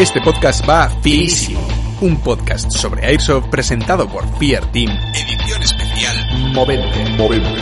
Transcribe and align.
Este 0.00 0.18
podcast 0.22 0.66
va 0.66 0.88
finísimo. 0.88 1.60
Un 2.00 2.16
podcast 2.22 2.70
sobre 2.72 3.04
Airsoft 3.04 3.50
presentado 3.50 4.08
por 4.08 4.26
Fear 4.38 4.64
Team. 4.72 4.88
Edición 5.14 5.62
especial 5.62 6.16
Movente. 6.54 7.10
Movente. 7.18 7.60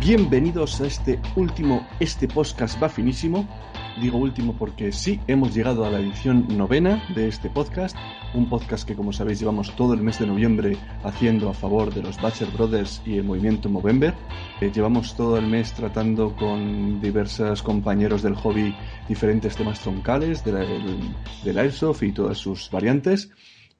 Bienvenidos 0.00 0.82
a 0.82 0.86
este 0.86 1.18
último, 1.34 1.88
este 1.98 2.28
podcast 2.28 2.82
va 2.82 2.90
finísimo. 2.90 3.48
Digo 3.98 4.18
último 4.18 4.54
porque 4.58 4.92
sí, 4.92 5.18
hemos 5.28 5.54
llegado 5.54 5.86
a 5.86 5.90
la 5.90 5.98
edición 5.98 6.46
novena 6.58 7.02
de 7.14 7.26
este 7.26 7.48
podcast, 7.48 7.96
un 8.34 8.48
podcast 8.48 8.86
que 8.86 8.94
como 8.94 9.12
sabéis 9.12 9.40
llevamos 9.40 9.74
todo 9.76 9.94
el 9.94 10.02
mes 10.02 10.18
de 10.18 10.26
noviembre 10.26 10.76
haciendo 11.04 11.48
a 11.48 11.54
favor 11.54 11.92
de 11.92 12.02
los 12.02 12.20
Batcher 12.20 12.48
Brothers 12.50 13.02
y 13.04 13.16
el 13.16 13.24
movimiento 13.24 13.68
Movember. 13.68 14.14
Eh, 14.60 14.70
llevamos 14.74 15.16
todo 15.16 15.36
el 15.38 15.46
mes 15.46 15.72
tratando 15.72 16.34
con 16.36 17.00
diversos 17.00 17.62
compañeros 17.62 18.22
del 18.22 18.34
hobby 18.34 18.74
diferentes 19.08 19.56
temas 19.56 19.80
troncales 19.80 20.44
del, 20.44 20.56
del 21.44 21.58
Airsoft 21.58 22.02
y 22.02 22.12
todas 22.12 22.38
sus 22.38 22.70
variantes. 22.70 23.30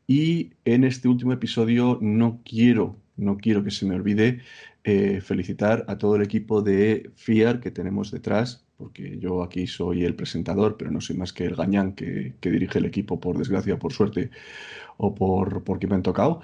Y 0.06 0.50
en 0.64 0.84
este 0.84 1.08
último 1.08 1.32
episodio 1.32 1.98
no 2.00 2.40
quiero, 2.44 2.96
no 3.16 3.36
quiero 3.38 3.62
que 3.64 3.70
se 3.70 3.86
me 3.86 3.94
olvide 3.94 4.40
eh, 4.84 5.20
felicitar 5.20 5.84
a 5.86 5.96
todo 5.96 6.16
el 6.16 6.22
equipo 6.22 6.60
de 6.60 7.12
FIAR 7.14 7.60
que 7.60 7.70
tenemos 7.70 8.10
detrás, 8.10 8.64
porque 8.82 9.16
yo 9.20 9.44
aquí 9.44 9.68
soy 9.68 10.04
el 10.04 10.16
presentador, 10.16 10.76
pero 10.76 10.90
no 10.90 11.00
soy 11.00 11.16
más 11.16 11.32
que 11.32 11.44
el 11.44 11.54
gañán 11.54 11.92
que, 11.94 12.34
dirige 12.40 12.80
el 12.80 12.84
equipo, 12.86 13.20
por 13.20 13.38
desgracia, 13.38 13.78
por 13.78 13.92
suerte 13.92 14.30
o 14.96 15.14
por 15.14 15.62
porque 15.62 15.86
me 15.86 15.94
han 15.94 16.02
tocado. 16.02 16.40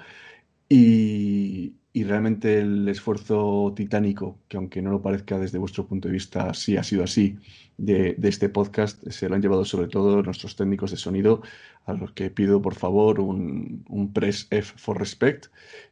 Y, 0.69 1.75
realmente 1.93 2.59
el 2.59 2.87
esfuerzo 2.87 3.73
titánico, 3.75 4.39
que 4.47 4.55
aunque 4.55 4.81
no 4.81 4.89
lo 4.89 5.01
parezca 5.01 5.37
desde 5.37 5.57
vuestro 5.57 5.85
punto 5.85 6.07
de 6.07 6.13
vista, 6.13 6.53
sí 6.53 6.77
ha 6.77 6.83
sido 6.83 7.03
así, 7.03 7.37
de, 7.77 8.15
este 8.23 8.47
podcast, 8.47 9.05
se 9.09 9.27
lo 9.27 9.35
han 9.35 9.41
llevado 9.41 9.65
sobre 9.65 9.89
todo 9.89 10.23
nuestros 10.23 10.55
técnicos 10.55 10.91
de 10.91 10.97
sonido, 10.97 11.41
a 11.85 11.91
los 11.93 12.13
que 12.13 12.29
pido 12.29 12.61
por 12.61 12.75
favor 12.75 13.19
un, 13.19 13.83
un 13.89 14.13
press 14.13 14.47
F 14.49 14.73
for 14.77 14.97
respect 14.97 15.47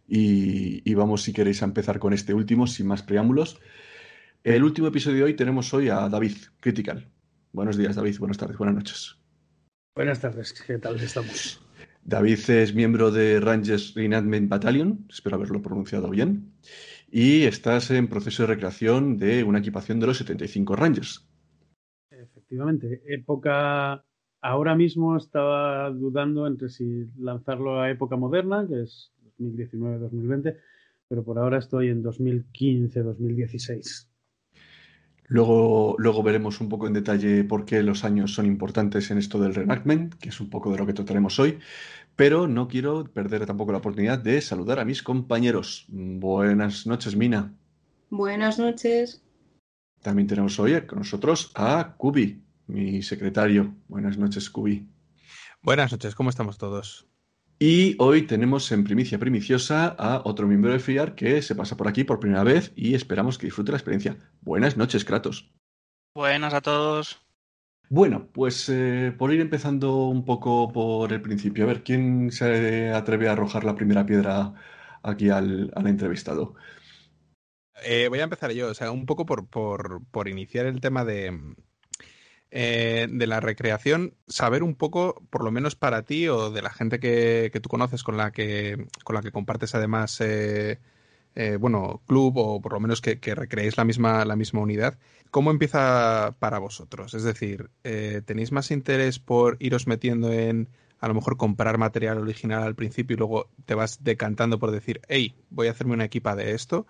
y, 0.07 0.81
y, 0.89 0.93
vamos, 0.93 1.23
si 1.23 1.33
queréis, 1.33 1.61
a 1.61 1.65
empezar 1.65 1.99
con 1.99 2.13
este 2.13 2.33
último, 2.33 2.67
sin 2.67 2.87
más 2.87 3.03
preámbulos. 3.03 3.59
El 4.47 4.63
último 4.63 4.87
episodio 4.87 5.17
de 5.17 5.23
hoy 5.25 5.33
tenemos 5.33 5.73
hoy 5.73 5.89
a 5.89 6.07
David, 6.07 6.37
Critical. 6.61 7.05
Buenos 7.51 7.75
días, 7.75 7.97
David. 7.97 8.17
Buenas 8.17 8.37
tardes, 8.37 8.57
buenas 8.57 8.77
noches. 8.77 9.17
Buenas 9.93 10.21
tardes, 10.21 10.53
¿qué 10.65 10.77
tal 10.77 10.95
estamos? 11.01 11.61
David 12.05 12.39
es 12.51 12.73
miembro 12.73 13.11
de 13.11 13.41
Rangers 13.41 13.93
Reenactment 13.93 14.47
Battalion, 14.47 15.05
espero 15.09 15.35
haberlo 15.35 15.61
pronunciado 15.61 16.09
bien, 16.09 16.53
y 17.11 17.43
estás 17.43 17.91
en 17.91 18.07
proceso 18.07 18.43
de 18.43 18.47
recreación 18.47 19.17
de 19.17 19.43
una 19.43 19.59
equipación 19.59 19.99
de 19.99 20.07
los 20.07 20.17
75 20.19 20.77
Rangers. 20.77 21.27
Efectivamente, 22.09 23.01
época 23.05 24.05
ahora 24.39 24.75
mismo 24.75 25.17
estaba 25.17 25.89
dudando 25.89 26.47
entre 26.47 26.69
si 26.69 27.09
lanzarlo 27.17 27.81
a 27.81 27.91
época 27.91 28.15
moderna, 28.15 28.65
que 28.65 28.83
es 28.83 29.11
2019-2020, 29.39 30.55
pero 31.09 31.25
por 31.25 31.37
ahora 31.37 31.57
estoy 31.57 31.89
en 31.89 32.01
2015-2016. 32.01 34.07
Luego, 35.29 35.95
luego 35.99 36.23
veremos 36.23 36.61
un 36.61 36.69
poco 36.69 36.87
en 36.87 36.93
detalle 36.93 37.43
por 37.43 37.65
qué 37.65 37.83
los 37.83 38.05
años 38.05 38.33
son 38.33 38.45
importantes 38.45 39.11
en 39.11 39.17
esto 39.17 39.39
del 39.39 39.53
reenactment, 39.53 40.15
que 40.15 40.29
es 40.29 40.39
un 40.39 40.49
poco 40.49 40.71
de 40.71 40.77
lo 40.77 40.85
que 40.85 40.93
trataremos 40.93 41.37
hoy, 41.39 41.59
pero 42.15 42.47
no 42.47 42.69
quiero 42.69 43.03
perder 43.05 43.45
tampoco 43.45 43.73
la 43.73 43.79
oportunidad 43.79 44.19
de 44.19 44.39
saludar 44.41 44.79
a 44.79 44.85
mis 44.85 45.03
compañeros. 45.03 45.85
Buenas 45.89 46.87
noches, 46.87 47.17
Mina. 47.17 47.53
Buenas 48.09 48.57
noches. 48.57 49.21
También 50.01 50.27
tenemos 50.27 50.57
hoy 50.59 50.79
con 50.87 50.99
nosotros 50.99 51.51
a 51.55 51.95
Kubi, 51.97 52.41
mi 52.67 53.01
secretario. 53.01 53.75
Buenas 53.89 54.17
noches, 54.17 54.49
Kubi. 54.49 54.87
Buenas 55.61 55.91
noches, 55.91 56.15
¿cómo 56.15 56.29
estamos 56.29 56.57
todos? 56.57 57.06
Y 57.59 57.95
hoy 57.97 58.27
tenemos 58.27 58.71
en 58.71 58.83
primicia 58.83 59.17
primiciosa 59.17 59.87
a 59.87 60.21
otro 60.25 60.45
miembro 60.47 60.71
de 60.71 60.79
FIAR 60.79 61.15
que 61.15 61.41
se 61.41 61.55
pasa 61.55 61.75
por 61.75 61.87
aquí 61.87 62.03
por 62.03 62.19
primera 62.19 62.43
vez 62.43 62.71
y 62.75 62.93
esperamos 62.93 63.39
que 63.39 63.47
disfrute 63.47 63.71
la 63.71 63.79
experiencia. 63.79 64.17
Buenas 64.41 64.77
noches, 64.77 65.03
Kratos. 65.03 65.49
Buenas 66.13 66.53
a 66.53 66.61
todos. 66.61 67.19
Bueno, 67.89 68.27
pues 68.31 68.69
eh, 68.69 69.11
por 69.17 69.33
ir 69.33 69.41
empezando 69.41 70.05
un 70.05 70.23
poco 70.23 70.71
por 70.71 71.11
el 71.11 71.21
principio, 71.21 71.63
a 71.63 71.67
ver, 71.67 71.83
¿quién 71.83 72.31
se 72.31 72.89
atreve 72.89 73.27
a 73.27 73.31
arrojar 73.31 73.63
la 73.63 73.75
primera 73.75 74.05
piedra 74.05 74.53
aquí 75.01 75.31
al, 75.31 75.71
al 75.73 75.87
entrevistado? 75.87 76.53
Eh, 77.83 78.07
voy 78.07 78.19
a 78.19 78.23
empezar 78.25 78.51
yo, 78.51 78.69
o 78.69 78.73
sea, 78.75 78.91
un 78.91 79.07
poco 79.07 79.25
por, 79.25 79.47
por, 79.47 80.01
por 80.11 80.27
iniciar 80.27 80.67
el 80.67 80.79
tema 80.79 81.05
de, 81.05 81.55
eh, 82.51 83.07
de 83.09 83.27
la 83.27 83.39
recreación, 83.39 84.15
saber 84.27 84.63
un 84.63 84.75
poco, 84.75 85.21
por 85.29 85.43
lo 85.43 85.51
menos 85.51 85.75
para 85.75 86.03
ti 86.03 86.27
o 86.27 86.49
de 86.51 86.61
la 86.61 86.69
gente 86.69 86.99
que, 86.99 87.49
que 87.51 87.59
tú 87.59 87.69
conoces 87.69 88.03
con 88.03 88.17
la 88.17 88.31
que, 88.31 88.87
con 89.03 89.15
la 89.15 89.21
que 89.21 89.31
compartes 89.31 89.75
además, 89.75 90.19
eh, 90.21 90.79
eh, 91.39 91.57
bueno, 91.57 92.01
club 92.07 92.37
o 92.37 92.61
por 92.61 92.73
lo 92.73 92.79
menos 92.79 92.99
que, 92.99 93.19
que, 93.19 93.35
recreéis 93.35 93.77
la 93.77 93.83
misma, 93.83 94.25
la 94.25 94.35
misma 94.35 94.61
unidad, 94.61 94.97
¿cómo 95.29 95.51
empieza 95.51 96.35
para 96.39 96.57
vosotros? 96.57 97.13
Es 97.13 97.21
decir, 97.21 97.69
eh, 97.83 98.23
¿tenéis 98.25 98.51
más 98.51 98.71
interés 98.71 99.19
por 99.19 99.55
iros 99.59 99.85
metiendo 99.85 100.31
en 100.33 100.67
a 100.99 101.07
lo 101.07 101.13
mejor 101.13 101.37
comprar 101.37 101.77
material 101.77 102.17
original 102.17 102.63
al 102.63 102.73
principio 102.73 103.13
y 103.13 103.17
luego 103.19 103.51
te 103.65 103.75
vas 103.75 104.03
decantando 104.03 104.57
por 104.57 104.71
decir, 104.71 104.99
hey, 105.09 105.35
voy 105.51 105.67
a 105.67 105.71
hacerme 105.71 105.93
una 105.93 106.05
equipa 106.05 106.35
de 106.35 106.53
esto? 106.55 106.87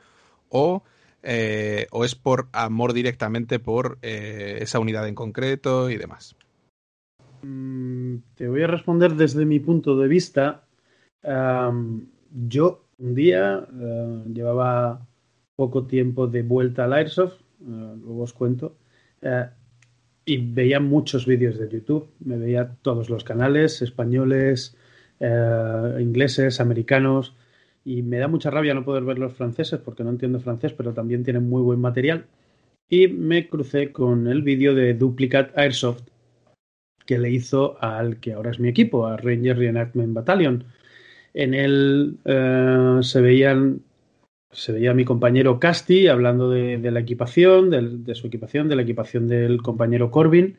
¿O 0.47 0.83
eh, 1.29 1.87
o 1.91 2.05
es 2.05 2.15
por 2.15 2.47
amor 2.53 2.93
directamente 2.93 3.59
por 3.59 3.97
eh, 4.01 4.59
esa 4.61 4.79
unidad 4.79 5.05
en 5.09 5.13
concreto 5.13 5.89
y 5.89 5.97
demás? 5.97 6.37
Mm, 7.41 8.15
te 8.35 8.47
voy 8.47 8.63
a 8.63 8.67
responder 8.67 9.13
desde 9.13 9.45
mi 9.45 9.59
punto 9.59 9.97
de 9.97 10.07
vista. 10.07 10.63
Yo 12.31 12.85
un 12.99 13.13
día 13.13 13.59
uh, 13.59 14.33
llevaba 14.33 15.05
poco 15.57 15.85
tiempo 15.85 16.27
de 16.27 16.43
vuelta 16.43 16.85
al 16.85 16.93
Airsoft, 16.93 17.41
luego 17.59 18.21
os 18.21 18.31
cuento, 18.31 18.77
y 20.23 20.37
veía 20.37 20.79
muchos 20.79 21.25
vídeos 21.25 21.59
de 21.59 21.67
YouTube. 21.67 22.09
Me 22.19 22.37
veía 22.37 22.77
todos 22.81 23.09
los 23.09 23.25
canales, 23.25 23.81
españoles, 23.81 24.77
ingleses, 25.19 26.61
americanos 26.61 27.35
y 27.87 28.03
me 28.03 28.17
da 28.17 28.27
mucha 28.27 28.51
rabia 28.51 28.73
no 28.73 28.83
poder 28.83 29.05
ver 29.05 29.17
los 29.17 29.31
franceses 29.31 29.79
porque 29.79 30.03
no 30.03 30.09
entiendo 30.09 30.41
francés, 30.41 30.73
pero 30.73 30.93
también 30.93 31.23
tienen 31.23 31.47
muy 31.47 31.61
buen 31.61 31.79
material. 31.79 32.25
Y 32.89 33.07
me 33.07 33.47
crucé 33.47 33.93
con 33.93 34.27
el 34.27 34.41
vídeo 34.41 34.75
de 34.75 34.93
Duplicate 34.93 35.53
Airsoft 35.55 36.03
que 37.05 37.17
le 37.17 37.31
hizo 37.31 37.81
al 37.81 38.19
que 38.19 38.33
ahora 38.33 38.51
es 38.51 38.59
mi 38.59 38.67
equipo, 38.67 39.07
a 39.07 39.15
Ranger 39.15 39.57
Reenactment 39.57 40.13
Battalion. 40.13 40.65
En 41.33 41.53
él 41.53 42.17
eh, 42.25 42.99
se 43.03 43.21
veían 43.21 43.79
se 44.51 44.73
veía 44.73 44.93
mi 44.93 45.05
compañero 45.05 45.57
Casti 45.57 46.09
hablando 46.09 46.49
de, 46.49 46.91
la 46.91 46.99
equipación, 46.99 47.69
de, 47.69 48.15
su 48.15 48.27
equipación, 48.27 48.67
de 48.67 48.75
la 48.75 48.81
equipación 48.81 49.29
del 49.29 49.61
compañero 49.61 50.11
Corbin, 50.11 50.57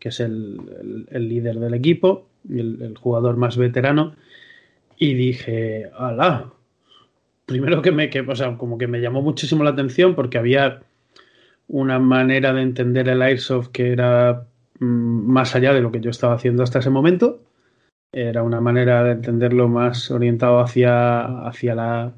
que 0.00 0.08
es 0.08 0.18
el, 0.18 0.58
el, 0.80 1.06
el 1.08 1.28
líder 1.28 1.60
del 1.60 1.74
equipo, 1.74 2.26
el, 2.48 2.82
el, 2.82 2.96
jugador 2.96 3.36
más 3.36 3.56
veterano. 3.56 4.16
Y 4.98 5.14
dije, 5.14 5.90
¡hala! 5.96 6.54
Primero 7.46 7.82
que 7.82 7.92
me, 7.92 8.10
que, 8.10 8.20
o 8.20 8.36
sea, 8.36 8.56
como 8.56 8.78
que 8.78 8.86
me 8.86 9.00
llamó 9.00 9.22
muchísimo 9.22 9.64
la 9.64 9.70
atención 9.70 10.14
porque 10.14 10.38
había 10.38 10.82
una 11.68 11.98
manera 11.98 12.52
de 12.52 12.62
entender 12.62 13.08
el 13.08 13.22
airsoft 13.22 13.68
que 13.68 13.92
era 13.92 14.46
mmm, 14.80 14.86
más 15.32 15.54
allá 15.54 15.72
de 15.72 15.80
lo 15.80 15.92
que 15.92 16.00
yo 16.00 16.10
estaba 16.10 16.34
haciendo 16.34 16.62
hasta 16.62 16.80
ese 16.80 16.90
momento. 16.90 17.40
Era 18.12 18.42
una 18.42 18.60
manera 18.60 19.02
de 19.02 19.12
entenderlo 19.12 19.68
más 19.68 20.10
orientado 20.10 20.60
hacia, 20.60 21.46
hacia 21.46 21.74
la 21.74 22.14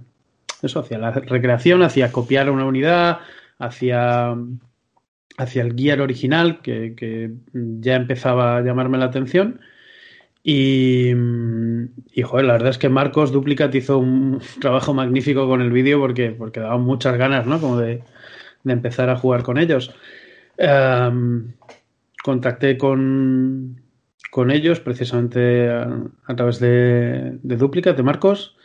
eso, 0.63 0.81
hacia 0.81 0.99
la 0.99 1.11
recreación, 1.11 1.83
hacia 1.83 2.13
copiar 2.13 2.51
una 2.51 2.65
unidad, 2.65 3.21
hacia, 3.59 4.35
hacia 5.39 5.63
el 5.63 5.75
gear 5.75 6.01
original, 6.01 6.61
que, 6.61 6.95
que 6.97 7.31
ya 7.53 7.97
empezaba 7.97 8.59
a 8.59 8.63
llamarme 8.63 8.99
la 8.99 9.07
atención. 9.07 9.61
Y, 10.49 11.11
y, 12.13 12.23
joder, 12.23 12.47
la 12.47 12.53
verdad 12.53 12.69
es 12.69 12.79
que 12.79 12.89
Marcos 12.89 13.33
Duplicate 13.33 13.79
hizo 13.79 13.99
un 13.99 14.41
trabajo 14.61 14.95
magnífico 14.95 15.49
con 15.49 15.61
el 15.61 15.73
vídeo 15.73 15.99
porque, 15.99 16.31
porque 16.31 16.61
daban 16.61 16.83
muchas 16.83 17.19
ganas, 17.19 17.47
¿no? 17.47 17.61
Como 17.61 17.79
de, 17.79 18.05
de 18.63 18.73
empezar 18.73 19.11
a 19.11 19.17
jugar 19.17 19.43
con 19.43 19.59
ellos. 19.59 19.93
Um, 20.57 21.55
contacté 22.23 22.79
con, 22.79 23.83
con, 24.31 24.53
ellos 24.53 24.79
precisamente 24.79 25.69
a, 25.69 26.37
través 26.37 26.61
de, 26.61 27.39
de, 27.43 27.57
Duplicate, 27.57 27.97
de 27.97 28.03
Marcos, 28.05 28.57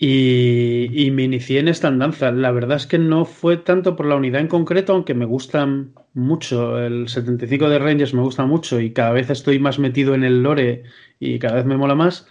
y, 0.00 1.10
me 1.12 1.24
inicié 1.24 1.58
en 1.58 1.66
esta 1.68 1.88
andanza. 1.88 2.30
La 2.30 2.52
verdad 2.52 2.76
es 2.76 2.86
que 2.86 2.98
no 2.98 3.24
fue 3.24 3.56
tanto 3.56 3.96
por 3.96 4.06
la 4.06 4.14
unidad 4.14 4.40
en 4.40 4.46
concreto, 4.46 4.92
aunque 4.92 5.14
me 5.14 5.24
gustan 5.24 5.92
mucho. 6.14 6.78
El 6.78 7.08
75 7.08 7.68
de 7.68 7.78
Rangers 7.80 8.14
me 8.14 8.22
gusta 8.22 8.46
mucho 8.46 8.80
y 8.80 8.92
cada 8.92 9.10
vez 9.10 9.28
estoy 9.30 9.58
más 9.58 9.80
metido 9.80 10.14
en 10.14 10.22
el 10.22 10.42
lore 10.42 10.84
y 11.18 11.38
cada 11.40 11.56
vez 11.56 11.64
me 11.66 11.76
mola 11.76 11.96
más, 11.96 12.28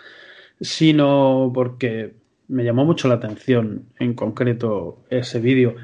sino 0.61 1.51
porque 1.53 2.13
me 2.47 2.63
llamó 2.63 2.85
mucho 2.85 3.09
la 3.09 3.15
atención 3.15 3.83
en 3.99 4.13
concreto 4.13 5.03
ese 5.09 5.39
vídeo. 5.41 5.75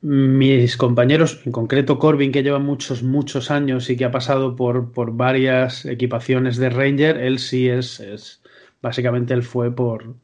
mis 0.00 0.76
compañeros, 0.76 1.42
en 1.44 1.52
concreto 1.52 1.98
Corbin, 1.98 2.32
que 2.32 2.42
lleva 2.42 2.58
muchos, 2.58 3.02
muchos 3.02 3.50
años 3.50 3.90
y 3.90 3.96
que 3.96 4.04
ha 4.06 4.10
pasado 4.10 4.56
por, 4.56 4.92
por 4.92 5.16
varias 5.16 5.84
equipaciones 5.86 6.56
de 6.58 6.70
Ranger, 6.70 7.18
él 7.18 7.38
sí 7.38 7.68
es, 7.68 8.00
es 8.00 8.42
básicamente 8.82 9.34
él 9.34 9.42
fue 9.42 9.74
por, 9.74 10.14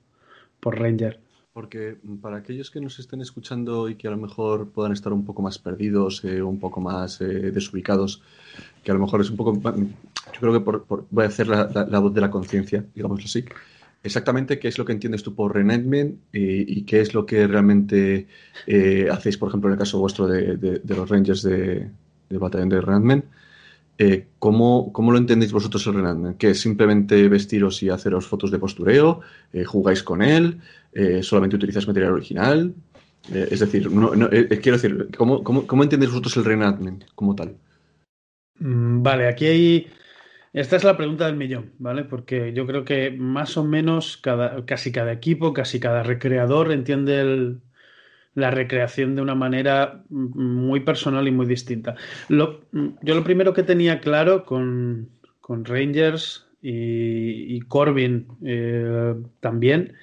por 0.61 0.79
Ranger. 0.79 1.21
Porque 1.53 1.97
para 2.23 2.37
aquellos 2.37 2.71
que 2.71 2.81
nos 2.81 2.99
estén 3.01 3.21
escuchando 3.21 3.89
y 3.89 3.97
que 3.97 4.07
a 4.07 4.13
lo 4.13 4.17
mejor 4.17 4.71
puedan 4.71 4.93
estar 4.93 5.13
un 5.13 5.25
poco 5.25 5.43
más 5.43 5.59
perdidos, 5.59 6.25
eh, 6.25 6.43
un 6.43 6.61
poco 6.61 6.81
más 6.81 7.21
eh, 7.21 7.51
desubicados, 7.51 8.23
que 8.85 8.93
a 8.93 8.95
lo 8.95 9.01
mejor 9.01 9.21
es 9.21 9.31
un 9.31 9.37
poco... 9.37 9.61
Yo 9.61 10.41
creo 10.41 10.53
que 10.53 10.61
por, 10.61 11.07
voy 11.11 11.25
a 11.25 11.29
hacer 11.29 11.49
la, 11.49 11.69
la 11.91 11.99
voz 11.99 12.15
de 12.15 12.21
la 12.21 12.31
conciencia, 12.31 12.85
digámoslo 12.95 13.25
así 13.25 13.45
exactamente 14.03 14.59
qué 14.59 14.69
es 14.69 14.79
lo 14.79 14.85
que 14.85 14.93
entiendes 14.93 15.23
tú 15.23 15.35
por 15.35 15.55
renegment 15.55 16.21
y, 16.33 16.83
qué 16.83 17.01
es 17.01 17.15
lo 17.15 17.27
que 17.27 17.47
realmente 17.47 18.27
eh, 18.67 19.09
hacéis, 19.11 19.37
por 19.37 19.49
ejemplo, 19.49 19.69
en 19.69 19.75
el 19.75 19.79
caso 19.79 19.99
vuestro 19.99 20.27
de, 20.27 20.81
los 20.85 21.09
Rangers 21.09 21.43
de, 21.43 21.91
del 22.29 22.39
batallón 22.39 22.69
de 22.69 22.81
renegment. 22.81 23.25
Eh, 24.03 24.29
¿cómo, 24.39 24.91
lo 24.97 25.19
entendéis 25.19 25.53
vosotros 25.53 25.87
el 25.87 25.95
renegment? 25.95 26.39
¿Que 26.39 26.51
es 26.51 26.61
simplemente 26.61 27.29
vestiros 27.29 27.83
y 27.83 27.91
haceros 27.91 28.27
fotos 28.27 28.51
de 28.51 28.59
postureo? 28.59 29.21
Eh, 29.53 29.65
¿Jugáis 29.65 30.03
con 30.03 30.23
él? 30.23 30.61
¿Solamente 31.21 31.57
utilizáis 31.57 31.87
material 31.87 32.15
original? 32.15 32.75
es 33.31 33.61
decir, 33.61 33.89
quiero 33.89 34.77
decir, 34.79 35.09
¿cómo, 35.17 35.45
cómo, 35.45 35.83
entendéis 35.83 36.11
vosotros 36.11 36.37
el 36.39 36.45
renegment 36.45 37.05
como 37.15 37.37
tal? 37.37 37.55
Mm, 38.59 39.03
vale, 39.03 39.29
aquí 39.29 39.47
hay 39.47 39.87
esta 40.53 40.75
es 40.77 40.83
la 40.83 40.97
pregunta 40.97 41.27
del 41.27 41.37
millón, 41.37 41.75
¿vale? 41.79 42.05
Porque 42.05 42.53
yo 42.53 42.67
creo 42.67 42.85
que 42.85 43.13
más 43.13 43.57
o 43.57 43.65
menos 43.65 44.17
cada, 44.17 44.65
casi 44.67 44.91
cada 44.91 45.13
equipo, 45.13 45.53
casi 45.53 45.79
cada 45.79 46.03
recreador 46.03 46.73
entiende 46.73 47.61
la 48.35 48.51
recreación 48.51 49.17
de 49.17 49.23
una 49.23 49.35
manera 49.35 50.03
muy 50.09 50.81
personal 50.81 51.27
y 51.27 51.33
muy 51.33 51.47
distinta. 51.47 51.97
yo 52.29 52.61
lo 53.15 53.25
primero 53.25 53.53
que 53.53 53.63
tenía 53.63 54.01
claro 54.01 54.45
con, 54.45 55.11
Rangers 55.49 56.47
y, 56.63 57.61
Corbin 57.63 58.29
eh, 58.45 59.15
también 59.41 59.95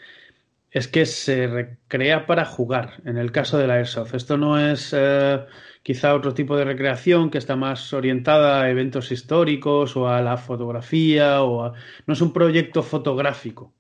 es 0.72 0.90
que 0.90 1.06
se 1.06 1.48
recrea 1.48 2.26
para 2.26 2.44
jugar 2.44 3.02
en 3.06 3.18
el 3.18 3.32
caso 3.32 3.58
de 3.58 3.68
la 3.68 3.76
Airsoft. 3.76 4.14
Esto 4.14 4.38
no 4.38 4.60
es... 4.60 4.94
Eh, 4.96 5.40
quizá 5.88 6.14
otro 6.16 6.34
tipo 6.34 6.58
de 6.58 6.66
recreación 6.66 7.30
que 7.30 7.38
está 7.38 7.56
más 7.56 7.94
orientada 7.94 8.62
a 8.62 8.70
eventos 8.70 9.10
históricos 9.10 9.96
o 9.96 10.10
a 10.10 10.22
la 10.22 10.36
fotografía 10.36 11.42
o 11.44 11.72
no 12.06 12.14
es 12.14 12.20
un 12.20 12.34
proyecto 12.34 12.84
fotográfico 12.84 13.74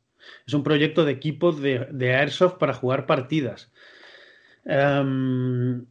es 0.45 0.53
un 0.53 0.63
proyecto 0.63 1.03
de 1.03 1.11
equipo 1.11 1.51
de, 1.51 2.15
airsoft 2.15 2.59
para 2.59 2.73
jugar 2.73 3.07
partidas 3.07 3.73
em, 4.67 5.85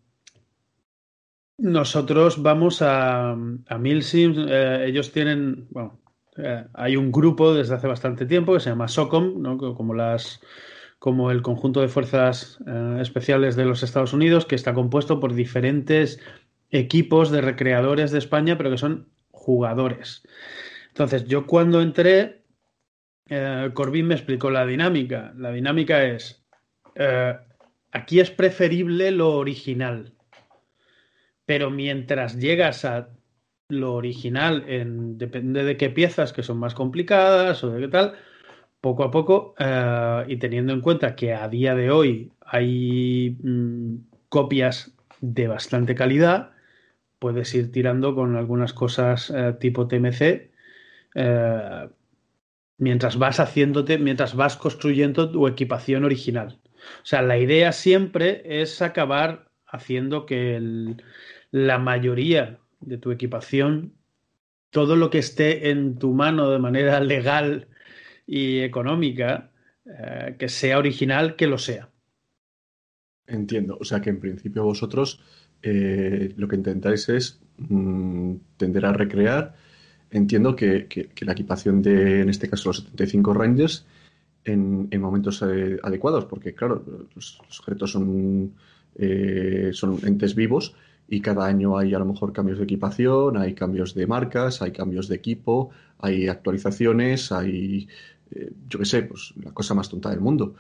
nosotros 1.58 2.43
vamos 2.43 2.82
a, 2.82 3.32
a 3.32 3.78
Milsim 3.78 4.46
eh, 4.49 4.84
ellos 4.87 5.11
tienen 5.11 5.67
bueno 5.70 5.99
eh, 6.37 6.67
hay 6.75 6.96
un 6.96 7.11
grupo 7.11 7.55
desde 7.55 7.75
hace 7.75 7.87
bastante 7.87 8.26
tiempo 8.26 8.52
que 8.52 8.61
se 8.61 8.70
llama 8.70 8.88
SOCOM 8.88 9.40
¿no? 9.40 9.56
como 9.75 9.94
las 9.94 10.40
como 10.99 11.31
el 11.31 11.43
conjunto 11.43 11.81
de 11.81 11.88
fuerzas 11.88 12.58
eh, 12.67 12.99
especiales 13.00 13.56
de 13.56 13.64
los 13.64 13.82
Estados 13.82 14.12
Unidos, 14.12 14.46
que 14.46 14.55
está 14.55 14.75
compuesto 14.75 15.20
por 15.20 15.34
diferentes 15.34 16.20
equipos 16.70 17.31
de 17.31 17.43
recreadores 17.43 18.11
de 18.11 18.19
España, 18.19 18.56
pero 18.56 18.70
que 18.70 18.79
son 18.79 19.08
jugadores. 19.31 20.22
Entonces, 20.88 21.26
yo 21.26 21.46
cuando 21.46 21.81
entré, 21.81 22.43
eh, 23.29 23.70
Corbin 23.75 24.06
me 24.08 24.14
explicó 24.14 24.50
la 24.50 24.67
dinámica. 24.67 25.32
La 25.37 25.52
dinámica 25.52 26.02
es, 26.05 26.44
aquí 27.96 28.20
es 28.20 28.31
preferible 28.31 29.10
lo 29.10 29.34
original, 29.37 30.12
pero 31.46 31.70
mientras 31.70 32.38
llegas 32.38 32.84
a 32.84 33.08
lo 33.69 33.94
original, 33.94 34.64
en, 34.69 35.19
depende 35.19 35.64
de 35.64 35.76
qué 35.76 35.90
piezas 35.90 36.32
que 36.32 36.43
son 36.43 36.58
más 36.58 36.75
complicadas 36.75 37.64
o 37.64 37.70
de 37.70 37.81
qué 37.81 37.88
tal, 37.88 38.14
poco 38.81 39.02
a 39.02 39.10
poco 39.10 39.54
eh, 39.58 40.25
y 40.28 40.37
teniendo 40.37 40.72
en 40.72 40.81
cuenta 40.81 41.16
que 41.16 41.34
a 41.34 41.48
día 41.48 41.75
de 41.75 41.90
hoy 41.90 42.32
hay 42.40 43.37
mm, 43.43 43.96
copias 44.28 44.93
de 45.20 45.48
bastante 45.48 45.94
calidad, 45.94 46.52
puedes 47.19 47.54
ir 47.54 47.72
tirando 47.72 48.14
con 48.14 48.37
algunas 48.37 48.72
cosas 48.72 49.31
eh, 49.31 49.54
tipo 49.58 49.88
TMC 49.88 50.50
eh, 51.14 51.88
mientras 52.78 53.16
vas 53.16 53.40
haciéndote, 53.40 53.98
mientras 53.98 54.37
vas 54.37 54.56
construyendo 54.56 55.31
tu 55.31 55.48
equipación 55.48 56.04
original. 56.04 56.60
O 57.03 57.06
sea, 57.06 57.23
la 57.23 57.38
idea 57.38 57.73
siempre 57.73 58.43
es 58.62 58.83
acabar 58.83 59.50
haciendo 59.67 60.27
que 60.27 60.94
la 61.50 61.79
mayoría 61.79 62.59
de 62.81 62.99
tu 62.99 63.11
equipación, 63.11 63.94
todo 64.71 64.97
lo 64.97 65.11
que 65.11 65.19
esté 65.19 65.71
en 65.71 65.99
tu 65.99 66.12
mano 66.12 66.50
de 66.50 66.59
manera 66.59 67.00
legal 67.15 67.69
y 68.27 68.61
económica 68.61 69.50
eh, 69.85 70.37
que 70.38 70.49
sea 70.49 70.79
original, 70.79 71.37
que 71.37 71.47
lo 71.47 71.59
sea. 71.59 71.88
Entiendo. 73.27 73.77
O 73.81 73.85
sea 73.85 74.00
que 74.00 74.11
en 74.11 74.21
principio 74.21 74.65
vosotros 74.65 75.21
eh, 75.62 76.32
lo 76.37 76.49
que 76.49 76.56
intentáis 76.56 77.09
es 77.09 77.41
mm, 77.59 78.35
tender 78.56 78.87
a 78.87 78.93
recrear. 78.93 79.55
Entiendo 80.11 80.55
que, 80.55 80.87
la 81.21 81.32
equipación 81.32 81.82
de, 81.82 82.21
en 82.21 82.29
este 82.29 82.49
caso, 82.49 82.69
los 82.69 82.79
75 82.79 83.35
Rangers, 83.35 83.85
en, 84.46 84.88
momentos 85.00 85.43
eh, 85.43 85.78
adecuados, 85.82 86.25
porque 86.25 86.54
claro, 86.54 86.82
los, 87.14 87.38
sujetos 87.48 87.93
son, 87.93 88.52
son 89.72 89.98
entes 90.06 90.34
vivos 90.34 90.75
y 91.08 91.20
cada 91.20 91.46
año 91.46 91.76
hay 91.76 91.93
a 91.93 91.98
lo 91.98 92.06
mejor 92.06 92.32
cambios 92.32 92.58
de 92.58 92.64
equipación, 92.64 93.37
hay 93.37 93.54
cambios 93.54 93.94
de 93.94 94.06
marcas, 94.06 94.62
hay 94.62 94.72
cambios 94.72 95.08
de 95.08 95.16
equipo, 95.16 95.70
hay 95.98 96.28
actualizaciones, 96.28 97.31
hay 97.31 97.88
eh, 98.31 98.52
yo 98.69 98.78
qué 98.78 98.84
sé, 98.84 99.02
pues 99.02 99.32
la 99.43 99.52
cosa 99.52 99.75
más 99.75 99.88
tonta 99.88 100.10
del 100.10 100.20
mundo. 100.20 100.54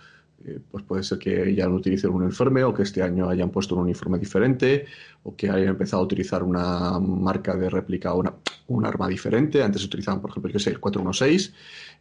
Eh, 0.44 0.58
pues 0.70 0.84
puede 0.84 1.02
ser 1.02 1.18
que 1.18 1.54
ya 1.54 1.66
no 1.66 1.76
utilicen 1.76 2.10
un 2.10 2.22
uniforme 2.22 2.62
o 2.62 2.74
que 2.74 2.82
este 2.82 3.02
año 3.02 3.28
hayan 3.28 3.50
puesto 3.50 3.74
un 3.74 3.82
uniforme 3.82 4.18
diferente 4.18 4.84
o 5.22 5.34
que 5.34 5.48
hayan 5.48 5.70
empezado 5.70 6.02
a 6.02 6.04
utilizar 6.04 6.42
una 6.42 7.00
marca 7.00 7.56
de 7.56 7.70
réplica 7.70 8.12
o 8.12 8.20
una, 8.20 8.34
un 8.68 8.84
arma 8.84 9.08
diferente. 9.08 9.62
Antes 9.62 9.84
utilizaban, 9.84 10.20
por 10.20 10.30
ejemplo, 10.30 10.52
yo 10.52 10.58
sé, 10.58 10.70
el 10.70 10.80
416 10.80 11.54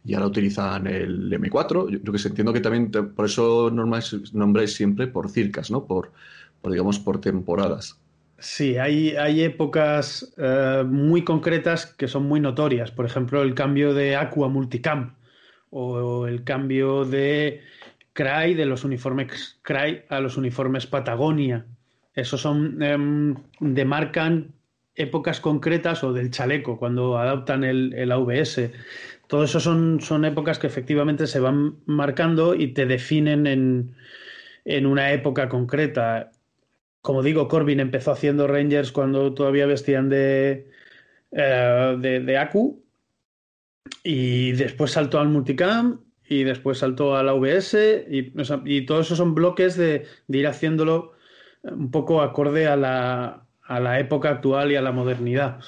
y 0.04 0.14
ahora 0.14 0.26
utilizan 0.26 0.86
el 0.86 1.32
M4. 1.32 2.02
Yo, 2.02 2.12
que 2.12 2.18
sé, 2.18 2.28
entiendo 2.28 2.52
que 2.52 2.60
también 2.60 2.90
por 2.90 3.24
eso 3.24 3.70
nombráis 3.70 4.74
siempre 4.74 5.06
por 5.06 5.30
circas, 5.30 5.70
¿no? 5.70 5.86
Por, 5.86 6.12
por 6.60 6.72
digamos, 6.72 6.98
por 6.98 7.20
temporadas. 7.20 7.98
Sí, 8.38 8.76
hay, 8.76 9.16
hay 9.16 9.42
épocas 9.42 10.34
eh, 10.36 10.84
muy 10.86 11.24
concretas 11.24 11.86
que 11.86 12.06
son 12.06 12.24
muy 12.24 12.38
notorias. 12.38 12.90
Por 12.90 13.06
ejemplo, 13.06 13.42
el 13.42 13.54
cambio 13.54 13.94
de 13.94 14.14
Aqua 14.14 14.48
Multicam 14.48 15.14
o 15.70 16.26
el 16.26 16.44
cambio 16.44 17.04
de 17.04 17.62
Cry, 18.16 18.54
de 18.54 18.64
los 18.64 18.82
uniformes 18.82 19.58
Cry 19.62 20.02
a 20.08 20.20
los 20.20 20.38
uniformes 20.38 20.86
Patagonia. 20.86 21.66
Esos 22.14 22.40
son, 22.40 22.82
em, 22.82 23.34
demarcan 23.60 24.54
épocas 24.94 25.38
concretas 25.38 26.02
o 26.02 26.14
del 26.14 26.30
chaleco, 26.30 26.78
cuando 26.78 27.18
adaptan 27.18 27.62
el, 27.62 27.92
el 27.92 28.10
AVS. 28.10 28.72
Todo 29.26 29.44
eso 29.44 29.60
son, 29.60 30.00
son 30.00 30.24
épocas 30.24 30.58
que 30.58 30.66
efectivamente 30.66 31.26
se 31.26 31.40
van 31.40 31.76
marcando 31.84 32.54
y 32.54 32.68
te 32.68 32.86
definen 32.86 33.46
en, 33.46 33.94
en 34.64 34.86
una 34.86 35.12
época 35.12 35.50
concreta. 35.50 36.30
Como 37.02 37.22
digo, 37.22 37.48
Corbin 37.48 37.80
empezó 37.80 38.12
haciendo 38.12 38.46
Rangers 38.46 38.92
cuando 38.92 39.34
todavía 39.34 39.66
vestían 39.66 40.08
de, 40.08 40.70
eh, 41.32 41.96
de 42.24 42.38
Aku 42.38 42.82
y 44.02 44.52
después 44.52 44.92
saltó 44.92 45.20
al 45.20 45.28
multicam 45.28 46.05
y 46.28 46.44
después 46.44 46.78
saltó 46.78 47.16
al 47.16 47.28
AVS 47.28 47.74
y, 48.08 48.32
y 48.64 48.86
todos 48.86 49.06
esos 49.06 49.18
son 49.18 49.34
bloques 49.34 49.76
de, 49.76 50.06
ir 50.28 50.46
haciéndolo 50.46 51.14
un 51.62 51.90
poco 51.90 52.22
acorde 52.22 52.66
a 52.66 52.76
la, 52.76 53.46
a 53.62 53.80
la 53.80 53.98
época 53.98 54.30
actual 54.30 54.72
y 54.72 54.76
a 54.76 54.82
la 54.82 54.92
modernidad. 54.92 55.60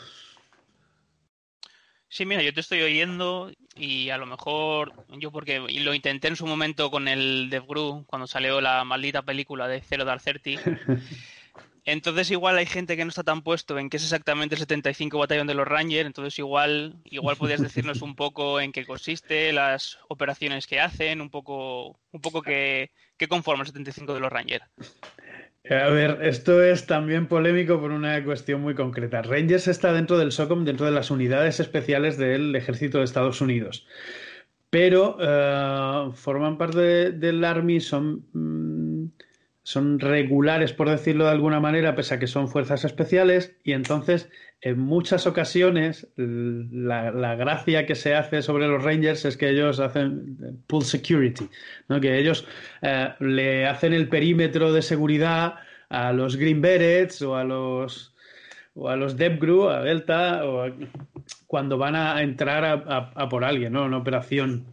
Sí, 2.08 2.24
mira, 2.24 2.42
yo 2.42 2.54
te 2.54 2.60
estoy 2.60 2.80
oyendo 2.82 3.50
y 3.76 4.10
a 4.10 4.16
lo 4.16 4.26
mejor 4.26 4.92
yo 5.18 5.30
porque 5.30 5.60
lo 5.60 5.94
intenté 5.94 6.28
en 6.28 6.36
su 6.36 6.46
momento 6.46 6.90
con 6.90 7.06
el 7.06 7.50
DevGru 7.50 8.04
cuando 8.06 8.26
salió 8.26 8.60
la 8.60 8.82
maldita 8.84 9.22
película 9.22 9.68
de 9.68 9.82
Zero 9.82 10.04
Dark 10.04 10.22
Thirty 10.22 10.56
Entonces 11.90 12.30
igual 12.30 12.58
hay 12.58 12.66
gente 12.66 12.98
que 12.98 13.04
no 13.06 13.08
está 13.08 13.22
tan 13.22 13.40
puesto 13.40 13.78
en 13.78 13.88
qué 13.88 13.96
es 13.96 14.02
exactamente 14.02 14.54
el 14.54 14.58
75 14.58 15.18
Batallón 15.18 15.46
de 15.46 15.54
los 15.54 15.66
Rangers, 15.66 16.06
entonces 16.06 16.38
igual 16.38 16.96
igual 17.04 17.36
podrías 17.36 17.62
decirnos 17.62 18.02
un 18.02 18.14
poco 18.14 18.60
en 18.60 18.72
qué 18.72 18.84
consiste, 18.84 19.54
las 19.54 19.98
operaciones 20.08 20.66
que 20.66 20.80
hacen, 20.80 21.22
un 21.22 21.30
poco 21.30 21.98
un 22.12 22.20
poco 22.20 22.42
qué, 22.42 22.90
qué 23.16 23.26
conforma 23.26 23.62
el 23.62 23.68
75 23.68 24.12
de 24.12 24.20
los 24.20 24.30
Rangers. 24.30 24.66
A 25.70 25.88
ver, 25.88 26.18
esto 26.20 26.62
es 26.62 26.86
también 26.86 27.26
polémico 27.26 27.80
por 27.80 27.90
una 27.90 28.22
cuestión 28.22 28.60
muy 28.60 28.74
concreta. 28.74 29.22
Rangers 29.22 29.66
está 29.66 29.90
dentro 29.94 30.18
del 30.18 30.32
SOCOM, 30.32 30.66
dentro 30.66 30.84
de 30.84 30.92
las 30.92 31.10
unidades 31.10 31.58
especiales 31.58 32.18
del 32.18 32.54
ejército 32.54 32.98
de 32.98 33.04
Estados 33.04 33.40
Unidos. 33.40 33.86
Pero 34.68 35.16
eh, 35.18 36.10
forman 36.12 36.58
parte 36.58 37.12
del 37.12 37.42
Army, 37.44 37.80
son 37.80 38.26
mm, 38.34 38.77
son 39.68 40.00
regulares, 40.00 40.72
por 40.72 40.88
decirlo 40.88 41.24
de 41.24 41.32
alguna 41.32 41.60
manera, 41.60 41.94
pese 41.94 42.14
a 42.14 42.18
que 42.18 42.26
son 42.26 42.48
fuerzas 42.48 42.86
especiales, 42.86 43.54
y 43.64 43.72
entonces 43.72 44.30
en 44.62 44.78
muchas 44.78 45.26
ocasiones 45.26 46.08
la, 46.16 47.34
gracia 47.34 47.84
que 47.84 47.94
se 47.94 48.14
hace 48.14 48.40
sobre 48.40 48.66
los 48.66 48.82
Rangers 48.82 49.26
es 49.26 49.36
que 49.36 49.50
ellos 49.50 49.78
hacen 49.78 50.62
pull 50.66 50.84
security, 50.84 51.50
¿no? 51.90 52.00
que 52.00 52.18
ellos 52.18 52.46
eh, 52.80 53.10
le 53.20 53.66
hacen 53.66 53.92
el 53.92 54.08
perímetro 54.08 54.72
de 54.72 54.80
seguridad 54.80 55.56
a 55.90 56.14
los 56.14 56.36
Green 56.36 56.62
Berets 56.62 57.20
o 57.20 57.36
a 57.36 57.44
los 57.44 58.14
o 58.74 58.88
a 58.88 58.96
los 58.96 59.18
Depgru, 59.18 59.68
a 59.68 59.82
Delta, 59.82 60.46
o 60.46 60.64
cuando 61.46 61.76
van 61.76 61.94
a 61.94 62.22
entrar 62.22 62.64
a, 62.64 63.28
por 63.28 63.44
alguien, 63.44 63.74
¿no? 63.74 63.84
Una 63.84 63.98
operación. 63.98 64.64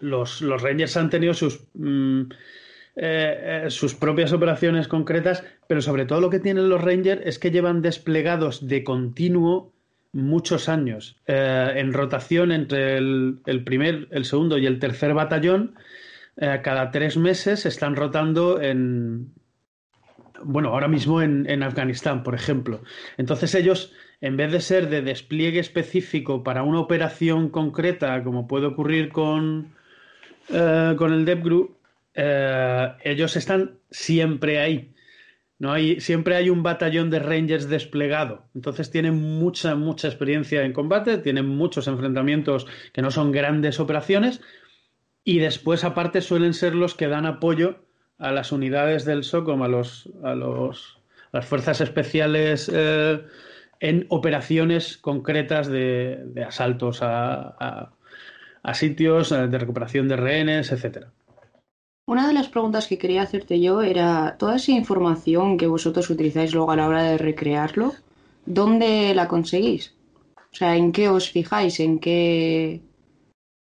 Los, 0.00 0.42
los 0.42 0.62
Rangers 0.62 0.96
han 0.96 1.10
tenido 1.10 1.34
sus 1.34 1.64
mm, 1.74 2.24
eh, 2.94 3.62
eh, 3.64 3.70
sus 3.70 3.94
propias 3.94 4.34
operaciones 4.34 4.86
concretas, 4.86 5.42
pero 5.66 5.80
sobre 5.80 6.04
todo 6.04 6.20
lo 6.20 6.28
que 6.28 6.40
tienen 6.40 6.68
los 6.68 6.82
Rangers 6.82 7.22
es 7.24 7.38
que 7.38 7.50
llevan 7.50 7.80
desplegados 7.80 8.68
de 8.68 8.84
continuo 8.84 9.72
muchos 10.12 10.68
años 10.68 11.16
eh, 11.26 11.72
en 11.76 11.94
rotación 11.94 12.52
entre 12.52 12.98
el, 12.98 13.62
primer, 13.64 14.08
el 14.10 14.26
segundo 14.26 14.58
y 14.58 14.66
el 14.66 14.78
tercer 14.78 15.14
batallón. 15.14 15.74
cada 16.36 16.90
tres 16.90 17.16
meses 17.16 17.64
están 17.64 17.96
rotando 17.96 18.60
en, 18.60 19.32
bueno, 20.42 20.68
ahora 20.68 20.88
mismo 20.88 21.22
en, 21.22 21.48
en, 21.48 21.62
Afganistán, 21.62 22.22
por 22.22 22.34
ejemplo. 22.34 22.82
Entonces 23.16 23.54
ellos, 23.54 23.94
en 24.20 24.36
vez 24.36 24.52
de 24.52 24.60
ser 24.60 24.90
de 24.90 25.00
despliegue 25.00 25.60
específico 25.60 26.42
para 26.42 26.62
una 26.62 26.80
operación 26.80 27.48
concreta, 27.48 28.22
como 28.22 28.46
puede 28.46 28.66
ocurrir 28.66 29.08
con, 29.08 29.72
con 30.48 31.12
el 31.12 31.24
DevGroup, 31.24 31.81
eh, 32.14 32.92
ellos 33.04 33.36
están 33.36 33.78
siempre 33.90 34.60
ahí. 34.60 34.94
No 35.58 35.72
hay, 35.72 36.00
siempre 36.00 36.34
hay 36.34 36.50
un 36.50 36.62
batallón 36.62 37.10
de 37.10 37.20
Rangers 37.20 37.68
desplegado. 37.68 38.46
Entonces 38.54 38.90
tienen 38.90 39.14
mucha, 39.14 39.76
mucha 39.76 40.08
experiencia 40.08 40.64
en 40.64 40.72
combate, 40.72 41.18
tienen 41.18 41.46
muchos 41.46 41.86
enfrentamientos 41.86 42.66
que 42.92 43.02
no 43.02 43.10
son 43.10 43.30
grandes 43.30 43.78
operaciones. 43.78 44.40
Y 45.24 45.38
después, 45.38 45.84
aparte, 45.84 46.20
suelen 46.20 46.52
ser 46.52 46.74
los 46.74 46.94
que 46.94 47.06
dan 47.06 47.26
apoyo 47.26 47.84
a 48.18 48.32
las 48.32 48.50
unidades 48.50 49.04
del 49.04 49.22
SOCOM, 49.22 49.62
a 49.62 49.68
los, 49.68 50.08
a 50.24 50.34
los 50.34 51.02
las 51.32 51.46
fuerzas 51.46 51.80
especiales 51.80 52.70
eh, 52.72 53.20
en 53.80 54.06
operaciones 54.10 54.96
concretas 54.98 55.66
de, 55.66 56.44
asaltos 56.46 57.02
a, 57.02 57.90
a, 58.62 58.74
sitios, 58.74 59.32
eh, 59.32 59.48
de 59.48 59.58
recuperación 59.58 60.08
de 60.08 60.16
rehenes, 60.16 60.70
etcétera. 60.70 61.10
Una 62.06 62.26
de 62.26 62.34
las 62.34 62.48
preguntas 62.48 62.88
que 62.88 62.98
quería 62.98 63.22
hacerte 63.22 63.60
yo 63.60 63.80
era, 63.82 64.36
toda 64.38 64.56
esa 64.56 64.72
información 64.72 65.56
que 65.56 65.68
vosotros 65.68 66.10
utilizáis 66.10 66.52
luego 66.52 66.72
a 66.72 66.76
la 66.76 66.88
hora 66.88 67.02
de 67.04 67.18
recrearlo, 67.18 67.92
¿dónde 68.44 69.14
la 69.14 69.28
conseguís? 69.28 69.94
O 70.36 70.54
sea, 70.54 70.76
¿en 70.76 70.92
qué 70.92 71.08
os 71.08 71.30
fijáis? 71.30 71.78
¿En 71.80 71.98
qué...? 71.98 72.80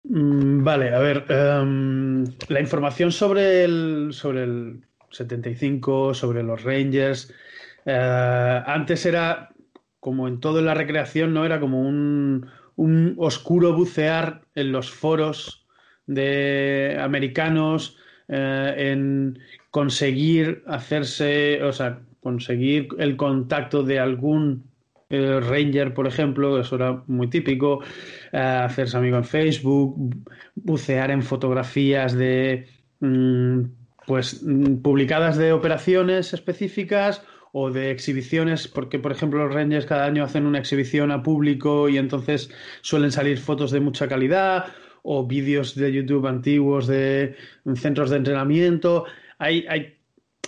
Mm, 0.04 0.62
vale, 0.62 0.94
a 0.94 0.98
ver, 0.98 1.24
em, 1.28 2.24
la 2.48 2.60
información 2.60 3.10
sobre 3.10 3.64
el, 3.64 4.10
sobre 4.12 4.44
el 4.44 4.84
75, 5.10 6.14
sobre 6.14 6.42
los 6.42 6.62
Rangers, 6.62 7.32
eh, 7.86 8.62
antes 8.66 9.06
era, 9.06 9.50
como 9.98 10.28
en 10.28 10.40
todo 10.40 10.58
en 10.58 10.66
la 10.66 10.74
recreación, 10.74 11.32
¿no? 11.32 11.44
Era 11.44 11.58
como 11.58 11.80
un, 11.80 12.46
un 12.76 13.14
oscuro 13.18 13.72
bucear 13.72 14.42
en 14.54 14.72
los 14.72 14.90
foros 14.90 15.66
de 16.06 16.98
americanos, 17.00 17.96
eh, 18.28 18.74
en 18.76 19.38
conseguir 19.70 20.62
hacerse, 20.66 21.62
o 21.62 21.72
sea, 21.72 22.00
conseguir 22.20 22.88
el 22.98 23.16
contacto 23.16 23.82
de 23.82 24.00
algún 24.00 24.64
eh, 25.08 25.38
Ranger, 25.40 25.94
por 25.94 26.06
ejemplo, 26.08 26.58
eso 26.60 26.74
era 26.74 27.02
muy 27.06 27.28
típico, 27.28 27.82
eh, 28.32 28.38
hacerse 28.38 28.96
amigo 28.96 29.16
en 29.16 29.24
Facebook, 29.24 29.94
bucear 30.56 31.12
en 31.12 31.22
fotografías 31.22 32.14
de, 32.14 32.66
mm, 33.00 33.60
pues, 34.06 34.42
mm, 34.42 34.76
publicadas 34.82 35.36
de 35.36 35.52
operaciones 35.52 36.34
específicas 36.34 37.22
o 37.52 37.70
de 37.70 37.90
exhibiciones, 37.90 38.68
porque 38.68 38.98
por 38.98 39.12
ejemplo 39.12 39.44
los 39.44 39.54
Rangers 39.54 39.86
cada 39.86 40.04
año 40.04 40.24
hacen 40.24 40.46
una 40.46 40.58
exhibición 40.58 41.10
a 41.10 41.22
público 41.22 41.88
y 41.88 41.96
entonces 41.96 42.50
suelen 42.82 43.12
salir 43.12 43.38
fotos 43.38 43.70
de 43.70 43.80
mucha 43.80 44.08
calidad 44.08 44.66
o 45.06 45.26
vídeos 45.26 45.74
de 45.76 45.92
YouTube 45.92 46.26
antiguos 46.26 46.86
de 46.86 47.36
centros 47.76 48.10
de 48.10 48.16
entrenamiento. 48.16 49.04
Hay, 49.38 49.64
hay, 49.68 49.94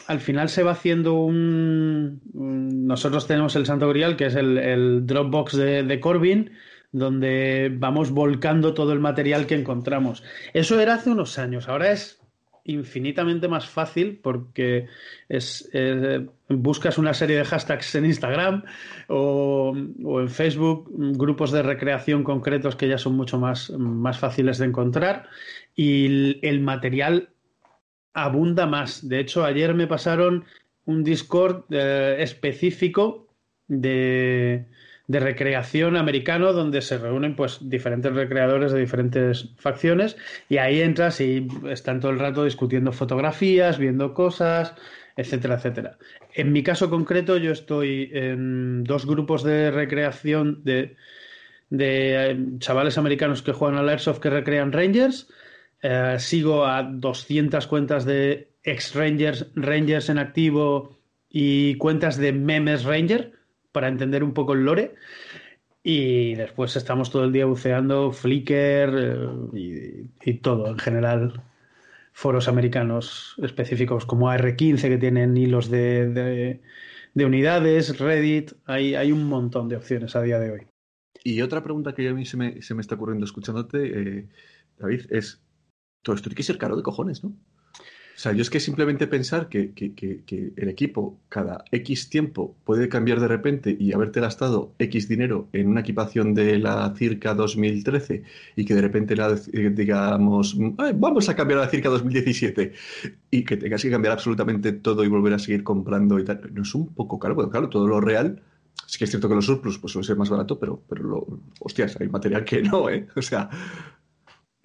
al 0.09 0.21
final 0.21 0.49
se 0.49 0.65
va 0.65 0.73
haciendo 0.73 1.15
un, 1.15 2.21
Nosotros 2.35 3.27
tenemos 3.27 3.55
el 3.57 3.67
Santo 3.67 3.89
Grial, 3.89 4.17
que 4.17 4.27
es 4.27 4.35
el, 4.35 5.07
Dropbox 5.07 5.57
de 5.57 6.01
Corbin, 6.01 6.51
donde 6.93 7.71
vamos 7.73 8.11
volcando 8.11 8.75
todo 8.75 8.93
el 8.93 9.01
material 9.01 9.47
que 9.47 9.55
encontramos. 9.55 10.25
Eso 10.55 10.81
era 10.81 10.95
hace 10.95 11.11
unos 11.11 11.39
años, 11.39 11.69
ahora 11.69 11.93
es 11.93 12.21
infinitamente 12.69 13.49
más 13.49 13.67
fácil 13.67 14.21
porque 14.23 14.87
es, 15.29 15.69
eh, 15.73 16.27
buscas 16.49 16.99
una 16.99 17.15
serie 17.15 17.37
de 17.37 17.45
hashtags 17.45 17.95
en 17.95 18.05
Instagram 18.05 18.63
o, 19.09 19.75
en 19.75 20.29
Facebook, 20.29 20.89
grupos 21.17 21.51
de 21.51 21.63
recreación 21.63 22.23
concretos 22.23 22.77
que 22.77 22.89
ya 22.89 22.99
son 22.99 23.15
mucho 23.17 23.39
más, 23.39 23.71
más 23.71 24.19
fáciles 24.19 24.59
de 24.59 24.67
encontrar 24.67 25.29
y 25.75 26.39
el, 26.47 26.61
material 26.61 27.31
abunda 28.13 28.67
más. 28.67 29.09
De 29.09 29.21
hecho, 29.21 29.45
ayer 29.45 29.75
me 29.75 29.87
pasaron 29.87 30.45
un 30.85 31.05
Discord 31.05 31.65
eh, 31.71 32.17
específico 32.21 33.29
de, 33.67 34.67
de 35.09 35.21
recreación 35.21 35.97
americano 35.97 36.53
donde 36.53 36.83
se 36.83 36.99
reúnen 36.99 37.35
pues 37.35 37.59
diferentes 37.63 38.13
recreadores 38.13 38.73
de 38.73 38.81
diferentes 38.81 39.49
facciones 39.57 40.17
y 40.51 40.59
ahí 40.59 40.83
entras 40.83 41.21
y 41.23 41.49
están 41.69 41.99
todo 42.01 42.13
el 42.13 42.19
rato 42.19 42.45
discutiendo 42.45 42.93
fotografías, 42.93 43.79
viendo 43.79 44.13
cosas, 44.13 44.75
etcétera, 45.17 45.55
etcétera. 45.55 45.99
En 46.35 46.53
mi 46.53 46.63
caso 46.63 46.91
concreto 46.91 47.39
yo 47.39 47.53
estoy 47.53 48.11
en 48.13 48.85
dos 48.85 49.07
grupos 49.07 49.43
de 49.43 49.71
recreación 49.71 50.63
de, 50.63 50.97
de 51.71 52.31
eh, 52.31 52.39
chavales 52.59 52.99
americanos 52.99 53.41
que 53.41 53.53
juegan 53.53 53.79
al 53.79 53.89
Airsoft 53.89 54.21
que 54.21 54.31
recrean 54.31 54.73
Rangers. 54.73 55.29
Eh, 55.81 56.17
sigo 56.19 56.67
a 56.67 56.83
200 56.83 57.67
cuentas 57.67 58.05
de 58.05 58.51
ex 58.63 58.95
Rangers, 58.95 59.47
Rangers 59.55 60.11
en 60.11 60.19
activo 60.19 60.99
y 61.31 61.77
cuentas 61.77 62.19
de 62.19 62.35
memes 62.35 62.85
Ranger 62.85 63.38
para 63.73 63.89
entender 63.89 64.25
un 64.25 64.35
poco 64.35 64.55
el 64.55 64.65
lore. 64.65 64.95
Y 65.83 66.35
después 66.35 66.77
estamos 66.77 67.11
todo 67.11 67.25
el 67.25 67.33
día 67.33 67.47
buceando 67.47 68.13
Flickr 68.13 68.53
eh, 69.55 70.07
y, 70.25 70.35
todo 70.35 70.69
en 70.69 70.79
general. 70.79 71.43
Foros 72.13 72.49
americanos 72.49 73.37
específicos 73.43 74.05
como 74.05 74.29
AR15 74.29 74.83
que 74.83 74.99
tienen 74.99 75.37
hilos 75.37 75.71
de, 75.71 76.61
de, 77.15 77.25
unidades, 77.25 77.99
Reddit. 77.99 78.53
Hay, 78.67 78.97
hay, 78.97 79.13
un 79.13 79.29
montón 79.29 79.69
de 79.69 79.77
opciones 79.77 80.17
a 80.17 80.23
día 80.23 80.41
de 80.41 80.51
hoy. 80.51 80.67
Y 81.23 81.43
otra 81.43 81.63
pregunta 81.63 81.95
que 81.95 82.09
a 82.09 82.15
mí 82.15 82.25
se 82.27 82.37
me, 82.37 82.61
se 82.61 82.75
me 82.75 82.81
está 82.81 82.97
ocurriendo 82.97 83.25
escuchándote, 83.25 84.19
eh, 84.19 84.29
David, 84.79 85.03
es: 85.11 85.41
todo 86.03 86.17
esto 86.17 86.29
tiene 86.29 86.37
que 86.37 86.43
ser 86.43 86.59
caro 86.59 86.77
de 86.77 86.83
cojones, 86.83 87.23
¿no? 87.23 87.37
O 88.19 88.21
sea, 88.21 88.33
yo 88.33 88.43
es 88.43 88.51
que 88.51 88.59
simplemente 88.59 89.07
pensar 89.07 89.49
que, 89.49 89.71
el 90.57 90.69
equipo 90.69 91.21
cada 91.29 91.65
X 91.71 92.11
tiempo 92.11 92.57
puede 92.65 92.89
cambiar 92.89 93.21
de 93.21 93.29
repente 93.29 93.77
y 93.79 93.93
haberte 93.93 94.21
gastado 94.21 94.75
X 94.81 95.07
dinero 95.07 95.49
en 95.53 95.69
una 95.69 95.83
equipación 95.83 96.35
de 96.35 96.59
la 96.59 96.93
Circa 96.97 97.35
2013 97.35 98.25
y 98.57 98.65
que 98.65 98.75
de 98.75 98.81
repente 98.81 99.15
la, 99.15 99.37
digamos, 99.37 100.57
vamos 100.97 101.29
a 101.29 101.37
cambiar 101.37 101.61
a 101.61 101.67
la 101.67 101.69
Circa 101.69 101.91
2017 101.91 102.73
y 103.31 103.45
que 103.45 103.57
tengas 103.57 103.83
que 103.83 103.91
cambiar 103.91 104.15
absolutamente 104.15 104.73
todo 104.73 105.05
y 105.05 105.09
volver 105.09 105.35
a 105.35 105.39
seguir 105.39 105.63
comprando 105.63 106.19
y 106.19 106.25
tal, 106.25 106.41
no 106.53 106.63
es 106.63 106.75
un 106.75 106.93
poco 106.93 107.21
caro, 107.21 107.37
porque 107.37 107.53
claro, 107.53 107.69
todo 107.69 107.87
lo 107.87 108.01
real 108.01 108.43
Sí 108.87 108.99
que 108.99 109.05
es 109.05 109.11
cierto 109.11 109.29
que 109.29 109.37
los 109.37 109.47
surplus 109.47 109.79
pues, 109.79 109.93
ser 109.93 110.17
más 110.17 110.31
barato, 110.31 110.59
pero, 110.59 110.83
pero 110.89 111.03
lo, 111.05 111.27
hostias, 111.61 111.97
hay 112.01 112.09
material 112.09 112.45
que 112.45 112.63
no, 112.63 112.91
¿eh? 112.91 113.07
O 113.15 113.23
sea... 113.23 113.49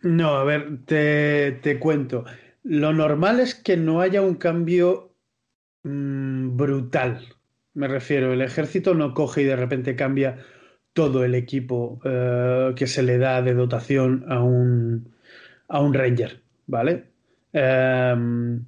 No, 0.01 0.29
a 0.29 0.43
ver, 0.43 0.79
te, 0.85 1.59
te 1.61 1.79
cuento. 1.79 2.25
Lo 2.63 2.93
normal 2.93 3.39
es 3.39 3.55
que 3.55 3.77
no 3.77 4.01
haya 4.01 4.21
un 4.21 4.35
cambio 4.35 5.15
mm, 5.83 6.55
brutal. 6.55 7.27
Me 7.73 7.87
refiero, 7.87 8.33
el 8.33 8.41
ejército 8.41 8.93
no 8.93 9.13
coge 9.13 9.41
y 9.41 9.45
de 9.45 9.55
repente 9.55 9.95
cambia 9.95 10.37
todo 10.93 11.25
el 11.25 11.35
equipo 11.35 11.99
eh, 12.05 12.73
que 12.75 12.87
se 12.87 13.03
le 13.03 13.17
da 13.17 13.41
de 13.41 13.53
dotación 13.53 14.25
a 14.29 14.41
un, 14.43 15.13
a 15.67 15.81
un 15.81 15.93
ranger, 15.93 16.41
¿vale? 16.67 17.05
Em, 17.51 18.63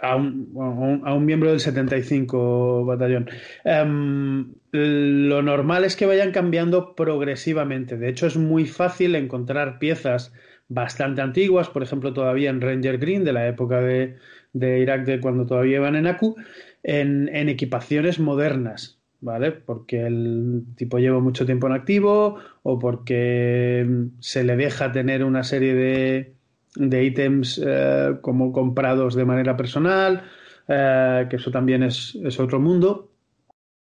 a, 0.00 0.16
un, 0.16 1.02
a, 1.04 1.14
un, 1.14 1.24
miembro 1.26 1.50
del 1.50 1.60
75 1.60 2.84
batallón. 2.84 3.28
Em, 3.64 4.54
lo 4.72 5.42
normal 5.42 5.84
es 5.84 5.96
que 5.96 6.06
vayan 6.06 6.32
cambiando 6.32 6.94
progresivamente. 6.94 7.96
De 7.96 8.08
hecho, 8.08 8.26
es 8.26 8.36
muy 8.36 8.66
fácil 8.66 9.14
encontrar 9.16 9.78
piezas 9.78 10.32
bastante 10.74 11.22
antiguas, 11.22 11.68
por 11.68 11.82
ejemplo, 11.82 12.12
todavía 12.12 12.50
en 12.50 12.60
Ranger 12.60 12.98
Green, 12.98 13.24
de 13.24 13.32
la 13.32 13.46
época 13.46 13.80
de, 13.80 14.16
de 14.52 14.80
Irak 14.80 15.04
de 15.04 15.20
cuando 15.20 15.46
todavía 15.46 15.76
iban 15.76 15.96
en 15.96 16.06
ACU, 16.06 16.36
en, 16.82 17.48
equipaciones 17.48 18.18
modernas, 18.18 18.98
¿vale? 19.20 19.52
Porque 19.52 20.04
el 20.06 20.64
tipo 20.76 20.98
lleva 20.98 21.20
mucho 21.20 21.46
tiempo 21.46 21.68
en 21.68 21.74
activo 21.74 22.38
o 22.62 22.78
porque 22.78 23.86
se 24.18 24.44
le 24.44 24.56
deja 24.56 24.92
tener 24.92 25.24
una 25.24 25.44
serie 25.44 25.74
de, 25.74 26.34
de 26.74 27.04
ítems 27.04 27.62
eh, 27.64 28.16
como 28.20 28.52
comprados 28.52 29.14
de 29.14 29.24
manera 29.24 29.56
personal, 29.56 30.24
eh, 30.66 31.26
que 31.30 31.36
eso 31.36 31.50
también 31.52 31.84
es, 31.84 32.16
es 32.16 32.40
otro 32.40 32.58
mundo. 32.58 33.10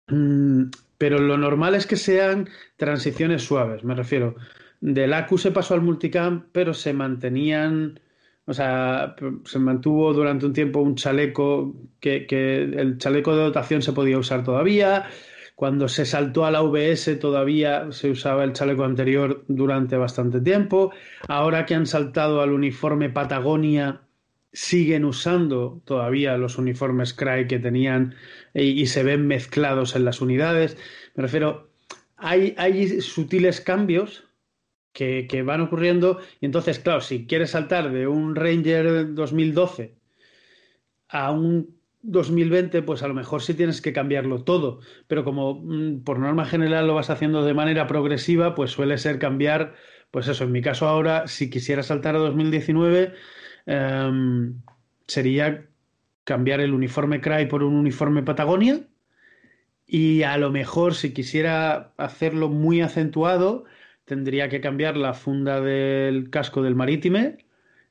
Mm, 0.07 0.65
pero 0.97 1.19
lo 1.19 1.37
normal 1.37 1.73
es 1.75 1.87
que 1.87 1.95
sean 1.95 2.49
transiciones 2.75 3.43
suaves, 3.43 3.83
me 3.83 3.95
refiero. 3.95 4.35
Del 4.81 5.13
ACU 5.13 5.37
se 5.37 5.51
pasó 5.51 5.75
al 5.75 5.81
multicam, 5.83 6.47
pero 6.51 6.73
se 6.73 6.91
mantenían, 6.91 7.99
o 8.45 8.53
sea, 8.53 9.15
se 9.45 9.59
mantuvo 9.59 10.11
durante 10.11 10.47
un 10.47 10.53
tiempo 10.53 10.79
un 10.79 10.95
chaleco 10.95 11.75
que, 11.99 12.25
el 12.29 12.97
chaleco 12.97 13.35
de 13.35 13.43
dotación 13.43 13.83
se 13.83 13.93
podía 13.93 14.17
usar 14.17 14.43
todavía, 14.43 15.05
cuando 15.53 15.87
se 15.87 16.03
saltó 16.05 16.45
a 16.45 16.51
la 16.51 16.63
VS 16.63 17.19
todavía 17.19 17.91
se 17.91 18.09
usaba 18.09 18.43
el 18.43 18.53
chaleco 18.53 18.83
anterior 18.83 19.45
durante 19.47 19.97
bastante 19.97 20.41
tiempo. 20.41 20.91
Ahora 21.27 21.67
que 21.67 21.75
han 21.75 21.85
saltado 21.85 22.41
al 22.41 22.51
uniforme 22.51 23.11
Patagonia, 23.11 24.01
siguen 24.51 25.05
usando 25.05 25.79
todavía 25.85 26.37
los 26.37 26.57
uniformes 26.57 27.13
Cry 27.13 27.45
que 27.47 27.59
tenían 27.59 28.15
y, 28.55 28.87
se 28.87 29.03
ven 29.03 29.27
mezclados 29.27 29.95
en 29.95 30.05
las 30.05 30.21
unidades. 30.21 30.75
Me 31.13 31.21
refiero, 31.21 31.69
hay 32.17 32.55
sutiles 33.01 33.61
cambios 33.61 34.30
que, 34.93 35.43
van 35.45 35.61
ocurriendo. 35.61 36.19
Y 36.39 36.45
entonces, 36.45 36.79
claro, 36.79 37.01
si 37.01 37.25
quieres 37.25 37.51
saltar 37.51 37.91
de 37.91 38.07
un 38.07 38.35
Ranger 38.35 39.13
2012 39.13 39.95
a 41.09 41.31
un 41.31 41.75
2020, 42.03 42.81
pues 42.83 43.03
a 43.03 43.07
lo 43.07 43.13
mejor 43.13 43.41
sí 43.41 43.53
tienes 43.53 43.81
que 43.81 43.93
cambiarlo 43.93 44.43
todo, 44.43 44.79
pero 45.07 45.23
como 45.23 45.55
mm, 45.55 46.03
por 46.03 46.19
norma 46.19 46.45
general 46.45 46.87
lo 46.87 46.95
vas 46.95 47.09
haciendo 47.09 47.43
de 47.45 47.53
manera 47.53 47.85
progresiva, 47.87 48.55
pues 48.55 48.71
suele 48.71 48.97
ser 48.97 49.19
cambiar, 49.19 49.75
pues 50.09 50.27
eso, 50.27 50.45
en 50.45 50.51
mi 50.51 50.61
caso 50.61 50.87
ahora, 50.87 51.27
si 51.27 51.49
quisiera 51.49 51.83
saltar 51.83 52.15
a 52.15 52.19
2019, 52.19 53.13
em, 53.67 54.61
sería 55.07 55.67
cambiar 56.23 56.61
el 56.61 56.73
uniforme 56.73 57.21
Cry 57.21 57.45
por 57.47 57.63
un 57.63 57.75
uniforme 57.75 58.23
Patagonia. 58.23 58.81
Y 59.85 60.23
a 60.23 60.37
lo 60.37 60.51
mejor 60.51 60.95
si 60.95 61.13
quisiera 61.13 61.93
hacerlo 61.97 62.49
muy 62.49 62.81
acentuado, 62.81 63.65
tendría 64.05 64.49
que 64.49 64.61
cambiar 64.61 64.97
la 64.97 65.13
funda 65.13 65.61
del 65.61 66.29
casco 66.29 66.61
del 66.61 66.75
Marítime, 66.75 67.37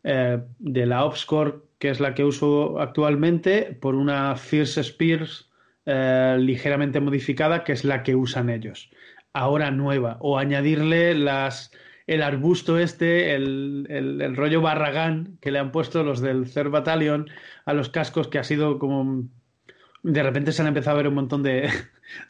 eh, 0.04 0.38
de 0.58 0.86
la 0.86 1.04
Opscore 1.04 1.70
que 1.80 1.88
es 1.88 1.98
la 1.98 2.14
que 2.14 2.24
uso 2.24 2.78
actualmente, 2.78 3.76
por 3.80 3.94
una 3.94 4.36
Fierce 4.36 4.82
Spears 4.82 5.50
eh, 5.86 6.36
ligeramente 6.38 7.00
modificada, 7.00 7.64
que 7.64 7.72
es 7.72 7.84
la 7.84 8.02
que 8.02 8.14
usan 8.14 8.50
ellos. 8.50 8.90
Ahora 9.32 9.70
nueva. 9.70 10.18
O 10.20 10.38
añadirle 10.38 11.14
las, 11.14 11.72
el 12.06 12.22
arbusto 12.22 12.78
este, 12.78 13.34
el, 13.34 13.86
el, 13.88 14.36
rollo 14.36 14.60
barragán 14.60 15.38
que 15.40 15.50
le 15.50 15.58
han 15.58 15.72
puesto 15.72 16.04
los 16.04 16.20
del 16.20 16.52
Third 16.52 16.68
Battalion 16.68 17.30
a 17.64 17.72
los 17.72 17.88
cascos, 17.88 18.28
que 18.28 18.38
ha 18.38 18.44
sido 18.44 18.78
como. 18.78 19.24
De 20.02 20.22
repente 20.22 20.52
se 20.52 20.60
han 20.60 20.68
empezado 20.68 20.96
a 20.96 20.98
ver 20.98 21.08
un 21.08 21.14
montón 21.14 21.42
de, 21.42 21.70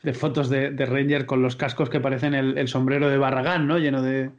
de 0.02 0.14
fotos 0.14 0.48
de, 0.50 0.70
de, 0.70 0.86
Ranger 0.86 1.26
con 1.26 1.42
los 1.42 1.56
cascos 1.56 1.90
que 1.90 2.00
parecen 2.00 2.34
el, 2.34 2.58
el 2.58 2.68
sombrero 2.68 3.08
de 3.08 3.18
Barragán, 3.18 3.66
¿no? 3.66 3.78
Lleno 3.78 4.02
de, 4.02 4.30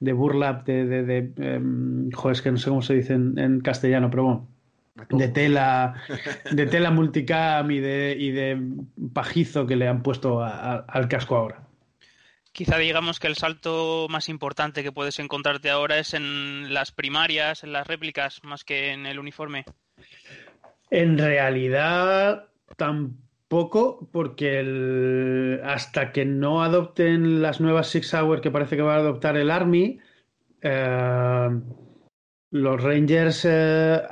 de 0.00 0.12
burlap, 0.12 0.66
de, 0.66 0.86
de, 0.86 1.02
de 1.04 1.32
em, 1.36 2.10
joder, 2.10 2.32
es 2.32 2.42
que 2.42 2.50
no 2.50 2.58
sé 2.58 2.70
cómo 2.70 2.82
se 2.82 2.94
dice 2.94 3.12
en, 3.14 3.60
castellano, 3.60 4.10
pero 4.10 4.24
bueno, 4.24 4.48
de 5.10 5.28
tela, 5.28 5.94
de 6.50 6.66
tela 6.66 6.90
multicam 6.90 7.70
y 7.70 7.80
de, 7.80 8.16
y 8.18 8.30
de 8.30 8.58
pajizo 9.12 9.66
que 9.66 9.76
le 9.76 9.86
han 9.86 10.02
puesto 10.02 10.42
al 10.42 11.08
casco 11.08 11.36
ahora. 11.36 11.66
Quizá 12.52 12.78
digamos 12.78 13.20
que 13.20 13.28
el 13.28 13.36
salto 13.36 14.08
más 14.10 14.28
importante 14.28 14.82
que 14.82 14.90
puedes 14.90 15.20
encontrarte 15.20 15.70
ahora 15.70 15.98
es 15.98 16.14
en 16.14 16.74
las 16.74 16.90
primarias, 16.90 17.62
en 17.62 17.72
las 17.72 17.86
réplicas, 17.86 18.40
más 18.42 18.64
que 18.64 18.90
en 18.90 19.06
el 19.06 19.20
uniforme. 19.20 19.64
En 20.90 21.16
realidad, 21.16 22.48
tampoco, 23.50 24.08
porque 24.12 25.60
hasta 25.64 26.12
que 26.12 26.24
no 26.24 26.62
adopten 26.62 27.42
las 27.42 27.60
nuevas 27.60 27.88
Six 27.88 28.14
Hour 28.14 28.40
que 28.40 28.52
parece 28.52 28.76
que 28.76 28.82
va 28.82 28.94
a 28.94 28.98
adoptar 28.98 29.36
el 29.36 29.50
Army, 29.50 29.98
eh, 30.62 31.48
los 32.52 32.82
Rangers 32.82 33.44
eh, 33.44 34.02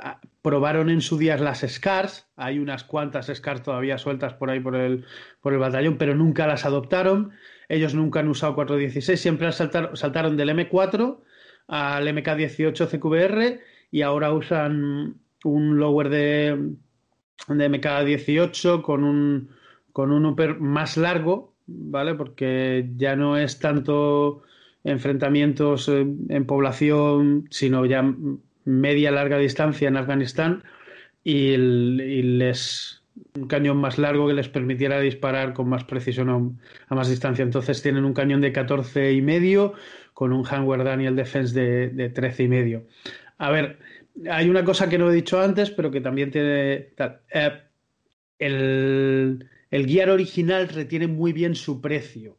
probaron 0.41 0.89
en 0.89 0.99
su 0.99 1.17
día 1.17 1.37
las 1.37 1.65
Scars. 1.65 2.27
Hay 2.35 2.59
unas 2.59 2.83
cuantas 2.83 3.31
Scars 3.33 3.63
todavía 3.63 3.97
sueltas 3.97 4.33
por 4.33 4.49
ahí 4.49 4.59
por 4.59 4.75
el, 4.75 5.05
por 5.41 5.53
el 5.53 5.59
batallón, 5.59 5.97
pero 5.97 6.15
nunca 6.15 6.45
las 6.45 6.65
adoptaron. 6.65 7.31
Ellos 7.69 7.95
nunca 7.95 8.19
han 8.19 8.27
usado 8.27 8.55
416, 8.55 9.21
siempre 9.21 9.51
saltaron 9.53 10.35
del 10.35 10.49
M4 10.49 11.21
al 11.67 12.07
MK18 12.07 12.89
CQBR 12.89 13.61
y 13.89 14.01
ahora 14.01 14.33
usan 14.33 15.21
un 15.45 15.77
lower 15.77 16.09
de, 16.09 16.75
de 17.47 17.69
MK18 17.69 18.81
con 18.81 19.03
un, 19.03 19.49
con 19.91 20.11
un 20.11 20.25
upper 20.25 20.59
más 20.59 20.97
largo, 20.97 21.55
¿vale? 21.67 22.15
Porque 22.15 22.89
ya 22.95 23.15
no 23.15 23.37
es 23.37 23.59
tanto 23.59 24.43
enfrentamientos 24.83 25.89
eh, 25.89 26.05
en 26.29 26.45
población, 26.45 27.47
sino 27.49 27.85
ya 27.85 28.13
media 28.65 29.11
larga 29.11 29.37
distancia 29.37 29.87
en 29.87 29.97
Afganistán 29.97 30.63
y, 31.23 31.57
les 31.57 32.97
un 33.35 33.47
cañón 33.47 33.77
más 33.77 33.97
largo 33.97 34.27
que 34.27 34.33
les 34.33 34.47
permitiera 34.47 34.99
disparar 35.01 35.53
con 35.53 35.67
más 35.67 35.83
precisión 35.83 36.57
a, 36.87 36.95
más 36.95 37.09
distancia. 37.09 37.43
Entonces 37.43 37.81
tienen 37.81 38.05
un 38.05 38.13
cañón 38.13 38.39
de 38.39 38.53
14 38.53 39.11
y 39.11 39.21
medio 39.21 39.73
con 40.13 40.31
un 40.31 40.45
Hanward 40.45 40.85
Daniel 40.85 41.15
Defense 41.15 41.59
de, 41.59 41.89
de 41.89 42.09
13 42.09 42.43
y 42.43 42.47
medio. 42.47 42.85
A 43.37 43.51
ver, 43.51 43.79
hay 44.29 44.49
una 44.49 44.63
cosa 44.63 44.89
que 44.89 44.97
no 44.97 45.11
he 45.11 45.15
dicho 45.15 45.39
antes, 45.39 45.69
pero 45.71 45.91
que 45.91 46.01
también 46.01 46.31
tiene... 46.31 46.89
Eh, 47.29 47.61
el, 48.39 49.49
el 49.71 49.85
guiar 49.85 50.09
original 50.09 50.69
retiene 50.69 51.07
muy 51.07 51.33
bien 51.33 51.55
su 51.55 51.81
precio. 51.81 52.37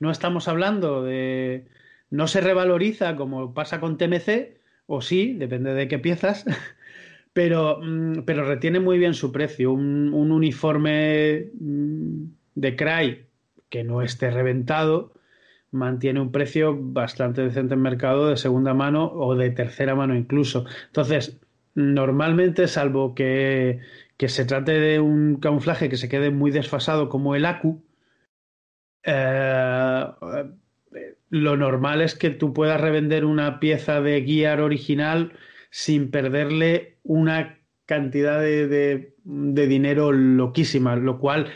No 0.00 0.10
estamos 0.10 0.48
hablando 0.48 1.02
de... 1.02 1.66
No 2.10 2.26
se 2.26 2.40
revaloriza 2.40 3.16
como 3.16 3.54
pasa 3.54 3.80
con 3.80 3.96
TMC, 3.96 4.58
o 4.86 5.00
sí, 5.00 5.32
depende 5.32 5.72
de 5.72 5.88
qué 5.88 5.98
piezas, 5.98 6.44
pero, 7.32 7.78
mm, 7.82 8.24
pero 8.24 8.44
retiene 8.44 8.80
muy 8.80 8.98
bien 8.98 9.14
su 9.14 9.32
precio. 9.32 9.72
Un, 9.72 10.12
un 10.12 10.30
uniforme 10.30 11.50
mm, 11.58 12.24
de 12.54 12.76
Cry 12.76 13.26
que 13.70 13.84
no 13.84 14.02
esté 14.02 14.30
reventado 14.30 15.14
mantiene 15.72 16.20
un 16.20 16.30
precio 16.30 16.76
bastante 16.78 17.42
decente 17.42 17.74
en 17.74 17.82
mercado 17.82 18.28
de 18.28 18.36
segunda 18.36 18.74
mano 18.74 19.10
o 19.12 19.34
de 19.34 19.50
tercera 19.50 19.94
mano 19.94 20.14
incluso. 20.14 20.66
Entonces, 20.86 21.40
normalmente, 21.74 22.68
salvo 22.68 23.14
que, 23.14 23.80
que 24.16 24.28
se 24.28 24.44
trate 24.44 24.72
de 24.72 25.00
un 25.00 25.36
camuflaje 25.36 25.88
que 25.88 25.96
se 25.96 26.08
quede 26.08 26.30
muy 26.30 26.50
desfasado 26.50 27.08
como 27.08 27.34
el 27.34 27.46
ACU, 27.46 27.82
eh, 29.04 30.04
lo 31.30 31.56
normal 31.56 32.02
es 32.02 32.14
que 32.14 32.30
tú 32.30 32.52
puedas 32.52 32.80
revender 32.80 33.24
una 33.24 33.58
pieza 33.58 34.00
de 34.00 34.22
Gear 34.22 34.60
original 34.60 35.32
sin 35.70 36.10
perderle 36.10 36.98
una 37.02 37.58
cantidad 37.86 38.40
de, 38.40 38.68
de, 39.24 39.66
dinero 39.66 40.12
loquísima, 40.12 40.96
lo 40.96 41.18
cual 41.18 41.48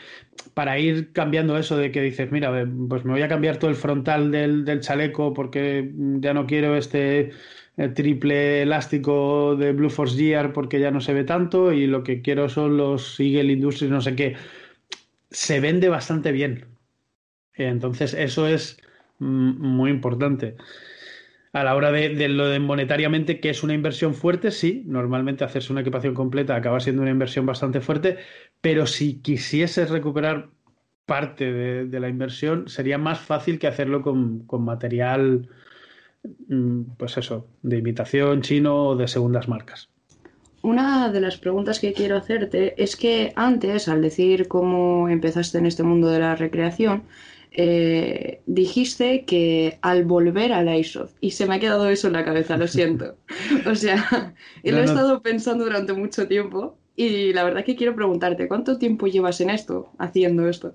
para 0.56 0.78
ir 0.78 1.12
cambiando 1.12 1.58
eso 1.58 1.76
de 1.76 1.92
que 1.92 2.00
dices, 2.00 2.32
mira, 2.32 2.50
pues 2.88 3.04
me 3.04 3.12
voy 3.12 3.20
a 3.20 3.28
cambiar 3.28 3.58
todo 3.58 3.68
el 3.68 3.76
frontal 3.76 4.30
del, 4.30 4.64
del 4.64 4.80
chaleco 4.80 5.34
porque 5.34 5.92
ya 5.94 6.32
no 6.32 6.46
quiero 6.46 6.78
este 6.78 7.32
eh, 7.76 7.88
triple 7.90 8.62
elástico 8.62 9.54
de 9.54 9.72
Blue 9.72 9.90
Force 9.90 10.16
Gear 10.16 10.54
porque 10.54 10.80
ya 10.80 10.90
no 10.90 11.02
se 11.02 11.12
ve 11.12 11.24
tanto 11.24 11.72
y 11.72 11.86
lo 11.86 12.02
que 12.02 12.22
quiero 12.22 12.48
son 12.48 12.78
los 12.78 13.20
Eagle 13.20 13.52
Industries, 13.52 13.90
no 13.90 14.00
sé 14.00 14.16
qué. 14.16 14.34
Se 15.30 15.60
vende 15.60 15.90
bastante 15.90 16.32
bien. 16.32 16.64
Entonces, 17.52 18.14
eso 18.14 18.48
es 18.48 18.78
muy 19.18 19.90
importante. 19.90 20.56
A 21.56 21.64
la 21.64 21.74
hora 21.74 21.90
de, 21.90 22.28
lo 22.28 22.48
de 22.48 22.58
monetariamente, 22.58 23.40
que 23.40 23.48
es 23.48 23.62
una 23.62 23.72
inversión 23.72 24.12
fuerte, 24.12 24.50
sí, 24.50 24.82
normalmente 24.84 25.42
hacerse 25.42 25.72
una 25.72 25.80
equipación 25.80 26.12
completa 26.12 26.54
acaba 26.54 26.80
siendo 26.80 27.00
una 27.00 27.10
inversión 27.10 27.46
bastante 27.46 27.80
fuerte, 27.80 28.18
pero 28.60 28.86
si 28.86 29.22
quisieses 29.22 29.88
recuperar 29.88 30.50
parte 31.06 31.50
de, 31.50 31.98
la 31.98 32.10
inversión, 32.10 32.68
sería 32.68 32.98
más 32.98 33.20
fácil 33.20 33.58
que 33.58 33.68
hacerlo 33.68 34.02
con, 34.02 34.40
con 34.40 34.66
material, 34.66 35.48
mm, 36.46 36.82
pues 36.98 37.16
eso, 37.16 37.48
de 37.62 37.78
imitación 37.78 38.42
chino 38.42 38.88
o 38.88 38.94
de 38.94 39.08
segundas 39.08 39.48
marcas. 39.48 39.88
Una 40.60 41.10
de 41.10 41.22
las 41.22 41.38
preguntas 41.38 41.80
que 41.80 41.94
quiero 41.94 42.18
hacerte 42.18 42.74
es 42.76 42.96
que 42.96 43.32
antes, 43.34 43.88
al 43.88 44.02
decir 44.02 44.46
cómo 44.46 45.08
empezaste 45.08 45.56
en 45.56 45.64
este 45.64 45.84
mundo 45.84 46.10
de 46.10 46.18
la 46.18 46.36
recreación, 46.36 47.04
eh, 47.58 48.42
dijiste 48.44 49.24
que 49.24 49.78
al 49.80 50.04
volver 50.04 50.52
al 50.52 50.68
Airsoft, 50.68 51.14
y 51.20 51.30
se 51.30 51.46
me 51.46 51.54
ha 51.54 51.58
quedado 51.58 51.88
eso 51.88 52.06
en 52.06 52.12
la 52.12 52.24
cabeza, 52.24 52.58
lo 52.58 52.68
siento. 52.68 53.16
o 53.66 53.74
sea, 53.74 54.34
lo 54.62 54.78
he 54.78 54.84
estado 54.84 55.22
pensando 55.22 55.64
durante 55.64 55.94
mucho 55.94 56.28
tiempo 56.28 56.76
y 56.94 57.32
la 57.32 57.44
verdad 57.44 57.64
que 57.64 57.74
quiero 57.74 57.94
preguntarte, 57.94 58.46
¿cuánto 58.46 58.78
tiempo 58.78 59.06
llevas 59.06 59.40
en 59.40 59.48
esto, 59.48 59.90
haciendo 59.98 60.46
esto? 60.48 60.74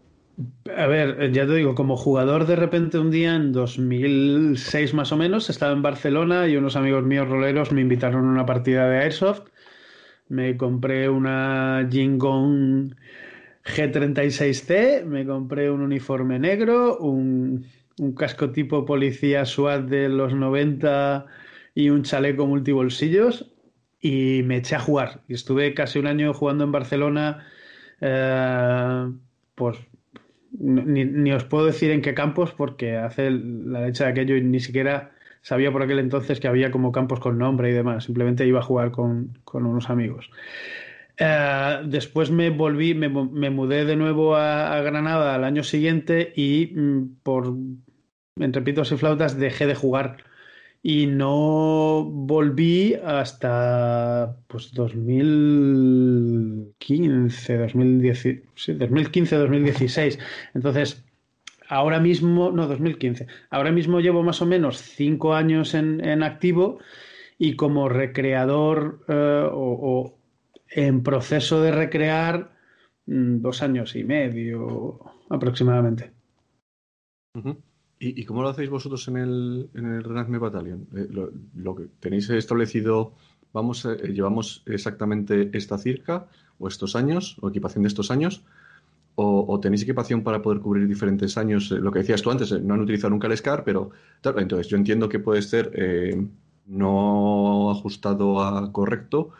A 0.76 0.88
ver, 0.88 1.32
ya 1.32 1.46
te 1.46 1.54
digo, 1.54 1.76
como 1.76 1.96
jugador 1.96 2.48
de 2.48 2.56
repente 2.56 2.98
un 2.98 3.12
día 3.12 3.36
en 3.36 3.52
2006 3.52 4.96
más 4.96 5.12
o 5.12 5.18
menos, 5.18 5.52
estaba 5.52 5.74
en 5.74 5.84
Barcelona 5.84 6.48
y 6.48 6.58
unos 6.58 6.76
amigos 6.76 7.04
míos 7.04 7.28
roleros 7.28 7.72
me 7.72 7.82
invitaron 7.82 8.26
a 8.28 8.32
una 8.32 8.46
partida 8.48 8.90
de 8.90 9.00
Airsoft. 9.02 9.44
Me 10.30 10.58
compré 10.58 11.10
una 11.10 11.88
Jingon 11.92 12.96
G36C, 13.64 15.06
me 15.06 15.26
compré 15.26 15.70
un 15.70 15.82
uniforme 15.82 16.40
negro, 16.40 16.98
un, 16.98 17.66
casco 18.18 18.52
tipo 18.52 18.86
policía 18.86 19.46
SWAT 19.46 19.84
de 19.84 20.10
los 20.10 20.34
90 20.34 21.26
y 21.76 21.90
un 21.90 22.02
chaleco 22.04 22.48
multibolsillos 22.48 23.52
y 24.00 24.42
me 24.44 24.58
eché 24.58 24.76
a 24.76 24.80
jugar. 24.80 25.22
Y 25.28 25.36
estuve 25.36 25.74
casi 25.76 26.00
un 26.00 26.08
año 26.08 26.34
jugando 26.34 26.64
en 26.64 26.72
Barcelona, 26.72 27.46
eh, 28.00 29.12
pues 29.54 29.78
ni, 30.52 31.32
os 31.32 31.44
puedo 31.44 31.66
decir 31.66 31.92
en 31.92 32.02
qué 32.02 32.14
campos 32.14 32.54
porque 32.54 32.98
hace 32.98 33.30
la 33.30 33.86
leche 33.86 34.04
de 34.04 34.10
aquello 34.10 34.36
y 34.36 34.42
ni 34.42 34.60
siquiera 34.60 35.12
sabía 35.42 35.72
por 35.72 35.84
aquel 35.84 36.00
entonces 36.00 36.40
que 36.40 36.48
había 36.48 36.72
como 36.72 36.92
campos 36.92 37.20
con 37.20 37.38
nombre 37.38 37.70
y 37.70 37.74
demás. 37.74 38.06
Simplemente 38.06 38.46
iba 38.48 38.60
a 38.60 38.64
jugar 38.64 38.92
con, 38.92 39.38
con 39.44 39.66
unos 39.66 39.90
amigos. 39.90 40.30
Eh, 41.18 41.82
después 41.86 42.32
me 42.32 42.50
volví, 42.50 42.94
me, 42.94 43.10
mudé 43.10 43.86
de 43.86 43.96
nuevo 43.96 44.36
a, 44.36 44.80
Granada 44.82 45.36
al 45.36 45.44
año 45.44 45.64
siguiente 45.64 46.34
y 46.36 46.74
mm, 46.76 47.18
por 47.24 47.54
entre 48.38 48.62
pitos 48.62 48.92
y 48.92 48.98
flautas 48.98 49.38
dejé 49.38 49.68
de 49.68 49.76
jugar 49.76 50.18
y 50.84 51.06
no 51.06 52.06
volví 52.06 52.96
hasta 52.96 54.36
pues 54.48 54.74
2015, 54.74 57.58
2010, 57.58 58.42
2015, 58.80 59.36
2016. 59.36 60.18
Entonces, 60.56 61.06
ahora 61.68 62.00
mismo, 62.00 62.52
no, 62.52 62.66
2015, 62.68 63.28
ahora 63.52 63.72
mismo 63.72 64.00
llevo 64.00 64.24
más 64.24 64.42
o 64.42 64.48
menos 64.48 64.78
cinco 64.78 65.36
años 65.36 65.76
en, 65.76 66.04
en 66.04 66.24
activo 66.24 66.80
y 67.38 67.56
como 67.56 67.88
recreador 67.90 69.04
eh, 69.08 69.48
o 69.52 70.18
en 70.72 71.04
proceso 71.04 71.62
de 71.62 71.72
recrear 71.72 72.52
mm, 73.06 73.42
dos 73.42 73.62
años 73.62 73.96
y 73.96 74.04
medio 74.04 75.00
aproximadamente. 75.30 76.12
¿Y, 78.00 78.26
cómo 78.26 78.42
lo 78.42 78.50
hacéis 78.50 78.70
vosotros 78.70 79.08
en 79.10 79.18
el, 79.18 79.70
en 79.76 79.86
el 79.86 80.04
Renasme 80.04 80.40
Battalion? 80.40 80.88
Eh, 80.96 81.08
lo, 81.56 81.76
que 81.76 81.88
tenéis 82.00 82.30
establecido, 82.32 83.14
vamos, 83.54 83.86
eh, 83.86 84.12
llevamos 84.12 84.64
exactamente 84.66 85.52
esta 85.54 85.78
circa 85.78 86.28
o 86.58 86.68
estos 86.68 86.96
años, 86.96 87.38
o 87.42 87.50
equipación 87.50 87.84
de 87.84 87.90
estos 87.90 88.10
años, 88.10 88.44
o, 89.16 89.60
tenéis 89.62 89.84
equipación 89.84 90.24
para 90.24 90.42
poder 90.42 90.62
cubrir 90.62 90.88
diferentes 90.88 91.38
años. 91.38 91.72
Eh, 91.72 91.76
lo 91.76 91.92
que 91.92 92.00
decías 92.00 92.24
tú 92.24 92.32
antes, 92.32 92.52
no 92.60 92.74
han 92.74 92.82
utilizado 92.82 93.12
nunca 93.12 93.28
el 93.28 93.38
SCAR, 93.38 93.64
pero 93.64 93.92
entonces 94.24 94.68
yo 94.68 94.78
entiendo 94.78 95.08
que 95.08 95.20
puede 95.20 95.44
ser 95.44 95.72
no 96.66 97.70
ajustado 97.70 98.42
a 98.42 98.72
correcto, 98.72 99.32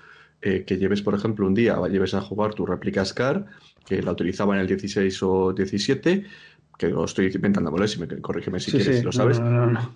eh, 0.42 0.64
que 0.66 0.78
lleves, 0.78 1.02
por 1.02 1.14
ejemplo, 1.14 1.46
un 1.46 1.54
día, 1.54 1.78
lleves 1.88 2.14
a 2.14 2.22
jugar 2.22 2.54
tu 2.54 2.66
réplica 2.66 3.06
SCAR, 3.06 3.46
que 3.86 4.02
la 4.02 4.12
utilizaba 4.12 4.56
en 4.56 4.62
el 4.62 4.68
16 4.68 5.24
o 5.24 5.54
17, 5.54 6.26
que 6.78 6.90
lo 6.90 7.06
estoy 7.06 7.32
inventando, 7.34 7.72
¿vale? 7.72 7.88
Si 7.88 8.00
me, 8.00 8.08
corrígeme 8.08 8.60
si 8.60 8.72
quieres, 8.72 9.00
si 9.00 9.04
lo 9.04 9.12
sabes. 9.12 9.40
No, 9.40 9.68
no, 9.68 9.96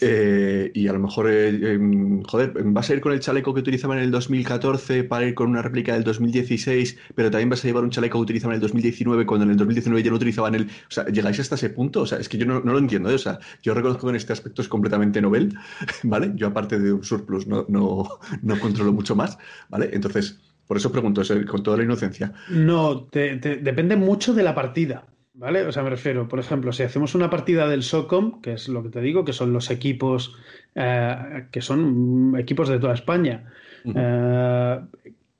eh, 0.00 0.70
y 0.74 0.88
a 0.88 0.92
lo 0.92 1.00
mejor, 1.00 1.30
eh, 1.30 1.74
em, 1.74 2.22
joder, 2.22 2.52
vas 2.64 2.88
a 2.88 2.94
ir 2.94 3.00
con 3.00 3.12
el 3.12 3.20
chaleco 3.20 3.52
que 3.52 3.60
utilizaban 3.60 3.98
en 3.98 4.04
el 4.04 4.10
2014 4.10 5.04
para 5.04 5.26
ir 5.26 5.34
con 5.34 5.50
una 5.50 5.60
réplica 5.60 5.92
del 5.92 6.02
2016, 6.02 6.96
pero 7.14 7.30
también 7.30 7.50
vas 7.50 7.62
a 7.62 7.68
llevar 7.68 7.84
un 7.84 7.90
chaleco 7.90 8.18
que 8.18 8.22
utilizaban 8.22 8.54
en 8.54 8.56
el 8.56 8.62
2019 8.62 9.26
cuando 9.26 9.44
en 9.44 9.50
el 9.50 9.56
2019 9.58 10.02
ya 10.02 10.10
no 10.10 10.16
utilizaban 10.16 10.54
el... 10.54 10.62
O 10.64 10.90
sea, 10.90 11.06
¿llegáis 11.06 11.40
hasta 11.40 11.56
ese 11.56 11.68
punto? 11.70 12.02
O 12.02 12.06
sea, 12.06 12.18
es 12.18 12.28
que 12.28 12.38
yo 12.38 12.46
no, 12.46 12.60
lo 12.60 12.78
entiendo, 12.78 13.10
¿eh? 13.10 13.14
o 13.14 13.18
sea, 13.18 13.38
yo 13.62 13.74
reconozco 13.74 14.06
que 14.06 14.10
en 14.10 14.16
este 14.16 14.32
aspecto 14.32 14.62
es 14.62 14.68
completamente 14.68 15.20
novel, 15.20 15.54
¿vale? 16.04 16.32
Yo 16.34 16.46
aparte 16.46 16.78
de 16.78 16.92
un 16.92 17.04
surplus 17.04 17.46
no, 17.46 17.66
no, 17.68 18.08
no 18.42 18.60
controlo 18.60 18.92
mucho 18.92 19.14
más, 19.14 19.36
¿vale? 19.68 19.90
Entonces, 19.92 20.40
por 20.66 20.76
eso 20.76 20.90
pregunto, 20.90 21.22
con 21.46 21.62
toda 21.62 21.76
la 21.76 21.84
inocencia. 21.84 22.32
No, 22.48 23.08
depende 23.10 23.96
mucho 23.96 24.32
de 24.32 24.42
la 24.42 24.54
partida. 24.54 25.06
¿Vale? 25.38 25.64
O 25.66 25.70
sea, 25.70 25.84
me 25.84 25.90
refiero, 25.90 26.26
por 26.26 26.40
ejemplo, 26.40 26.72
si 26.72 26.82
hacemos 26.82 27.14
una 27.14 27.30
partida 27.30 27.68
del 27.68 27.84
SOCOM, 27.84 28.40
que 28.40 28.54
es 28.54 28.68
lo 28.68 28.82
que 28.82 28.88
te 28.88 29.00
digo, 29.00 29.24
que 29.24 29.32
son 29.32 29.52
los 29.52 29.70
equipos, 29.70 30.34
eh, 30.74 31.46
que 31.52 31.60
son 31.60 32.34
equipos 32.36 32.68
de 32.68 32.80
toda 32.80 32.94
España, 32.94 33.44
eh, 33.84 34.80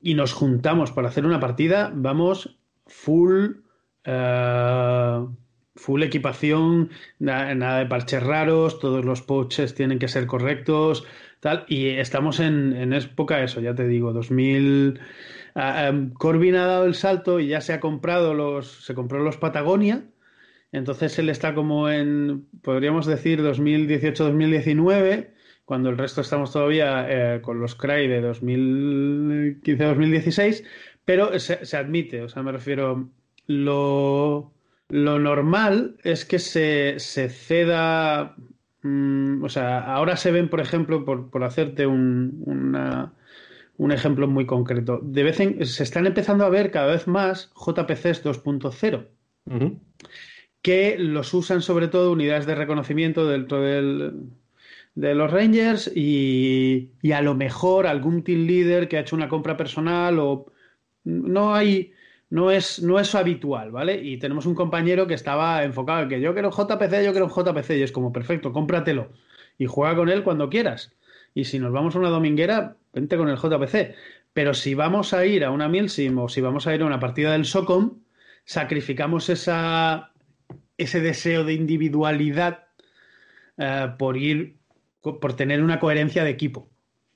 y 0.00 0.14
nos 0.14 0.32
juntamos 0.34 0.92
para 0.92 1.08
hacer 1.08 1.26
una 1.26 1.40
partida, 1.40 1.90
vamos 1.92 2.60
full, 2.86 3.56
eh, 4.04 5.26
full 5.74 6.02
equipación, 6.04 6.90
nada, 7.18 7.78
de 7.80 7.86
parches 7.86 8.22
raros, 8.22 8.78
todos 8.78 9.04
los 9.04 9.22
pouches 9.22 9.74
tienen 9.74 9.98
que 9.98 10.06
ser 10.06 10.28
correctos, 10.28 11.04
tal, 11.40 11.64
y 11.66 11.88
estamos 11.88 12.38
en, 12.38 12.72
en 12.72 12.92
época, 12.92 13.42
eso, 13.42 13.60
ya 13.60 13.74
te 13.74 13.88
digo, 13.88 14.12
2000... 14.12 15.00
Corbin 16.14 16.56
ha 16.56 16.66
dado 16.66 16.84
el 16.84 16.94
salto 16.94 17.40
y 17.40 17.48
ya 17.48 17.60
se 17.60 17.72
ha 17.72 17.80
comprado 17.80 18.34
los, 18.34 18.84
se 18.84 18.94
compró 18.94 19.22
los 19.22 19.36
Patagonia. 19.36 20.04
Entonces 20.72 21.18
él 21.18 21.28
está 21.30 21.54
como 21.54 21.88
en, 21.88 22.46
podríamos 22.62 23.06
decir, 23.06 23.40
2018-2019, 23.42 25.30
cuando 25.64 25.90
el 25.90 25.98
resto 25.98 26.20
estamos 26.20 26.52
todavía 26.52 27.06
eh, 27.08 27.40
con 27.40 27.60
los 27.60 27.74
Cry 27.74 28.06
de 28.06 28.22
2015-2016, 28.22 30.64
pero 31.04 31.38
se, 31.38 31.76
admite, 31.76 32.22
o 32.22 32.28
sea, 32.28 32.42
me 32.42 32.52
refiero, 32.52 33.08
lo, 33.46 34.52
lo 34.88 35.18
normal 35.18 35.96
es 36.04 36.24
que 36.26 36.38
se, 36.38 36.98
se 36.98 37.30
ceda, 37.30 38.36
mm, 38.82 39.42
o 39.42 39.48
sea, 39.48 39.80
ahora 39.80 40.16
se 40.18 40.30
ven, 40.32 40.50
por 40.50 40.60
ejemplo, 40.60 41.04
por, 41.04 41.30
por 41.30 41.44
hacerte 41.44 41.86
un, 41.86 42.42
una, 42.44 43.14
un 43.78 43.92
ejemplo 43.92 44.28
muy 44.28 44.44
concreto. 44.44 45.00
De 45.02 45.22
vez 45.22 45.40
en, 45.40 45.64
se 45.64 45.84
están 45.84 46.06
empezando 46.06 46.44
a 46.44 46.50
ver 46.50 46.70
cada 46.70 46.88
vez 46.88 47.06
más 47.06 47.50
JPCs 47.54 48.24
2.0, 48.24 49.06
que 50.60 50.98
los 50.98 51.32
usan 51.32 51.62
sobre 51.62 51.88
todo 51.88 52.12
unidades 52.12 52.44
de 52.44 52.56
reconocimiento 52.56 53.26
dentro 53.26 53.62
de 53.62 55.14
los 55.14 55.30
Rangers 55.30 55.90
y, 55.94 56.90
y, 57.00 57.12
a 57.12 57.22
lo 57.22 57.34
mejor 57.34 57.86
algún 57.86 58.24
team 58.24 58.46
leader 58.46 58.88
que 58.88 58.98
ha 58.98 59.00
hecho 59.00 59.16
una 59.16 59.28
compra 59.28 59.56
personal 59.56 60.18
o 60.18 60.46
no 61.04 61.54
hay 61.54 61.92
no 62.30 62.50
es 62.50 62.82
no 62.82 62.98
es 62.98 63.14
habitual, 63.14 63.70
¿vale? 63.70 64.02
Y 64.02 64.18
tenemos 64.18 64.44
un 64.44 64.54
compañero 64.56 65.06
que 65.06 65.14
estaba 65.14 65.62
enfocado 65.62 66.02
en 66.02 66.08
que 66.08 66.20
yo 66.20 66.34
quiero 66.34 66.50
JPC, 66.50 67.04
yo 67.04 67.12
quiero 67.12 67.26
un 67.26 67.32
JPC 67.32 67.70
y 67.70 67.82
es 67.82 67.92
como 67.92 68.12
perfecto, 68.12 68.52
cómpratelo 68.52 69.12
y 69.56 69.66
juega 69.66 69.94
con 69.96 70.08
él 70.08 70.24
cuando 70.24 70.50
quieras. 70.50 70.92
Y 71.32 71.44
si 71.44 71.60
nos 71.60 71.72
vamos 71.72 71.94
a 71.94 72.00
una 72.00 72.08
dominguera, 72.10 72.76
vente 72.92 73.16
con 73.16 73.28
el 73.28 73.36
JPC. 73.36 73.94
Pero 74.32 74.54
si 74.54 74.74
vamos 74.74 75.14
a 75.14 75.26
ir 75.26 75.44
a 75.44 75.50
una 75.50 75.68
Milsim 75.68 76.18
o 76.18 76.28
si 76.28 76.40
vamos 76.40 76.66
a 76.66 76.74
ir 76.74 76.82
a 76.82 76.86
una 76.86 77.00
partida 77.00 77.32
del 77.32 77.44
SOCOM, 77.44 78.02
sacrificamos 78.44 79.28
esa, 79.28 80.12
ese 80.76 81.00
deseo 81.00 81.44
de 81.44 81.54
individualidad 81.54 82.68
eh, 83.56 83.92
por 83.98 84.16
ir, 84.16 84.58
por 85.00 85.34
tener 85.34 85.62
una 85.62 85.80
coherencia 85.80 86.24
de 86.24 86.30
equipo. 86.30 86.70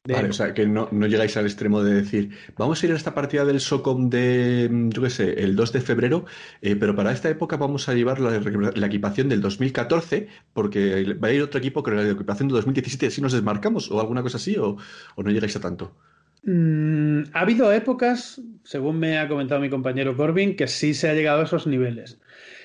Vale, 0.04 0.30
o 0.30 0.32
sea, 0.32 0.52
que 0.52 0.66
no, 0.66 0.88
llegáis 0.90 1.36
al 1.36 1.46
extremo 1.46 1.80
de 1.80 1.94
decir, 1.94 2.30
vamos 2.56 2.82
a 2.82 2.86
ir 2.86 2.92
a 2.92 2.96
esta 2.96 3.14
partida 3.14 3.44
del 3.44 3.60
SOCOM 3.60 4.10
de, 4.10 4.68
mm, 4.68 4.88
yo 4.88 5.00
qué 5.02 5.10
sé, 5.10 5.44
el 5.44 5.54
2 5.54 5.72
de 5.72 5.80
febrero, 5.80 6.24
eh, 6.60 6.74
pero 6.74 6.96
para 6.96 7.12
esta 7.12 7.28
época 7.28 7.56
vamos 7.56 7.88
a 7.88 7.94
llevar 7.94 8.18
la, 8.18 8.86
equipación 8.86 9.28
del 9.28 9.40
2014, 9.40 10.26
porque 10.52 11.14
va 11.14 11.28
a 11.28 11.32
ir 11.32 11.40
otro 11.40 11.60
equipo 11.60 11.84
con 11.84 11.94
la 11.94 12.10
equipación 12.10 12.48
del 12.48 12.56
2017, 12.56 13.06
así 13.06 13.20
nos 13.22 13.32
desmarcamos, 13.32 13.92
o 13.92 14.00
alguna 14.00 14.22
cosa 14.22 14.38
así, 14.38 14.56
o, 14.58 14.76
no 15.16 15.30
llegáis 15.30 15.54
a 15.54 15.60
tanto. 15.60 15.94
Mm, 16.42 17.22
ha 17.32 17.40
habido 17.40 17.72
épocas, 17.72 18.40
según 18.64 18.98
me 18.98 19.18
ha 19.18 19.28
comentado 19.28 19.60
mi 19.60 19.70
compañero 19.70 20.16
Corbin, 20.16 20.56
que 20.56 20.66
sí 20.66 20.94
se 20.94 21.10
ha 21.10 21.14
llegado 21.14 21.42
a 21.42 21.44
esos 21.44 21.68
niveles. 21.68 22.18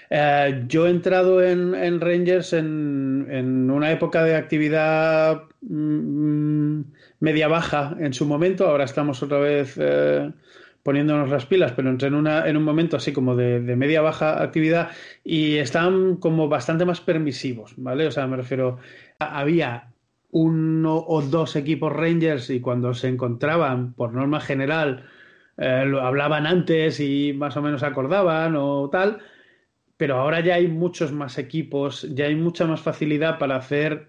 Eh, 0.10 0.63
yo 0.67 0.88
he 0.88 0.89
entrado 0.89 1.43
en, 1.43 2.00
Rangers 2.00 2.54
en, 2.54 3.70
una 3.70 3.91
época 3.91 4.24
de 4.24 4.36
actividad 4.36 5.43
mm, 5.62 6.82
media 7.20 7.48
baja 7.48 7.96
en 8.00 8.13
su 8.13 8.26
momento. 8.26 8.67
Ahora 8.67 8.86
estamos 8.86 9.22
otra 9.22 9.39
vez 9.39 9.76
eh, 9.78 10.32
poniéndonos 10.84 11.30
las 11.30 11.46
pilas, 11.46 11.74
pero 11.74 11.89
entré 11.89 12.08
en, 12.08 12.15
una, 12.15 12.48
en 12.48 12.56
un 12.58 12.63
momento 12.63 12.98
así 12.98 13.12
como 13.12 13.36
de, 13.36 13.60
media 13.76 14.02
baja 14.02 14.41
actividad 14.41 14.91
y 15.24 15.58
están 15.58 16.15
como 16.17 16.48
bastante 16.48 16.86
más 16.86 17.02
permisivos, 17.02 17.74
¿vale? 17.78 18.08
O 18.08 18.12
sea, 18.12 18.28
me 18.28 18.38
refiero, 18.38 18.78
había 19.20 19.91
uno 20.32 21.04
o 21.08 21.22
dos 21.22 21.56
equipos 21.56 21.91
Rangers 21.91 22.50
y 22.50 22.62
cuando 22.62 22.93
se 22.93 23.10
encontraban, 23.10 23.93
por 23.93 24.13
norma 24.13 24.39
general, 24.39 25.06
eh, 25.58 25.84
lo 25.86 26.02
hablaban 26.02 26.46
antes 26.46 27.00
y 27.00 27.34
más 27.34 27.58
o 27.58 27.62
menos 27.62 27.84
acordaban 27.84 28.56
o 28.56 28.89
tal 28.89 29.20
pero 29.98 30.18
ahora 30.18 30.40
ya 30.42 30.56
hay 30.56 30.68
muchos 30.68 31.12
más 31.12 31.38
equipos, 31.38 32.08
ya 32.14 32.26
hay 32.26 32.36
mucha 32.36 32.66
más 32.66 32.82
facilidad 32.82 33.40
para 33.40 33.56
hacer 33.56 34.08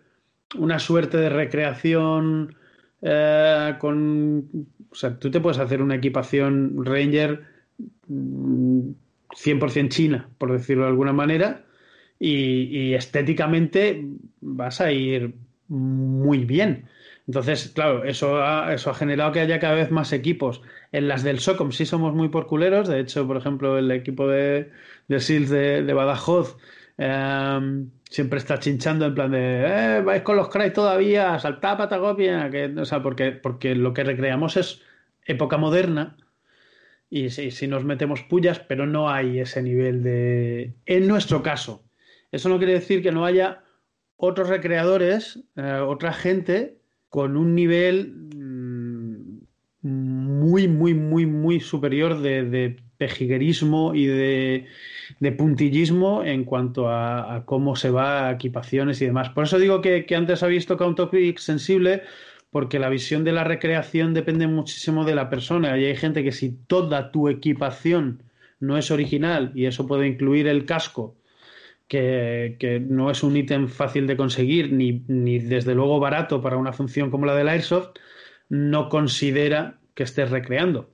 una 0.56 0.78
suerte 0.78 1.16
de 1.16 1.28
recreación 1.30 2.56
eh, 3.02 3.74
con... 3.78 4.66
O 4.90 4.94
sea, 4.94 5.18
tú 5.18 5.30
te 5.30 5.40
puedes 5.40 5.58
hacer 5.58 5.82
una 5.82 5.96
equipación 5.96 6.84
Ranger 6.84 7.44
100% 8.08 8.94
mm, 9.84 9.88
china, 9.88 10.28
por 10.38 10.52
decirlo 10.52 10.84
de 10.84 10.90
alguna 10.90 11.12
manera, 11.12 11.64
y, 12.18 12.94
estéticamente 12.94 14.04
vas 14.40 14.80
a 14.80 14.90
ir 14.90 15.34
muy 15.68 16.44
bien. 16.44 16.86
Entonces, 17.28 17.68
claro, 17.74 18.04
eso 18.04 18.42
ha, 18.42 18.72
eso 18.72 18.90
ha 18.90 18.94
generado 18.94 19.32
que 19.32 19.40
haya 19.40 19.60
cada 19.60 19.74
vez 19.74 19.90
más 19.90 20.14
equipos. 20.14 20.62
En 20.92 21.08
las 21.08 21.22
del 21.22 21.40
SOCOM 21.40 21.72
sí 21.72 21.84
somos 21.84 22.14
muy 22.14 22.30
por 22.30 22.46
culeros. 22.46 22.88
De 22.88 23.00
hecho, 23.00 23.26
por 23.26 23.36
ejemplo, 23.36 23.76
el 23.78 23.90
equipo 23.90 24.26
de, 24.26 24.70
de 25.08 25.20
SEALs 25.20 25.50
de, 25.50 25.92
Badajoz 25.92 26.56
em, 26.96 27.90
siempre 28.08 28.38
está 28.38 28.58
chinchando 28.58 29.04
en 29.04 29.14
plan 29.14 29.30
de 29.30 29.98
eh, 29.98 30.02
vais 30.02 30.22
con 30.22 30.36
los 30.36 30.48
cray 30.48 30.72
todavía, 30.72 31.38
saltad 31.38 31.72
a 31.72 31.76
Patagonia, 31.76 32.48
que, 32.50 32.64
o 32.66 32.84
sea, 32.86 33.02
porque, 33.02 33.32
porque 33.32 33.74
lo 33.74 33.92
que 33.92 34.04
recreamos 34.04 34.56
es 34.56 34.82
época 35.26 35.58
moderna 35.58 36.16
y 37.10 37.28
sí 37.30 37.66
nos 37.68 37.84
metemos 37.84 38.22
pullas, 38.22 38.58
pero 38.60 38.86
no 38.86 39.10
hay 39.10 39.40
ese 39.40 39.62
nivel 39.62 40.02
de... 40.02 40.74
En 40.86 41.06
nuestro 41.06 41.42
caso, 41.42 41.84
eso 42.32 42.48
no 42.48 42.58
quiere 42.58 42.74
decir 42.74 43.02
que 43.02 43.12
no 43.12 43.26
haya 43.26 43.64
otros 44.16 44.48
recreadores, 44.48 45.40
eh, 45.56 45.80
otra 45.86 46.12
gente 46.12 46.77
con 47.08 47.36
un 47.36 47.54
nivel 47.54 48.12
mm, 48.34 49.38
muy, 49.82 50.68
muy, 50.68 50.94
muy, 50.94 51.26
muy 51.26 51.60
superior 51.60 52.20
de, 52.20 52.76
pejiguerismo 52.98 53.94
y 53.94 54.06
de, 54.06 54.66
puntillismo 55.36 56.24
en 56.24 56.44
cuanto 56.44 56.88
a, 56.88 57.44
cómo 57.46 57.76
se 57.76 57.90
va 57.90 58.28
a 58.28 58.32
equipaciones 58.32 59.00
y 59.00 59.06
demás. 59.06 59.30
Por 59.30 59.44
eso 59.44 59.58
digo 59.58 59.80
que, 59.80 60.04
antes 60.16 60.42
habéis 60.42 60.66
tocado 60.66 60.90
un 60.90 60.96
topic 60.96 61.38
sensible, 61.38 62.02
porque 62.50 62.78
la 62.78 62.88
visión 62.88 63.24
de 63.24 63.32
la 63.32 63.44
recreación 63.44 64.14
depende 64.14 64.46
muchísimo 64.46 65.04
de 65.04 65.14
la 65.14 65.30
persona. 65.30 65.78
Y 65.78 65.84
hay 65.84 65.96
gente 65.96 66.24
que 66.24 66.32
si 66.32 66.50
toda 66.50 67.12
tu 67.12 67.28
equipación 67.28 68.22
no 68.58 68.76
es 68.76 68.90
original, 68.90 69.52
y 69.54 69.66
eso 69.66 69.86
puede 69.86 70.08
incluir 70.08 70.48
el 70.48 70.64
casco, 70.64 71.17
que, 71.88 72.84
no 72.86 73.10
es 73.10 73.22
un 73.22 73.36
ítem 73.36 73.66
fácil 73.68 74.06
de 74.06 74.16
conseguir, 74.16 74.72
ni, 74.72 75.04
ni 75.08 75.38
desde 75.38 75.74
luego 75.74 75.98
barato 75.98 76.40
para 76.40 76.56
una 76.56 76.72
función 76.72 77.10
como 77.10 77.26
la 77.26 77.34
del 77.34 77.48
Airsoft, 77.48 77.96
no 78.48 78.88
considera 78.88 79.80
que 79.94 80.04
estés 80.04 80.30
recreando. 80.30 80.90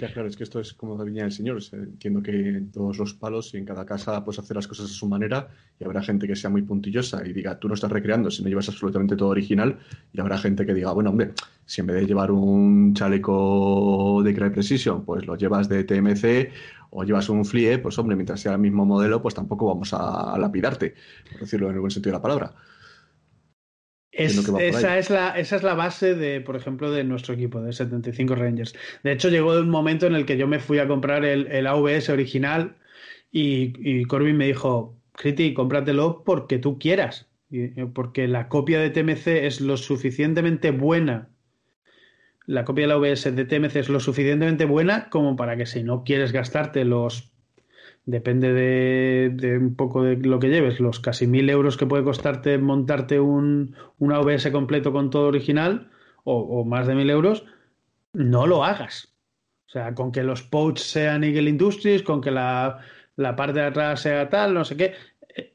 Ya, 0.00 0.10
claro, 0.12 0.26
es 0.26 0.36
que 0.36 0.42
esto 0.42 0.58
es 0.58 0.72
como 0.72 0.96
la 0.96 1.04
viña 1.04 1.24
del 1.24 1.32
Señor. 1.32 1.58
entiendo 1.72 2.22
que 2.22 2.32
en 2.32 2.72
todos 2.72 2.98
los 2.98 3.14
palos 3.14 3.52
y 3.54 3.58
en 3.58 3.64
cada 3.66 3.84
casa 3.84 4.24
puedes 4.24 4.38
hacer 4.38 4.56
las 4.56 4.66
cosas 4.66 4.86
a 4.86 4.88
su 4.92 5.06
manera 5.06 5.48
y 5.78 5.84
habrá 5.84 6.02
gente 6.02 6.26
que 6.26 6.34
sea 6.34 6.48
muy 6.48 6.62
puntillosa 6.62 7.24
y 7.26 7.32
diga, 7.32 7.58
tú 7.58 7.68
no 7.68 7.74
estás 7.74 7.92
recreando 7.92 8.30
si 8.30 8.42
no 8.42 8.48
llevas 8.48 8.68
absolutamente 8.68 9.16
todo 9.16 9.28
original 9.28 9.78
y 10.12 10.20
habrá 10.20 10.38
gente 10.38 10.64
que 10.64 10.74
diga, 10.74 10.92
bueno, 10.92 11.10
hombre, 11.10 11.32
si 11.66 11.82
en 11.82 11.88
vez 11.88 11.96
de 11.96 12.06
llevar 12.06 12.30
un 12.32 12.94
chaleco 12.94 14.22
de 14.24 14.34
Cry 14.34 14.50
Precision, 14.50 15.04
pues 15.04 15.26
lo 15.26 15.36
llevas 15.36 15.68
de 15.68 15.84
TMC 15.84 16.50
o 16.94 17.04
llevas 17.04 17.28
un 17.30 17.44
FLIE, 17.44 17.78
pues 17.78 17.98
hombre, 17.98 18.16
mientras 18.16 18.40
sea 18.40 18.52
el 18.52 18.58
mismo 18.58 18.84
modelo, 18.84 19.22
pues 19.22 19.34
tampoco 19.34 19.66
vamos 19.66 19.94
a, 19.94 20.36
lapidarte, 20.38 20.94
por 21.30 21.40
decirlo 21.40 21.68
en 21.68 21.74
el 21.74 21.80
buen 21.80 21.90
sentido 21.90 22.12
de 22.12 22.18
la 22.18 22.22
palabra. 22.22 22.54
esa, 24.12 24.98
es 24.98 25.08
la, 25.08 25.30
esa 25.38 25.56
es 25.56 25.62
la 25.62 25.72
base 25.72 26.14
de, 26.14 26.42
por 26.42 26.54
ejemplo, 26.54 26.90
de 26.90 27.02
nuestro 27.02 27.32
equipo, 27.32 27.62
de 27.62 27.72
75 27.72 28.34
Rangers. 28.34 28.74
De 29.02 29.12
hecho, 29.12 29.30
llegó 29.30 29.58
un 29.58 29.70
momento 29.70 30.06
en 30.06 30.14
el 30.14 30.26
que 30.26 30.36
yo 30.36 30.46
me 30.46 30.58
fui 30.58 30.80
a 30.80 30.86
comprar 30.86 31.24
el, 31.24 31.46
el 31.46 31.66
AVS 31.66 32.10
original 32.10 32.76
y, 33.30 33.72
y, 33.78 34.04
Corbin 34.04 34.36
me 34.36 34.48
dijo, 34.48 35.00
Criti, 35.12 35.54
cómpratelo 35.54 36.22
porque 36.24 36.58
tú 36.58 36.78
quieras, 36.78 37.30
porque 37.94 38.28
la 38.28 38.48
copia 38.48 38.78
de 38.80 38.90
TMC 38.90 39.46
es 39.46 39.62
lo 39.62 39.78
suficientemente 39.78 40.72
buena 40.72 41.31
la 42.46 42.64
copia 42.64 42.84
de 42.84 42.88
la 42.88 42.96
OBS 42.96 43.34
de 43.34 43.44
TMC 43.44 43.76
es 43.76 43.88
lo 43.88 44.00
suficientemente 44.00 44.64
buena 44.64 45.08
como 45.10 45.36
para 45.36 45.56
que 45.56 45.66
si 45.66 45.82
no 45.82 46.04
quieres 46.04 46.32
gastarte 46.32 46.84
los 46.84 47.32
depende 48.04 48.52
de, 48.52 49.58
un 49.58 49.76
poco 49.76 50.02
de 50.02 50.16
lo 50.16 50.38
que 50.38 50.48
lleves, 50.48 50.80
los 50.80 51.00
casi 51.00 51.26
mil 51.26 51.48
euros 51.48 51.76
que 51.76 51.86
puede 51.86 52.04
costarte 52.04 52.58
montarte 52.58 53.20
un, 53.20 53.76
una 53.98 54.20
OBS 54.20 54.50
completo 54.50 54.92
con 54.92 55.10
todo 55.10 55.28
original 55.28 55.90
o, 56.24 56.64
más 56.64 56.86
de 56.86 56.94
mil 56.94 57.10
euros, 57.10 57.44
no 58.12 58.46
lo 58.46 58.64
hagas. 58.64 59.14
O 59.66 59.70
sea, 59.72 59.94
con 59.94 60.12
que 60.12 60.22
los 60.22 60.42
pouches 60.42 60.86
sean 60.86 61.24
Eagle 61.24 61.50
Industries, 61.50 62.02
con 62.02 62.20
que 62.20 62.30
la, 62.30 62.80
parte 63.36 63.60
de 63.60 63.66
atrás 63.66 64.00
sea 64.00 64.28
tal, 64.28 64.54
no 64.54 64.64
sé 64.64 64.76
qué. 64.76 64.94
Eh, 65.34 65.54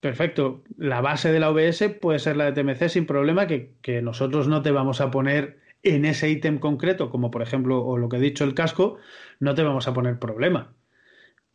perfecto. 0.00 0.62
La 0.78 1.00
base 1.00 1.32
de 1.32 1.40
la 1.40 1.50
OBS 1.50 1.82
puede 2.00 2.18
ser 2.18 2.36
la 2.36 2.50
de 2.50 2.52
TMC 2.52 2.88
sin 2.88 3.06
problema, 3.06 3.46
que, 3.46 3.74
que 3.82 4.00
nosotros 4.00 4.48
no 4.48 4.62
te 4.62 4.70
vamos 4.70 5.00
a 5.00 5.10
poner 5.10 5.58
en 5.90 6.04
ese 6.04 6.28
ítem 6.30 6.58
concreto, 6.58 7.10
como 7.10 7.30
por 7.30 7.42
ejemplo, 7.42 7.84
o 7.84 7.98
lo 7.98 8.08
que 8.08 8.16
he 8.16 8.20
dicho, 8.20 8.44
el 8.44 8.54
casco, 8.54 8.98
no 9.40 9.54
te 9.54 9.62
vamos 9.62 9.88
a 9.88 9.94
poner 9.94 10.18
problema. 10.18 10.74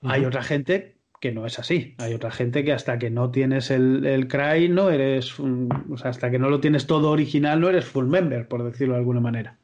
Hay 0.03 0.25
otra 0.25 0.43
gente 0.43 0.97
que 1.19 1.31
no 1.31 1.45
es 1.45 1.59
así. 1.59 1.95
Hay 1.99 2.13
otra 2.13 2.31
gente 2.31 2.65
que 2.65 2.73
hasta 2.73 2.97
que 2.97 3.11
no 3.11 3.29
tienes 3.29 3.69
el, 3.69 4.05
el 4.05 4.27
CRY 4.27 4.69
no 4.69 4.89
eres, 4.89 5.39
o 5.39 5.97
sea, 5.97 6.09
hasta 6.09 6.31
que 6.31 6.39
no 6.39 6.49
lo 6.49 6.59
tienes 6.59 6.87
todo 6.87 7.11
original 7.11 7.61
no 7.61 7.69
eres 7.69 7.85
full 7.85 8.07
member, 8.07 8.47
por 8.47 8.63
decirlo 8.63 8.95
de 8.95 8.99
alguna 8.99 9.21
manera. 9.21 9.59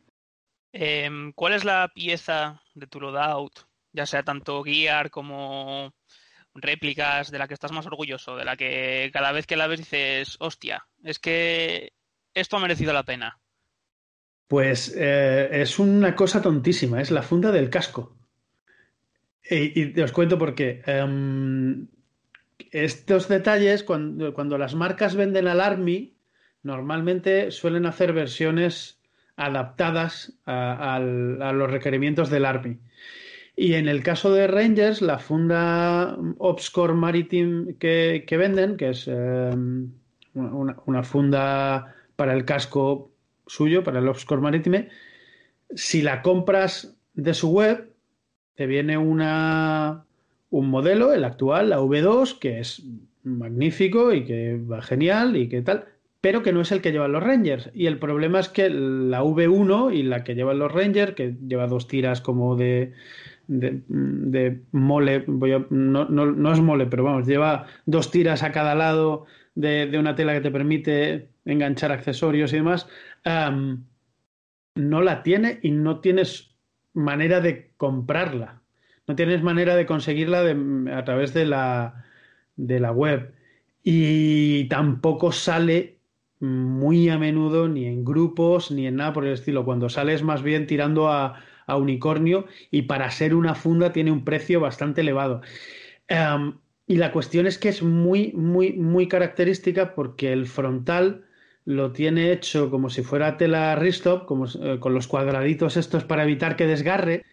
Em, 0.71 1.33
¿Cuál 1.33 1.53
es 1.53 1.65
la 1.65 1.91
pieza 1.93 2.61
de 2.75 2.85
tu 2.85 3.01
loadout, 3.01 3.61
ya 3.91 4.05
sea 4.05 4.21
tanto 4.21 4.63
gear 4.63 5.09
como 5.09 5.91
réplicas, 6.53 7.31
de 7.31 7.39
la 7.39 7.47
que 7.47 7.55
estás 7.55 7.71
más 7.71 7.87
orgulloso, 7.87 8.35
de 8.35 8.45
la 8.45 8.55
que 8.55 9.09
cada 9.11 9.31
vez 9.31 9.47
que 9.47 9.55
la 9.55 9.67
ves 9.67 9.79
dices, 9.79 10.37
hostia, 10.39 10.85
es 11.03 11.17
que 11.17 11.93
esto 12.35 12.57
ha 12.57 12.59
merecido 12.59 12.93
la 12.93 13.03
pena? 13.03 13.39
Pues 14.47 14.93
eh, 14.95 15.49
es 15.51 15.77
una 15.79 16.15
cosa 16.15 16.41
tontísima, 16.41 17.01
es 17.01 17.11
la 17.11 17.21
funda 17.21 17.51
del 17.51 17.69
casco. 17.69 18.15
Y, 19.49 19.99
os 19.99 20.11
cuento 20.11 20.37
por 20.37 20.55
qué. 20.55 20.81
Em, 20.85 21.87
estos 22.71 23.27
detalles, 23.27 23.83
cuando, 23.83 24.57
las 24.57 24.75
marcas 24.75 25.15
venden 25.15 25.47
al 25.47 25.61
Army, 25.61 26.15
normalmente 26.63 27.51
suelen 27.51 27.85
hacer 27.85 28.13
versiones 28.13 28.99
adaptadas 29.35 30.33
a, 30.45 30.99
los 30.99 31.71
requerimientos 31.71 32.29
del 32.29 32.45
Army. 32.45 32.79
Y 33.55 33.73
en 33.73 33.87
el 33.87 34.03
caso 34.03 34.33
de 34.33 34.47
Rangers, 34.47 35.01
la 35.01 35.17
funda 35.17 36.17
Obscore 36.37 36.93
Maritime 36.93 37.75
que, 37.77 38.37
venden, 38.37 38.77
que 38.77 38.89
es 38.89 39.07
em, 39.07 39.91
una, 40.33 41.03
funda 41.03 41.95
para 42.15 42.33
el 42.33 42.45
casco 42.45 43.11
suyo, 43.47 43.83
para 43.83 43.99
el 43.99 44.07
Obscore 44.07 44.41
Maritime, 44.41 44.89
si 45.73 46.01
la 46.01 46.21
compras 46.21 46.95
de 47.13 47.33
su 47.33 47.49
web, 47.49 47.91
te 48.55 48.67
viene 48.67 48.97
una, 48.97 50.05
un 50.49 50.69
modelo, 50.69 51.13
el 51.13 51.23
actual, 51.23 51.69
la 51.69 51.79
V2, 51.79 52.39
que 52.39 52.59
es 52.59 52.83
magnífico 53.23 54.13
y 54.13 54.23
que 54.23 54.57
va 54.57 54.81
genial 54.81 55.35
y 55.35 55.49
que 55.49 55.61
tal, 55.61 55.85
pero 56.21 56.43
que 56.43 56.53
no 56.53 56.61
es 56.61 56.71
el 56.71 56.81
que 56.81 56.91
llevan 56.91 57.11
los 57.11 57.23
Rangers. 57.23 57.69
Y 57.73 57.85
el 57.85 57.99
problema 57.99 58.39
es 58.39 58.49
que 58.49 58.69
la 58.69 59.23
V1 59.23 59.93
y 59.93 60.03
la 60.03 60.23
que 60.23 60.35
llevan 60.35 60.59
los 60.59 60.71
Rangers, 60.71 61.13
que 61.13 61.35
lleva 61.47 61.67
dos 61.67 61.87
tiras 61.87 62.21
como 62.21 62.55
de, 62.55 62.93
de, 63.47 64.61
mole, 64.71 65.23
no, 65.69 66.05
no, 66.05 66.53
es 66.53 66.59
mole, 66.59 66.85
pero 66.85 67.03
vamos, 67.03 67.27
lleva 67.27 67.67
dos 67.85 68.11
tiras 68.11 68.43
a 68.43 68.51
cada 68.51 68.75
lado 68.75 69.25
de, 69.55 69.87
de, 69.87 69.99
una 69.99 70.15
tela 70.15 70.33
que 70.33 70.41
te 70.41 70.51
permite 70.51 71.29
enganchar 71.47 71.91
accesorios 71.91 72.53
y 72.53 72.57
demás, 72.57 72.87
no 74.75 75.01
la 75.01 75.23
tiene 75.23 75.59
y 75.63 75.71
no 75.71 75.99
tienes 76.01 76.55
manera 76.93 77.41
de 77.41 77.71
comprarla. 77.77 78.61
No 79.07 79.15
tienes 79.15 79.41
manera 79.41 79.75
de 79.75 79.85
conseguirla 79.85 80.43
a 80.95 81.03
través 81.05 81.33
de 81.33 81.45
la, 81.45 82.05
de 82.57 82.79
la 82.79 82.91
web. 82.91 83.33
Y 83.83 84.65
tampoco 84.65 85.31
sale 85.31 85.97
muy 86.39 87.09
a 87.09 87.17
menudo 87.17 87.67
ni 87.67 87.85
en 87.85 88.03
grupos 88.03 88.69
ni 88.69 88.85
en 88.85 88.97
nada 88.97 89.13
por 89.13 89.25
el 89.25 89.33
estilo. 89.33 89.65
Cuando 89.65 89.89
sales 89.89 90.23
más 90.23 90.43
bien 90.43 90.67
tirando 90.67 91.09
a, 91.09 91.41
unicornio 91.69 92.45
y 92.71 92.83
para 92.83 93.11
ser 93.11 93.35
una 93.35 93.53
funda 93.53 93.91
tiene 93.91 94.09
un 94.11 94.23
precio 94.23 94.61
bastante 94.61 95.01
elevado. 95.01 95.41
y 96.87 96.95
la 96.95 97.11
cuestión 97.11 97.45
es 97.47 97.57
que 97.57 97.69
es 97.69 97.83
muy, 97.83 98.31
muy, 98.33 98.73
muy 98.73 99.07
característica 99.09 99.93
porque 99.93 100.31
el 100.31 100.47
frontal 100.47 101.26
lo 101.67 101.91
tiene 101.91 102.31
hecho 102.31 102.71
como 102.71 102.89
si 102.89 103.03
fuera 103.03 103.35
tela 103.35 103.75
Ristop, 103.75 104.31
eh, 104.61 104.79
con 104.79 104.93
los 104.93 105.05
cuadraditos 105.05 105.75
estos 105.75 106.05
para 106.05 106.23
evitar 106.23 106.55
que 106.55 106.65
desgarre. 106.65 107.25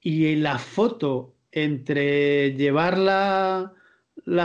Y 0.00 0.36
la 0.36 0.58
foto 0.58 1.36
entre 1.52 2.54
llevar 2.54 2.96
la, 2.96 3.74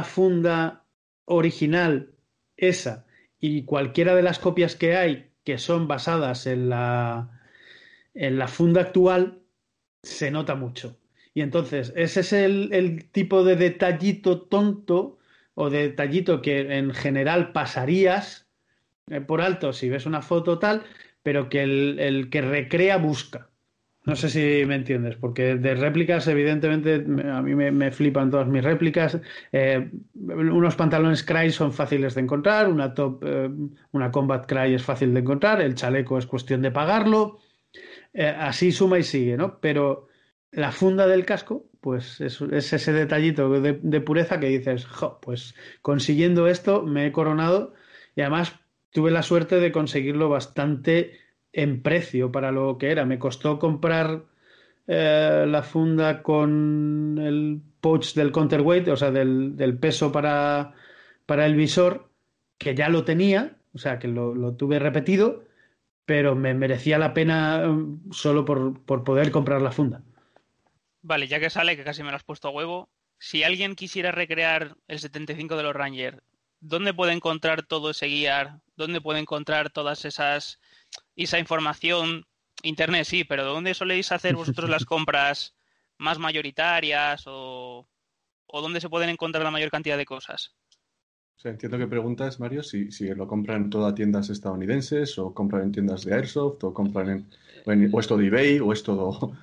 funda 0.04 0.84
original, 1.24 2.16
esa, 2.58 3.06
y 3.40 3.64
cualquiera 3.64 4.14
de 4.14 4.24
las 4.24 4.40
copias 4.40 4.76
que 4.76 4.98
hay 4.98 5.32
que 5.46 5.58
son 5.58 5.88
basadas 5.88 6.46
en 6.46 6.68
la, 6.68 7.42
en 8.14 8.40
la 8.40 8.50
funda 8.50 8.82
actual, 8.82 9.40
se 10.04 10.32
nota 10.32 10.56
mucho. 10.56 11.00
Y 11.34 11.44
entonces, 11.44 11.94
ese 11.96 12.20
es 12.20 12.34
el, 12.34 12.74
el 12.74 13.10
tipo 13.10 13.46
de 13.46 13.56
detallito 13.56 14.42
tonto 14.42 15.18
o 15.56 15.70
de 15.70 15.92
detallito 15.92 16.42
que 16.42 16.78
en 16.78 16.94
general 16.94 17.54
pasarías 17.54 18.49
por 19.28 19.42
alto 19.42 19.74
si 19.74 19.90
ves 19.90 20.06
una 20.06 20.22
foto 20.22 20.60
tal, 20.60 20.84
pero 21.24 21.50
que 21.50 21.64
el, 21.64 22.00
el, 22.00 22.30
que 22.30 22.42
recrea 22.42 22.98
busca. 22.98 23.50
No 24.06 24.16
sé 24.16 24.30
si 24.30 24.66
me 24.66 24.76
entiendes, 24.76 25.18
porque 25.18 25.56
de 25.56 25.76
réplicas, 25.76 26.28
evidentemente, 26.28 27.06
a 27.30 27.42
mí 27.42 27.54
me, 27.54 27.70
me 27.72 27.92
flipan 27.92 28.32
todas 28.32 28.48
mis 28.48 28.64
réplicas. 28.64 29.20
Eh, 29.52 29.92
unos 30.16 30.76
pantalones 30.76 31.24
Cry 31.24 31.52
son 31.52 31.74
fáciles 31.74 32.16
de 32.16 32.22
encontrar, 32.22 32.70
una 32.70 32.94
top, 32.94 33.24
eh, 33.26 33.50
una 33.92 34.12
Combat 34.12 34.46
Cry 34.48 34.74
es 34.74 34.84
fácil 34.84 35.14
de 35.14 35.20
encontrar, 35.20 35.62
el 35.62 35.76
chaleco 35.76 36.18
es 36.18 36.26
cuestión 36.26 36.62
de 36.62 36.72
pagarlo. 36.72 37.40
Eh, 38.14 38.26
así 38.28 38.72
suma 38.72 38.98
y 39.00 39.04
sigue, 39.04 39.38
¿no? 39.38 39.60
Pero 39.60 40.08
la 40.52 40.72
funda 40.72 41.06
del 41.08 41.26
casco, 41.26 41.70
pues 41.82 42.20
es, 42.22 42.42
es 42.42 42.74
ese 42.74 42.94
detallito 42.94 43.50
de, 43.62 44.02
pureza 44.02 44.40
que 44.40 44.48
dices, 44.48 44.88
pues 45.22 45.56
consiguiendo 45.82 46.48
esto 46.48 46.84
me 46.84 47.08
he 47.08 47.12
coronado 47.12 47.74
y 48.16 48.22
además 48.22 48.59
tuve 48.92 49.12
la 49.12 49.24
suerte 49.24 49.60
de 49.60 49.72
conseguirlo 49.72 50.30
bastante 50.30 51.20
en 51.54 51.82
precio 51.82 52.32
para 52.32 52.52
lo 52.52 52.78
que 52.78 52.92
era. 52.92 53.06
Me 53.06 53.20
costó 53.20 53.60
comprar 53.60 54.24
eh, 54.88 55.46
la 55.48 55.64
funda 55.64 56.24
con 56.24 57.20
el 57.22 57.62
pouch 57.82 58.14
del 58.14 58.32
counterweight, 58.32 58.88
o 58.88 58.98
sea, 58.98 59.12
del, 59.12 59.78
peso 59.80 60.12
para, 60.12 60.74
para, 61.26 61.46
el 61.46 61.56
visor, 61.56 62.10
que 62.58 62.76
ya 62.76 62.90
lo 62.90 63.06
tenía, 63.06 63.58
o 63.74 63.78
sea, 63.78 64.00
que 64.00 64.08
lo, 64.08 64.34
lo 64.36 64.56
tuve 64.56 64.80
repetido, 64.80 65.44
pero 66.06 66.36
me 66.36 66.54
merecía 66.54 66.98
la 66.98 67.14
pena 67.14 67.68
mm, 67.68 68.12
solo 68.12 68.46
por, 68.46 68.82
por, 68.82 69.04
poder 69.04 69.32
comprar 69.32 69.62
la 69.62 69.72
funda. 69.72 70.02
Vale, 71.02 71.28
ya 71.28 71.40
que 71.40 71.50
sale, 71.50 71.78
que 71.78 71.84
casi 71.84 72.04
me 72.04 72.10
lo 72.10 72.16
has 72.16 72.24
puesto 72.24 72.48
a 72.48 72.52
huevo, 72.52 72.90
si 73.20 73.44
alguien 73.44 73.76
quisiera 73.76 74.12
recrear 74.12 74.76
el 74.88 75.00
75 75.00 75.56
de 75.56 75.64
los 75.64 75.76
Rangers, 75.76 76.18
¿dónde 76.60 76.94
puede 76.94 77.14
encontrar 77.14 77.64
todo 77.64 77.92
ese 77.92 78.08
guiar? 78.08 78.62
¿Dónde 78.76 79.02
puede 79.02 79.20
encontrar 79.20 79.70
todas 79.70 80.06
esas 80.06 80.60
esa 81.16 81.40
información? 81.40 82.26
Internet 82.64 83.06
sí, 83.06 83.24
pero 83.24 83.46
¿dónde 83.46 83.74
soléis 83.74 84.12
hacer 84.12 84.36
vosotros 84.36 84.70
las 84.70 84.86
compras 84.86 85.56
más 85.98 86.20
mayoritarias 86.20 87.24
o, 87.28 87.88
o 88.48 88.62
dónde 88.62 88.82
se 88.82 88.90
pueden 88.90 89.10
encontrar 89.10 89.44
la 89.44 89.52
mayor 89.52 89.70
cantidad 89.70 89.98
de 89.98 90.06
cosas? 90.06 90.56
O 91.40 91.42
sea, 91.42 91.52
entiendo 91.52 91.78
que 91.78 91.88
preguntas, 91.88 92.38
Mario, 92.42 92.64
si, 92.64 92.92
si 92.92 93.08
lo 93.16 93.26
compran 93.26 93.64
en 93.64 93.70
todas 93.70 93.96
tiendas 93.96 94.30
estadounidenses 94.30 95.18
o 95.18 95.34
compran 95.34 95.64
en 95.64 95.72
tiendas 95.72 96.04
de 96.04 96.14
Airsoft 96.14 96.62
o 96.66 96.74
compran 96.74 97.10
en, 97.10 97.30
o, 97.66 97.72
en, 97.72 97.90
o 97.94 98.00
es 98.02 98.08
todo 98.08 98.20
eBay 98.20 98.60
o 98.60 98.74
es 98.74 98.84
todo... 98.84 99.38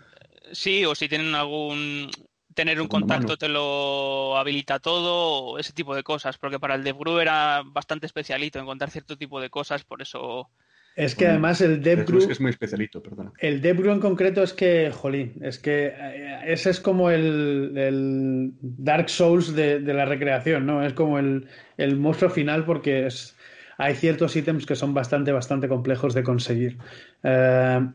Sí, 0.52 0.84
o 0.84 0.94
si 0.94 1.08
tienen 1.08 1.34
algún... 1.34 2.10
Tener 2.56 2.80
un 2.80 2.88
contacto 2.88 3.36
te 3.36 3.50
lo 3.50 4.38
habilita 4.38 4.78
todo, 4.78 5.44
o 5.44 5.58
ese 5.58 5.74
tipo 5.74 5.94
de 5.94 6.02
cosas, 6.02 6.38
porque 6.38 6.58
para 6.58 6.74
el 6.74 6.82
DevGru 6.82 7.18
era 7.18 7.62
bastante 7.64 8.06
especialito 8.06 8.58
encontrar 8.58 8.90
cierto 8.90 9.18
tipo 9.18 9.42
de 9.42 9.50
cosas, 9.50 9.84
por 9.84 10.00
eso 10.00 10.48
es 10.96 11.14
que 11.14 11.26
además 11.26 11.60
el 11.60 11.82
DevGru... 11.82 12.18
Es, 12.20 12.26
que 12.26 12.32
es 12.32 12.40
muy 12.40 12.50
especialito, 12.50 13.02
perdona. 13.02 13.30
El 13.38 13.60
DevGru 13.60 13.92
en 13.92 14.00
concreto 14.00 14.42
es 14.42 14.54
que, 14.54 14.90
jolín, 14.90 15.34
es 15.42 15.58
que 15.58 15.92
ese 16.46 16.70
es 16.70 16.80
como 16.80 17.10
el, 17.10 17.74
el 17.76 18.54
Dark 18.62 19.10
Souls 19.10 19.54
de, 19.54 19.80
de, 19.80 19.92
la 19.92 20.06
recreación, 20.06 20.64
¿no? 20.64 20.82
Es 20.82 20.94
como 20.94 21.18
el, 21.18 21.48
el 21.76 21.96
monstruo 21.96 22.30
final 22.30 22.64
porque 22.64 23.06
es, 23.06 23.36
hay 23.76 23.94
ciertos 23.94 24.34
ítems 24.36 24.64
que 24.64 24.74
son 24.74 24.94
bastante, 24.94 25.32
bastante 25.32 25.68
complejos 25.68 26.14
de 26.14 26.22
conseguir. 26.22 26.78
Eh, 27.22 27.86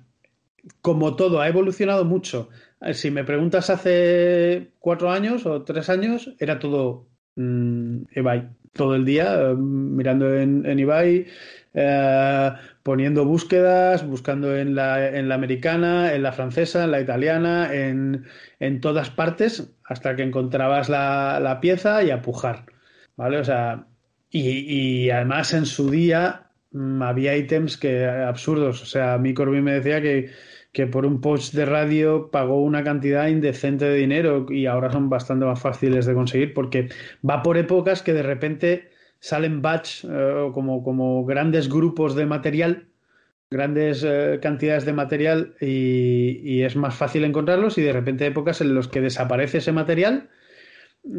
como 0.84 1.16
todo, 1.16 1.42
ha 1.42 1.48
evolucionado 1.48 2.06
mucho. 2.06 2.50
Si 2.94 3.12
me 3.12 3.24
preguntas 3.24 3.70
hace 3.70 4.72
cuatro 4.80 5.12
años 5.12 5.46
o 5.46 5.64
tres 5.64 5.90
años, 5.90 6.34
era 6.40 6.58
todo 6.60 7.08
mmm, 7.36 8.04
eBay. 8.12 8.50
Todo 8.74 8.96
el 8.96 9.06
día 9.06 9.40
eh, 9.40 9.56
mirando 9.56 10.34
en, 10.34 10.66
en 10.66 10.80
eBay 10.80 11.28
eh, 11.74 12.52
poniendo 12.84 13.26
búsquedas, 13.26 14.06
buscando 14.08 14.56
en 14.58 14.76
la, 14.76 15.10
en 15.10 15.30
la, 15.30 15.36
americana, 15.36 16.14
en 16.14 16.24
la 16.24 16.32
francesa, 16.32 16.84
en 16.86 16.92
la 16.92 17.02
italiana, 17.02 17.74
en, 17.74 18.26
en 18.60 18.82
todas 18.82 19.10
partes, 19.10 19.72
hasta 19.84 20.16
que 20.16 20.24
encontrabas 20.24 20.90
la, 20.90 21.40
la, 21.42 21.60
pieza 21.60 22.04
y 22.04 22.12
a 22.12 22.22
pujar. 22.22 22.66
¿Vale? 23.16 23.38
O 23.38 23.44
sea, 23.44 23.86
y, 24.30 25.06
y 25.06 25.10
además 25.12 25.54
en 25.54 25.66
su 25.66 25.92
día 25.92 26.48
mmm, 26.72 27.02
había 27.04 27.36
ítems 27.38 27.78
que 27.78 28.06
absurdos. 28.06 28.82
O 28.82 28.86
sea, 28.86 29.14
a 29.14 29.18
mí 29.20 29.34
Corbin 29.34 29.64
me 29.64 29.74
decía 29.74 30.02
que, 30.02 30.32
que 30.72 30.88
por 30.88 31.06
un 31.06 31.20
post 31.22 31.54
de 31.54 31.66
radio 31.66 32.30
pagó 32.32 32.62
una 32.62 32.84
cantidad 32.84 33.28
indecente 33.28 33.86
de 33.86 33.96
dinero 33.96 34.46
y 34.50 34.66
ahora 34.66 34.92
son 34.92 35.10
bastante 35.10 35.46
más 35.46 35.60
fáciles 35.60 36.06
de 36.06 36.14
conseguir 36.14 36.54
porque 36.54 36.90
va 37.28 37.44
por 37.44 37.58
épocas 37.58 38.02
que 38.02 38.14
de 38.14 38.24
repente 38.24 38.90
salen 39.20 39.62
batch 39.62 40.06
eh, 40.06 40.50
como, 40.54 40.84
como 40.84 41.26
grandes 41.26 41.70
grupos 41.70 42.16
de 42.16 42.26
material, 42.26 42.88
grandes 43.50 44.04
eh, 44.08 44.40
cantidades 44.42 44.86
de 44.86 44.94
material 44.94 45.56
y, 45.60 46.62
es 46.64 46.76
más 46.76 46.96
fácil 46.96 47.24
encontrarlos 47.26 47.78
y 47.78 47.82
de 47.82 47.94
repente 47.94 48.26
épocas 48.26 48.62
en 48.62 48.76
las 48.76 48.88
que 48.88 49.02
desaparece 49.02 49.60
ese 49.60 49.72
material 49.72 50.30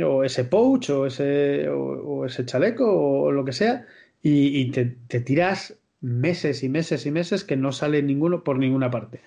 o 0.02 0.24
ese 0.24 0.44
pouch 0.44 0.90
o 0.90 1.06
ese, 1.06 1.68
o, 1.68 1.76
o 1.76 2.26
ese 2.26 2.46
chaleco 2.46 2.84
o, 2.86 3.32
lo 3.32 3.44
que 3.44 3.52
sea 3.52 3.86
y, 4.22 4.70
te, 4.70 4.84
tiras 5.20 5.81
meses 6.02 6.62
y 6.62 6.68
meses 6.68 7.06
y 7.06 7.10
meses 7.10 7.44
que 7.44 7.56
no 7.56 7.72
sale 7.72 8.02
ninguno 8.02 8.44
por 8.44 8.58
ninguna 8.58 8.90
parte. 8.90 9.20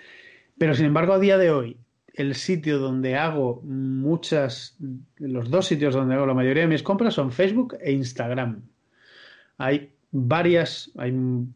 Pero 0.58 0.76
sin 0.76 0.86
embargo 0.86 1.14
a 1.14 1.20
día 1.20 1.38
de 1.38 1.50
hoy 1.50 1.78
el 2.14 2.36
sitio 2.36 2.80
donde 2.80 3.16
hago 3.16 3.62
muchas, 3.64 4.78
los 5.18 5.50
dos 5.50 5.66
sitios 5.66 5.94
donde 5.94 6.16
hago 6.16 6.26
la 6.26 6.34
mayoría 6.34 6.64
de 6.64 6.70
mis 6.70 6.84
compras 6.84 7.14
son 7.14 7.32
Facebook 7.32 7.76
e 7.82 7.92
Instagram. 7.92 8.62
Hay 9.58 9.92
varias, 10.12 10.92
hay 10.98 11.14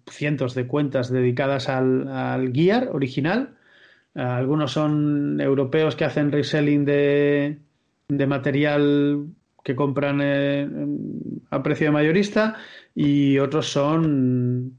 cientos 0.09 0.53
de 0.55 0.67
cuentas 0.67 1.11
dedicadas 1.11 1.69
al, 1.69 2.07
al 2.09 2.51
Gear 2.51 2.89
original. 2.91 3.55
Algunos 4.15 4.73
son 4.73 5.39
europeos 5.39 5.95
que 5.95 6.05
hacen 6.05 6.31
reselling 6.31 6.83
de, 6.83 7.59
de 8.09 8.27
material 8.27 9.27
que 9.63 9.75
compran 9.75 10.19
eh, 10.21 10.67
a 11.51 11.63
precio 11.63 11.87
de 11.87 11.91
mayorista 11.91 12.55
y 12.95 13.37
otros 13.37 13.71
son 13.71 14.78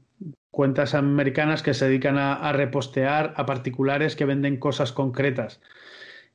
cuentas 0.51 0.93
americanas 0.93 1.63
que 1.63 1.73
se 1.73 1.85
dedican 1.85 2.17
a, 2.17 2.51
repostear 2.51 3.33
a 3.37 3.45
particulares 3.45 4.15
que 4.15 4.25
venden 4.25 4.57
cosas 4.57 4.91
concretas. 4.91 5.61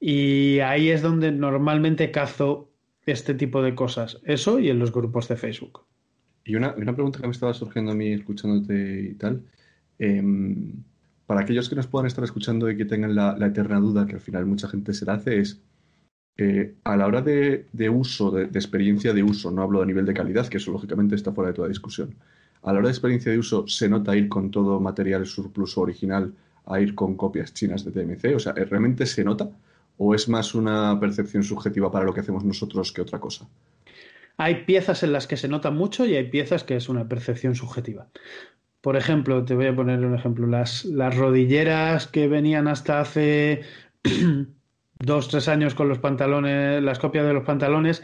Y 0.01 0.59
ahí 0.61 0.91
es 0.91 1.03
donde 1.03 1.31
normalmente 1.33 2.11
cazo 2.11 2.71
este 3.05 3.35
tipo 3.35 3.63
de 3.63 3.75
cosas. 3.75 4.19
Eso 4.25 4.59
y 4.59 4.71
en 4.71 4.79
los 4.79 4.93
grupos 4.93 5.29
de 5.29 5.37
Facebook. 5.37 5.85
Y 6.45 6.57
una, 6.57 6.75
una 6.75 6.95
pregunta 6.95 7.21
que 7.21 7.27
me 7.27 7.33
estaba 7.33 7.55
surgiendo 7.55 7.93
a 7.93 7.95
mí 7.95 8.13
escuchándote 8.13 9.11
y 9.11 9.15
tal. 9.15 9.43
Eh, 9.99 10.23
para 11.27 11.41
aquellos 11.41 11.69
que 11.69 11.77
nos 11.77 11.87
puedan 11.87 12.07
estar 12.07 12.25
escuchando 12.25 12.71
y 12.71 12.77
que 12.77 12.85
tengan 12.85 13.15
la, 13.15 13.37
eterna 13.41 13.81
duda 13.81 14.07
que 14.07 14.15
al 14.15 14.21
final 14.21 14.47
mucha 14.47 14.69
gente 14.69 14.95
se 14.95 15.05
la 15.05 15.15
hace 15.15 15.41
es 15.41 15.61
eh, 16.39 16.75
a 16.85 16.97
la 16.97 17.07
hora 17.07 17.23
de, 17.23 17.67
uso, 17.91 18.31
de, 18.31 18.47
de, 18.47 18.59
experiencia 18.59 19.13
de 19.13 19.23
uso, 19.23 19.51
no 19.51 19.63
hablo 19.63 19.83
a 19.83 19.87
nivel 19.87 20.05
de 20.05 20.15
calidad, 20.15 20.47
que 20.49 20.59
eso 20.59 20.71
lógicamente 20.71 21.15
está 21.15 21.33
fuera 21.33 21.49
de 21.49 21.55
toda 21.55 21.69
discusión, 21.69 22.15
a 22.63 22.73
la 22.73 22.79
hora 22.79 22.89
de 22.89 22.93
experiencia 22.93 23.33
de 23.33 23.39
uso 23.39 23.67
se 23.69 23.89
nota 23.89 24.17
ir 24.17 24.29
con 24.29 24.51
todo 24.51 24.81
material 24.81 25.27
surplus 25.27 25.77
original 25.79 26.33
a 26.67 26.81
ir 26.81 26.95
con 26.95 27.17
copias 27.17 27.55
chinas 27.55 27.85
de 27.85 27.93
TMC? 27.93 28.35
O 28.35 28.39
sea, 28.39 28.53
¿realmente 28.53 29.07
se 29.07 29.25
nota? 29.25 29.49
¿O 29.99 30.15
es 30.15 30.29
más 30.29 30.55
una 30.55 30.99
percepción 31.01 31.43
subjetiva 31.43 31.91
para 31.91 32.05
lo 32.05 32.13
que 32.13 32.21
hacemos 32.21 32.45
nosotros 32.45 32.93
que 32.93 33.03
otra 33.03 33.19
cosa? 33.19 33.47
Hay 34.37 34.65
piezas 34.65 35.03
en 35.03 35.13
las 35.13 35.27
que 35.27 35.37
se 35.37 35.49
nota 35.49 35.71
mucho 35.71 36.05
y 36.05 36.15
hay 36.15 36.29
piezas 36.29 36.65
que 36.65 36.77
es 36.77 36.89
una 36.89 37.09
percepción 37.09 37.55
subjetiva. 37.55 38.09
Por 38.83 38.97
ejemplo, 38.97 39.45
te 39.45 39.55
voy 39.55 39.67
a 39.67 39.75
poner 39.75 40.05
un 40.05 40.15
ejemplo, 40.15 40.47
las, 40.47 40.85
las 40.85 41.17
rodilleras 41.17 42.07
que 42.07 42.29
venían 42.29 42.69
hasta 42.69 43.01
hace 43.01 43.63
dos, 44.99 45.29
tres 45.29 45.49
años 45.49 45.75
con 45.75 45.89
los 45.89 45.99
pantalones, 45.99 46.83
las 46.83 46.99
copias 46.99 47.27
de 47.27 47.33
los 47.33 47.45
pantalones, 47.45 48.03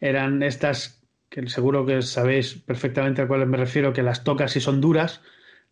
eran 0.00 0.42
estas 0.42 0.99
que 1.30 1.48
seguro 1.48 1.86
que 1.86 2.02
sabéis 2.02 2.56
perfectamente 2.56 3.22
a 3.22 3.28
cuáles 3.28 3.48
me 3.48 3.56
refiero, 3.56 3.92
que 3.92 4.02
las 4.02 4.24
tocas 4.24 4.54
y 4.56 4.60
son 4.60 4.80
duras, 4.80 5.22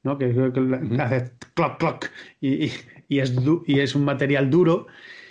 ¿no? 0.04 0.16
que, 0.16 0.30
que 0.32 0.38
uh 0.38 0.52
-huh. 0.52 1.00
hace 1.02 1.32
cloc, 1.54 1.78
cloc, 1.78 2.06
y, 2.40 2.66
y, 2.66 2.72
y, 3.08 3.18
es, 3.18 3.34
y 3.66 3.80
es 3.80 3.94
un 3.94 4.04
material 4.04 4.48
duro. 4.50 4.86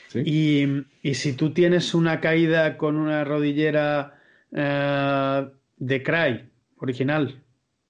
¿Sí? 0.09 0.21
Y, 0.25 0.85
y, 1.09 1.13
si 1.15 1.33
tú 1.33 1.51
tienes 1.53 1.93
una 1.93 2.19
caída 2.21 2.77
con 2.77 2.97
una 2.97 3.23
rodillera 3.23 4.19
uh, 4.51 5.49
de 5.77 6.03
Cry 6.03 6.49
original 6.77 7.41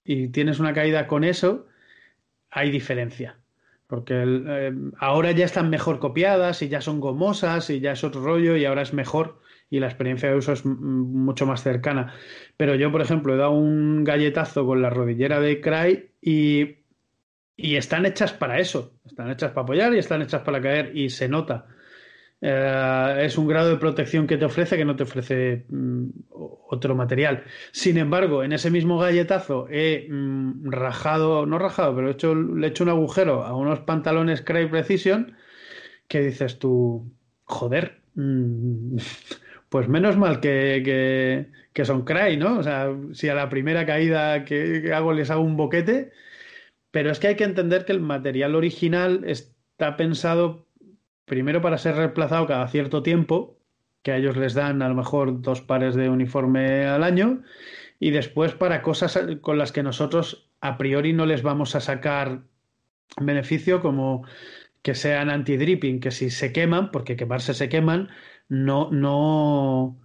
y 0.03 0.29
tienes 0.29 0.59
una 0.59 0.73
caída 0.73 1.07
con 1.07 1.23
eso, 1.23 1.67
hay 2.49 2.71
diferencia. 2.71 3.37
Porque 3.87 4.21
el, 4.21 4.45
eh, 4.47 4.73
ahora 4.99 5.31
ya 5.31 5.45
están 5.45 5.69
mejor 5.69 5.99
copiadas 5.99 6.61
y 6.61 6.69
ya 6.69 6.81
son 6.81 6.99
gomosas 6.99 7.69
y 7.69 7.79
ya 7.79 7.93
es 7.93 8.03
otro 8.03 8.21
rollo 8.23 8.57
y 8.57 8.65
ahora 8.65 8.81
es 8.81 8.93
mejor 8.93 9.39
y 9.69 9.79
la 9.79 9.87
experiencia 9.87 10.29
de 10.29 10.35
uso 10.37 10.53
es 10.53 10.65
mucho 10.65 11.45
más 11.45 11.61
cercana. 11.63 12.13
Pero 12.57 12.75
yo, 12.75 12.91
por 12.91 13.01
ejemplo, 13.01 13.33
he 13.33 13.37
dado 13.37 13.51
un 13.51 14.03
galletazo 14.03 14.65
con 14.65 14.81
la 14.81 14.89
rodillera 14.89 15.39
de 15.39 15.59
Cry 15.61 16.11
y, 16.21 16.77
y 17.55 17.75
están 17.75 18.05
hechas 18.05 18.33
para 18.33 18.59
eso. 18.59 18.93
Están 19.05 19.29
hechas 19.31 19.51
para 19.51 19.63
apoyar 19.63 19.93
y 19.93 19.99
están 19.99 20.21
hechas 20.21 20.41
para 20.43 20.61
caer 20.61 20.95
y 20.95 21.09
se 21.09 21.27
nota. 21.29 21.67
eh, 22.41 23.21
es 23.25 23.37
un 23.37 23.47
grado 23.47 23.69
de 23.69 23.77
protección 23.77 24.27
que 24.27 24.37
te 24.37 24.45
ofrece 24.45 24.77
que 24.77 24.85
no 24.85 24.95
te 24.95 25.03
ofrece 25.03 25.65
otro 26.69 26.95
material. 26.95 27.43
Sin 27.71 27.97
embargo, 27.97 28.43
en 28.43 28.53
ese 28.53 28.69
mismo 28.71 28.99
galletazo 28.99 29.67
he 29.69 30.07
rajado, 30.63 31.45
no 31.45 31.57
rajado, 31.59 31.95
pero 31.95 32.09
he 32.09 32.11
hecho, 32.11 32.35
le 32.35 32.67
he 32.67 32.69
hecho 32.69 32.83
un 32.83 32.89
agujero 32.89 33.43
a 33.43 33.55
unos 33.55 33.79
pantalones 33.81 34.41
Cray 34.41 34.67
Precision 34.67 35.35
que 36.07 36.21
dices 36.21 36.59
tú, 36.59 37.11
joder, 37.45 38.01
mm, 38.15 38.97
pues 39.69 39.87
menos 39.87 40.17
mal 40.17 40.39
que, 40.39 41.51
que, 41.73 41.85
son 41.85 42.03
Cray, 42.03 42.37
¿no? 42.37 42.59
O 42.59 42.63
sea, 42.63 42.89
si 43.13 43.29
a 43.29 43.35
la 43.35 43.49
primera 43.49 43.85
caída 43.85 44.45
que 44.45 44.93
hago 44.93 45.13
les 45.13 45.29
hago 45.29 45.41
un 45.41 45.57
boquete, 45.57 46.11
pero 46.91 47.11
es 47.11 47.19
que 47.19 47.27
hay 47.27 47.35
que 47.35 47.43
entender 47.43 47.85
que 47.85 47.91
el 47.91 48.01
material 48.01 48.55
original 48.55 49.23
está 49.25 49.97
pensado 49.97 50.65
primero 51.25 51.61
para 51.61 51.77
ser 51.77 51.95
reemplazado 51.95 52.47
cada 52.47 52.67
cierto 52.69 53.03
tiempo, 53.03 53.59
que 54.01 54.13
a 54.13 54.17
ellos 54.17 54.37
les 54.37 54.53
dan 54.53 54.81
a 54.81 54.89
lo 54.89 54.95
mejor 54.95 55.41
dos 55.41 55.61
pares 55.61 55.95
de 55.95 56.09
uniforme 56.09 56.85
al 56.85 57.03
año, 57.03 57.43
y 57.99 58.11
después 58.11 58.53
para 58.53 58.81
cosas 58.81 59.19
con 59.41 59.57
las 59.57 59.71
que 59.71 59.83
nosotros 59.83 60.49
a 60.61 60.77
priori 60.77 61.13
no 61.13 61.25
les 61.25 61.43
vamos 61.43 61.75
a 61.75 61.81
sacar 61.81 62.43
beneficio, 63.19 63.81
como 63.81 64.25
que 64.81 64.95
sean 64.95 65.29
anti-dripping, 65.29 65.99
que 65.99 66.11
si 66.11 66.29
se 66.29 66.53
queman, 66.53 66.91
porque 66.91 67.17
quemarse 67.17 67.53
se 67.53 67.67
queman, 67.67 68.09
no, 68.49 68.91
no, 68.91 69.97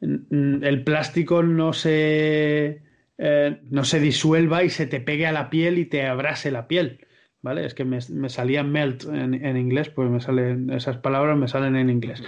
el 0.00 0.82
plástico 0.84 1.42
no 1.42 1.72
se, 1.72 2.82
eh, 3.18 3.60
no 3.70 3.84
se 3.84 4.00
disuelva 4.00 4.64
y 4.64 4.70
se 4.70 4.86
te 4.86 5.00
pegue 5.00 5.26
a 5.26 5.32
la 5.32 5.50
piel 5.50 5.78
y 5.78 5.86
te 5.86 6.06
abrase 6.06 6.50
la 6.50 6.66
piel. 6.66 7.06
¿vale? 7.42 7.64
Es 7.64 7.74
que 7.74 7.84
me, 7.84 8.00
salía 8.28 8.62
melt 8.62 9.04
en, 9.04 9.56
inglés, 9.56 9.88
pues 9.90 10.10
me 10.10 10.20
salen 10.20 10.70
esas 10.70 10.98
palabras, 10.98 11.36
me 11.36 11.48
salen 11.48 11.76
en 11.76 11.90
inglés. 11.90 12.22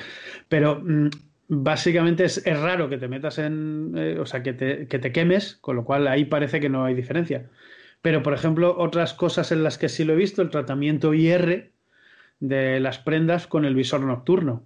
Pero 0.48 0.80
mm, 0.82 1.08
básicamente 1.48 2.24
es, 2.24 2.42
raro 2.44 2.88
que 2.88 2.98
te 2.98 3.08
metas 3.08 3.38
en, 3.38 3.92
eh, 3.96 4.18
o 4.18 4.26
sea, 4.26 4.42
que 4.42 4.52
te, 4.52 4.86
que 4.88 4.98
te 4.98 5.12
quemes, 5.12 5.56
con 5.56 5.76
lo 5.76 5.84
cual 5.84 6.06
ahí 6.08 6.24
parece 6.24 6.60
que 6.60 6.68
no 6.68 6.84
hay 6.84 6.94
diferencia. 6.94 7.50
Pero, 8.00 8.22
por 8.22 8.34
ejemplo, 8.34 8.76
otras 8.78 9.14
cosas 9.14 9.52
en 9.52 9.62
las 9.62 9.78
que 9.78 9.88
sí 9.88 10.04
lo 10.04 10.14
he 10.14 10.16
visto, 10.16 10.42
el 10.42 10.50
tratamiento 10.50 11.14
IR 11.14 11.72
de 12.40 12.80
las 12.80 12.98
prendas 12.98 13.46
con 13.46 13.64
el 13.64 13.74
visor 13.76 14.00
nocturno. 14.00 14.64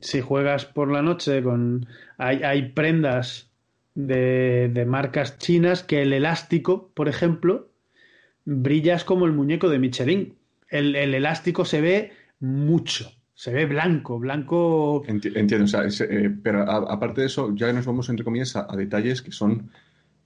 Si 0.00 0.20
juegas 0.20 0.64
por 0.64 0.90
la 0.90 1.02
noche 1.02 1.42
con... 1.42 1.86
Hay, 2.18 2.42
hay 2.42 2.70
prendas 2.70 3.50
de, 3.94 4.70
de 4.72 4.84
marcas 4.84 5.38
chinas 5.38 5.82
que 5.82 6.02
el 6.02 6.12
elástico, 6.12 6.90
por 6.94 7.08
ejemplo, 7.08 7.70
brillas 8.46 9.04
como 9.04 9.26
el 9.26 9.32
muñeco 9.32 9.68
de 9.68 9.78
Michelin. 9.78 10.34
El, 10.68 10.94
elástico 10.96 11.64
se 11.64 11.80
ve 11.80 12.12
mucho, 12.40 13.10
se 13.34 13.52
ve 13.52 13.66
blanco, 13.66 14.18
blanco. 14.18 15.02
Entiendo, 15.06 15.64
o 15.64 15.68
sea, 15.68 15.82
eh, 15.84 16.34
pero 16.42 16.62
aparte 16.62 17.20
de 17.20 17.26
eso, 17.28 17.54
ya 17.54 17.72
nos 17.72 17.86
vamos, 17.86 18.08
entre 18.08 18.24
comillas, 18.24 18.56
a, 18.56 18.66
detalles 18.76 19.20
que 19.20 19.32
son. 19.32 19.70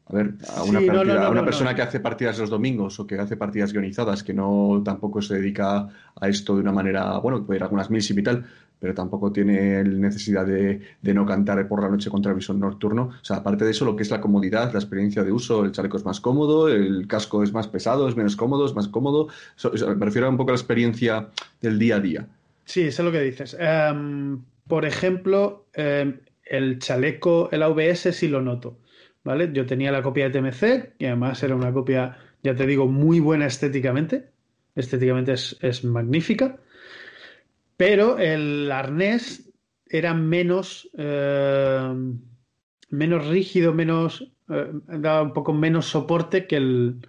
A 0.07 0.13
ver, 0.13 0.35
a 0.57 0.65
una, 0.65 0.81
a 1.25 1.31
una 1.31 1.45
persona 1.45 1.75
que 1.75 1.83
hace 1.83 2.01
partidas 2.01 2.39
los 2.39 2.51
domingos 2.51 2.99
o 2.99 3.07
que 3.07 3.17
hace 3.17 3.37
partidas 3.37 3.73
guionizadas, 3.73 4.25
que 4.25 4.35
no 4.35 4.83
tampoco 4.85 5.23
se 5.23 5.37
dedica 5.37 5.89
a 6.21 6.29
esto 6.29 6.57
de 6.57 6.63
una 6.63 6.73
manera, 6.73 7.19
bueno, 7.19 7.45
puede 7.47 7.59
ir 7.59 7.63
a 7.63 7.67
algunas 7.67 7.91
mil 7.91 8.03
y 8.03 8.23
tal, 8.23 8.45
pero 8.81 8.95
tampoco 8.95 9.31
tiene 9.31 9.85
necesidad 9.85 10.47
de, 10.47 10.81
no 11.03 11.27
cantar 11.27 11.69
por 11.69 11.83
la 11.83 11.89
noche 11.91 12.09
contra 12.09 12.33
el 12.33 12.37
visor 12.37 12.57
nocturno. 12.57 13.11
O 13.21 13.25
sea, 13.25 13.37
aparte 13.37 13.65
de 13.65 13.73
eso, 13.73 13.85
lo 13.85 13.95
que 13.95 14.03
es 14.03 14.11
la 14.11 14.23
comodidad, 14.23 14.73
la 14.73 14.79
experiencia 14.79 15.23
de 15.23 15.31
uso, 15.31 15.65
el 15.65 15.73
chaleco 15.73 15.99
es 15.99 16.05
más 16.05 16.21
cómodo, 16.21 16.69
el 16.69 17.07
casco 17.07 17.43
es 17.43 17.53
más 17.53 17.69
pesado, 17.69 18.09
es 18.09 18.17
menos 18.17 18.37
cómodo, 18.37 18.65
es 18.65 18.75
más 18.75 18.89
cómodo. 18.89 19.29
me 19.97 20.05
refiero 20.05 20.27
a 20.27 20.31
un 20.31 20.39
poco 20.39 20.51
a 20.51 20.55
la 20.55 20.59
experiencia 20.59 21.29
del 21.61 21.79
día 21.79 21.97
a 21.97 22.01
día. 22.01 22.27
Sí, 22.65 22.91
sé 22.91 23.03
lo 23.03 23.13
que 23.13 23.21
dices. 23.21 23.55
Em, 23.61 24.41
por 24.67 24.87
ejemplo, 24.87 25.67
em, 25.75 26.21
el 26.45 26.79
chaleco, 26.79 27.51
el 27.53 27.63
AVS 27.63 28.13
sí 28.13 28.29
lo 28.29 28.41
noto. 28.41 28.79
¿Vale? 29.23 29.51
Yo 29.53 29.67
tenía 29.67 29.93
la 29.93 30.03
copia 30.03 30.31
de 30.31 30.31
TMC, 30.31 30.95
y 30.99 31.05
además 31.05 31.43
era 31.43 31.55
una 31.55 31.71
copia, 31.75 32.17
ya 32.43 32.55
te 32.55 32.67
digo, 32.67 32.87
muy 32.87 33.21
buena 33.21 33.45
estéticamente. 33.45 34.31
Estéticamente 34.75 35.35
es 35.35 35.85
magnífica 35.85 36.57
pero 37.81 38.19
el 38.19 38.71
arnés 38.71 39.51
era 39.87 40.13
menos, 40.13 40.91
eh, 40.99 41.95
menos 42.91 43.27
rígido, 43.27 43.73
menos, 43.73 44.31
eh, 44.51 44.71
daba 44.87 45.23
un 45.23 45.33
poco 45.33 45.55
menos 45.55 45.87
soporte 45.87 46.47
que 46.47 46.57
el, 46.57 47.09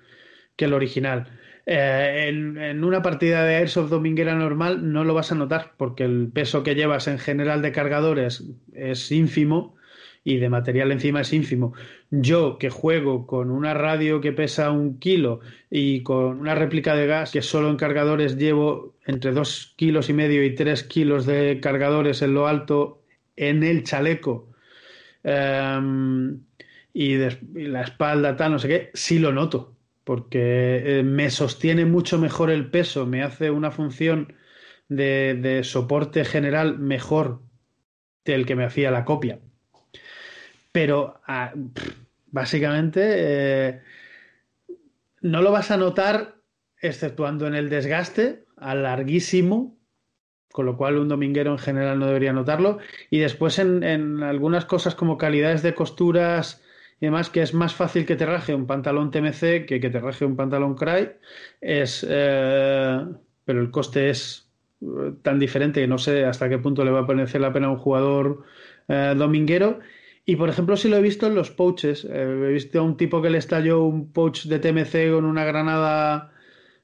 que 0.55 0.63
el 0.63 0.73
original. 0.73 1.27
Eh, 1.65 2.27
en, 2.29 2.57
en, 2.57 2.85
una 2.85 3.01
partida 3.01 3.43
de 3.43 3.57
Airsoft 3.57 3.89
dominguera 3.89 4.33
normal 4.33 4.93
no 4.93 5.03
lo 5.03 5.13
vas 5.13 5.33
a 5.33 5.35
notar 5.35 5.73
porque 5.75 6.05
el 6.05 6.31
peso 6.33 6.63
que 6.63 6.73
llevas 6.73 7.09
en 7.09 7.19
general 7.19 7.61
de 7.61 7.73
cargadores 7.73 8.45
es 8.71 9.11
ínfimo 9.11 9.75
y 10.23 10.37
de 10.37 10.49
material 10.49 10.91
encima 10.91 11.21
es 11.21 11.33
ínfimo. 11.33 11.73
Yo 12.11 12.57
que 12.57 12.69
juego 12.69 13.25
con 13.25 13.51
una 13.51 13.73
radio 13.73 14.21
que 14.21 14.33
pesa 14.33 14.71
un 14.71 14.99
kilo 14.99 15.39
y 15.69 16.03
con 16.03 16.39
una 16.39 16.55
réplica 16.55 16.95
de 16.95 17.07
gas 17.07 17.31
que 17.31 17.41
solo 17.41 17.69
en 17.69 17.77
cargadores 17.77 18.37
llevo 18.37 18.95
entre 19.05 19.31
dos 19.31 19.73
kilos 19.77 20.09
y 20.09 20.13
medio 20.13 20.43
y 20.43 20.55
tres 20.55 20.83
kilos 20.83 21.25
de 21.25 21.59
cargadores 21.61 22.21
en 22.21 22.33
lo 22.33 22.47
alto 22.47 23.01
en 23.35 23.63
el 23.63 23.83
chaleco 23.83 24.51
em, 25.23 26.41
y, 26.93 27.17
la 27.55 27.81
espalda 27.81 28.35
tal, 28.35 28.51
no 28.53 28.59
sé 28.59 28.67
qué, 28.67 28.91
sí 28.93 29.19
lo 29.19 29.31
noto 29.31 29.75
porque 30.03 30.99
eh, 30.99 31.03
me 31.03 31.29
sostiene 31.29 31.85
mucho 31.85 32.17
mejor 32.19 32.49
el 32.49 32.69
peso, 32.69 33.05
me 33.05 33.23
hace 33.23 33.51
una 33.51 33.71
función 33.71 34.33
de, 34.89 35.35
de 35.35 35.63
soporte 35.63 36.25
general 36.25 36.79
mejor 36.79 37.41
del 38.25 38.45
que 38.45 38.55
me 38.55 38.65
hacía 38.65 38.91
la 38.91 39.05
copia. 39.05 39.39
Pero 40.71 41.19
ah, 41.27 41.53
básicamente 42.31 43.01
eh, 43.03 43.81
no 45.21 45.41
lo 45.41 45.51
vas 45.51 45.71
a 45.71 45.77
notar 45.77 46.35
exceptuando 46.81 47.45
en 47.45 47.55
el 47.55 47.69
desgaste 47.69 48.45
a 48.57 48.73
larguísimo, 48.73 49.77
con 50.51 50.65
lo 50.65 50.77
cual 50.77 50.97
un 50.97 51.07
dominguero 51.07 51.51
en 51.51 51.59
general 51.59 51.99
no 51.99 52.07
debería 52.07 52.33
notarlo. 52.33 52.79
Y 53.09 53.19
después 53.19 53.59
en, 53.59 54.23
algunas 54.23 54.65
cosas 54.65 54.95
como 54.95 55.17
calidades 55.17 55.61
de 55.61 55.75
costuras 55.75 56.63
y 56.99 57.05
demás, 57.05 57.29
que 57.29 57.41
es 57.41 57.53
más 57.53 57.73
fácil 57.73 58.05
que 58.05 58.15
te 58.15 58.25
raje 58.25 58.55
un 58.55 58.67
pantalón 58.67 59.11
TMC 59.11 59.65
que 59.65 59.79
que 59.81 59.89
te 59.89 59.99
raje 59.99 60.25
un 60.25 60.35
pantalón 60.35 60.75
Cry, 60.75 61.11
es, 61.59 62.05
eh, 62.07 63.05
pero 63.45 63.61
el 63.61 63.71
coste 63.71 64.09
es 64.09 64.49
eh, 64.81 65.13
tan 65.21 65.39
diferente 65.39 65.81
que 65.81 65.87
no 65.87 65.97
sé 65.97 66.25
hasta 66.25 66.49
qué 66.49 66.57
punto 66.57 66.83
le 66.85 66.91
va 66.91 67.01
a 67.01 67.07
parecer 67.07 67.41
la 67.41 67.53
pena 67.53 67.67
a 67.67 67.71
un 67.71 67.77
jugador 67.77 68.43
dominguero 68.87 69.79
y 70.25 70.35
por 70.35 70.49
ejemplo, 70.49 70.77
si 70.77 70.87
lo 70.87 70.97
he 70.97 71.01
visto 71.01 71.27
en 71.27 71.35
los 71.35 71.51
pouches, 71.51 72.05
eh, 72.05 72.09
he 72.11 72.53
visto 72.53 72.79
a 72.79 72.83
un 72.83 72.97
tipo 72.97 73.21
que 73.21 73.29
le 73.29 73.37
estalló 73.37 73.83
un 73.83 74.11
pouch 74.11 74.45
de 74.45 74.59
TMC 74.59 75.11
con 75.11 75.25
una 75.25 75.45
granada 75.45 76.31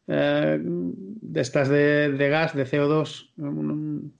eh, 0.07 0.59
de 0.61 1.41
estas 1.41 1.69
de, 1.69 2.29
gas, 2.29 2.55
de 2.55 2.65
CO2, 2.65 3.29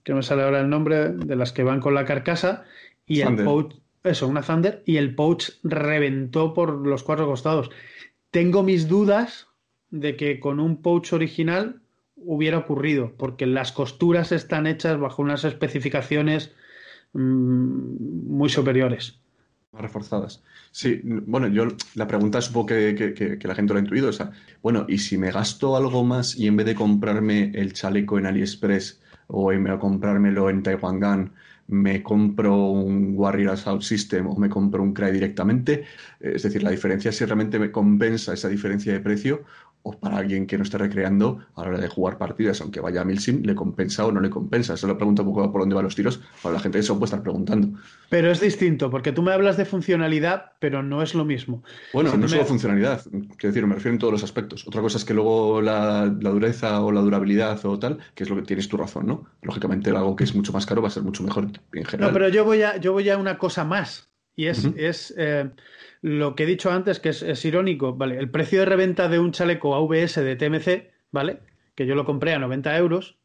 que 0.04 0.12
no 0.12 0.16
me 0.16 0.22
sale 0.22 0.42
ahora 0.42 0.60
el 0.60 0.70
nombre, 0.70 1.10
de 1.10 1.36
las 1.36 1.52
que 1.52 1.64
van 1.64 1.80
con 1.80 1.94
la 1.94 2.04
carcasa, 2.04 2.64
y 3.06 3.22
el 3.22 3.36
pouch, 3.36 3.74
eso, 4.04 4.28
una 4.28 4.42
Thunder, 4.42 4.82
y 4.86 4.98
el 4.98 5.14
pouch 5.14 5.50
reventó 5.64 6.54
por 6.54 6.86
los 6.86 7.02
cuatro 7.02 7.26
costados. 7.26 7.70
Tengo 8.30 8.62
mis 8.62 8.86
dudas 8.86 9.48
de 9.90 10.16
que 10.16 10.38
con 10.38 10.60
un 10.60 10.82
pouch 10.82 11.12
original 11.12 11.80
hubiera 12.16 12.58
ocurrido, 12.58 13.14
porque 13.16 13.46
las 13.46 13.72
costuras 13.72 14.30
están 14.30 14.66
hechas 14.66 15.00
bajo 15.00 15.22
unas 15.22 15.44
especificaciones 15.44 16.54
Mm, 17.18 18.36
muy 18.36 18.48
superiores. 18.48 19.18
Más 19.72 19.82
reforzadas. 19.82 20.42
Sí, 20.70 21.00
bueno, 21.04 21.48
yo 21.48 21.66
la 21.96 22.06
pregunta 22.06 22.40
supongo 22.40 22.66
que, 22.66 22.94
que, 22.94 23.48
la 23.48 23.56
gente 23.56 23.72
lo 23.72 23.80
ha 23.80 23.82
intuido. 23.82 24.08
O 24.10 24.12
sea, 24.12 24.30
bueno, 24.62 24.86
y 24.88 24.98
si 24.98 25.18
me 25.18 25.32
gasto 25.32 25.76
algo 25.76 26.04
más 26.04 26.36
y 26.36 26.46
en 26.46 26.56
vez 26.56 26.66
de 26.66 26.76
comprarme 26.76 27.50
el 27.54 27.72
chaleco 27.72 28.18
en 28.18 28.26
AliExpress 28.26 29.00
o 29.26 29.52
en 29.52 29.66
comprármelo 29.78 30.48
en 30.48 30.62
Taiwan 30.62 31.32
me 31.66 32.02
compro 32.02 32.56
un 32.70 33.14
Warrior 33.16 33.50
Assault 33.52 33.82
System 33.82 34.28
o 34.28 34.36
me 34.36 34.48
compro 34.48 34.82
un 34.82 34.94
CRAE 34.94 35.12
directamente. 35.12 35.84
Es 36.20 36.44
decir, 36.44 36.62
la 36.62 36.70
diferencia 36.70 37.12
si 37.12 37.24
realmente 37.24 37.58
me 37.58 37.70
compensa 37.70 38.32
esa 38.32 38.48
diferencia 38.48 38.92
de 38.92 39.00
precio 39.00 39.44
o 39.82 39.98
para 39.98 40.18
alguien 40.18 40.46
que 40.46 40.56
no 40.56 40.64
esté 40.64 40.78
recreando 40.78 41.44
a 41.54 41.62
la 41.62 41.68
hora 41.68 41.78
de 41.78 41.88
jugar 41.88 42.18
partidas, 42.18 42.60
aunque 42.60 42.80
vaya 42.80 43.02
a 43.02 43.04
Milsim, 43.04 43.42
¿le 43.42 43.54
compensa 43.54 44.06
o 44.06 44.12
no 44.12 44.20
le 44.20 44.30
compensa? 44.30 44.74
Eso 44.74 44.86
lo 44.86 44.96
pregunto 44.96 45.22
un 45.22 45.28
poco 45.28 45.50
por 45.52 45.62
dónde 45.62 45.74
van 45.74 45.84
los 45.84 45.94
tiros, 45.94 46.20
para 46.42 46.54
la 46.54 46.60
gente 46.60 46.78
eso 46.78 46.94
puede 46.94 47.06
estar 47.06 47.22
preguntando. 47.22 47.78
Pero 48.10 48.30
es 48.30 48.40
distinto, 48.40 48.90
porque 48.90 49.12
tú 49.12 49.22
me 49.22 49.32
hablas 49.32 49.56
de 49.56 49.64
funcionalidad, 49.64 50.52
pero 50.58 50.82
no 50.82 51.02
es 51.02 51.14
lo 51.14 51.24
mismo. 51.24 51.62
Bueno, 51.92 52.16
no 52.16 52.28
solo 52.28 52.44
funcionalidad, 52.44 53.02
quiero 53.04 53.54
decir, 53.54 53.66
me 53.66 53.74
refiero 53.74 53.94
en 53.94 53.98
todos 53.98 54.12
los 54.12 54.24
aspectos. 54.24 54.66
Otra 54.66 54.80
cosa 54.80 54.98
es 54.98 55.04
que 55.04 55.14
luego 55.14 55.62
la, 55.62 56.06
dureza 56.08 56.82
o 56.82 56.92
la 56.92 57.00
durabilidad 57.00 57.64
o 57.64 57.78
tal, 57.78 57.98
que 58.14 58.24
es 58.24 58.30
lo 58.30 58.36
que 58.36 58.42
tienes 58.42 58.68
tu 58.68 58.76
razón, 58.76 59.06
¿no? 59.06 59.26
Lógicamente 59.42 59.90
algo 59.90 60.16
que 60.16 60.24
es 60.24 60.34
mucho 60.34 60.52
más 60.52 60.66
caro 60.66 60.82
va 60.82 60.88
a 60.88 60.90
ser 60.90 61.02
mucho 61.02 61.22
mejor 61.22 61.48
en 61.72 61.84
general. 61.84 62.10
No, 62.10 62.12
pero 62.12 62.28
yo 62.28 62.44
voy 62.44 62.62
a, 62.62 62.76
yo 62.76 62.92
voy 62.92 63.08
a 63.10 63.18
una 63.18 63.38
cosa 63.38 63.64
más, 63.64 64.10
y 64.34 64.46
es, 64.46 64.64
es 64.76 65.14
eh, 65.16 65.50
lo 66.00 66.34
que 66.34 66.44
he 66.44 66.46
dicho 66.46 66.70
antes, 66.70 67.00
que 67.00 67.10
es, 67.10 67.44
irónico, 67.44 67.94
¿vale? 67.94 68.18
El 68.18 68.30
precio 68.30 68.60
de 68.60 68.66
reventa 68.66 69.08
de 69.08 69.18
un 69.18 69.32
chaleco 69.32 69.74
AVS 69.74 70.16
de 70.16 70.36
TMC, 70.36 70.90
¿vale? 71.10 71.40
Que 71.74 71.86
yo 71.86 71.94
lo 71.94 72.04
compré 72.04 72.34
a 72.34 72.38
90 72.38 72.76
euros, 72.76 73.18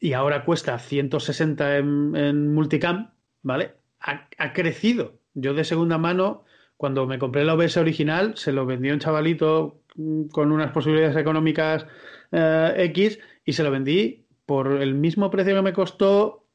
y 0.00 0.12
ahora 0.12 0.44
cuesta 0.44 0.78
160 0.78 1.78
en, 1.78 2.16
en 2.16 2.54
multicam, 2.54 3.12
¿vale? 3.42 3.74
Ha, 4.00 4.52
crecido. 4.52 5.18
Yo 5.34 5.54
de 5.54 5.64
segunda 5.64 5.98
mano, 5.98 6.44
cuando 6.76 7.06
me 7.06 7.18
compré 7.18 7.44
la 7.44 7.54
OBS 7.54 7.76
original, 7.78 8.36
se 8.36 8.52
lo 8.52 8.64
vendió 8.64 8.92
un 8.92 9.00
chavalito 9.00 9.82
mm, 9.96 10.28
con 10.28 10.52
unas 10.52 10.70
posibilidades 10.70 11.16
económicas 11.16 11.86
eh, 12.30 12.74
X 12.76 13.18
y 13.44 13.52
se 13.52 13.64
lo 13.64 13.70
vendí 13.70 14.26
por 14.46 14.80
el 14.80 14.94
mismo 14.94 15.30
precio 15.30 15.54
que 15.56 15.62
me 15.62 15.72
costó 15.72 16.47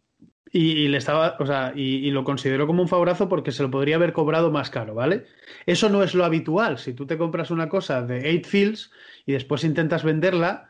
y, 0.56 0.84
y, 0.84 0.88
le 0.88 1.00
estaba, 1.00 1.36
o 1.40 1.48
sea, 1.48 1.74
y, 1.76 2.08
y, 2.08 2.12
lo 2.12 2.24
considero 2.24 2.68
como 2.68 2.84
un 2.84 2.88
favorazo 2.88 3.28
porque 3.28 3.52
se 3.52 3.64
lo 3.64 3.72
podría 3.72 3.96
haber 3.96 4.14
cobrado 4.14 4.52
más 4.52 4.70
caro, 4.70 4.94
¿vale? 4.94 5.26
Eso 5.66 5.90
no 5.90 6.04
es 6.04 6.14
lo 6.14 6.24
habitual. 6.24 6.78
Si 6.78 6.94
tú 6.94 7.08
te 7.08 7.18
compras 7.18 7.50
una 7.50 7.70
cosa 7.70 8.04
de 8.04 8.40
8 8.40 8.48
fields 8.48 8.92
y 9.26 9.34
después 9.34 9.64
intentas 9.64 10.04
venderla, 10.04 10.70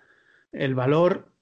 el 0.54 0.74
valor 0.74 1.34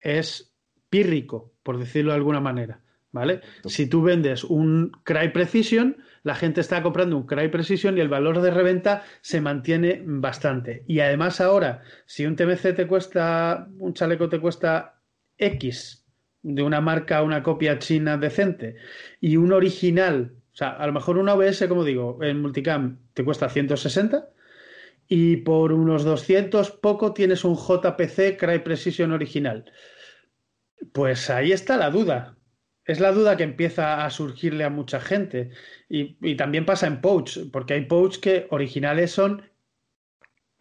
es 0.00 0.52
pírrico, 0.90 1.54
por 1.62 1.78
decirlo 1.78 2.10
de 2.10 2.16
alguna 2.16 2.40
manera, 2.40 2.80
¿vale? 3.12 3.42
Si 3.64 3.88
tú 3.88 4.02
vendes 4.02 4.42
un 4.42 4.90
Cry 5.04 5.28
Precision, 5.32 5.98
la 6.24 6.34
gente 6.34 6.60
está 6.60 6.82
comprando 6.82 7.16
un 7.16 7.26
Cry 7.26 7.48
Precision 7.48 7.96
y 7.96 8.00
el 8.00 8.08
valor 8.08 8.40
de 8.40 8.50
reventa 8.50 9.04
se 9.20 9.40
mantiene 9.40 10.02
bastante. 10.04 10.82
Y 10.88 10.98
además 10.98 11.40
ahora, 11.40 11.82
si 12.06 12.26
un 12.26 12.34
TMC 12.34 12.74
te 12.74 12.88
cuesta, 12.88 13.68
un 13.78 13.94
chaleco 13.94 14.28
te 14.28 14.40
cuesta 14.40 15.00
X 15.36 15.97
de 16.42 16.62
una 16.62 16.80
marca, 16.80 17.22
una 17.22 17.42
copia 17.42 17.78
china 17.78 18.16
decente, 18.16 18.76
y 19.20 19.36
un 19.36 19.52
original, 19.52 20.34
o 20.52 20.56
sea, 20.56 20.70
a 20.70 20.86
lo 20.86 20.92
mejor 20.92 21.18
una 21.18 21.34
OBS, 21.34 21.66
como 21.68 21.84
digo, 21.84 22.18
en 22.22 22.40
multicam 22.40 22.98
te 23.14 23.24
cuesta 23.24 23.48
160 23.48 24.30
y 25.08 25.38
por 25.38 25.72
unos 25.72 26.04
200 26.04 26.70
poco 26.72 27.14
tienes 27.14 27.44
un 27.44 27.56
JPC 27.56 28.36
Cry 28.38 28.60
Precision 28.60 29.12
original. 29.12 29.72
Pues 30.92 31.30
ahí 31.30 31.52
está 31.52 31.76
la 31.76 31.90
duda. 31.90 32.36
Es 32.84 33.00
la 33.00 33.12
duda 33.12 33.36
que 33.36 33.42
empieza 33.42 34.04
a 34.04 34.10
surgirle 34.10 34.64
a 34.64 34.70
mucha 34.70 35.00
gente. 35.00 35.50
Y, 35.88 36.16
y 36.20 36.36
también 36.36 36.66
pasa 36.66 36.86
en 36.86 37.00
Pouch, 37.00 37.50
porque 37.50 37.74
hay 37.74 37.86
Pouch 37.86 38.18
que 38.18 38.46
originales 38.50 39.10
son 39.10 39.42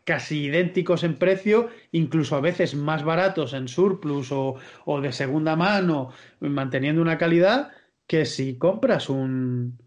casi 0.08 0.46
idénticos 0.46 1.04
en 1.04 1.16
precio, 1.16 1.68
incluso 1.92 2.38
a 2.38 2.40
veces 2.40 2.76
más 2.76 3.04
baratos 3.04 3.52
en 3.52 3.68
surplus 3.68 4.32
o, 4.32 4.56
o 4.86 5.02
de 5.02 5.12
segunda 5.12 5.58
mano, 5.58 6.14
manteniendo 6.40 7.02
una 7.02 7.18
calidad, 7.18 7.74
que 8.08 8.24
si 8.24 8.58
compras 8.58 9.10
un, 9.10 9.78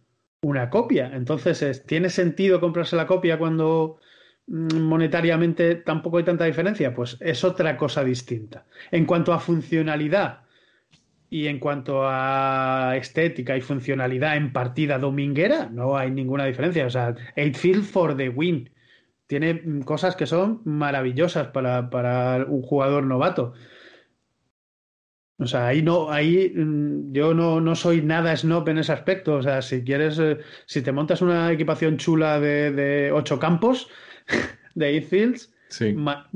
una 0.43 0.69
copia. 0.69 1.11
Entonces, 1.15 1.63
es, 1.63 1.87
¿tiene 1.87 2.11
sentido 2.11 2.61
comprarse 2.61 2.97
la 2.97 3.07
copia 3.07 3.39
cuando 3.39 3.99
mm, 4.47 4.77
monetariamente 4.81 5.77
tampoco 5.77 6.19
hay 6.19 6.25
tanta 6.25 6.45
diferencia? 6.45 6.95
Pues 6.95 7.17
es 7.21 7.43
otra 7.43 7.79
cosa 7.79 8.05
distinta. 8.05 8.67
En 8.91 9.07
cuanto 9.07 9.33
a 9.33 9.41
funcionalidad 9.41 10.43
y 11.31 11.47
en 11.47 11.59
cuanto 11.59 12.03
a 12.05 12.93
estética 12.99 13.57
y 13.57 13.63
funcionalidad 13.63 14.37
en 14.37 14.53
partida 14.53 14.99
dominguera, 14.99 15.71
no 15.73 15.97
hay 15.97 16.11
ninguna 16.11 16.45
diferencia. 16.45 16.85
O 16.85 16.91
sea, 16.91 17.15
8 17.39 17.59
Field 17.59 17.85
for 17.85 18.15
the 18.15 18.29
win 18.29 18.69
tiene 19.31 19.63
cosas 19.85 20.17
que 20.17 20.27
son 20.27 20.61
maravillosas 20.65 21.47
para, 21.47 21.89
para 21.89 22.45
un 22.47 22.63
jugador 22.63 23.05
novato. 23.05 23.53
O 25.39 25.47
sea, 25.47 25.69
ahí 25.69 25.83
no, 25.83 26.11
ahí 26.11 26.53
yo 27.13 27.33
no, 27.33 27.61
no, 27.61 27.77
soy 27.77 28.03
nada 28.03 28.37
snob 28.37 28.69
en 28.69 28.79
ese 28.79 28.91
aspecto. 28.91 29.37
O 29.37 29.43
sea, 29.45 29.63
si 29.63 29.85
quieres, 29.85 30.19
eh, 30.19 30.39
si 30.67 30.83
te 30.83 30.91
montas 30.91 31.23
una 31.23 31.53
equipación 31.53 31.97
chula 31.97 32.41
de, 32.41 32.73
de 32.73 33.13
ocho 33.13 33.39
campos, 33.39 33.89
de 34.75 34.89
eight 34.89 35.05
fields, 35.05 35.55
sí. 35.69 35.93
ma, 35.93 36.29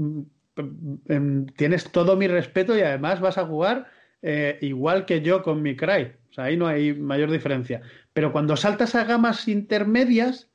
tienes 1.57 1.91
todo 1.91 2.17
mi 2.17 2.29
respeto 2.29 2.79
y 2.79 2.83
además 2.83 3.21
vas 3.21 3.39
a 3.39 3.47
jugar 3.47 3.91
eh, 4.23 4.57
igual 4.61 5.05
que 5.05 5.21
yo 5.21 5.43
con 5.43 5.63
mi 5.63 5.75
Cry. 5.75 6.13
O 6.31 6.33
sea, 6.33 6.45
ahí 6.45 6.57
no 6.57 6.69
hay 6.69 6.95
mayor 6.95 7.33
diferencia. 7.33 7.83
Pero 8.13 8.31
cuando 8.31 8.57
saltas 8.57 8.95
a 8.95 9.03
gamas 9.03 9.49
intermedias, 9.49 10.54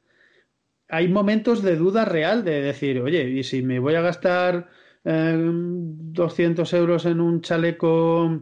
hay 0.90 1.08
momentos 1.08 1.62
de 1.62 1.76
duda 1.76 2.06
real 2.06 2.44
de 2.44 2.62
decir, 2.62 3.00
oye, 3.02 3.30
¿y 3.30 3.44
si 3.44 3.62
me 3.62 3.80
voy 3.80 3.96
a 3.96 4.02
gastar 4.02 4.70
eh, 5.06 5.38
200 5.40 6.74
euros 6.74 7.06
en 7.06 7.22
un 7.22 7.42
chaleco 7.42 8.42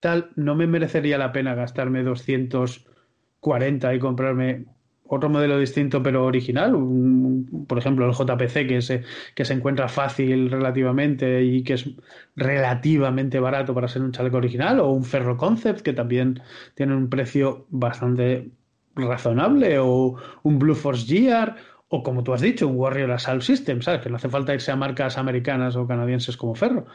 tal, 0.00 0.30
no 0.36 0.54
me 0.54 0.66
merecería 0.66 1.18
la 1.18 1.32
pena 1.32 1.54
gastarme 1.54 2.02
240 2.02 3.94
y 3.94 3.98
comprarme 3.98 4.66
otro 5.04 5.28
modelo 5.28 5.58
distinto 5.58 6.02
pero 6.02 6.24
original, 6.24 6.74
un, 6.74 7.66
por 7.68 7.78
ejemplo 7.78 8.06
el 8.06 8.12
JPC 8.12 8.66
que 8.66 8.82
se, 8.82 9.02
que 9.34 9.44
se 9.44 9.52
encuentra 9.54 9.88
fácil 9.88 10.50
relativamente 10.50 11.42
y 11.44 11.62
que 11.64 11.74
es 11.74 11.90
relativamente 12.34 13.38
barato 13.40 13.74
para 13.74 13.88
ser 13.88 14.02
un 14.02 14.12
chaleco 14.12 14.38
original, 14.38 14.80
o 14.80 14.90
un 14.90 15.04
Ferro 15.04 15.36
Concept 15.36 15.82
que 15.82 15.92
también 15.92 16.40
tiene 16.74 16.96
un 16.96 17.08
precio 17.10 17.66
bastante 17.70 18.50
razonable 18.96 19.78
o 19.78 20.16
un 20.42 20.58
Blue 20.58 20.74
Force 20.74 21.06
Gear 21.06 21.56
o 21.88 22.02
como 22.02 22.24
tú 22.24 22.32
has 22.32 22.40
dicho, 22.40 22.66
un 22.66 22.76
Warrior 22.76 23.10
Assault 23.10 23.42
System, 23.42 23.82
¿sabes? 23.82 24.00
Que 24.00 24.08
no 24.08 24.16
hace 24.16 24.30
falta 24.30 24.54
irse 24.54 24.72
a 24.72 24.76
marcas 24.76 25.18
americanas 25.18 25.76
o 25.76 25.86
canadienses 25.86 26.38
como 26.38 26.54
Ferro. 26.54 26.86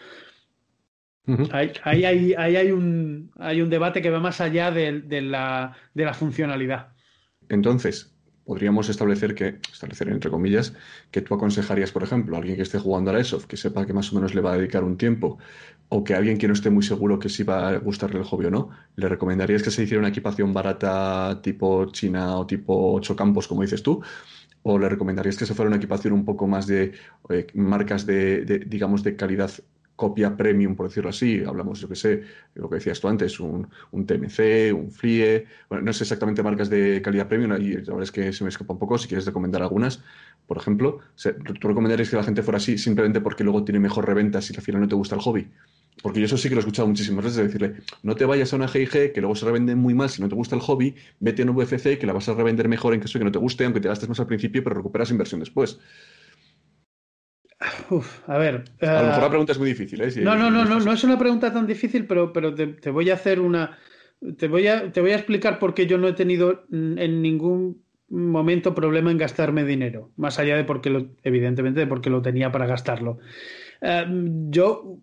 Uh 1.27 1.35
-huh. 1.35 1.49
Ahí, 1.51 1.71
ahí, 1.83 2.05
ahí, 2.05 2.33
ahí, 2.35 2.55
hay, 2.55 2.71
un, 2.71 3.31
hay 3.37 3.61
un 3.61 3.69
debate 3.69 4.01
que 4.01 4.09
va 4.09 4.19
más 4.19 4.41
allá 4.41 4.71
de, 4.71 5.01
de, 5.01 5.21
la, 5.21 5.75
de 5.93 6.05
la 6.05 6.15
funcionalidad. 6.15 6.93
Entonces, 7.49 8.16
podríamos 8.47 8.89
establecer 8.89 9.35
que, 9.35 9.59
establecer 9.71 10.07
entre 10.09 10.31
comillas, 10.31 10.73
que 11.11 11.21
tú 11.21 11.35
aconsejarías, 11.35 11.91
por 11.91 12.03
ejemplo, 12.03 12.35
a 12.35 12.39
alguien 12.39 12.55
que 12.55 12.63
esté 12.63 12.79
jugando 12.79 13.11
a 13.11 13.13
la 13.13 13.19
ESOF, 13.19 13.45
que 13.45 13.57
sepa 13.57 13.85
que 13.85 13.93
más 13.93 14.11
o 14.11 14.15
menos 14.15 14.33
le 14.33 14.41
va 14.41 14.53
a 14.53 14.57
dedicar 14.57 14.83
un 14.85 14.97
tiempo, 14.97 15.37
o 15.89 16.03
que 16.03 16.13
a 16.13 16.17
alguien 16.17 16.37
que 16.37 16.47
no 16.47 16.53
esté 16.53 16.69
muy 16.69 16.83
seguro 16.83 17.19
que 17.19 17.29
si 17.29 17.43
va 17.43 17.69
a 17.69 17.77
gustarle 17.77 18.19
el 18.19 18.25
hobby 18.25 18.45
o 18.45 18.51
no, 18.51 18.69
le 18.95 19.09
recomendarías 19.09 19.61
que 19.61 19.69
se 19.69 19.83
hiciera 19.83 19.99
una 19.99 20.09
equipación 20.09 20.53
barata 20.53 21.41
tipo 21.43 21.85
China 21.91 22.37
o 22.37 22.47
tipo 22.47 22.93
ocho 22.93 23.15
campos, 23.15 23.47
como 23.47 23.61
dices 23.63 23.83
tú, 23.83 24.01
o 24.63 24.79
le 24.79 24.89
recomendarías 24.89 25.37
que 25.37 25.45
se 25.45 25.53
fuera 25.53 25.67
una 25.67 25.77
equipación 25.77 26.13
un 26.13 26.25
poco 26.25 26.47
más 26.47 26.67
de 26.67 26.93
eh, 27.29 27.47
marcas 27.53 28.05
de, 28.05 28.63
digamos, 28.65 29.03
de 29.03 29.15
calidad 29.15 29.51
copia 29.97 30.37
premium, 30.37 30.75
por 30.75 30.87
decirlo 30.87 31.09
así. 31.09 31.43
Hablamos, 31.45 31.81
yo 31.81 31.89
que 31.89 31.95
sé, 31.95 32.23
lo 32.55 32.69
que 32.69 32.75
decías 32.75 33.01
tú 33.01 33.09
antes, 33.09 33.39
un, 33.41 33.67
un 33.91 34.05
TMC, 34.05 34.71
un 34.73 34.91
FLIE. 34.91 35.45
Bueno, 35.67 35.83
no 35.83 35.91
sé 35.91 36.05
exactamente 36.05 36.41
marcas 36.43 36.69
de 36.69 37.01
calidad 37.01 37.27
premium 37.27 37.59
y 37.59 37.73
la 37.73 37.81
verdad 37.81 38.03
es 38.03 38.11
que 38.11 38.31
se 38.31 38.45
me 38.45 38.49
escapa 38.49 38.71
un 38.73 38.79
poco. 38.79 38.97
Si 38.97 39.07
quieres 39.09 39.25
recomendar 39.25 39.61
algunas, 39.61 40.01
por 40.45 40.57
ejemplo, 40.57 40.99
¿tú 41.59 41.67
recomendarías 41.67 42.09
que 42.09 42.15
la 42.15 42.23
gente 42.23 42.43
fuera 42.43 42.57
así 42.57 42.77
simplemente 42.77 43.19
porque 43.19 43.43
luego 43.43 43.65
tiene 43.65 43.79
mejor 43.79 44.05
reventa 44.05 44.41
si 44.41 44.55
al 44.55 44.61
final 44.61 44.81
no 44.81 44.87
te 44.87 44.95
gusta 44.95 45.15
el 45.15 45.21
hobby? 45.21 45.49
Porque 46.03 46.19
yo 46.19 46.27
eso 46.27 46.37
sí 46.37 46.47
que 46.47 46.53
lo 46.53 46.59
he 46.59 46.61
escuchado 46.61 46.87
muchísimas 46.87 47.25
veces, 47.25 47.37
de 47.37 47.43
decirle, 47.45 47.75
no 48.03 48.15
te 48.15 48.25
vayas 48.25 48.53
a 48.53 48.55
una 48.55 48.67
GIG 48.67 49.13
que 49.13 49.19
luego 49.19 49.35
se 49.35 49.45
revende 49.45 49.75
muy 49.75 49.95
mal 49.95 50.09
si 50.09 50.21
no 50.21 50.29
te 50.29 50.35
gusta 50.35 50.55
el 50.55 50.61
hobby, 50.61 50.95
vete 51.19 51.41
a 51.41 51.45
un 51.45 51.57
UFC 51.57 51.97
que 51.97 52.05
la 52.05 52.13
vas 52.13 52.29
a 52.29 52.35
revender 52.35 52.67
mejor 52.69 52.93
en 52.93 52.99
caso 52.99 53.13
de 53.13 53.21
que 53.21 53.25
no 53.25 53.31
te 53.31 53.39
guste, 53.39 53.65
aunque 53.65 53.79
te 53.79 53.87
gastes 53.87 54.07
más 54.07 54.19
al 54.19 54.27
principio, 54.27 54.63
pero 54.63 54.75
recuperas 54.75 55.09
inversión 55.09 55.39
después. 55.39 55.79
Uf, 57.89 58.27
a 58.29 58.37
ver. 58.37 58.65
Uh, 58.81 58.85
a 58.85 59.01
lo 59.01 59.07
mejor 59.07 59.23
la 59.23 59.29
pregunta 59.29 59.51
es 59.53 59.59
muy 59.59 59.69
difícil, 59.69 60.01
¿eh? 60.01 60.11
Si 60.11 60.21
no, 60.21 60.35
no, 60.35 60.51
no, 60.51 60.65
no, 60.65 60.79
no 60.79 60.93
es 60.93 61.03
una 61.03 61.17
pregunta 61.17 61.51
tan 61.51 61.65
difícil, 61.65 62.05
pero, 62.05 62.31
pero 62.31 62.53
te, 62.53 62.67
te, 62.67 62.89
voy 62.91 63.09
a 63.09 63.15
hacer 63.15 63.39
una. 63.39 63.77
Te 64.37 64.47
voy, 64.47 64.67
a, 64.67 64.91
te 64.91 65.01
voy 65.01 65.11
a 65.11 65.15
explicar 65.15 65.59
por 65.59 65.73
qué 65.73 65.85
yo 65.85 65.97
no 65.97 66.07
he 66.07 66.13
tenido 66.13 66.65
en 66.71 67.21
ningún 67.21 67.83
momento 68.09 68.73
problema 68.73 69.11
en 69.11 69.17
gastarme 69.17 69.63
dinero, 69.63 70.11
más 70.15 70.39
allá 70.39 70.55
de 70.55 70.63
porque 70.63 70.89
lo, 70.89 71.09
evidentemente, 71.23 71.79
de 71.79 71.87
porque 71.87 72.09
lo 72.09 72.21
tenía 72.21 72.51
para 72.51 72.67
gastarlo. 72.67 73.19
Uh, 73.81 74.49
yo, 74.49 74.99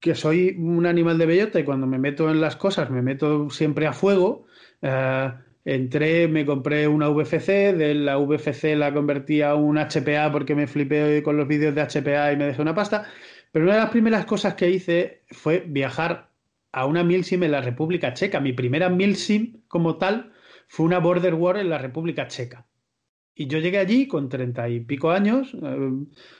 que 0.00 0.14
soy 0.14 0.56
un 0.58 0.86
animal 0.86 1.18
de 1.18 1.26
bellota 1.26 1.60
y 1.60 1.64
cuando 1.64 1.86
me 1.86 1.98
meto 1.98 2.30
en 2.30 2.40
las 2.40 2.56
cosas 2.56 2.90
me 2.90 3.02
meto 3.02 3.48
siempre 3.50 3.86
a 3.86 3.92
fuego. 3.92 4.46
Uh, 4.80 5.32
Entré, 5.64 6.26
me 6.26 6.44
compré 6.44 6.88
una 6.88 7.08
VFC, 7.08 7.72
de 7.72 7.94
la 7.94 8.16
VFC 8.16 8.74
la 8.76 8.92
convertí 8.92 9.42
a 9.42 9.54
un 9.54 9.76
HPA 9.78 10.32
porque 10.32 10.56
me 10.56 10.66
flipé 10.66 11.22
con 11.22 11.36
los 11.36 11.46
vídeos 11.46 11.74
de 11.74 11.82
HPA 11.82 12.32
y 12.32 12.36
me 12.36 12.46
dejé 12.46 12.60
una 12.62 12.74
pasta. 12.74 13.06
Pero 13.52 13.66
una 13.66 13.74
de 13.74 13.80
las 13.80 13.90
primeras 13.90 14.24
cosas 14.26 14.54
que 14.54 14.70
hice 14.70 15.22
fue 15.30 15.64
viajar 15.66 16.30
a 16.72 16.86
una 16.86 17.04
Milsim 17.04 17.42
en 17.44 17.52
la 17.52 17.60
República 17.60 18.12
Checa. 18.14 18.40
Mi 18.40 18.52
primera 18.52 18.88
Milsim 18.88 19.62
como 19.68 19.98
tal 19.98 20.32
fue 20.66 20.86
una 20.86 20.98
Border 20.98 21.34
War 21.34 21.58
en 21.58 21.70
la 21.70 21.78
República 21.78 22.26
Checa. 22.26 22.66
Y 23.34 23.46
yo 23.46 23.58
llegué 23.58 23.78
allí 23.78 24.08
con 24.08 24.28
treinta 24.28 24.68
y 24.68 24.80
pico 24.80 25.10
años, 25.10 25.56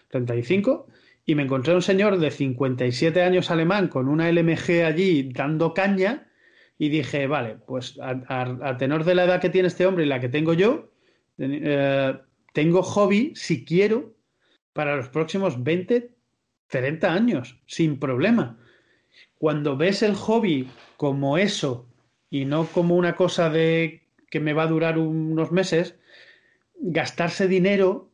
treinta 0.09 0.35
y 0.35 0.43
cinco, 0.43 0.89
y 1.25 1.35
me 1.35 1.45
encontré 1.45 1.73
a 1.73 1.77
un 1.77 1.83
señor 1.83 2.19
de 2.19 2.31
57 2.31 3.23
años 3.23 3.51
alemán 3.51 3.89
con 3.89 4.09
una 4.09 4.31
LMG 4.31 4.85
allí 4.85 5.31
dando 5.33 5.75
caña 5.75 6.32
y 6.79 6.89
dije, 6.89 7.27
vale, 7.27 7.57
pues 7.67 7.99
a, 8.01 8.77
tenor 8.77 9.05
de 9.05 9.15
la 9.15 9.25
edad 9.25 9.41
que 9.41 9.51
tiene 9.51 9.69
este 9.69 9.87
hombre 9.87 10.05
y 10.05 10.09
la 10.09 10.21
que 10.21 10.29
tengo 10.29 10.53
yo, 10.55 10.91
eh, 11.39 12.19
tengo 12.53 12.83
hobby, 12.83 13.33
si 13.35 13.65
quiero, 13.65 14.15
para 14.73 14.97
los 14.97 15.09
próximos 15.09 15.63
20, 15.63 16.15
30 16.69 17.13
años, 17.13 17.61
sin 17.67 17.99
problema. 17.99 18.59
Cuando 19.39 19.77
ves 19.77 20.03
el 20.03 20.15
hobby 20.15 20.69
como 20.97 21.39
eso 21.39 21.89
y 22.31 22.45
no 22.45 22.67
como 22.67 22.97
una 22.97 23.15
cosa 23.15 23.51
de 23.51 24.03
que 24.31 24.41
me 24.41 24.55
va 24.55 24.65
a 24.65 24.69
durar 24.69 24.99
unos 24.99 25.53
meses, 25.53 25.97
gastarse 26.75 27.49
dinero 27.49 28.11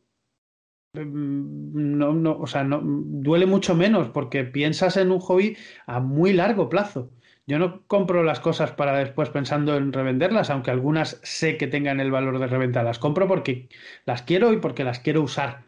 mm, 0.93 1.97
no, 1.97 2.13
no, 2.13 2.37
o 2.37 2.47
sea, 2.47 2.63
no, 2.63 2.81
duele 2.83 3.45
mucho 3.45 3.75
menos 3.75 4.09
porque 4.09 4.43
piensas 4.43 4.97
en 4.97 5.11
un 5.11 5.19
hobby 5.19 5.55
a 5.85 5.99
muy 5.99 6.33
largo 6.33 6.67
plazo. 6.69 7.11
Yo 7.49 7.57
no 7.57 7.81
compro 7.87 8.23
las 8.23 8.39
cosas 8.39 8.73
para 8.73 8.95
después 8.95 9.29
pensando 9.31 9.75
en 9.75 9.91
revenderlas, 9.91 10.51
aunque 10.51 10.69
algunas 10.69 11.19
sé 11.23 11.57
que 11.57 11.65
tengan 11.65 11.99
el 11.99 12.11
valor 12.11 12.37
de 12.37 12.45
reventa. 12.45 12.83
Las 12.83 12.99
compro 12.99 13.27
porque 13.27 13.69
las 14.05 14.21
quiero 14.21 14.53
y 14.53 14.57
porque 14.57 14.83
las 14.83 14.99
quiero 14.99 15.23
usar. 15.23 15.65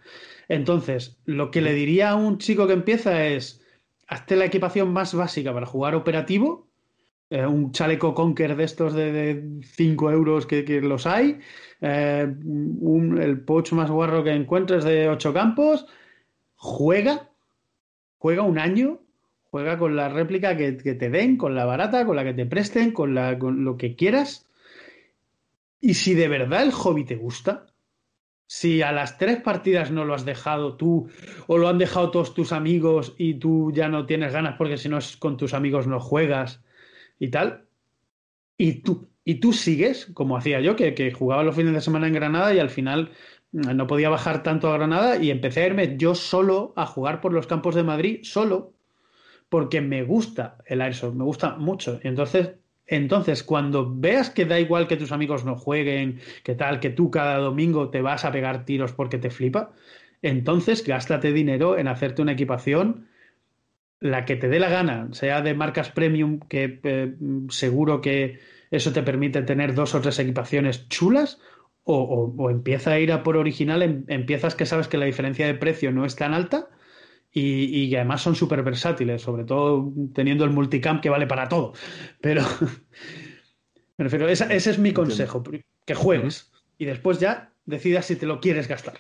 Entonces, 0.47 1.17
lo 1.25 1.49
que 1.49 1.59
le 1.59 1.73
diría 1.73 2.11
a 2.11 2.15
un 2.15 2.37
chico 2.37 2.67
que 2.67 2.73
empieza 2.73 3.25
es, 3.25 3.65
hazte 4.07 4.35
la 4.35 4.45
equipación 4.45 4.93
más 4.93 5.15
básica 5.15 5.55
para 5.55 5.65
jugar 5.65 5.95
operativo, 5.95 6.69
eh, 7.31 7.47
un 7.47 7.71
chaleco 7.71 8.13
Conquer 8.13 8.55
de 8.55 8.63
estos 8.63 8.93
de 8.93 9.43
5 9.63 10.11
euros 10.11 10.45
que, 10.45 10.81
los 10.81 11.07
hay, 11.07 11.39
eh, 11.81 12.31
el 12.31 13.41
pouch 13.43 13.71
más 13.71 13.89
guarro 13.89 14.23
que 14.23 14.33
encuentres 14.33 14.83
de 14.83 15.09
8 15.09 15.33
campos, 15.33 15.87
juega, 16.53 17.31
juega 18.19 18.43
un 18.43 18.59
año, 18.59 18.99
juega 19.51 19.77
con 19.77 19.97
la 19.97 20.07
réplica 20.07 20.55
que, 20.55 20.71
te 20.71 21.09
den, 21.09 21.35
con 21.35 21.55
la 21.55 21.65
barata, 21.65 22.05
con 22.05 22.15
la 22.15 22.23
que 22.23 22.33
te 22.33 22.45
presten, 22.45 22.93
con, 22.93 23.13
lo 23.13 23.77
que 23.77 23.95
quieras. 23.97 24.47
Y 25.81 25.95
si 25.95 26.13
de 26.13 26.29
verdad 26.29 26.63
el 26.63 26.71
hobby 26.71 27.03
te 27.03 27.17
gusta, 27.17 27.67
si 28.47 28.81
a 28.81 28.93
las 28.93 29.17
tres 29.17 29.41
partidas 29.41 29.91
no 29.91 30.05
lo 30.05 30.13
has 30.13 30.23
dejado 30.23 30.77
tú 30.77 31.09
o 31.47 31.57
lo 31.57 31.67
han 31.67 31.77
dejado 31.77 32.11
todos 32.11 32.33
tus 32.33 32.53
amigos 32.53 33.13
y 33.17 33.35
tú 33.35 33.71
ya 33.73 33.89
no 33.89 34.05
tienes 34.05 34.31
ganas 34.31 34.55
porque 34.57 34.77
si 34.77 34.87
no 34.87 34.97
es 34.97 35.17
con 35.17 35.35
tus 35.35 35.53
amigos 35.53 35.85
no 35.85 35.99
juegas 35.99 36.63
y 37.19 37.29
tal, 37.29 37.65
y 38.57 38.81
tú, 38.83 39.09
y 39.25 39.35
tú 39.35 39.51
sigues, 39.51 40.05
como 40.13 40.37
hacía 40.37 40.61
yo, 40.61 40.75
que, 40.77 40.93
que 40.93 41.11
jugaba 41.11 41.43
los 41.43 41.55
fines 41.55 41.73
de 41.73 41.81
semana 41.81 42.07
en 42.07 42.13
Granada 42.13 42.53
y 42.53 42.59
al 42.59 42.69
final 42.69 43.11
mm, 43.51 43.75
no 43.75 43.85
podía 43.85 44.09
bajar 44.09 44.43
tanto 44.43 44.69
a 44.69 44.77
Granada 44.77 45.17
y 45.17 45.29
empecé 45.29 45.63
a 45.63 45.67
irme 45.67 45.97
yo 45.97 46.15
solo 46.15 46.73
a 46.77 46.85
jugar 46.85 47.19
por 47.19 47.33
los 47.33 47.47
campos 47.47 47.75
de 47.75 47.83
Madrid, 47.83 48.19
solo, 48.23 48.73
porque 49.51 49.81
me 49.81 50.03
gusta 50.03 50.59
el 50.65 50.79
Airsoft, 50.79 51.13
me 51.13 51.25
gusta 51.25 51.57
mucho. 51.57 51.99
Entonces 52.03 52.51
entonces, 52.87 53.43
cuando 53.43 53.89
veas 53.89 54.29
que 54.29 54.45
da 54.45 54.59
igual 54.59 54.87
que 54.87 54.97
tus 54.97 55.11
amigos 55.11 55.45
no 55.45 55.55
jueguen, 55.55 56.19
que 56.43 56.55
tal, 56.55 56.79
que 56.81 56.89
tú 56.89 57.09
cada 57.11 57.37
domingo 57.37 57.89
te 57.89 58.01
vas 58.01 58.25
a 58.25 58.31
pegar 58.31 58.65
tiros 58.65 58.91
porque 58.91 59.17
te 59.17 59.29
flipa, 59.29 59.71
entonces 60.21 60.85
gástate 60.85 61.31
dinero 61.31 61.77
en 61.77 61.87
hacerte 61.87 62.21
una 62.21 62.33
equipación 62.33 63.07
la 64.01 64.25
que 64.25 64.35
te 64.35 64.49
dé 64.49 64.59
la 64.59 64.69
gana, 64.69 65.07
sea 65.11 65.41
de 65.41 65.53
marcas 65.53 65.89
premium, 65.91 66.39
que 66.39 66.79
eh, 66.83 67.15
seguro 67.49 68.01
que 68.01 68.39
eso 68.71 68.91
te 68.91 69.03
permite 69.03 69.41
tener 69.43 69.73
dos 69.73 69.95
o 69.95 70.01
tres 70.01 70.19
equipaciones 70.19 70.89
chulas, 70.89 71.39
o, 71.83 72.49
empieza 72.49 72.91
a 72.91 72.99
ir 72.99 73.11
a 73.11 73.23
por 73.23 73.37
original, 73.37 73.83
en, 73.83 73.91
em, 73.91 74.21
empiezas 74.21 74.55
que 74.55 74.65
sabes 74.65 74.87
que 74.87 74.97
la 74.97 75.05
diferencia 75.05 75.47
de 75.47 75.55
precio 75.55 75.91
no 75.91 76.05
es 76.05 76.15
tan 76.15 76.33
alta 76.33 76.69
y, 77.33 77.95
además 77.95 78.21
son 78.21 78.35
súper 78.35 78.61
versátiles, 78.63 79.21
sobre 79.21 79.45
todo 79.45 79.91
teniendo 80.13 80.43
el 80.43 80.51
multicamp 80.51 81.01
que 81.01 81.09
vale 81.09 81.27
para 81.27 81.47
todo. 81.47 81.73
Pero 82.19 82.43
me 83.97 84.03
refiero, 84.03 84.27
ese 84.27 84.53
es 84.55 84.79
mi 84.79 84.91
consejo, 84.91 85.43
que 85.85 85.95
juegues 85.95 86.51
y 86.77 86.85
después 86.85 87.19
ya 87.19 87.53
decidas 87.65 88.05
si 88.05 88.15
te 88.15 88.25
lo 88.25 88.39
quieres 88.39 88.67
gastar. 88.67 88.99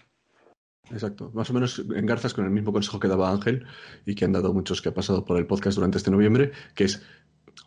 Exacto, 0.89 1.31
más 1.33 1.49
o 1.49 1.53
menos 1.53 1.83
engarzas 1.95 2.33
con 2.33 2.45
el 2.45 2.51
mismo 2.51 2.73
consejo 2.73 2.99
que 2.99 3.07
daba 3.07 3.31
Ángel 3.31 3.65
y 4.05 4.15
que 4.15 4.25
han 4.25 4.33
dado 4.33 4.53
muchos 4.53 4.81
que 4.81 4.89
ha 4.89 4.93
pasado 4.93 5.23
por 5.25 5.37
el 5.37 5.47
podcast 5.47 5.75
durante 5.75 5.97
este 5.97 6.11
noviembre, 6.11 6.51
que 6.75 6.85
es 6.85 7.05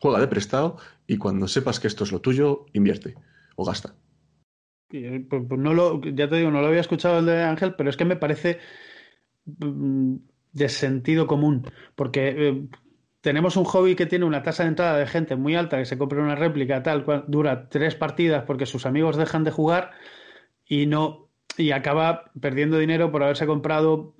juega 0.01 0.21
de 0.21 0.29
prestado 0.29 0.77
y 1.07 1.17
cuando 1.17 1.49
sepas 1.49 1.81
que 1.81 1.87
esto 1.87 2.05
es 2.05 2.13
lo 2.13 2.21
tuyo, 2.21 2.67
invierte 2.73 3.15
o 3.57 3.65
gasta. 3.65 3.95
Eh, 4.93 5.25
pues, 5.29 5.43
pues 5.49 5.61
no 5.61 5.73
lo, 5.73 6.01
ya 6.03 6.29
te 6.29 6.37
digo, 6.37 6.51
no 6.51 6.61
lo 6.61 6.67
había 6.69 6.81
escuchado 6.81 7.19
el 7.19 7.27
de 7.27 7.43
Ángel, 7.43 7.75
pero 7.77 7.91
es 7.91 7.97
que 7.97 8.05
me 8.05 8.17
parece 8.17 8.59
mm, 9.47 10.17
de 10.55 10.69
sentido 10.71 11.27
común, 11.27 11.67
porque 11.95 12.29
eh, 12.29 12.67
tenemos 13.21 13.57
un 13.57 13.65
hobby 13.65 13.97
que 13.97 14.07
tiene 14.07 14.25
una 14.25 14.43
tasa 14.43 14.63
de 14.63 14.71
entrada 14.71 14.99
de 14.99 15.07
gente 15.07 15.37
muy 15.37 15.55
alta 15.57 15.79
que 15.79 15.85
se 15.85 15.99
compra 15.99 16.23
una 16.23 16.37
réplica 16.37 16.83
tal 16.83 17.05
cual 17.05 17.25
dura 17.27 17.69
tres 17.69 17.95
partidas 17.95 18.45
porque 18.45 18.67
sus 18.67 18.87
amigos 18.87 19.17
dejan 19.17 19.45
de 19.45 19.51
jugar 19.51 19.91
y 20.67 20.87
no 20.87 21.29
y 21.57 21.73
acaba 21.73 22.31
perdiendo 22.41 22.79
dinero 22.79 23.11
por 23.13 23.23
haberse 23.23 23.47
comprado 23.47 24.15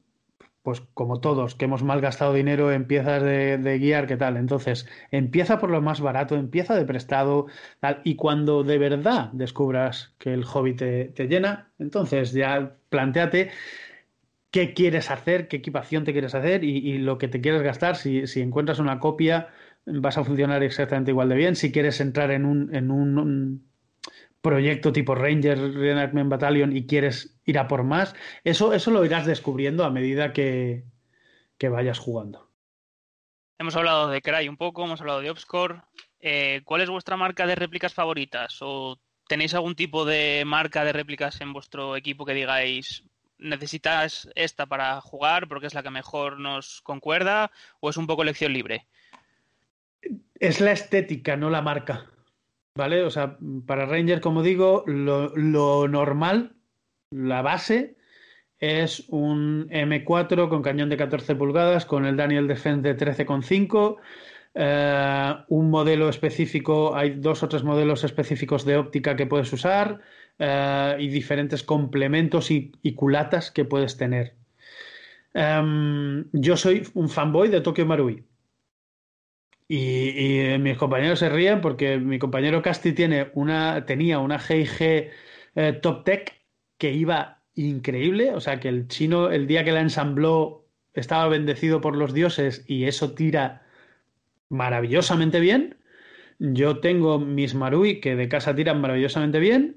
pues 0.63 0.81
como 0.95 1.21
todos, 1.21 1.55
que 1.55 1.67
hemos 1.67 1.83
malgastado 1.83 2.33
dinero 2.33 2.73
en 2.73 2.87
piezas 2.87 3.23
de, 3.23 3.79
guiar, 3.79 4.07
¿qué 4.07 4.17
tal? 4.17 4.39
Entonces, 4.39 4.89
empieza 5.11 5.59
por 5.59 5.69
lo 5.71 5.83
más 5.83 6.01
barato, 6.01 6.37
empieza 6.37 6.75
de 6.75 6.87
prestado, 6.87 7.49
tal, 7.81 8.01
y 8.03 8.17
cuando 8.17 8.65
de 8.65 8.79
verdad 8.79 9.29
descubras 9.35 10.15
que 10.17 10.33
el 10.33 10.45
hobby 10.45 10.75
te, 10.75 11.05
te 11.11 11.29
llena, 11.29 11.71
entonces 11.79 12.33
ya 12.33 12.77
planteate 12.89 13.51
qué 14.55 14.73
quieres 14.73 15.11
hacer, 15.11 15.49
qué 15.49 15.57
equipación 15.57 16.05
te 16.05 16.13
quieres 16.13 16.33
hacer 16.33 16.63
y, 16.63 16.99
lo 16.99 17.19
que 17.19 17.27
te 17.27 17.41
quieres 17.41 17.61
gastar. 17.63 17.97
Si, 17.97 18.23
encuentras 18.41 18.79
una 18.79 19.01
copia, 19.01 19.49
vas 19.85 20.17
a 20.17 20.23
funcionar 20.23 20.63
exactamente 20.63 21.11
igual 21.11 21.29
de 21.29 21.35
bien. 21.35 21.57
Si 21.57 21.73
quieres 21.73 22.01
entrar 22.01 22.31
en 22.31 22.45
un, 22.45 23.69
proyecto 24.41 24.93
tipo 24.93 25.17
Ranger 25.17 25.59
Reenactment 25.75 26.31
Battalion 26.31 26.77
y 26.77 26.87
quieres 26.87 27.37
ir 27.45 27.59
a 27.59 27.67
por 27.67 27.83
más, 27.83 28.15
eso, 28.45 28.73
eso 28.73 28.93
lo 28.93 29.05
irás 29.05 29.27
descubriendo 29.27 29.83
a 29.83 29.91
medida 29.91 30.33
que, 30.33 30.85
vayas 31.61 31.99
jugando. 31.99 32.49
Hemos 33.59 33.75
hablado 33.75 34.09
de 34.09 34.23
Cry 34.23 34.49
un 34.49 34.57
poco, 34.57 34.85
hemos 34.85 35.01
hablado 35.01 35.21
de 35.21 35.31
Obscore. 35.31 35.83
Eh, 36.21 36.61
¿Cuál 36.65 36.83
es 36.83 36.91
vuestra 36.91 37.17
marca 37.17 37.45
de 37.49 37.57
réplicas 37.57 37.93
favoritas? 37.93 38.59
¿O 38.61 39.01
tenéis 39.27 39.53
algún 39.55 39.75
tipo 39.75 40.05
de 40.05 40.45
marca 40.47 40.85
de 40.85 40.93
réplicas 40.93 41.41
en 41.41 41.53
vuestro 41.53 41.97
equipo 41.97 42.25
que 42.25 42.35
digáis, 42.35 43.03
necesitas 43.45 44.29
esta 44.35 44.67
para 44.67 45.01
jugar 45.01 45.49
porque 45.49 45.67
es 45.67 45.75
la 45.75 45.83
que 45.83 45.91
mejor 45.91 46.41
nos 46.41 46.81
concuerda 46.83 47.51
o 47.81 47.91
es 47.91 47.97
un 47.97 48.07
poco 48.07 48.23
elección 48.23 48.53
libre? 48.53 48.87
Es 50.41 50.61
la 50.61 50.73
estética, 50.73 51.37
no 51.37 51.51
la 51.51 51.63
marca. 51.63 52.07
¿Vale? 52.77 53.05
O 53.05 53.11
sea, 53.11 53.39
para 53.67 53.87
Ranger, 53.87 54.21
como 54.21 54.43
digo, 54.43 54.83
lo, 54.87 55.87
normal, 55.87 56.57
la 57.11 57.41
base, 57.41 57.97
es 58.59 59.05
un 59.09 59.69
M4 59.69 60.49
con 60.49 60.63
cañón 60.63 60.89
de 60.89 60.97
14 60.97 61.37
pulgadas, 61.37 61.87
con 61.87 62.05
el 62.05 62.17
Daniel 62.17 62.49
Defense 62.49 62.83
de 62.83 62.97
13,5. 62.97 63.99
Eh, 64.57 65.35
un 65.49 65.71
modelo 65.71 66.09
específico, 66.09 66.97
hay 66.97 67.11
dos 67.11 67.45
o 67.45 67.49
tres 67.49 67.63
modelos 67.63 68.03
específicos 68.03 68.65
de 68.65 68.77
óptica 68.77 69.15
que 69.15 69.27
puedes 69.27 69.53
usar. 69.53 70.01
Eh, 70.39 70.97
y 70.99 71.09
diferentes 71.09 71.63
complementos 71.63 72.51
y, 72.51 72.73
culatas 72.97 73.51
que 73.51 73.65
puedes 73.65 73.97
tener. 73.97 74.35
Em, 75.33 76.27
yo 76.33 76.57
soy 76.57 76.83
un 76.95 77.09
fanboy 77.09 77.49
de 77.49 77.61
Tokyo 77.61 77.87
Marui. 77.87 78.25
Y, 79.69 80.59
mis 80.61 80.77
compañeros 80.77 81.21
se 81.21 81.29
ríen 81.29 81.61
porque 81.61 81.99
mi 81.99 82.19
compañero 82.19 82.63
Casti 82.63 82.93
tiene 82.93 83.31
una, 83.35 83.87
tenía 83.87 84.19
una 84.19 84.39
GIG 84.39 85.11
eh, 85.55 85.73
Top 85.81 86.05
Tech 86.05 86.35
que 86.79 86.93
iba 86.93 87.43
increíble. 87.55 88.35
O 88.35 88.41
sea, 88.41 88.61
que 88.61 88.69
el 88.69 88.89
chino, 88.89 89.31
el 89.31 89.47
día 89.47 89.65
que 89.65 89.73
la 89.73 89.81
ensambló, 89.81 90.67
estaba 90.95 91.29
bendecido 91.29 91.81
por 91.81 91.97
los 91.97 92.13
dioses 92.15 92.65
y 92.69 92.85
eso 92.85 93.15
tira 93.15 93.63
maravillosamente 94.49 95.41
bien. 95.41 95.77
Yo 96.39 96.81
tengo 96.81 97.19
mis 97.19 97.55
Marui 97.55 98.01
que 98.01 98.17
de 98.17 98.29
casa 98.29 98.55
tiran 98.55 98.81
maravillosamente 98.81 99.39
bien. 99.39 99.77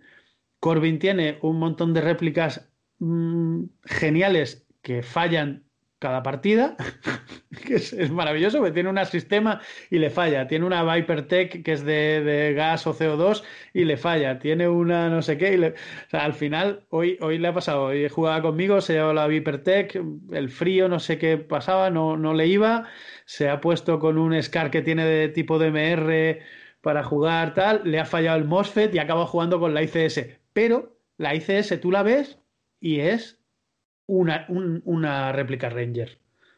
Corbin 0.59 0.99
tiene 0.99 1.39
un 1.41 1.59
montón 1.59 1.93
de 1.93 2.01
réplicas 2.01 2.71
mm, 2.99 3.63
geniales 3.85 4.67
que 4.81 5.03
fallan 5.03 5.67
cada 5.99 6.21
partida, 6.21 6.75
que 7.65 7.75
es, 7.75 8.11
maravilloso, 8.11 8.59
porque 8.59 8.71
tiene 8.71 8.89
un 8.89 9.05
sistema 9.05 9.61
y 9.89 9.97
le 9.97 10.09
falla. 10.09 10.47
Tiene 10.47 10.65
una 10.65 10.83
Viper 10.83 11.27
Tech 11.27 11.63
que 11.63 11.71
es 11.71 11.83
de, 11.83 12.53
gas 12.55 12.85
o 12.87 12.93
CO2 12.93 13.43
y 13.73 13.85
le 13.85 13.97
falla. 13.97 14.39
Tiene 14.39 14.67
una 14.67 15.09
no 15.09 15.21
sé 15.21 15.37
qué. 15.37 15.55
Y 15.55 15.63
o 15.63 15.73
sea, 16.09 16.23
al 16.25 16.33
final, 16.33 16.85
hoy, 16.89 17.17
hoy 17.21 17.39
le 17.39 17.47
ha 17.47 17.53
pasado. 17.53 17.85
Hoy 17.85 18.07
jugaba 18.09 18.41
conmigo, 18.41 18.81
se 18.81 18.93
llevó 18.93 19.13
la 19.13 19.27
Viper 19.27 19.63
Tech, 19.63 19.99
el 20.31 20.49
frío, 20.49 20.87
no 20.87 20.99
sé 20.99 21.17
qué 21.17 21.37
pasaba, 21.37 21.89
no, 21.89 22.17
no 22.17 22.33
le 22.33 22.47
iba. 22.47 22.85
Se 23.25 23.49
ha 23.49 23.59
puesto 23.59 23.99
con 23.99 24.17
un 24.17 24.41
SCAR 24.41 24.69
que 24.71 24.81
tiene 24.81 25.05
de 25.05 25.29
tipo 25.29 25.57
DMR 25.57 26.39
para 26.81 27.03
jugar 27.03 27.53
tal, 27.53 27.81
le 27.83 27.99
ha 27.99 28.05
fallado 28.05 28.37
el 28.37 28.45
MOSFET 28.45 28.93
y 28.95 28.99
acaba 28.99 29.25
jugando 29.25 29.59
con 29.59 29.73
la 29.73 29.83
ICS 29.83 30.37
pero 30.57 30.97
la 31.19 31.35
ICS 31.35 31.79
tú 31.79 31.91
la 31.91 32.01
ves 32.01 32.39
y 32.79 33.01
es 33.01 33.39
una, 34.07 34.47
una 34.49 35.31
réplica 35.31 35.69
Ranger, 35.69 36.17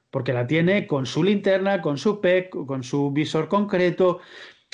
porque 0.09 0.31
la 0.31 0.47
tiene 0.47 0.87
con 0.87 1.05
su 1.05 1.21
linterna, 1.21 1.81
con 1.81 1.97
su 1.97 2.21
PEC, 2.21 2.49
con 2.65 2.83
su 2.83 3.11
visor 3.11 3.49
concreto. 3.49 4.21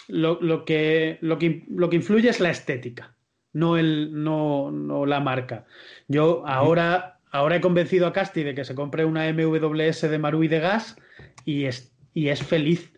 Lo, 0.07 0.63
que, 0.63 1.17
lo, 1.21 1.39
que, 1.39 1.65
lo 1.69 1.89
que 1.89 1.95
influye 1.95 2.29
es 2.29 2.39
la 2.39 2.51
estética, 2.51 3.15
no, 3.51 3.77
el, 3.77 4.11
no, 4.23 4.69
no 4.69 5.07
la 5.07 5.21
marca. 5.21 5.65
Yo 6.07 6.43
ahora, 6.45 7.19
ahora 7.31 7.55
he 7.55 7.61
convencido 7.61 8.05
a 8.05 8.13
Casti 8.13 8.43
de 8.43 8.53
que 8.53 8.63
se 8.63 8.75
compre 8.75 9.05
una 9.05 9.27
MWS 9.33 10.01
de 10.01 10.19
Marui 10.19 10.47
de 10.49 10.59
gas 10.59 10.97
y 11.45 11.65
es, 11.65 11.91
y 12.13 12.27
es 12.27 12.43
feliz, 12.43 12.93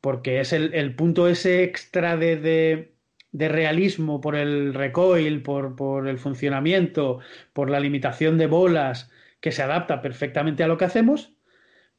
porque 0.00 0.40
es 0.40 0.52
el, 0.52 0.74
el 0.74 0.96
punto 0.96 1.28
ese 1.28 1.62
extra 1.62 2.16
de 2.16 2.34
de 2.34 2.95
realismo 3.38 4.20
por 4.20 4.36
el 4.36 4.74
recoil, 4.74 5.42
por, 5.42 5.76
por, 5.76 6.08
el 6.08 6.18
funcionamiento, 6.18 7.20
por 7.52 7.70
la 7.70 7.80
limitación 7.80 8.38
de 8.38 8.46
bolas 8.46 9.10
que 9.40 9.52
se 9.52 9.62
adapta 9.62 10.02
perfectamente 10.02 10.64
a 10.64 10.68
lo 10.68 10.78
que 10.78 10.86
hacemos, 10.86 11.34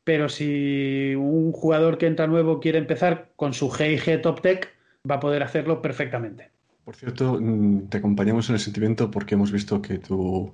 pero 0.03 0.29
si 0.29 1.13
un 1.15 1.51
jugador 1.51 1.97
que 1.97 2.07
entra 2.07 2.27
nuevo 2.27 2.59
quiere 2.59 2.77
empezar 2.77 3.31
con 3.35 3.53
su 3.53 3.69
G&G 3.69 4.21
Top 4.21 4.41
Tech, 4.41 4.69
va 5.09 5.15
a 5.15 5.19
poder 5.19 5.43
hacerlo 5.43 5.81
perfectamente. 5.81 6.49
Por 6.83 6.95
cierto, 6.95 7.37
mm, 7.39 7.89
te 7.89 7.97
acompañamos 7.97 8.47
en 8.49 8.55
el 8.55 8.61
sentimiento 8.61 9.11
porque 9.11 9.35
hemos 9.35 9.51
visto 9.51 9.81
que 9.81 9.97
tu, 9.99 10.53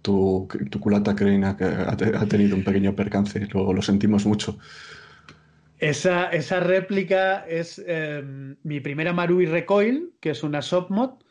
tu, 0.00 0.48
culata 0.80 1.14
crane 1.14 1.46
ha, 1.46 2.26
tenido 2.26 2.56
un 2.56 2.64
pequeño 2.64 2.94
percance, 2.94 3.46
lo, 3.52 3.82
sentimos 3.82 4.26
mucho. 4.26 4.58
Esa, 5.78 6.28
esa 6.30 6.60
réplica 6.60 7.44
es 7.48 7.78
em, 7.86 8.56
mi 8.62 8.80
primera 8.80 9.12
Marui 9.12 9.46
Recoil, 9.46 10.12
que 10.20 10.30
es 10.30 10.42
una 10.42 10.62
submod, 10.62 11.22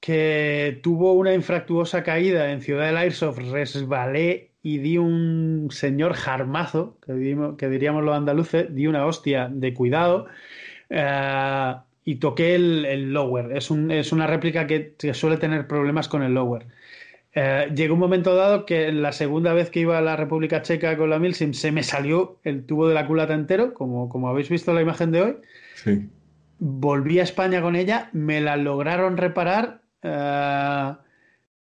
que 0.00 0.80
tuvo 0.82 1.14
una 1.14 1.34
infractuosa 1.34 2.02
caída 2.02 2.52
en 2.52 2.62
Ciudad 2.62 2.86
del 2.86 2.96
Airsoft, 2.96 3.38
resbalé 3.38 4.52
y 4.62 4.78
di 4.78 4.98
un 4.98 5.68
señor 5.70 6.14
jarmazo, 6.14 6.98
que, 7.06 7.68
diríamos 7.68 8.04
los 8.04 8.16
andaluces, 8.16 8.74
di 8.74 8.86
una 8.86 9.06
hostia 9.06 9.48
de 9.52 9.74
cuidado. 9.74 10.26
Eh, 10.90 11.74
y 12.04 12.16
toqué 12.16 12.54
el, 12.54 13.12
lower. 13.12 13.56
Es, 13.56 13.70
una 13.70 14.26
réplica 14.28 14.66
que, 14.66 14.94
suele 15.12 15.36
tener 15.38 15.66
problemas 15.66 16.08
con 16.08 16.22
el 16.22 16.34
lower. 16.34 16.66
Eh, 17.38 17.70
llegó 17.74 17.92
un 17.92 18.00
momento 18.00 18.34
dado 18.34 18.64
que 18.64 18.90
la 18.92 19.12
segunda 19.12 19.52
vez 19.52 19.68
que 19.68 19.80
iba 19.80 19.98
a 19.98 20.00
la 20.00 20.16
República 20.16 20.62
Checa 20.62 20.96
con 20.96 21.10
la 21.10 21.18
Milsim 21.18 21.52
se 21.52 21.70
me 21.70 21.82
salió 21.82 22.40
el 22.44 22.64
tubo 22.64 22.88
de 22.88 22.94
la 22.94 23.06
culata 23.06 23.34
entero, 23.34 23.74
como, 23.74 24.08
como 24.08 24.30
habéis 24.30 24.48
visto 24.48 24.70
en 24.70 24.76
la 24.76 24.80
imagen 24.82 25.12
de 25.12 25.20
hoy. 25.20 25.36
Sí. 25.74 26.08
Volví 26.58 27.18
a 27.18 27.24
España 27.24 27.60
con 27.60 27.76
ella, 27.76 28.08
me 28.14 28.40
la 28.40 28.56
lograron 28.56 29.18
reparar. 29.18 29.82
Eh, 30.00 30.92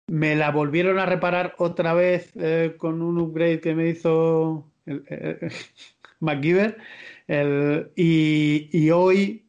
me 0.06 0.36
la 0.36 0.52
volvieron 0.52 1.00
a 1.00 1.06
reparar 1.06 1.56
otra 1.58 1.92
vez 1.92 2.30
eh, 2.36 2.76
con 2.78 3.02
un 3.02 3.18
upgrade 3.18 3.60
que 3.60 3.74
me 3.74 3.88
hizo 3.88 4.70
MacGyver. 6.20 6.78
y, 7.96 8.68
y 8.70 8.90
hoy 8.90 9.43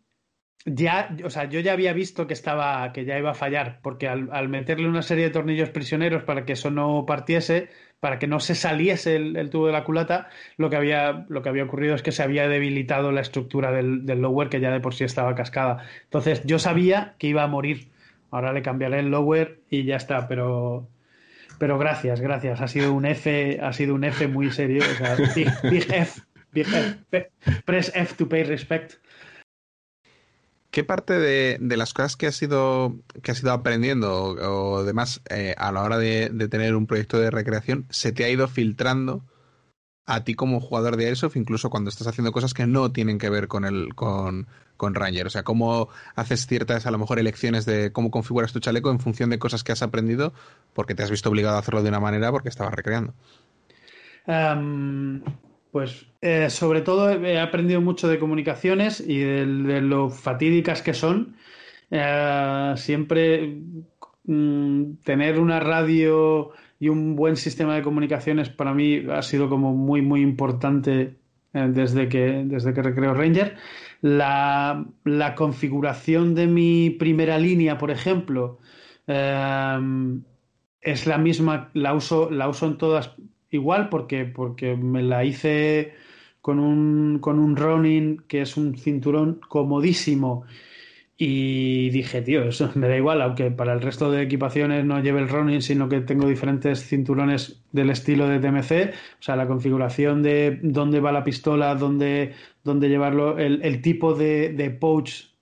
ya, 0.66 1.16
o 1.24 1.30
sea, 1.30 1.46
yo 1.46 1.60
ya 1.60 1.74
había 1.74 1.94
visto 1.94 2.26
que 2.26 2.34
estaba, 2.34 2.92
que 2.92 3.06
ya 3.06 3.18
iba 3.20 3.32
a 3.32 3.36
fallar, 3.36 3.80
porque 3.84 4.08
al, 4.08 4.50
meterle 4.50 4.88
una 4.88 5.04
serie 5.04 5.26
de 5.26 5.30
tornillos 5.30 5.70
prisioneros 5.70 6.24
para 6.24 6.44
que 6.44 6.54
eso 6.54 6.72
no 6.72 7.06
partiese, 7.06 7.70
para 8.00 8.18
que 8.18 8.28
no 8.28 8.40
se 8.40 8.56
saliese 8.56 9.16
el, 9.16 9.50
tubo 9.52 9.68
de 9.68 9.74
la 9.74 9.84
culata, 9.84 10.28
lo 10.58 10.72
que 10.72 10.76
había, 10.76 11.26
lo 11.30 11.44
que 11.44 11.50
había 11.50 11.64
ocurrido 11.64 11.94
es 11.94 12.02
que 12.02 12.12
se 12.12 12.24
había 12.24 12.48
debilitado 12.48 13.12
la 13.12 13.22
estructura 13.22 13.72
del, 13.72 14.06
lower 14.06 14.50
que 14.50 14.60
ya 14.60 14.72
de 14.72 14.80
por 14.80 14.96
sí 14.96 15.04
estaba 15.04 15.36
cascada. 15.36 15.86
Entonces 16.04 16.44
yo 16.46 16.58
sabía 16.58 17.14
que 17.20 17.28
iba 17.28 17.44
a 17.44 17.48
morir. 17.48 17.90
Ahora 18.32 18.52
le 18.52 18.64
cambiaré 18.64 19.00
el 19.00 19.12
lower 19.12 19.60
y 19.70 19.86
ya 19.86 19.96
está, 19.98 20.28
pero 20.28 20.88
pero 21.60 21.78
gracias, 21.78 22.20
gracias. 22.20 22.60
Ha 22.60 22.68
sido 22.68 22.92
un 22.94 23.06
F, 23.06 23.60
ha 23.62 23.72
sido 23.72 23.96
un 23.96 24.04
F 24.04 24.28
muy 24.28 24.52
serio. 24.52 24.84
O 24.84 25.70
big 25.70 25.88
F. 25.94 26.22
Press 27.66 27.92
F 27.96 28.16
to 28.18 28.28
pay 28.28 28.44
respect. 28.44 28.96
¿Qué 30.76 30.84
parte 30.84 31.18
de, 31.18 31.78
las 31.78 31.94
cosas 31.94 32.18
que 32.18 32.28
has 32.28 32.42
ido, 32.42 32.98
que 33.24 33.32
has 33.32 33.42
ido 33.42 33.54
aprendiendo 33.54 34.12
o, 34.12 34.84
demás 34.84 35.22
eh, 35.30 35.56
a 35.58 35.72
la 35.72 35.82
hora 35.82 35.98
de, 35.98 36.30
tener 36.50 36.76
un 36.76 36.86
proyecto 36.86 37.18
de 37.18 37.32
recreación 37.32 37.86
se 37.90 38.12
te 38.12 38.26
ha 38.26 38.30
ido 38.30 38.46
filtrando 38.50 39.24
a 40.06 40.26
ti 40.26 40.34
como 40.34 40.60
jugador 40.60 40.98
de 40.98 41.06
Airsoft, 41.06 41.38
incluso 41.38 41.70
cuando 41.70 41.90
estás 41.90 42.08
haciendo 42.08 42.34
cosas 42.34 42.54
que 42.54 42.68
no 42.68 42.92
tienen 42.92 43.20
que 43.20 43.30
ver 43.30 43.48
con 43.48 43.64
el 43.64 43.96
con, 43.96 44.48
con 44.76 44.96
Ranger? 44.96 45.28
O 45.28 45.30
sea, 45.30 45.44
cómo 45.44 45.88
haces 46.14 46.46
ciertas, 46.46 46.86
a 46.86 46.92
lo 46.92 46.98
mejor, 46.98 47.20
elecciones 47.20 47.66
de 47.66 47.94
cómo 47.94 48.12
configuras 48.12 48.52
tu 48.52 48.60
chaleco 48.60 48.92
en 48.92 49.00
función 49.00 49.30
de 49.30 49.40
cosas 49.40 49.64
que 49.64 49.72
has 49.72 49.82
aprendido 49.82 50.34
porque 50.74 50.94
te 50.94 51.04
has 51.04 51.10
visto 51.10 51.30
obligado 51.30 51.56
a 51.56 51.60
hacerlo 51.60 51.84
de 51.84 51.90
una 51.90 52.02
manera 52.02 52.34
porque 52.34 52.50
estabas 52.50 52.74
recreando. 52.74 53.14
Pues 55.76 56.06
eh, 56.22 56.50
sobre 56.50 56.80
todo 56.80 57.12
he 57.12 57.38
aprendido 57.38 57.82
mucho 57.82 58.08
de 58.08 58.18
comunicaciones 58.18 59.02
y 59.06 59.20
de, 59.20 59.46
lo 59.82 60.10
fatídicas 60.10 60.82
que 60.82 60.94
son. 60.94 61.36
Eh, 61.92 62.74
siempre 62.78 63.60
mm, 64.24 64.94
tener 65.04 65.38
una 65.38 65.60
radio 65.60 66.52
y 66.80 66.88
un 66.88 67.18
buen 67.18 67.36
sistema 67.36 67.76
de 67.76 67.82
comunicaciones 67.82 68.48
para 68.48 68.74
mí 68.74 69.04
ha 69.12 69.22
sido 69.22 69.50
como 69.50 69.74
muy 69.74 70.02
muy 70.02 70.22
importante 70.22 71.18
eh, 71.54 71.68
desde 71.70 72.08
que 72.08 72.46
desde 72.46 72.74
que 72.74 72.82
recreo 72.82 73.14
Ranger. 73.14 73.58
La, 74.00 74.86
configuración 75.36 76.36
de 76.36 76.48
mi 76.48 76.90
primera 76.90 77.38
línea, 77.38 77.78
por 77.78 77.92
ejemplo, 77.92 78.60
es 79.08 81.06
la 81.06 81.18
misma, 81.18 81.70
la 81.74 81.94
uso, 81.94 82.32
la 82.32 82.48
uso 82.48 82.66
en 82.66 82.78
todas 82.78 83.18
igual 83.56 83.90
porque, 83.90 84.26
porque 84.26 84.76
me 84.76 85.04
la 85.04 85.26
hice 85.26 85.94
con 86.42 86.60
un, 86.60 87.20
con 87.20 87.40
un 87.40 87.56
Ronin 87.56 88.24
que 88.28 88.42
es 88.42 88.56
un 88.58 88.78
cinturón 88.78 89.42
comodísimo. 89.50 90.46
Y 91.18 91.90
dije, 91.92 92.22
tío, 92.22 92.44
eso 92.44 92.72
me 92.76 92.88
da 92.88 92.98
igual, 92.98 93.22
aunque 93.22 93.50
para 93.52 93.74
el 93.74 93.82
resto 93.82 94.12
de 94.12 94.22
equipaciones 94.24 94.86
no 94.86 95.02
lleve 95.02 95.22
el 95.22 95.30
Ronin, 95.30 95.62
sino 95.62 95.90
que 95.90 96.02
tengo 96.02 96.28
diferentes 96.28 96.86
cinturones 96.88 97.64
del 97.72 97.90
estilo 97.90 98.28
de 98.28 98.40
TMC, 98.40 98.94
o 99.20 99.24
sea, 99.24 99.36
la 99.36 99.48
configuración 99.48 100.22
de 100.24 100.60
dónde 100.62 101.00
va 101.00 101.12
la 101.12 101.24
pistola, 101.24 101.74
dónde, 101.76 102.34
dónde 102.64 102.90
llevarlo, 102.90 103.40
el, 103.40 103.82
tipo 103.82 104.14
de, 104.14 104.50
de 104.54 104.70
pouch 104.72 105.34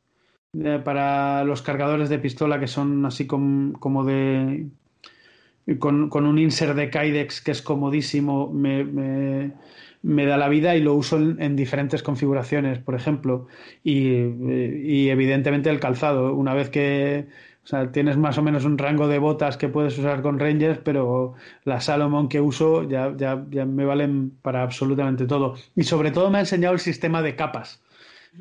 eh, 0.53 0.80
para 0.86 1.43
los 1.43 1.61
cargadores 1.64 2.09
de 2.09 2.20
pistola 2.20 2.59
que 2.59 2.68
son 2.68 3.05
así 3.05 3.26
como 3.28 4.03
de 4.05 4.68
con, 5.80 6.26
un 6.26 6.39
insert 6.39 6.76
de 6.76 6.89
Kydex 6.89 7.41
que 7.41 7.51
es 7.51 7.61
comodísimo, 7.61 8.51
me, 8.51 10.26
da 10.26 10.38
la 10.38 10.49
vida 10.49 10.76
y 10.76 10.82
lo 10.82 10.93
uso 10.93 11.18
en, 11.18 11.55
diferentes 11.55 12.03
configuraciones, 12.03 12.80
por 12.80 12.95
ejemplo. 12.95 13.47
Y, 13.84 15.09
evidentemente 15.09 15.70
el 15.70 15.80
calzado. 15.80 16.34
Una 16.34 16.53
vez 16.53 16.70
que 16.70 17.28
tienes 17.93 18.18
más 18.18 18.38
o 18.38 18.41
menos 18.41 18.66
un 18.66 18.78
rango 18.78 19.07
de 19.07 19.20
botas 19.20 19.55
que 19.55 19.70
puedes 19.70 19.97
usar 19.97 20.22
con 20.22 20.38
Rangers, 20.38 20.80
pero 20.84 21.36
la 21.64 21.80
Salomon 21.80 22.28
que 22.28 22.41
uso 22.41 22.88
ya, 22.89 23.16
ya 23.16 23.66
me 23.66 23.86
valen 23.86 24.32
para 24.41 24.64
absolutamente 24.64 25.26
todo. 25.26 25.55
Y 25.76 25.84
sobre 25.84 26.11
todo 26.11 26.30
me 26.30 26.39
ha 26.39 26.41
enseñado 26.41 26.74
el 26.74 26.82
sistema 26.82 27.22
de 27.22 27.36
capas. 27.36 27.82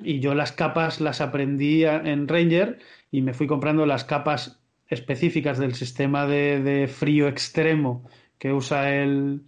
Y 0.02 0.20
yo 0.20 0.34
las 0.34 0.52
capas 0.52 1.00
las 1.00 1.20
aprendí 1.20 1.84
en 1.84 2.26
Ranger 2.26 2.78
y 3.10 3.20
me 3.20 3.34
fui 3.34 3.46
comprando 3.46 3.84
las 3.84 4.04
capas 4.04 4.61
específicas 4.92 5.58
del 5.58 5.74
sistema 5.74 6.26
de, 6.26 6.88
frío 6.92 7.28
extremo 7.28 8.04
que 8.38 8.52
usa 8.52 8.94
el, 8.94 9.42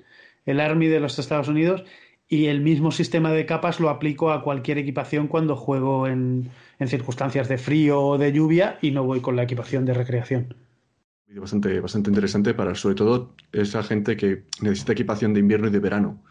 el, 0.46 0.60
Army 0.60 0.86
de 0.86 1.00
los 1.00 1.18
Estados 1.18 1.48
Unidos 1.48 1.84
y 2.28 2.46
el 2.46 2.60
mismo 2.60 2.90
sistema 2.90 3.30
de 3.32 3.44
capas 3.44 3.80
lo 3.80 3.90
aplico 3.90 4.32
a 4.32 4.42
cualquier 4.42 4.78
equipación 4.78 5.28
cuando 5.28 5.56
juego 5.56 6.06
en, 6.06 6.50
en 6.78 6.88
circunstancias 6.88 7.48
de 7.48 7.58
frío 7.58 8.00
o 8.00 8.18
de 8.18 8.32
lluvia 8.32 8.78
y 8.80 8.90
no 8.90 9.04
voy 9.04 9.20
con 9.20 9.36
la 9.36 9.42
equipación 9.42 9.84
de 9.84 9.94
recreación. 9.94 10.54
Bastante, 11.28 11.80
bastante 11.80 12.10
interesante 12.10 12.54
para 12.54 12.74
sobre 12.76 12.94
todo 12.94 13.34
esa 13.52 13.82
gente 13.82 14.16
que 14.16 14.44
necesita 14.60 14.92
equipación 14.92 15.34
de 15.34 15.40
invierno 15.40 15.66
y 15.66 15.70
de 15.70 15.80
verano 15.80 16.22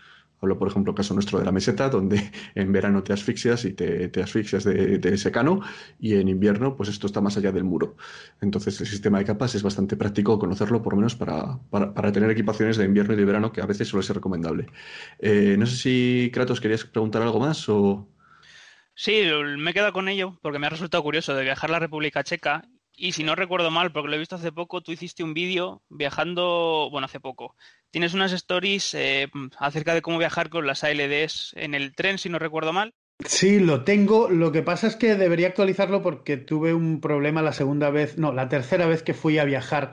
Hablo, 0.43 0.59
por 0.59 0.67
ejemplo, 0.67 0.93
caso 0.93 1.13
nuestro 1.13 1.39
de 1.39 1.45
la 1.45 1.53
meseta, 1.53 1.87
donde 1.87 2.29
en 2.55 2.73
verano 2.73 3.01
te 3.01 3.13
asfixias 3.13 3.63
y 3.63 3.71
te, 3.71 4.11
asfixias 4.21 4.65
de, 4.65 5.17
secano 5.17 5.61
y 6.01 6.15
en 6.15 6.27
invierno, 6.27 6.75
pues 6.75 6.89
esto 6.89 7.07
está 7.07 7.21
más 7.21 7.37
allá 7.37 7.53
del 7.53 7.63
muro. 7.63 7.95
Entonces, 8.41 8.81
el 8.81 8.87
sistema 8.87 9.19
de 9.19 9.23
capas 9.23 9.55
es 9.55 9.63
bastante 9.63 9.95
práctico 9.95 10.37
conocerlo, 10.37 10.83
por 10.83 10.93
lo 10.93 10.97
menos 10.97 11.15
para, 11.15 11.59
para, 11.69 12.11
tener 12.11 12.29
equipaciones 12.29 12.75
de 12.75 12.83
invierno 12.83 13.13
y 13.13 13.15
de 13.15 13.23
verano, 13.23 13.53
que 13.53 13.61
a 13.61 13.65
veces 13.65 13.87
suele 13.87 14.05
ser 14.05 14.17
recomendable. 14.17 14.65
Eh, 15.19 15.55
no 15.57 15.65
sé 15.65 15.77
si, 15.77 16.31
Kratos, 16.33 16.59
querías 16.59 16.83
preguntar 16.83 17.21
algo 17.21 17.39
más 17.39 17.69
o... 17.69 18.09
Sí, 18.95 19.23
me 19.57 19.71
he 19.71 19.73
quedado 19.73 19.93
con 19.93 20.09
ello 20.09 20.37
porque 20.41 20.59
me 20.59 20.67
ha 20.67 20.71
resultado 20.71 21.03
curioso 21.03 21.33
de 21.33 21.43
viajar 21.43 21.69
a 21.69 21.73
la 21.73 21.79
República 21.79 22.21
Checa 22.21 22.67
y 22.95 23.13
si 23.13 23.23
no 23.23 23.35
recuerdo 23.35 23.71
mal, 23.71 23.91
porque 23.91 24.09
lo 24.09 24.15
he 24.15 24.19
visto 24.19 24.35
hace 24.35 24.51
poco, 24.51 24.81
tú 24.81 24.91
hiciste 24.91 25.23
un 25.23 25.33
vídeo 25.33 25.81
viajando, 25.89 26.89
bueno, 26.91 27.05
hace 27.05 27.19
poco, 27.19 27.55
Tienes 27.93 28.15
unas 28.15 28.31
stories 28.31 28.95
eh, 28.95 29.29
acerca 29.59 29.93
de 29.93 30.01
cómo 30.01 30.17
viajar 30.17 30.49
con 30.49 30.65
las 30.65 30.83
ALDs 30.83 31.53
en 31.55 31.75
el 31.75 31.93
tren, 31.93 32.17
si 32.17 32.27
no 32.27 32.39
recuerdo 32.39 32.73
mal. 32.73 32.95
Sí, 33.23 33.59
lo 33.59 33.83
tengo. 33.83 34.31
Lo 34.31 34.51
que 34.51 34.63
pasa 34.63 34.87
es 34.87 34.95
que 34.95 35.13
debería 35.13 35.49
actualizarlo 35.49 36.01
porque 36.01 36.37
tuve 36.37 36.73
un 36.73 37.01
problema 37.01 37.43
la 37.43 37.53
segunda 37.53 37.91
vez, 37.91 38.17
no, 38.17 38.33
la 38.33 38.49
tercera 38.49 38.87
vez 38.87 39.03
que 39.03 39.13
fui 39.13 39.37
a 39.37 39.45
viajar 39.45 39.91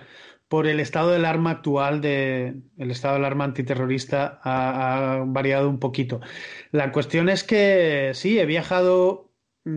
por 0.48 0.66
el 0.66 0.80
estado 0.80 1.10
del 1.10 1.26
arma 1.26 1.50
actual, 1.50 2.00
de, 2.00 2.54
el 2.78 2.90
estado 2.90 3.16
del 3.16 3.26
arma 3.26 3.44
antiterrorista 3.44 4.40
ha, 4.42 5.22
variado 5.26 5.68
un 5.68 5.78
poquito. 5.78 6.22
La 6.72 6.92
cuestión 6.92 7.28
es 7.28 7.44
que 7.44 8.12
sí, 8.14 8.38
he 8.38 8.46
viajado 8.46 9.29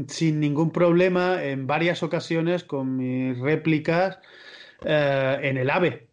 sin 0.07 0.39
ningún 0.39 0.71
problema 0.71 1.43
en 1.43 1.67
varias 1.67 2.03
ocasiones 2.03 2.63
con 2.63 2.97
mis 2.97 3.37
réplicas 3.39 4.19
eh, 4.85 5.39
en 5.41 5.57
el 5.57 5.69
AVE. 5.69 6.07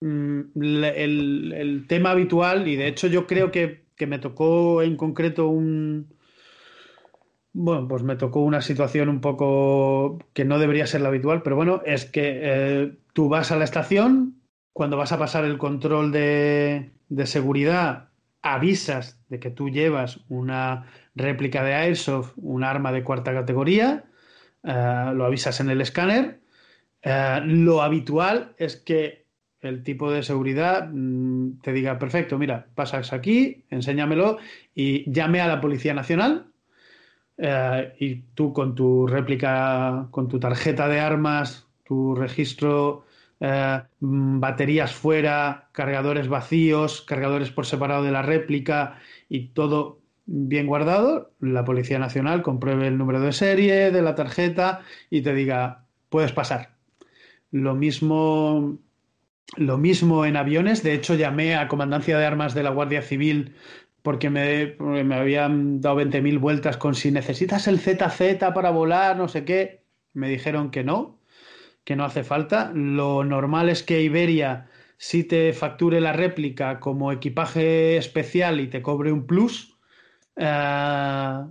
Mm, 0.00 0.40
el, 0.54 1.84
tema 1.88 2.10
habitual, 2.10 2.66
y 2.68 2.76
de 2.76 2.88
hecho 2.88 3.06
yo 3.06 3.26
creo 3.26 3.50
que, 3.50 3.82
me 4.06 4.18
tocó 4.18 4.82
en 4.82 4.96
concreto 4.96 5.46
un... 5.46 6.12
Bueno, 7.52 7.86
pues 7.86 8.02
me 8.02 8.16
tocó 8.16 8.40
una 8.40 8.60
situación 8.60 9.08
un 9.08 9.20
poco 9.20 10.18
que 10.32 10.44
no 10.44 10.58
debería 10.58 10.88
ser 10.88 11.02
la 11.02 11.08
habitual, 11.08 11.42
pero 11.42 11.54
bueno, 11.54 11.82
es 11.86 12.06
que 12.06 12.40
eh, 12.42 12.92
tú 13.12 13.28
vas 13.28 13.52
a 13.52 13.56
la 13.56 13.64
estación, 13.64 14.40
cuando 14.72 14.96
vas 14.96 15.12
a 15.12 15.18
pasar 15.18 15.44
el 15.44 15.56
control 15.56 16.10
de 16.10 16.90
seguridad 17.26 18.08
avisas 18.42 19.20
de 19.28 19.38
que 19.40 19.50
tú 19.50 19.70
llevas 19.70 20.20
una 20.28 20.86
réplica 21.14 21.62
de 21.62 21.74
Airsoft, 21.74 22.32
un 22.36 22.64
arma 22.64 22.92
de 22.92 23.04
cuarta 23.04 23.32
categoría, 23.32 24.04
eh, 24.64 25.12
lo 25.14 25.24
avisas 25.24 25.60
en 25.60 25.70
el 25.70 25.80
escáner. 25.80 26.40
Eh, 27.02 27.40
lo 27.44 27.82
habitual 27.82 28.54
es 28.58 28.76
que 28.76 29.26
el 29.60 29.82
tipo 29.82 30.10
de 30.10 30.22
seguridad 30.22 30.88
mm, 30.92 31.60
te 31.62 31.72
diga, 31.72 31.98
perfecto, 31.98 32.38
mira, 32.38 32.66
pasas 32.74 33.12
aquí, 33.12 33.64
enséñamelo 33.70 34.38
y 34.74 35.10
llame 35.10 35.40
a 35.40 35.48
la 35.48 35.60
Policía 35.60 35.94
Nacional 35.94 36.46
eh, 37.38 37.94
y 37.98 38.16
tú 38.34 38.52
con 38.52 38.74
tu 38.74 39.06
réplica, 39.06 40.08
con 40.10 40.28
tu 40.28 40.38
tarjeta 40.38 40.88
de 40.88 41.00
armas, 41.00 41.66
tu 41.84 42.14
registro, 42.14 43.04
mm, 43.40 44.40
baterías 44.40 44.92
fuera, 44.94 45.68
cargadores 45.72 46.28
vacíos, 46.28 47.02
cargadores 47.02 47.50
por 47.50 47.66
separado 47.66 48.04
de 48.04 48.12
la 48.12 48.22
réplica 48.22 48.98
y 49.28 49.48
todo 49.48 50.01
bien 50.34 50.66
guardado, 50.66 51.30
la 51.40 51.64
Policía 51.64 51.98
Nacional 51.98 52.40
compruebe 52.42 52.86
el 52.86 52.96
número 52.96 53.20
de 53.20 53.32
serie 53.32 53.90
de 53.90 54.00
la 54.00 54.14
tarjeta 54.14 54.80
y 55.10 55.20
te 55.20 55.34
diga, 55.34 55.84
puedes 56.08 56.32
pasar. 56.32 56.70
Lo 57.50 57.74
mismo, 57.74 58.78
lo 59.56 59.76
mismo 59.76 60.24
en 60.24 60.36
aviones. 60.38 60.82
De 60.82 60.94
hecho, 60.94 61.14
llamé 61.14 61.54
a 61.54 61.68
Comandancia 61.68 62.16
de 62.16 62.24
Armas 62.24 62.54
de 62.54 62.62
la 62.62 62.70
Guardia 62.70 63.02
Civil 63.02 63.54
porque 64.00 64.30
me, 64.30 64.74
me 64.80 65.14
habían 65.14 65.82
dado 65.82 66.00
20.000 66.00 66.40
vueltas 66.40 66.78
con 66.78 66.94
si 66.94 67.10
necesitas 67.10 67.68
el 67.68 67.78
ZZ 67.78 68.38
para 68.54 68.70
volar, 68.70 69.18
no 69.18 69.28
sé 69.28 69.44
qué. 69.44 69.84
Me 70.14 70.30
dijeron 70.30 70.70
que 70.70 70.82
no, 70.82 71.20
que 71.84 71.94
no 71.94 72.04
hace 72.04 72.24
falta. 72.24 72.72
Lo 72.74 73.22
normal 73.22 73.68
es 73.68 73.82
que 73.82 74.00
Iberia 74.00 74.70
sí 74.96 75.24
te 75.24 75.52
facture 75.52 76.00
la 76.00 76.14
réplica 76.14 76.80
como 76.80 77.12
equipaje 77.12 77.98
especial 77.98 78.60
y 78.60 78.68
te 78.68 78.80
cobre 78.80 79.12
un 79.12 79.26
plus 79.26 79.71
eh, 80.36 81.44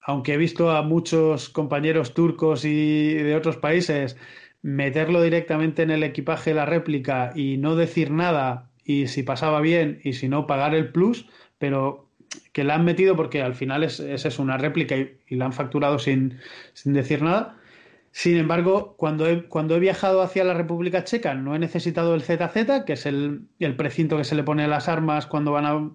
aunque 0.00 0.34
he 0.34 0.36
visto 0.36 0.70
a 0.70 0.82
muchos 0.82 1.48
compañeros 1.48 2.14
turcos 2.14 2.64
y 2.64 3.14
de 3.14 3.34
otros 3.36 3.56
países 3.58 4.16
meterlo 4.62 5.22
directamente 5.22 5.82
en 5.82 5.90
el 5.90 6.02
equipaje 6.02 6.54
la 6.54 6.66
réplica 6.66 7.32
y 7.34 7.58
no 7.58 7.76
decir 7.76 8.10
nada 8.10 8.70
y 8.84 9.08
si 9.08 9.22
pasaba 9.22 9.60
bien 9.60 10.00
y 10.02 10.14
si 10.14 10.28
no 10.28 10.46
pagar 10.46 10.74
el 10.74 10.92
plus, 10.92 11.28
pero 11.58 12.08
que 12.52 12.64
la 12.64 12.74
han 12.74 12.84
metido 12.84 13.16
porque 13.16 13.42
al 13.42 13.54
final 13.54 13.84
es, 13.84 14.00
es, 14.00 14.38
una 14.38 14.56
réplica 14.56 14.96
y, 14.96 15.36
la 15.36 15.46
han 15.46 15.52
facturado 15.52 15.98
sin, 15.98 16.38
sin, 16.72 16.94
decir 16.94 17.22
nada. 17.22 17.56
Sin 18.10 18.36
embargo, 18.38 18.94
cuando 18.96 19.26
he, 19.28 19.44
cuando 19.46 19.76
he 19.76 19.78
viajado 19.78 20.22
hacia 20.22 20.42
la 20.44 20.54
República 20.54 21.04
Checa 21.04 21.34
no 21.34 21.54
he 21.54 21.58
necesitado 21.58 22.14
el 22.14 22.22
ZZ, 22.22 22.84
que 22.86 22.94
es 22.94 23.06
el, 23.06 23.42
el 23.58 23.76
precinto 23.76 24.16
que 24.16 24.24
se 24.24 24.34
le 24.34 24.42
pone 24.42 24.64
a 24.64 24.68
las 24.68 24.88
armas 24.88 25.26
cuando 25.26 25.52
van 25.52 25.66
a, 25.66 25.90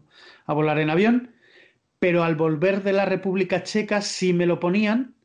a 0.45 0.53
volar 0.53 0.79
en 0.79 0.91
avión 0.91 1.33
pero 2.03 2.25
al 2.25 2.35
volver 2.35 2.83
de 2.83 2.91
la 2.91 3.05
República 3.05 3.63
Checa 3.63 4.01
sí 4.01 4.33
me 4.33 4.45
lo 4.45 4.59
ponían, 4.59 5.15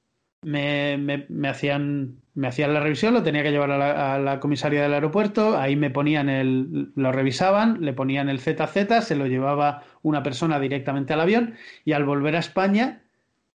me, 0.43 1.26
hacían, 1.49 2.20
me 2.35 2.47
hacían 2.47 2.72
la 2.72 2.79
revisión, 2.79 3.14
lo 3.14 3.24
tenía 3.24 3.43
que 3.43 3.51
llevar 3.51 3.72
a 3.72 4.16
la, 4.20 4.39
comisaría 4.39 4.83
del 4.83 4.95
aeropuerto, 4.95 5.59
ahí 5.59 5.74
me 5.74 5.91
ponían 5.91 6.29
el, 6.29 6.93
lo 6.95 7.11
revisaban, 7.11 7.81
le 7.81 7.95
ponían 7.95 8.29
el 8.29 8.39
ZZ, 8.39 9.05
se 9.05 9.16
lo 9.16 9.26
llevaba 9.26 9.83
una 10.03 10.22
persona 10.22 10.61
directamente 10.61 11.12
al 11.12 11.20
avión 11.20 11.55
y 11.85 11.95
al 11.95 12.05
volver 12.05 12.37
a 12.37 12.39
España 12.39 13.03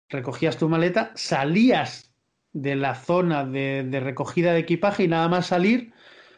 recogías 0.08 0.56
tu 0.56 0.68
maleta, 0.68 1.12
salías 1.14 2.12
de 2.52 2.74
la 2.74 2.96
zona 2.96 3.44
de, 3.44 3.86
de 3.88 4.00
recogida 4.00 4.52
de 4.52 4.58
equipaje 4.58 5.04
y 5.04 5.08
nada 5.08 5.28
más 5.28 5.46
salir 5.46 5.92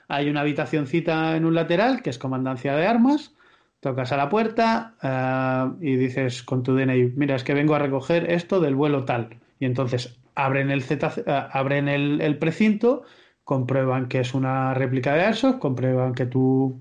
hay 0.08 0.28
una 0.28 0.42
habitacioncita 0.42 1.34
en 1.34 1.46
un 1.46 1.54
lateral 1.54 2.02
que 2.02 2.10
es 2.10 2.18
comandancia 2.18 2.76
de 2.76 2.86
armas 2.86 3.33
tocas 3.84 4.12
a 4.12 4.16
la 4.16 4.30
puerta 4.30 4.94
eh, 5.02 5.86
y 5.86 5.96
dices 5.96 6.42
con 6.42 6.62
tu 6.62 6.74
DNI, 6.74 7.12
mira, 7.16 7.36
es 7.36 7.44
que 7.44 7.52
vengo 7.52 7.74
a 7.74 7.78
recoger 7.78 8.30
esto 8.30 8.58
del 8.58 8.74
vuelo 8.74 9.04
tal. 9.04 9.36
Y 9.60 9.66
entonces 9.66 10.18
abren 10.34 10.70
el, 10.70 10.82
eh, 10.82 10.98
abren 11.52 11.88
el, 11.88 12.38
precinto, 12.38 13.02
comprueban 13.44 14.08
que 14.08 14.20
es 14.20 14.32
una 14.32 14.72
réplica 14.72 15.12
de 15.12 15.24
Airsoft, 15.24 15.58
comprueban 15.58 16.14
que 16.14 16.24
tu, 16.24 16.80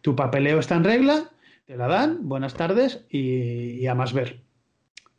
tu 0.00 0.16
papeleo 0.16 0.58
está 0.58 0.76
en 0.76 0.84
regla, 0.84 1.30
te 1.66 1.76
la 1.76 1.86
dan, 1.86 2.26
buenas 2.26 2.54
tardes 2.54 3.04
y, 3.10 3.86
a 3.86 3.94
más 3.94 4.14
ver. 4.14 4.40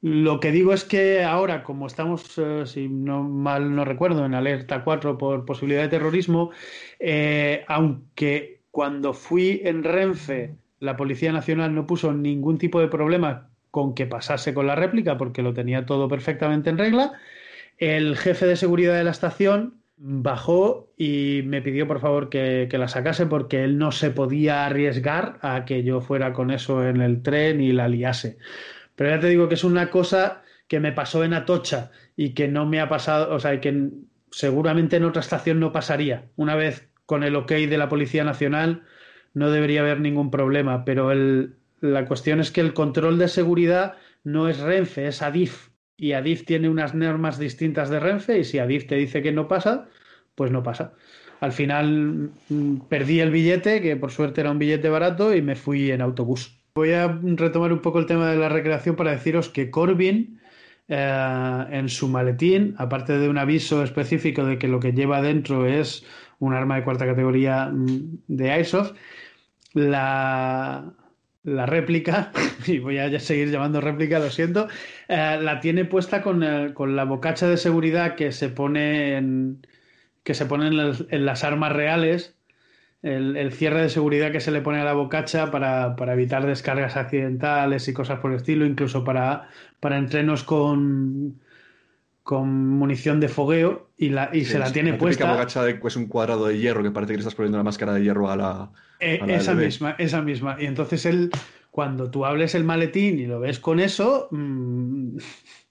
Lo 0.02 0.40
que 0.40 0.52
digo 0.52 0.74
es 0.74 0.84
que 0.84 1.24
ahora, 1.24 1.62
como 1.62 1.86
estamos, 1.86 2.40
eh, 2.40 2.64
si 2.66 2.90
no 2.90 3.22
mal 3.22 3.76
no 3.76 3.86
recuerdo, 3.86 4.26
en 4.26 4.34
alerta 4.34 4.84
4 4.84 5.20
por 5.20 5.46
posibilidad 5.46 5.84
de 5.84 5.90
terrorismo, 5.90 6.50
aunque 7.68 8.62
cuando 8.72 9.14
fui 9.14 9.62
en 9.64 9.84
Renfe 9.84 10.56
la 10.80 10.98
Policía 10.98 11.32
Nacional 11.32 11.76
no 11.76 11.86
puso 11.86 12.14
ningún 12.14 12.58
tipo 12.58 12.80
de 12.80 12.88
problema 12.88 13.50
con 13.72 13.94
que 13.94 14.08
pasase 14.08 14.54
con 14.54 14.68
la 14.68 14.76
réplica 14.76 15.18
porque 15.18 15.44
lo 15.44 15.54
tenía 15.54 15.86
todo 15.86 16.08
perfectamente 16.08 16.70
en 16.70 16.78
regla. 16.78 17.14
El 17.78 18.18
jefe 18.18 18.46
de 18.46 18.56
seguridad 18.56 18.96
de 18.96 19.04
la 19.04 19.12
estación 19.12 19.80
bajó 19.98 20.92
y 20.98 21.42
me 21.46 21.62
pidió 21.62 21.88
por 21.88 22.00
favor 22.00 22.30
que, 22.30 22.70
la 22.72 22.88
sacase 22.88 23.26
porque 23.26 23.64
él 23.64 23.78
no 23.78 23.92
se 23.92 24.12
podía 24.12 24.66
arriesgar 24.66 25.38
a 25.42 25.66
que 25.66 25.84
yo 25.84 26.02
fuera 26.02 26.34
con 26.34 26.52
eso 26.52 26.88
en 26.88 27.02
el 27.02 27.22
tren 27.22 27.62
y 27.62 27.74
la 27.74 27.88
liase. 27.88 28.38
Pero 28.96 29.10
ya 29.10 29.20
te 29.20 29.28
digo 29.28 29.48
que 29.50 29.56
es 29.56 29.64
una 29.64 29.90
cosa 29.90 30.44
que 30.68 30.80
me 30.80 30.92
pasó 30.92 31.24
en 31.24 31.34
Atocha 31.34 31.92
y 32.16 32.34
que 32.34 32.48
no 32.48 32.66
me 32.66 32.80
ha 32.80 32.90
pasado, 32.90 33.34
o 33.34 33.40
sea, 33.40 33.60
que 33.60 33.90
seguramente 34.32 34.98
en 34.98 35.04
otra 35.04 35.22
estación 35.22 35.60
no 35.60 35.72
pasaría. 35.72 36.26
Una 36.36 36.56
vez 36.56 36.90
con 37.06 37.24
el 37.24 37.36
ok 37.36 37.52
de 37.52 37.78
la 37.78 37.90
Policía 37.90 38.24
Nacional, 38.24 38.84
no 39.34 39.52
debería 39.52 39.82
haber 39.82 40.00
ningún 40.00 40.32
problema, 40.32 40.86
pero 40.86 41.12
el, 41.12 41.56
la 41.82 42.06
cuestión 42.06 42.40
es 42.40 42.52
que 42.52 42.62
el 42.62 42.74
control 42.74 43.18
de 43.18 43.28
seguridad 43.28 43.96
no 44.24 44.50
es 44.50 44.60
Renfe, 44.60 45.08
es 45.08 45.22
Adif. 45.22 45.70
Y 45.98 46.14
Adif 46.14 46.46
tiene 46.46 46.70
unas 46.70 46.96
normas 46.96 47.40
distintas 47.40 47.90
de 47.90 48.00
Renfe 48.00 48.40
y 48.40 48.44
si 48.44 48.60
Adif 48.60 48.88
te 48.88 48.96
dice 48.96 49.22
que 49.22 49.32
no 49.32 49.48
pasa, 49.48 49.88
pues 50.36 50.52
no 50.52 50.64
pasa. 50.64 50.94
Al 51.40 51.52
final 51.52 52.32
mm, 52.50 52.76
perdí 52.90 53.20
el 53.20 53.32
billete, 53.32 53.82
que 53.82 53.96
por 53.96 54.12
suerte 54.12 54.42
era 54.42 54.52
un 54.52 54.60
billete 54.60 54.90
barato, 54.90 55.34
y 55.34 55.42
me 55.42 55.56
fui 55.56 55.92
en 55.92 56.02
autobús. 56.02 56.60
Voy 56.76 56.92
a 56.92 57.20
retomar 57.24 57.74
un 57.74 57.80
poco 57.80 58.00
el 58.00 58.06
tema 58.06 58.30
de 58.30 58.38
la 58.38 58.50
recreación 58.50 58.96
para 58.96 59.12
deciros 59.12 59.50
que 59.50 59.72
Corbin 59.72 60.40
eh, 60.88 61.66
en 61.72 61.90
su 61.90 62.08
maletín, 62.08 62.76
aparte 62.78 63.18
de 63.18 63.30
un 63.30 63.38
aviso 63.38 63.84
específico 63.84 64.46
de 64.46 64.58
que 64.58 64.68
lo 64.68 64.80
que 64.80 64.92
lleva 64.94 65.22
dentro 65.22 65.66
es 65.66 66.06
un 66.40 66.54
arma 66.54 66.78
de 66.78 66.84
cuarta 66.84 67.06
categoría 67.06 67.68
mm, 67.68 68.24
de 68.28 68.52
Airsoft, 68.52 68.94
la, 69.74 70.94
la 71.44 71.66
réplica, 71.66 72.32
y 72.68 72.80
voy 72.80 72.98
a 72.98 73.20
seguir 73.20 73.50
llamando 73.50 73.82
réplica, 73.82 74.20
lo 74.20 74.30
siento, 74.30 74.68
eh, 75.08 75.40
la 75.42 75.60
tiene 75.60 75.86
puesta 75.86 76.22
con, 76.22 76.74
con, 76.74 76.96
la 76.96 77.06
bocacha 77.06 77.48
de 77.48 77.58
seguridad 77.58 78.16
que 78.16 78.32
se 78.32 78.50
pone 78.50 79.18
en, 79.18 79.66
que 80.24 80.34
se 80.34 80.46
pone 80.46 80.68
en, 80.68 81.26
las 81.26 81.44
armas 81.44 81.74
reales, 81.74 82.36
el, 83.02 83.38
el, 83.38 83.54
cierre 83.54 83.82
de 83.82 83.90
seguridad 83.90 84.32
que 84.32 84.42
se 84.42 84.52
le 84.52 84.62
pone 84.62 84.80
a 84.80 84.84
la 84.84 84.94
bocacha 84.94 85.52
para, 85.52 85.96
para, 85.96 86.14
evitar 86.14 86.46
descargas 86.46 86.98
accidentales 86.98 87.88
y 87.88 87.94
cosas 87.94 88.20
por 88.20 88.32
el 88.32 88.38
estilo, 88.38 88.66
incluso 88.66 89.04
para, 89.04 89.50
para 89.80 89.98
entrenos 89.98 90.44
con, 90.44 91.40
con 92.30 92.78
munición 92.78 93.20
de 93.20 93.28
fogueo 93.28 93.90
y, 93.98 94.10
la, 94.10 94.30
y 94.32 94.46
se 94.46 94.60
la 94.60 94.72
tiene 94.72 94.94
puesta. 94.94 95.26
La 95.26 95.32
bocacha 95.32 95.64
de, 95.64 95.74
pues, 95.74 95.96
un 95.96 96.06
cuadrado 96.06 96.46
de 96.46 96.60
hierro 96.60 96.84
que 96.84 96.92
parece 96.92 97.14
que 97.14 97.18
le 97.18 97.22
estás 97.22 97.34
poniendo 97.34 97.58
la 97.58 97.64
máscara 97.64 97.96
de 97.96 98.04
hierro 98.04 98.30
a 98.30 98.36
la, 98.36 98.72
eh, 99.00 99.20
esa 99.30 99.56
misma, 99.56 99.96
esa 99.98 100.22
misma. 100.22 100.56
Y 100.60 100.68
entonces 100.68 101.08
él, 101.08 101.32
cuando 101.72 102.12
tú 102.12 102.28
hables 102.28 102.54
el 102.54 102.66
maletín 102.66 103.18
y 103.18 103.26
lo 103.26 103.40
ves 103.40 103.60
con 103.60 103.80
eso, 103.80 104.28
mm, 104.30 105.18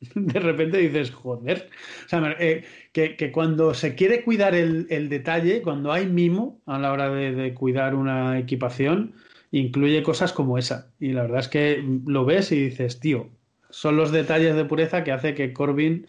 de 0.16 0.40
repente 0.40 0.78
dices, 0.78 1.12
joder. 1.12 1.70
O 2.06 2.08
sea, 2.08 2.34
eh, 2.40 2.64
que, 2.90 3.30
cuando 3.30 3.72
se 3.72 3.94
quiere 3.94 4.24
cuidar 4.24 4.56
el, 4.56 5.08
detalle, 5.08 5.62
cuando 5.62 5.92
hay 5.92 6.08
mimo 6.08 6.60
a 6.66 6.80
la 6.80 6.90
hora 6.90 7.08
de, 7.08 7.54
cuidar 7.54 7.94
una 7.94 8.36
equipación, 8.36 9.14
incluye 9.52 10.02
cosas 10.02 10.32
como 10.32 10.58
esa. 10.58 10.90
Y 10.98 11.12
la 11.12 11.22
verdad 11.22 11.38
es 11.38 11.48
que 11.48 11.84
lo 12.04 12.24
ves 12.24 12.50
y 12.50 12.64
dices, 12.64 12.98
tío, 12.98 13.28
son 13.70 13.96
los 13.96 14.10
detalles 14.10 14.56
de 14.56 14.64
pureza 14.64 15.04
que 15.04 15.12
hace 15.12 15.34
que 15.34 15.52
Corbin, 15.52 16.08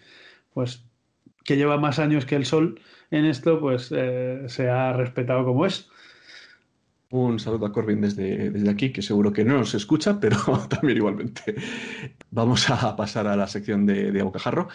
pues, 0.60 0.84
que 1.46 1.56
lleva 1.56 1.78
más 1.78 2.00
años 2.00 2.26
que 2.26 2.36
el 2.36 2.46
sol 2.46 2.82
en 3.12 3.24
esto, 3.24 3.62
pues 3.62 3.94
eh, 3.96 4.44
se 4.48 4.70
ha 4.70 4.92
respetado 4.92 5.46
como 5.46 5.66
es. 5.66 5.90
Un 7.12 7.40
saludo 7.40 7.66
a 7.66 7.72
Corbin 7.72 8.02
desde, 8.02 8.50
desde 8.50 8.70
aquí, 8.70 8.92
que 8.92 9.02
seguro 9.02 9.32
que 9.32 9.46
no 9.46 9.58
nos 9.58 9.74
escucha, 9.74 10.20
pero 10.20 10.38
también 10.70 10.98
igualmente. 10.98 11.56
Vamos 12.30 12.70
a 12.70 12.94
pasar 12.98 13.26
a 13.28 13.38
la 13.38 13.48
sección 13.48 13.86
de, 13.86 14.12
de 14.12 14.20
Abocajarro. 14.20 14.68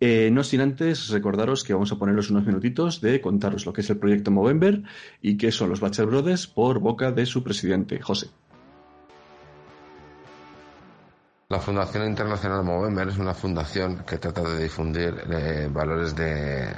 Eh, 0.00 0.30
no 0.32 0.42
sin 0.42 0.60
antes 0.60 1.08
recordaros 1.08 1.62
que 1.62 1.72
vamos 1.72 1.92
a 1.92 1.98
poneros 1.98 2.30
unos 2.30 2.44
minutitos 2.44 3.00
de 3.00 3.20
contaros 3.20 3.64
lo 3.64 3.72
que 3.72 3.82
es 3.82 3.90
el 3.90 3.98
proyecto 3.98 4.32
Movember 4.32 4.82
y 5.22 5.36
qué 5.36 5.52
son 5.52 5.70
los 5.70 5.78
Bachelor 5.78 6.10
Brothers 6.10 6.48
por 6.48 6.80
boca 6.80 7.12
de 7.12 7.26
su 7.26 7.44
presidente, 7.44 8.00
José. 8.00 8.28
La 11.50 11.60
Fundación 11.60 12.06
Internacional 12.06 12.62
Movember 12.62 13.08
es 13.08 13.16
una 13.16 13.32
fundación 13.32 14.04
que 14.04 14.18
trata 14.18 14.42
de 14.42 14.64
difundir 14.64 15.14
eh, 15.30 15.66
valores 15.72 16.14
de 16.14 16.68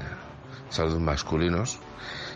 salud 0.69 0.97
masculinos 1.01 1.81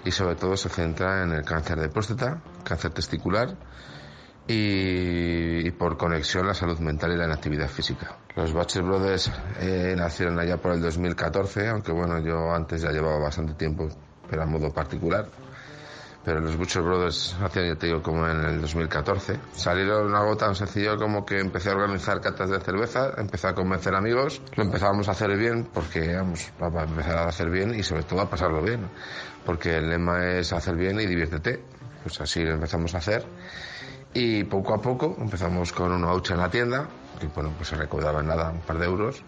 y 0.05 0.11
sobre 0.11 0.35
todo 0.35 0.57
se 0.57 0.69
centra 0.69 1.23
en 1.23 1.31
el 1.31 1.45
cáncer 1.45 1.79
de 1.79 1.89
próstata, 1.91 2.43
cáncer 2.65 2.91
testicular 2.91 3.57
y, 4.49 5.71
por 5.79 5.97
conexión 5.97 6.49
la 6.49 6.55
salud 6.55 6.81
mental 6.81 7.13
y 7.13 7.17
la 7.19 7.27
inactividad 7.27 7.69
física. 7.69 8.19
Los 8.35 8.53
Bachelor 8.53 8.89
Brothers 8.89 9.31
eh, 9.61 9.95
nacieron 9.97 10.37
allá 10.37 10.57
por 10.57 10.73
el 10.73 10.83
2014, 10.83 11.69
aunque 11.69 11.93
bueno, 11.93 12.19
yo 12.19 12.53
antes 12.53 12.83
ya 12.83 12.91
llevaba 12.91 13.21
bastante 13.21 13.55
tiempo, 13.55 13.87
pero 14.29 14.43
a 14.43 14.47
modo 14.47 14.73
particular. 14.73 15.29
Pero 16.25 16.41
los 16.41 16.57
Butcher 16.57 16.83
Brothers 16.83 17.37
hacían, 17.43 17.67
ya 17.67 17.77
te 17.77 17.87
digo, 17.87 18.03
como 18.03 18.27
en 18.27 18.41
el 18.41 18.61
2014. 18.61 19.39
Salieron 19.53 20.15
algo 20.15 20.37
tan 20.37 20.55
sencillo 20.55 20.97
como 20.97 21.27
que 21.27 21.39
empecé 21.39 21.71
a 21.71 21.75
organizar 21.75 22.21
catas 22.23 22.49
de 22.49 22.61
cerveza, 22.61 23.13
empecé 23.19 23.49
a 23.49 23.55
convencer 23.55 23.95
amigos, 23.95 24.41
lo 24.57 24.65
empezábamos 24.65 25.09
a 25.09 25.13
hacer 25.13 25.37
bien, 25.37 25.69
porque 25.73 26.17
vamos, 26.17 26.51
para 26.59 26.85
empezar 26.85 27.19
a 27.19 27.29
hacer 27.29 27.51
bien 27.51 27.75
y 27.75 27.83
sobre 27.83 28.05
todo 28.05 28.23
a 28.23 28.31
pasarlo 28.31 28.63
bien. 28.63 28.89
Porque 29.45 29.77
el 29.77 29.91
lema 29.91 30.25
es 30.27 30.53
hacer 30.55 30.77
bien 30.77 30.99
y 30.99 31.07
diviértete. 31.07 31.63
Pues 32.03 32.19
así 32.21 32.43
lo 32.43 32.55
empezamos 32.55 32.95
a 32.95 32.99
hacer. 32.99 33.27
Y 34.15 34.45
poco 34.45 34.75
a 34.75 34.81
poco 34.81 35.17
empezamos 35.19 35.73
con 35.73 35.93
una 35.93 36.15
hucha 36.15 36.35
en 36.35 36.41
la 36.41 36.49
tienda, 36.49 36.89
y 37.21 37.27
bueno, 37.27 37.53
pues 37.57 37.69
se 37.69 37.77
recaudaba 37.77 38.21
en 38.21 38.29
nada 38.29 38.51
un 38.51 38.61
par 38.61 38.79
de 38.79 38.87
euros, 38.87 39.23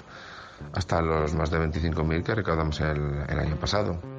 hasta 0.72 1.02
los 1.02 1.34
más 1.34 1.50
de 1.50 1.58
25.000 1.58 2.22
que 2.22 2.34
recaudamos 2.34 2.80
el 2.80 3.38
año 3.38 3.56
pasado. 3.56 4.15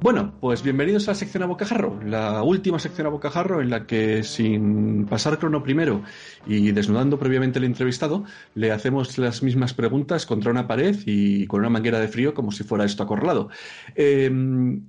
Bueno, 0.00 0.32
pues 0.40 0.62
bienvenidos 0.62 1.08
a 1.08 1.10
la 1.10 1.14
sección 1.16 1.42
a 1.42 1.46
bocajarro, 1.46 2.00
la 2.04 2.44
última 2.44 2.78
sección 2.78 3.08
a 3.08 3.10
bocajarro 3.10 3.60
en 3.60 3.68
la 3.68 3.84
que 3.84 4.22
sin 4.22 5.06
pasar 5.06 5.40
crono 5.40 5.64
primero 5.64 6.04
y 6.46 6.70
desnudando 6.70 7.18
previamente 7.18 7.58
el 7.58 7.64
entrevistado, 7.64 8.24
le 8.54 8.70
hacemos 8.70 9.18
las 9.18 9.42
mismas 9.42 9.74
preguntas 9.74 10.24
contra 10.24 10.52
una 10.52 10.68
pared 10.68 10.96
y 11.04 11.48
con 11.48 11.60
una 11.60 11.68
manguera 11.68 11.98
de 11.98 12.06
frío 12.06 12.32
como 12.32 12.52
si 12.52 12.62
fuera 12.62 12.84
esto 12.84 13.02
acorralado. 13.02 13.50
Em, 13.96 14.86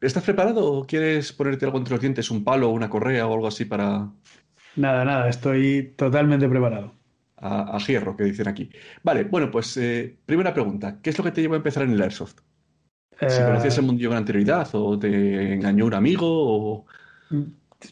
¿Estás 0.00 0.24
preparado 0.24 0.64
o 0.64 0.86
quieres 0.86 1.32
ponerte 1.32 1.66
algo 1.66 1.78
entre 1.78 1.94
los 1.94 2.00
dientes, 2.00 2.30
un 2.30 2.42
palo, 2.42 2.70
una 2.70 2.90
correa 2.90 3.28
o 3.28 3.34
algo 3.34 3.46
así 3.46 3.66
para...? 3.66 4.10
Nada, 4.74 5.04
nada, 5.04 5.28
estoy 5.28 5.94
totalmente 5.96 6.48
preparado. 6.48 6.94
A, 7.36 7.78
hierro, 7.86 8.16
que 8.16 8.24
dicen 8.24 8.48
aquí. 8.48 8.68
Vale, 9.04 9.24
bueno, 9.24 9.50
pues 9.50 9.76
eh, 9.76 10.18
primera 10.26 10.52
pregunta. 10.52 10.98
¿Qué 11.00 11.10
es 11.10 11.18
lo 11.18 11.24
que 11.24 11.30
te 11.30 11.40
llevó 11.40 11.54
a 11.54 11.58
empezar 11.58 11.84
en 11.84 11.92
el 11.92 12.02
Airsoft? 12.02 12.49
Si 13.28 13.42
conocías 13.42 13.76
el 13.76 13.84
mundillo 13.84 14.08
con 14.08 14.18
anterioridad 14.18 14.68
o 14.72 14.98
te 14.98 15.54
engañó 15.54 15.86
un 15.86 15.94
amigo 15.94 16.26
o... 16.28 16.86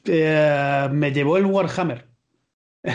Eh, 0.06 0.88
me 0.90 1.12
llevó 1.12 1.36
el 1.36 1.46
Warhammer. 1.46 2.06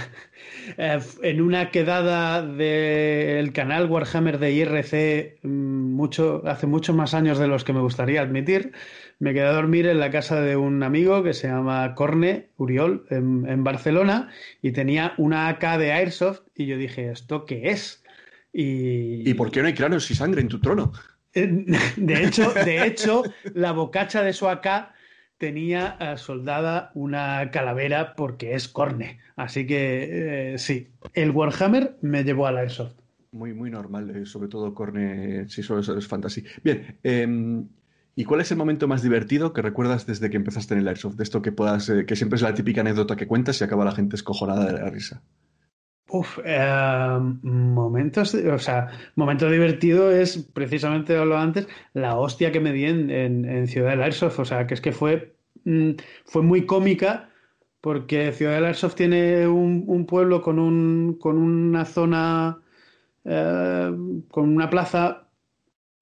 Eh, 0.77 0.99
en 1.23 1.41
una 1.41 1.71
quedada 1.71 2.41
del 2.41 3.51
canal 3.51 3.89
Warhammer 3.89 4.39
de 4.39 4.53
IRC 4.53 5.39
mm, 5.43 5.49
mucho, 5.93 6.41
hace 6.45 6.67
muchos 6.67 6.95
más 6.95 7.13
años 7.13 7.37
de 7.37 7.47
los 7.47 7.65
que 7.65 7.73
me 7.73 7.81
gustaría 7.81 8.21
admitir, 8.21 8.71
me 9.19 9.33
quedé 9.33 9.47
a 9.47 9.51
dormir 9.51 9.87
en 9.87 9.99
la 9.99 10.09
casa 10.09 10.39
de 10.39 10.55
un 10.55 10.81
amigo 10.81 11.21
que 11.21 11.33
se 11.33 11.49
llama 11.49 11.93
Corne 11.95 12.47
Uriol 12.55 13.05
en, 13.09 13.63
Barcelona 13.65 14.29
y 14.61 14.71
tenía 14.71 15.13
una 15.17 15.49
AK 15.49 15.77
de 15.79 15.91
Airsoft 15.91 16.43
y 16.55 16.65
yo 16.65 16.77
dije, 16.77 17.11
¿esto 17.11 17.45
qué 17.45 17.69
es? 17.69 18.01
Y... 18.53 19.29
¿Y 19.29 19.33
por 19.33 19.51
qué 19.51 19.61
no 19.61 19.67
hay 19.67 19.73
cráneos 19.73 20.09
y 20.11 20.15
sangre 20.15 20.39
en 20.39 20.47
tu 20.47 20.61
trono? 20.61 20.93
De 21.97 22.23
hecho, 22.23 22.51
de 22.53 22.85
hecho, 22.85 23.23
la 23.55 23.71
bocacha 23.71 24.21
de 24.21 24.35
AK 24.39 24.93
tenía 25.39 25.97
eh, 25.99 26.17
soldada 26.17 26.91
una 26.93 27.49
calavera 27.51 28.15
porque 28.15 28.53
es 28.53 28.67
corne. 28.67 29.19
Así 29.35 29.65
que 29.65 30.53
eh, 30.53 30.57
sí, 30.59 30.89
el 31.13 31.31
Warhammer 31.31 31.97
me 32.01 32.23
llevó 32.23 32.47
a 32.47 32.51
la 32.51 32.61
Airsoft. 32.61 32.95
Muy, 33.31 33.53
muy 33.53 33.71
normal, 33.71 34.11
eh, 34.11 34.25
sobre 34.27 34.47
todo 34.47 34.75
corne, 34.75 35.49
si 35.49 35.63
solo 35.63 35.81
es 35.81 36.07
fantasy. 36.07 36.43
Bien, 36.63 36.99
em, 37.01 37.67
¿y 38.15 38.25
cuál 38.25 38.41
es 38.41 38.51
el 38.51 38.57
momento 38.57 38.87
más 38.87 39.01
divertido 39.01 39.53
que 39.53 39.63
recuerdas 39.63 40.05
desde 40.05 40.29
que 40.29 40.37
empezaste 40.37 40.75
en 40.75 40.81
el 40.81 40.87
Airsoft? 40.87 41.15
De 41.15 41.23
esto 41.23 41.41
que 41.41 41.51
puedas, 41.51 41.91
que 42.07 42.15
siempre 42.15 42.35
es 42.37 42.43
la 42.43 42.53
típica 42.53 42.81
anécdota 42.81 43.15
que 43.15 43.25
cuentas 43.25 43.59
y 43.59 43.63
acaba 43.63 43.85
la 43.85 43.91
gente 43.91 44.15
escojonada 44.15 44.71
de 44.71 44.79
la 44.79 44.89
risa. 44.91 45.23
Uf, 46.09 46.39
eh, 46.45 47.19
momentos, 47.41 48.35
o 48.35 48.59
sea, 48.59 48.89
momento 49.15 49.49
divertido 49.49 50.11
es 50.11 50.37
precisamente, 50.53 51.15
lo 51.25 51.37
antes, 51.37 51.67
la 51.93 52.17
hostia 52.17 52.51
que 52.51 52.59
me 52.59 52.71
di 52.71 52.85
en, 52.85 53.67
Ciudad 53.67 53.91
del 53.91 54.03
Airsoft, 54.03 54.39
o 54.39 54.45
sea, 54.45 54.67
que 54.67 54.75
es 54.75 54.81
que 54.81 54.91
fue, 54.91 55.35
mm, 55.65 55.91
fue 56.25 56.43
muy 56.43 56.65
cómica 56.65 57.29
porque 57.81 58.31
Ciudad 58.33 58.55
del 58.55 58.65
Airsoft 58.65 58.95
tiene 58.95 59.47
un, 59.47 60.05
pueblo 60.05 60.41
con, 60.41 60.59
un, 60.59 61.17
con 61.19 61.37
una 61.37 61.85
zona, 61.85 62.61
eh, 63.25 63.91
con 64.29 64.49
una 64.55 64.69
plaza 64.69 65.29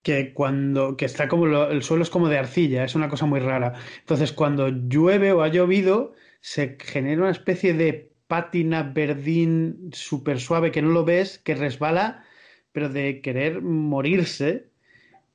que 0.03 0.33
cuando 0.33 0.97
que 0.97 1.05
está 1.05 1.27
como 1.27 1.45
el 1.45 1.83
suelo 1.83 2.03
es 2.03 2.09
como 2.09 2.29
de 2.29 2.37
arcilla, 2.37 2.83
es 2.83 2.95
una 2.95 3.09
cosa 3.09 3.25
muy 3.25 3.39
rara. 3.39 3.73
Entonces, 3.99 4.31
cuando 4.33 4.69
llueve 4.69 5.31
o 5.31 5.41
ha 5.43 5.47
llovido, 5.49 6.13
se 6.41 6.77
genera 6.79 7.21
una 7.21 7.31
especie 7.31 7.73
de 7.73 8.10
pátina 8.31 8.83
verdín 8.83 9.89
súper 9.91 10.39
suave 10.39 10.71
que 10.71 10.81
no 10.81 10.87
lo 10.87 11.03
ves, 11.03 11.37
que 11.37 11.53
resbala, 11.53 12.23
pero 12.71 12.87
de 12.87 13.19
querer 13.19 13.61
morirse. 13.61 14.69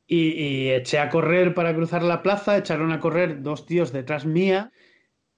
Y, 0.06 0.70
eché 0.70 0.98
a 0.98 1.10
correr 1.10 1.52
para 1.52 1.74
cruzar 1.74 2.02
la 2.02 2.22
plaza, 2.22 2.56
echaron 2.56 2.92
a 2.92 3.00
correr 3.00 3.42
dos 3.42 3.66
tíos 3.66 3.92
detrás 3.92 4.24
mía 4.24 4.72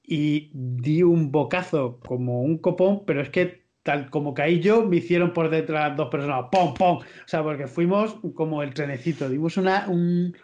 y 0.04 0.50
di 0.54 1.02
un 1.02 1.32
bocazo 1.32 1.98
como 2.06 2.42
un 2.42 2.58
copón, 2.58 3.02
pero 3.06 3.22
es 3.22 3.30
que 3.30 3.64
tal 3.82 4.08
como 4.08 4.34
caí 4.34 4.60
yo, 4.60 4.84
me 4.84 4.98
hicieron 4.98 5.32
por 5.32 5.50
detrás 5.50 5.96
dos 5.96 6.10
personas, 6.10 6.44
¡pum, 6.52 6.74
pum! 6.74 6.98
O 6.98 7.26
sea, 7.26 7.42
porque 7.42 7.66
fuimos 7.66 8.20
como 8.34 8.62
el 8.62 8.72
trenecito, 8.72 9.28
dimos 9.28 9.56
una, 9.56 9.88
un, 9.88 10.36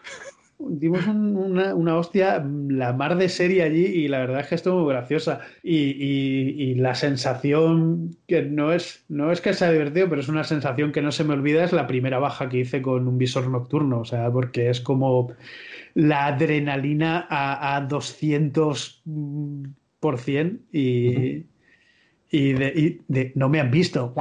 dimos 0.59 1.07
una, 1.07 1.75
una, 1.75 1.97
hostia, 1.97 2.45
la 2.69 2.93
mar 2.93 3.17
de 3.17 3.29
serie 3.29 3.63
allí 3.63 3.85
y 3.85 4.09
la 4.09 4.21
verdad 4.21 4.41
es 4.41 4.49
que 4.49 4.55
estuvo 4.55 4.81
muy 4.81 4.93
graciosa. 4.93 5.41
Y, 5.63 6.75
la 6.77 6.95
sensación 6.95 8.17
que 8.27 8.43
no 8.43 8.73
es, 8.73 9.05
no 9.09 9.33
es 9.33 9.41
que 9.41 9.55
sea 9.55 9.71
divertido, 9.71 10.09
pero 10.09 10.21
es 10.21 10.29
una 10.29 10.45
sensación 10.45 10.93
que 10.93 11.03
no 11.03 11.13
se 11.13 11.25
me 11.25 11.35
olvida, 11.35 11.65
es 11.65 11.73
la 11.73 11.87
primera 11.87 12.19
baja 12.19 12.49
que 12.49 12.59
hice 12.59 12.83
con 12.83 13.09
un 13.09 13.19
visor 13.19 13.49
nocturno, 13.49 14.01
o 14.01 14.05
sea, 14.05 14.31
porque 14.31 14.71
es 14.71 14.81
como 14.81 15.33
la 15.95 16.27
adrenalina 16.27 17.27
a, 17.31 17.77
a 17.77 17.89
200% 17.89 20.59
y 20.73 21.47
y 22.35 22.53
de, 23.07 23.33
no 23.37 23.49
me 23.49 23.61
han 23.61 23.71
visto. 23.71 24.13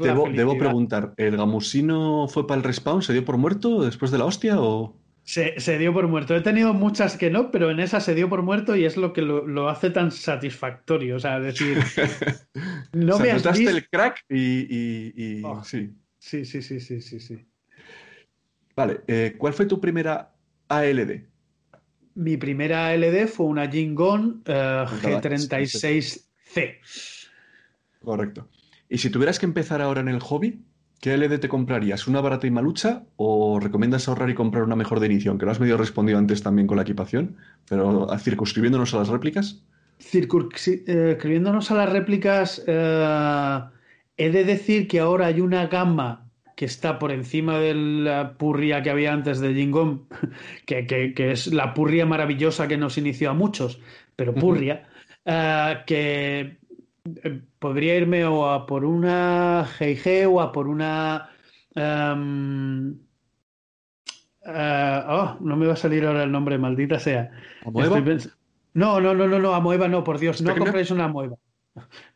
debo, 0.00 0.58
preguntar, 0.58 1.14
¿el 1.16 1.36
gamusino 1.36 2.26
fue 2.28 2.46
para 2.46 2.58
el 2.58 2.64
respawn? 2.64 3.02
¿Se 3.02 3.12
dio 3.12 3.24
por 3.24 3.36
muerto 3.36 3.84
después 3.84 4.10
de 4.10 4.18
la 4.18 4.24
hostia 4.24 4.60
o...? 4.60 4.96
Se, 5.22 5.78
dio 5.78 5.92
por 5.92 6.08
muerto. 6.08 6.34
He 6.34 6.40
tenido 6.40 6.72
muchas 6.72 7.16
que 7.16 7.30
no, 7.30 7.50
pero 7.50 7.70
en 7.70 7.80
esa 7.80 8.00
se 8.00 8.14
dio 8.14 8.28
por 8.28 8.42
muerto 8.42 8.74
y 8.76 8.84
es 8.84 8.96
lo 8.96 9.12
que 9.12 9.22
lo, 9.22 9.68
hace 9.68 9.90
tan 9.90 10.10
satisfactorio. 10.10 11.16
O 11.16 11.20
sea, 11.20 11.38
decir, 11.38 11.78
no 12.92 13.18
me 13.18 13.30
has 13.30 13.42
visto... 13.42 13.70
el 13.70 13.88
crack 13.88 14.24
y... 14.28 15.42
Oh. 15.44 15.62
sí. 15.64 15.92
sí. 16.18 16.44
Sí, 16.44 16.60
sí, 16.62 16.80
sí, 16.80 17.00
sí, 17.00 17.20
sí, 17.20 17.46
Vale, 18.74 19.02
eh, 19.06 19.36
¿cuál 19.38 19.52
fue 19.54 19.66
tu 19.66 19.80
primera 19.80 20.34
ALD? 20.68 21.22
Mi 22.16 22.36
primera 22.38 22.96
LD 22.96 23.28
fue 23.28 23.46
una 23.46 23.70
Jingon 23.70 24.42
uh, 24.46 24.50
G36C. 24.50 26.78
Correcto. 28.02 28.48
Y 28.88 28.98
si 28.98 29.10
tuvieras 29.10 29.38
que 29.38 29.44
empezar 29.44 29.82
ahora 29.82 30.00
en 30.00 30.08
el 30.08 30.20
hobby, 30.20 30.64
¿qué 31.00 31.18
LD 31.18 31.40
te 31.40 31.48
comprarías? 31.48 32.06
¿Una 32.06 32.22
barata 32.22 32.46
y 32.46 32.50
malucha 32.50 33.04
o 33.16 33.60
recomiendas 33.60 34.08
ahorrar 34.08 34.30
y 34.30 34.34
comprar 34.34 34.64
una 34.64 34.76
mejor 34.76 35.00
de 35.00 35.06
inicio? 35.06 35.30
Aunque 35.30 35.44
lo 35.44 35.52
has 35.52 35.60
medio 35.60 35.76
respondido 35.76 36.18
antes 36.18 36.42
también 36.42 36.66
con 36.66 36.76
la 36.76 36.84
equipación, 36.84 37.36
pero 37.68 38.08
circunscribiéndonos 38.18 38.94
a 38.94 38.98
las 38.98 39.08
réplicas. 39.08 39.62
Circunscribiéndonos 40.00 41.70
a 41.70 41.74
las 41.74 41.92
réplicas, 41.92 42.64
eh, 42.66 43.60
he 44.16 44.30
de 44.30 44.44
decir 44.44 44.88
que 44.88 45.00
ahora 45.00 45.26
hay 45.26 45.42
una 45.42 45.66
gama 45.66 46.25
que 46.56 46.64
está 46.64 46.98
por 46.98 47.12
encima 47.12 47.58
de 47.58 47.74
la 47.74 48.32
purria 48.32 48.82
que 48.82 48.90
había 48.90 49.12
antes 49.12 49.38
de 49.40 49.54
Jingom, 49.54 50.06
que, 50.66 50.86
que, 50.86 51.30
es 51.30 51.52
la 51.52 51.74
purria 51.74 52.06
maravillosa 52.06 52.66
que 52.66 52.78
nos 52.78 52.98
inició 52.98 53.30
a 53.30 53.34
muchos, 53.34 53.78
pero 54.16 54.34
purria, 54.34 54.88
eh, 55.26 55.76
que 55.86 56.56
eh, 57.22 57.40
podría 57.58 57.96
irme 57.96 58.24
o 58.24 58.48
a 58.48 58.66
por 58.66 58.86
una 58.86 59.68
GIG 59.78 60.26
o 60.28 60.40
a 60.40 60.50
por 60.50 60.66
una... 60.66 61.28
Em, 61.74 62.96
eh, 64.46 65.02
oh, 65.08 65.36
no 65.40 65.56
me 65.56 65.66
va 65.66 65.74
a 65.74 65.76
salir 65.76 66.06
ahora 66.06 66.22
el 66.22 66.32
nombre, 66.32 66.56
maldita 66.56 66.98
sea. 66.98 67.30
No, 68.72 68.98
no, 68.98 69.14
no, 69.14 69.26
no, 69.26 69.38
no, 69.38 69.54
Amoeba 69.54 69.88
no, 69.88 70.02
por 70.02 70.18
Dios, 70.18 70.40
no 70.40 70.56
compréis 70.56 70.90
una 70.90 71.04
Amoeba. 71.04 71.36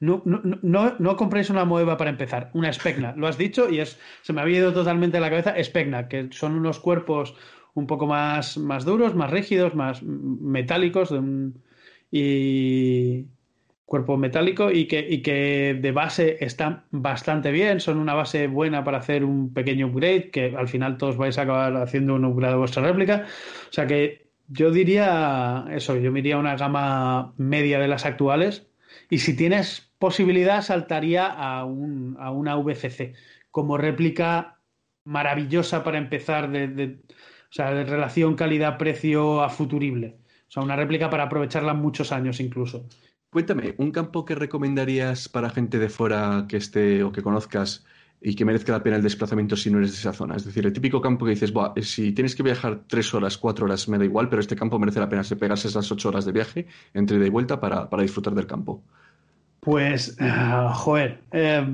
No, 0.00 0.22
no, 0.24 0.40
no, 0.62 0.96
no 0.98 1.16
compréis 1.16 1.50
una 1.50 1.64
Moeva 1.64 1.96
para 1.96 2.10
empezar, 2.10 2.50
una 2.54 2.72
Specna. 2.72 3.14
Lo 3.16 3.26
has 3.26 3.38
dicho 3.38 3.68
y 3.68 3.80
es, 3.80 3.98
se 4.22 4.32
me 4.32 4.40
había 4.40 4.58
ido 4.58 4.72
totalmente 4.72 5.16
de 5.16 5.20
la 5.20 5.30
cabeza. 5.30 5.54
Specna, 5.62 6.08
que 6.08 6.28
son 6.32 6.54
unos 6.54 6.80
cuerpos 6.80 7.34
un 7.74 7.86
poco 7.86 8.06
más, 8.06 8.58
más 8.58 8.84
duros, 8.84 9.14
más 9.14 9.30
rígidos, 9.30 9.74
más 9.74 10.02
metálicos. 10.02 11.14
y 12.10 13.26
cuerpo 13.90 14.16
metálico 14.16 14.70
y 14.70 14.86
que, 14.86 15.00
y 15.00 15.20
que 15.20 15.76
de 15.82 15.90
base 15.90 16.36
están 16.44 16.84
bastante 16.92 17.50
bien, 17.50 17.80
son 17.80 17.98
una 17.98 18.14
base 18.14 18.46
buena 18.46 18.84
para 18.84 18.98
hacer 18.98 19.24
un 19.24 19.52
pequeño 19.52 19.88
upgrade, 19.88 20.30
que 20.30 20.54
al 20.56 20.68
final 20.68 20.96
todos 20.96 21.16
vais 21.16 21.36
a 21.38 21.42
acabar 21.42 21.76
haciendo 21.76 22.14
un 22.14 22.24
upgrade 22.24 22.52
de 22.52 22.58
vuestra 22.58 22.84
réplica. 22.84 23.26
O 23.68 23.72
sea 23.72 23.88
que 23.88 24.30
yo 24.46 24.70
diría 24.70 25.66
eso, 25.72 25.96
yo 25.96 26.12
me 26.12 26.32
a 26.32 26.38
una 26.38 26.54
gama 26.54 27.34
media 27.36 27.80
de 27.80 27.88
las 27.88 28.06
actuales 28.06 28.69
y 29.10 29.18
si 29.18 29.36
tienes 29.36 29.92
posibilidad 29.98 30.62
saltaría 30.62 31.26
a, 31.26 31.64
un, 31.64 32.16
a 32.18 32.30
una 32.30 32.56
VCC 32.56 33.14
como 33.50 33.76
réplica 33.76 34.60
maravillosa 35.04 35.82
para 35.82 35.98
empezar 35.98 36.50
de, 36.50 37.00
o 37.08 37.52
sea, 37.52 37.74
de 37.74 37.84
relación 37.84 38.36
calidad-precio 38.36 39.42
a 39.42 39.50
futurible. 39.50 40.18
O 40.48 40.52
sea, 40.52 40.62
una 40.62 40.76
réplica 40.76 41.10
para 41.10 41.24
aprovecharla 41.24 41.74
muchos 41.74 42.12
años 42.12 42.40
incluso. 42.40 42.86
Cuéntame, 43.30 43.74
¿un 43.78 43.92
campo 43.92 44.24
que 44.24 44.34
recomendarías 44.34 45.28
para 45.28 45.50
gente 45.50 45.78
de 45.78 45.88
fuera 45.88 46.46
que 46.48 46.56
esté 46.56 47.02
o 47.02 47.12
que 47.12 47.22
conozcas 47.22 47.84
y 48.20 48.34
que 48.34 48.44
merezca 48.44 48.72
la 48.72 48.82
pena 48.82 48.96
el 48.96 49.02
desplazamiento 49.02 49.56
si 49.56 49.70
no 49.70 49.78
eres 49.78 49.92
de 49.92 49.96
esa 49.98 50.12
zona? 50.12 50.36
Es 50.36 50.44
decir, 50.44 50.66
el 50.66 50.72
típico 50.72 51.00
campo 51.00 51.24
que 51.24 51.30
dices, 51.30 51.52
si 51.82 52.12
tienes 52.12 52.34
que 52.34 52.42
viajar 52.42 52.82
tres 52.86 53.14
horas, 53.14 53.38
cuatro 53.38 53.64
horas, 53.64 53.88
me 53.88 53.98
da 53.98 54.04
igual, 54.04 54.28
pero 54.28 54.40
este 54.40 54.56
campo 54.56 54.78
merece 54.78 55.00
la 55.00 55.08
pena 55.08 55.24
se 55.24 55.36
pegarse 55.36 55.68
esas 55.68 55.90
ocho 55.90 56.10
horas 56.10 56.24
de 56.24 56.32
viaje 56.32 56.66
entre 56.92 57.16
ida 57.16 57.26
y 57.26 57.30
vuelta 57.30 57.60
para, 57.60 57.88
para 57.88 58.02
disfrutar 58.02 58.34
del 58.34 58.46
campo. 58.46 58.82
Pues, 59.60 60.16
uh, 60.20 60.72
joder, 60.72 61.20
eh, 61.32 61.66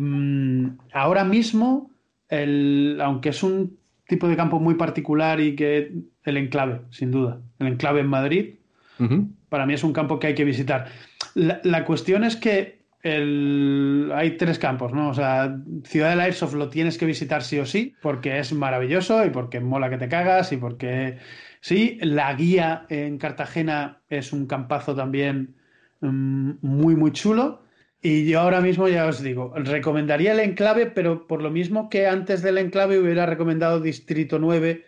ahora 0.92 1.24
mismo, 1.24 1.90
el, 2.28 2.98
aunque 3.00 3.28
es 3.30 3.42
un 3.42 3.78
tipo 4.08 4.28
de 4.28 4.36
campo 4.36 4.60
muy 4.60 4.74
particular 4.74 5.40
y 5.40 5.56
que 5.56 5.92
el 6.24 6.36
enclave, 6.36 6.82
sin 6.90 7.10
duda, 7.10 7.40
el 7.58 7.66
enclave 7.68 8.00
en 8.00 8.08
Madrid, 8.08 8.54
uh 8.98 9.04
-huh. 9.04 9.28
para 9.48 9.66
mí 9.66 9.74
es 9.74 9.84
un 9.84 9.92
campo 9.92 10.18
que 10.18 10.28
hay 10.28 10.34
que 10.34 10.44
visitar. 10.44 10.86
La, 11.34 11.60
la 11.64 11.84
cuestión 11.84 12.24
es 12.24 12.36
que 12.36 12.75
hay 13.06 14.36
tres 14.36 14.58
campos, 14.58 14.92
¿no? 14.92 15.10
O 15.10 15.14
sea, 15.14 15.58
Ciudad 15.84 16.10
del 16.10 16.20
Airsoft 16.20 16.54
lo 16.54 16.68
tienes 16.68 16.98
que 16.98 17.06
visitar 17.06 17.42
sí 17.42 17.58
o 17.58 17.66
sí, 17.66 17.94
porque 18.02 18.38
es 18.38 18.52
maravilloso 18.52 19.24
y 19.24 19.30
porque 19.30 19.60
mola 19.60 19.90
que 19.90 19.98
te 19.98 20.08
cagas 20.08 20.52
y 20.52 20.56
porque 20.56 21.18
sí, 21.60 21.98
la 22.02 22.34
guía 22.34 22.86
en 22.88 23.18
Cartagena 23.18 24.00
es 24.08 24.32
un 24.32 24.46
campazo 24.46 24.94
también 24.94 25.56
um, 26.00 26.58
muy, 26.62 26.96
muy 26.96 27.12
chulo. 27.12 27.62
Y 28.02 28.28
yo 28.28 28.40
ahora 28.40 28.60
mismo 28.60 28.88
ya 28.88 29.06
os 29.06 29.22
digo, 29.22 29.52
recomendaría 29.56 30.32
el 30.32 30.40
enclave, 30.40 30.86
pero 30.86 31.26
por 31.26 31.42
lo 31.42 31.50
mismo 31.50 31.88
que 31.88 32.06
antes 32.06 32.42
del 32.42 32.58
enclave 32.58 32.98
hubiera 32.98 33.26
recomendado 33.26 33.80
Distrito 33.80 34.38
9, 34.38 34.84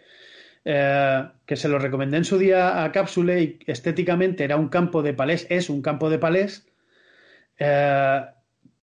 eh, 0.64 1.28
que 1.46 1.56
se 1.56 1.68
lo 1.68 1.78
recomendé 1.78 2.18
en 2.18 2.24
su 2.24 2.38
día 2.38 2.84
a 2.84 2.92
Cápsule 2.92 3.42
y 3.42 3.58
estéticamente 3.66 4.44
era 4.44 4.56
un 4.56 4.68
campo 4.68 5.02
de 5.02 5.14
palés, 5.14 5.46
es 5.50 5.70
un 5.70 5.82
campo 5.82 6.10
de 6.10 6.18
palés, 6.18 6.67
eh, 7.58 8.20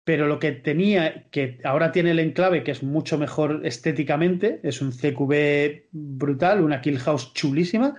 pero 0.05 0.27
lo 0.27 0.39
que 0.39 0.53
tenía, 0.53 1.25
que 1.31 1.59
ahora 1.65 1.93
tiene 1.93 2.13
el 2.13 2.19
enclave, 2.19 2.65
que 2.65 2.71
es 2.71 2.83
mucho 2.83 3.19
mejor 3.19 3.61
estéticamente, 3.65 4.61
es 4.63 4.81
un 4.81 4.93
CQB 4.93 5.89
brutal, 5.93 6.63
una 6.63 6.81
kill 6.81 6.99
house 6.99 7.33
chulísima, 7.35 7.97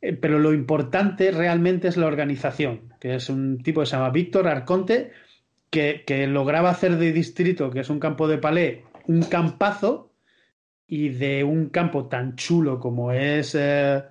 eh, 0.00 0.12
pero 0.12 0.38
lo 0.38 0.52
importante 0.52 1.30
realmente 1.30 1.88
es 1.88 1.96
la 1.96 2.06
organización, 2.06 2.92
que 3.00 3.14
es 3.14 3.28
un 3.28 3.62
tipo 3.62 3.80
que 3.80 3.86
se 3.86 3.96
llama 3.96 4.10
Víctor 4.10 4.48
Arconte, 4.48 5.12
que, 5.70 6.04
que, 6.06 6.26
lograba 6.26 6.70
hacer 6.70 6.96
de 6.96 7.12
distrito, 7.12 7.70
que 7.70 7.80
es 7.80 7.90
un 7.90 8.00
campo 8.00 8.28
de 8.28 8.38
palé, 8.38 8.84
un 9.06 9.22
campazo, 9.22 10.10
y 10.90 11.10
de 11.10 11.44
un 11.44 11.68
campo 11.68 12.06
tan 12.08 12.34
chulo 12.34 12.80
como 12.80 13.12
es 13.12 13.54
eh, 13.54 14.02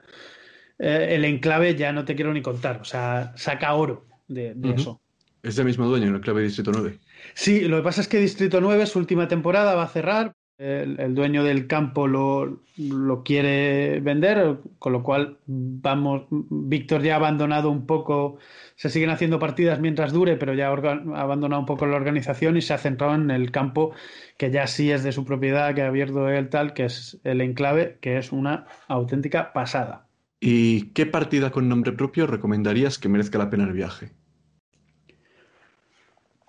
eh, 0.80 1.08
el 1.10 1.26
enclave, 1.26 1.76
ya 1.76 1.92
no 1.92 2.06
te 2.06 2.16
quiero 2.16 2.34
ni 2.34 2.42
contar. 2.42 2.80
O 2.80 2.86
sea, 2.86 3.34
saca 3.36 3.74
oro 3.74 4.06
de, 4.30 4.54
de 4.56 4.70
uh 4.70 4.72
-huh. 4.72 4.80
eso. 4.80 5.02
Es 5.42 5.56
del 5.56 5.66
mismo 5.66 5.86
dueño, 5.86 6.08
el 6.08 6.16
enclave 6.16 6.42
de 6.42 6.48
Distrito 6.48 6.72
9. 6.72 7.00
Sí, 7.34 7.62
lo 7.62 7.78
que 7.78 7.84
pasa 7.84 8.02
es 8.02 8.08
que 8.08 8.20
Distrito 8.20 8.60
9, 8.60 8.86
su 8.86 9.00
última 9.00 9.28
temporada, 9.28 9.76
va 9.76 9.84
a 9.84 9.88
cerrar. 9.88 10.34
El, 10.58 11.00
el 11.00 11.16
dueño 11.16 11.46
del 11.46 11.68
campo 11.68 12.06
lo, 12.06 12.64
lo, 12.78 13.24
quiere 13.24 14.02
vender, 14.02 14.58
con 14.78 14.92
lo 14.92 15.04
cual 15.04 15.38
vamos. 15.46 16.28
Víctor 16.30 17.02
ya 17.02 17.14
ha 17.14 17.16
abandonado 17.16 17.72
un 17.72 17.86
poco. 17.86 18.40
Se 18.76 18.90
siguen 18.90 19.10
haciendo 19.10 19.40
partidas 19.40 19.80
mientras 19.80 20.12
dure, 20.12 20.36
pero 20.36 20.54
ya 20.54 20.68
ha 20.68 21.22
abandonado 21.22 21.62
un 21.62 21.66
poco 21.66 21.86
la 21.86 21.96
organización 21.96 22.58
y 22.58 22.62
se 22.62 22.74
ha 22.74 22.78
centrado 22.78 23.16
en 23.16 23.32
el 23.32 23.52
campo 23.52 23.94
que 24.38 24.52
ya 24.52 24.68
sí 24.68 24.92
es 24.92 25.02
de 25.04 25.14
su 25.14 25.24
propiedad, 25.24 25.74
que 25.74 25.84
ha 25.84 25.88
abierto 25.88 26.28
él 26.28 26.50
tal, 26.50 26.74
que 26.74 26.86
es 26.86 27.22
el 27.24 27.40
enclave, 27.40 27.98
que 28.02 28.18
es 28.18 28.34
una 28.34 28.66
auténtica 28.90 29.54
pasada. 29.54 30.10
¿Y 30.42 30.92
qué 30.92 31.06
partida 31.06 31.52
con 31.52 31.70
nombre 31.70 31.94
propio 31.94 32.28
recomendarías 32.28 33.00
que 33.00 33.08
merezca 33.08 33.38
la 33.38 33.50
pena 33.50 33.64
el 33.64 33.74
viaje? 33.74 34.12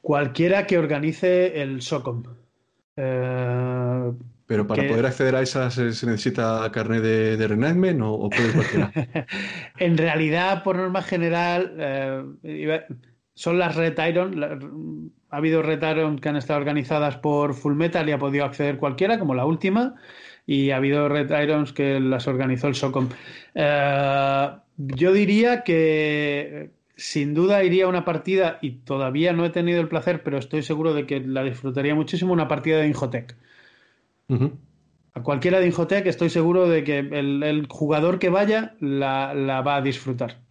Cualquiera 0.01 0.67
que 0.67 0.79
organice 0.79 1.61
el 1.61 1.83
SOCOM. 1.83 2.23
Eh, 2.97 4.13
Pero 4.47 4.67
para 4.67 4.83
que... 4.83 4.89
poder 4.89 5.07
acceder 5.07 5.37
a 5.37 5.43
esas 5.43 5.75
se 5.75 6.07
necesita 6.07 6.71
carnet 6.73 7.03
de, 7.03 7.37
de 7.37 8.03
o, 8.03 8.13
o 8.13 8.31
puede 8.31 8.53
cualquiera. 8.53 8.93
en 9.79 9.99
realidad, 9.99 10.63
por 10.63 10.77
norma 10.77 11.03
general, 11.03 11.75
eh, 11.79 12.83
son 13.35 13.59
las 13.59 13.77
Red 13.77 13.99
Iron. 14.09 14.41
La, 14.41 14.59
ha 15.31 15.37
habido 15.37 15.63
Red 15.63 15.83
Iron 15.91 16.19
que 16.19 16.29
han 16.29 16.37
estado 16.37 16.59
organizadas 16.59 17.17
por 17.17 17.55
Full 17.55 17.75
Metal 17.75 18.09
y 18.09 18.13
ha 18.13 18.19
podido 18.19 18.45
acceder 18.45 18.79
cualquiera, 18.79 19.19
como 19.19 19.35
la 19.35 19.45
última. 19.45 19.95
Y 20.47 20.71
ha 20.71 20.77
habido 20.77 21.09
Red 21.09 21.31
Irons 21.43 21.73
que 21.73 22.01
las 22.01 22.27
organizó 22.27 22.67
el 22.67 22.75
SOCOM. 22.75 23.09
Eh, 23.55 24.49
yo 24.77 25.13
diría 25.13 25.63
que 25.63 26.71
sin 27.01 27.35
duda 27.35 27.65
iría 27.65 27.87
a 27.87 27.89
una 27.89 28.05
partida, 28.05 28.59
y 28.61 28.71
todavía 28.85 29.33
no 29.33 29.45
he 29.47 29.51
tenido 29.51 29.81
el 29.81 29.89
placer, 29.89 30.23
pero 30.23 30.39
estoy 30.39 30.63
seguro 30.63 30.93
de 30.95 31.07
que 31.07 31.21
la 31.21 31.43
disfrutaría 31.43 31.95
muchísimo, 31.95 32.33
una 32.33 32.47
partida 32.49 32.79
de 32.79 32.89
Infotec. 32.89 33.37
Uh 34.29 34.35
-huh. 34.37 34.53
A 35.15 35.23
cualquiera 35.23 35.59
de 35.61 35.67
Infotec 35.67 36.07
estoy 36.07 36.31
seguro 36.31 36.69
de 36.69 36.85
que 36.85 36.99
el, 36.99 37.43
el 37.43 37.67
jugador 37.69 38.19
que 38.19 38.29
vaya 38.29 38.77
la, 38.81 39.35
la, 39.35 39.63
va 39.63 39.77
a 39.77 39.83
disfrutar. 39.83 40.43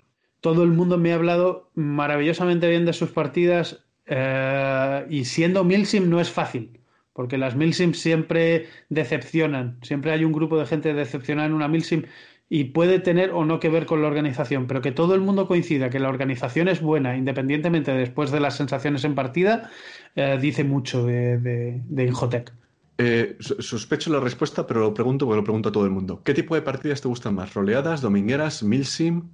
Todo 0.41 0.63
el 0.63 0.71
mundo 0.71 0.97
me 0.97 1.11
ha 1.11 1.15
hablado 1.15 1.69
maravillosamente 1.75 2.67
bien 2.67 2.85
de 2.85 2.93
sus 2.93 3.11
partidas 3.11 3.85
eh, 4.07 5.05
y 5.09 5.25
siendo 5.25 5.63
Milsim 5.63 6.09
no 6.09 6.19
es 6.19 6.29
fácil, 6.31 6.79
porque 7.13 7.37
las 7.37 7.55
Milsim 7.55 7.93
siempre 7.93 8.67
decepcionan, 8.89 9.77
siempre 9.83 10.11
hay 10.11 10.25
un 10.25 10.33
grupo 10.33 10.57
de 10.57 10.65
gente 10.65 10.93
decepcionada 10.93 11.47
en 11.47 11.53
una 11.53 11.67
Milsim 11.67 12.03
y 12.49 12.65
puede 12.65 12.99
tener 12.99 13.29
o 13.31 13.45
no 13.45 13.59
que 13.59 13.69
ver 13.69 13.85
con 13.85 14.01
la 14.01 14.07
organización, 14.07 14.65
pero 14.65 14.81
que 14.81 14.91
todo 14.91 15.13
el 15.13 15.21
mundo 15.21 15.47
coincida 15.47 15.91
que 15.91 15.99
la 15.99 16.09
organización 16.09 16.67
es 16.67 16.81
buena, 16.81 17.15
independientemente 17.15 17.91
después 17.93 18.31
de 18.31 18.39
las 18.39 18.57
sensaciones 18.57 19.03
en 19.03 19.13
partida, 19.13 19.69
eh, 20.15 20.37
dice 20.41 20.63
mucho 20.63 21.05
de, 21.05 21.37
de, 21.37 21.81
de 21.85 22.03
Injotec. 22.05 22.51
Eh, 22.97 23.37
sospecho 23.39 24.11
la 24.11 24.19
respuesta, 24.19 24.67
pero 24.67 24.81
lo 24.81 24.93
pregunto 24.93 25.25
porque 25.25 25.37
lo 25.37 25.43
pregunto 25.43 25.69
a 25.69 25.71
todo 25.71 25.85
el 25.85 25.91
mundo. 25.91 26.21
¿Qué 26.23 26.33
tipo 26.33 26.55
de 26.55 26.61
partidas 26.61 26.99
te 26.99 27.07
gustan 27.07 27.35
más? 27.35 27.53
¿Roleadas, 27.53 28.01
domingueras, 28.01 28.63
milsim? 28.63 29.29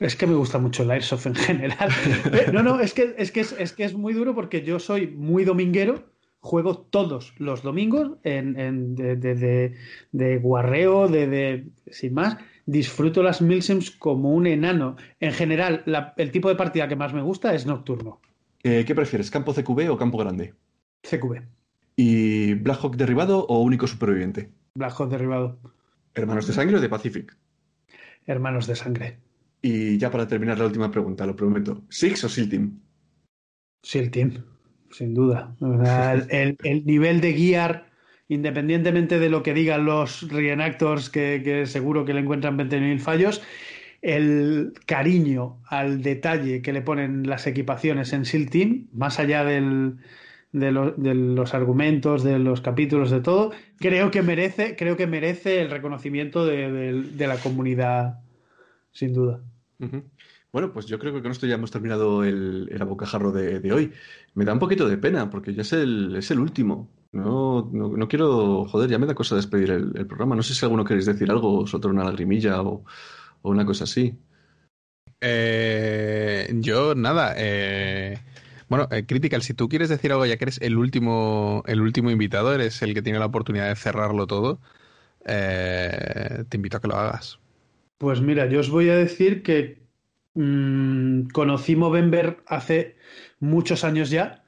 Es 0.00 0.16
que 0.16 0.26
me 0.26 0.34
gusta 0.34 0.58
mucho 0.58 0.82
el 0.82 0.90
Airsoft 0.90 1.26
en 1.26 1.34
general. 1.34 1.90
no, 2.52 2.62
no, 2.62 2.80
es 2.80 2.94
que 2.94 3.14
es, 3.16 3.30
que 3.30 3.40
es, 3.40 3.52
es 3.58 3.72
que 3.72 3.84
es 3.84 3.94
muy 3.94 4.12
duro 4.12 4.34
porque 4.34 4.62
yo 4.62 4.80
soy 4.80 5.06
muy 5.06 5.44
dominguero 5.44 6.04
juego 6.40 6.78
todos 6.78 7.34
los 7.38 7.62
domingos 7.62 8.18
en, 8.24 8.58
en 8.58 8.94
de, 8.94 9.16
de, 9.16 9.34
de, 9.34 9.74
de, 10.12 10.38
guarreo, 10.38 11.08
de, 11.08 11.66
sin 11.86 12.14
más. 12.14 12.36
Disfruto 12.66 13.22
las 13.22 13.42
Milsims 13.42 13.90
como 13.90 14.32
un 14.32 14.46
enano. 14.46 14.96
En 15.20 15.32
general, 15.32 15.82
la, 15.86 16.14
el 16.16 16.30
tipo 16.30 16.48
de 16.48 16.56
partida 16.56 16.88
que 16.88 16.96
más 16.96 17.12
me 17.12 17.22
gusta 17.22 17.54
es 17.54 17.66
nocturno. 17.66 18.20
Eh, 18.62 18.84
¿Qué 18.86 18.94
prefieres, 18.94 19.30
campo 19.30 19.54
CQB 19.54 19.90
o 19.90 19.96
campo 19.96 20.18
grande? 20.18 20.54
CQB. 21.02 21.42
¿Y 21.96 22.54
Black 22.54 22.80
Hawk 22.82 22.96
derribado 22.96 23.46
o 23.46 23.60
único 23.60 23.86
superviviente? 23.86 24.50
Black 24.74 24.94
Hawk 24.98 25.10
derribado. 25.10 25.58
¿Hermanos 26.14 26.46
de 26.46 26.52
sangre 26.52 26.76
o 26.76 26.80
de 26.80 26.88
Pacific? 26.88 27.36
Hermanos 28.26 28.66
de 28.66 28.76
sangre. 28.76 29.18
Y 29.62 29.98
ya 29.98 30.10
para 30.10 30.26
terminar 30.26 30.58
la 30.58 30.66
última 30.66 30.90
pregunta, 30.90 31.26
lo 31.26 31.36
prometo. 31.36 31.82
¿Six 31.90 32.24
o 32.24 32.28
SEAL 32.28 32.48
Team? 32.48 32.80
SEAL 33.82 34.10
Team 34.10 34.49
sin 34.90 35.14
duda. 35.14 35.54
O 35.60 35.84
sea, 35.84 36.14
el, 36.30 36.56
el, 36.62 36.84
nivel 36.84 37.20
de 37.20 37.32
guiar, 37.32 37.86
independientemente 38.28 39.18
de 39.18 39.30
lo 39.30 39.42
que 39.42 39.54
digan 39.54 39.84
los 39.84 40.28
reenactors, 40.30 41.10
que, 41.10 41.42
que 41.44 41.66
seguro 41.66 42.04
que 42.04 42.14
le 42.14 42.20
encuentran 42.20 42.58
20.000 42.58 42.98
fallos, 42.98 43.42
el 44.02 44.72
cariño 44.86 45.58
al 45.66 46.02
detalle 46.02 46.62
que 46.62 46.72
le 46.72 46.82
ponen 46.82 47.28
las 47.28 47.46
equipaciones 47.46 48.12
en 48.12 48.24
SEAL 48.24 48.48
Team, 48.50 48.88
más 48.92 49.18
allá 49.18 49.44
del, 49.44 49.98
de, 50.52 50.72
lo, 50.72 50.92
de, 50.92 51.14
los 51.14 51.54
argumentos, 51.54 52.22
de 52.24 52.38
los 52.38 52.60
capítulos, 52.60 53.10
de 53.10 53.20
todo, 53.20 53.52
creo 53.78 54.10
que 54.10 54.22
merece, 54.22 54.74
creo 54.76 54.96
que 54.96 55.06
merece 55.06 55.60
el 55.60 55.70
reconocimiento 55.70 56.46
de, 56.46 56.72
de, 56.72 57.02
de 57.02 57.26
la 57.26 57.36
comunidad, 57.36 58.20
sin 58.92 59.12
duda. 59.12 59.42
Uh 59.78 59.84
-huh. 59.86 60.02
Bueno, 60.52 60.72
pues 60.72 60.86
yo 60.86 60.98
creo 60.98 61.14
que 61.14 61.22
con 61.22 61.30
esto 61.30 61.46
ya 61.46 61.54
hemos 61.54 61.70
terminado 61.70 62.24
el, 62.24 62.68
el 62.72 62.82
abocajarro 62.82 63.30
de, 63.30 63.60
de, 63.60 63.72
hoy. 63.72 63.92
Me 64.34 64.44
da 64.44 64.52
un 64.52 64.58
poquito 64.58 64.88
de 64.88 64.98
pena 64.98 65.30
porque 65.30 65.54
ya 65.54 65.62
es 65.62 65.72
el, 65.72 66.16
es 66.16 66.30
el 66.30 66.40
último. 66.40 66.90
No, 67.12 67.70
no, 67.72 67.96
no 67.96 68.08
quiero, 68.08 68.64
joder, 68.66 68.90
ya 68.90 68.98
me 68.98 69.06
da 69.06 69.14
cosa 69.14 69.36
despedir 69.36 69.70
el, 69.70 69.92
el, 69.96 70.06
programa. 70.06 70.34
No 70.34 70.42
sé 70.42 70.54
si 70.54 70.64
alguno 70.64 70.84
queréis 70.84 71.06
decir 71.06 71.30
algo, 71.30 71.52
vosotros 71.52 71.92
una 71.92 72.04
lagrimilla 72.04 72.62
o, 72.62 72.84
o 73.42 73.50
una 73.50 73.64
cosa 73.64 73.84
así. 73.84 74.18
Eh, 75.20 76.48
yo, 76.54 76.94
nada. 76.94 77.34
Eh, 77.36 78.18
bueno, 78.68 78.88
eh, 78.90 79.04
Critical, 79.06 79.42
si 79.42 79.54
tú 79.54 79.68
quieres 79.68 79.88
decir 79.88 80.12
algo, 80.12 80.26
ya 80.26 80.36
que 80.36 80.44
eres 80.44 80.60
el 80.62 80.76
último, 80.76 81.62
el 81.66 81.80
último 81.80 82.10
invitado, 82.10 82.54
eres 82.54 82.82
el 82.82 82.94
que 82.94 83.02
tiene 83.02 83.18
la 83.18 83.26
oportunidad 83.26 83.68
de 83.68 83.76
cerrarlo 83.76 84.26
todo, 84.26 84.60
te 85.24 86.56
invito 86.56 86.76
a 86.76 86.80
que 86.80 86.88
lo 86.88 86.96
hagas. 86.96 87.38
Pues 87.98 88.20
mira, 88.20 88.46
yo 88.46 88.60
os 88.60 88.70
voy 88.70 88.88
a 88.88 88.96
decir 88.96 89.42
que 89.42 89.79
mm, 90.40 91.28
conocí 91.32 91.76
Movember 91.76 92.38
hace 92.46 92.96
muchos 93.38 93.84
años 93.84 94.10
ya, 94.10 94.44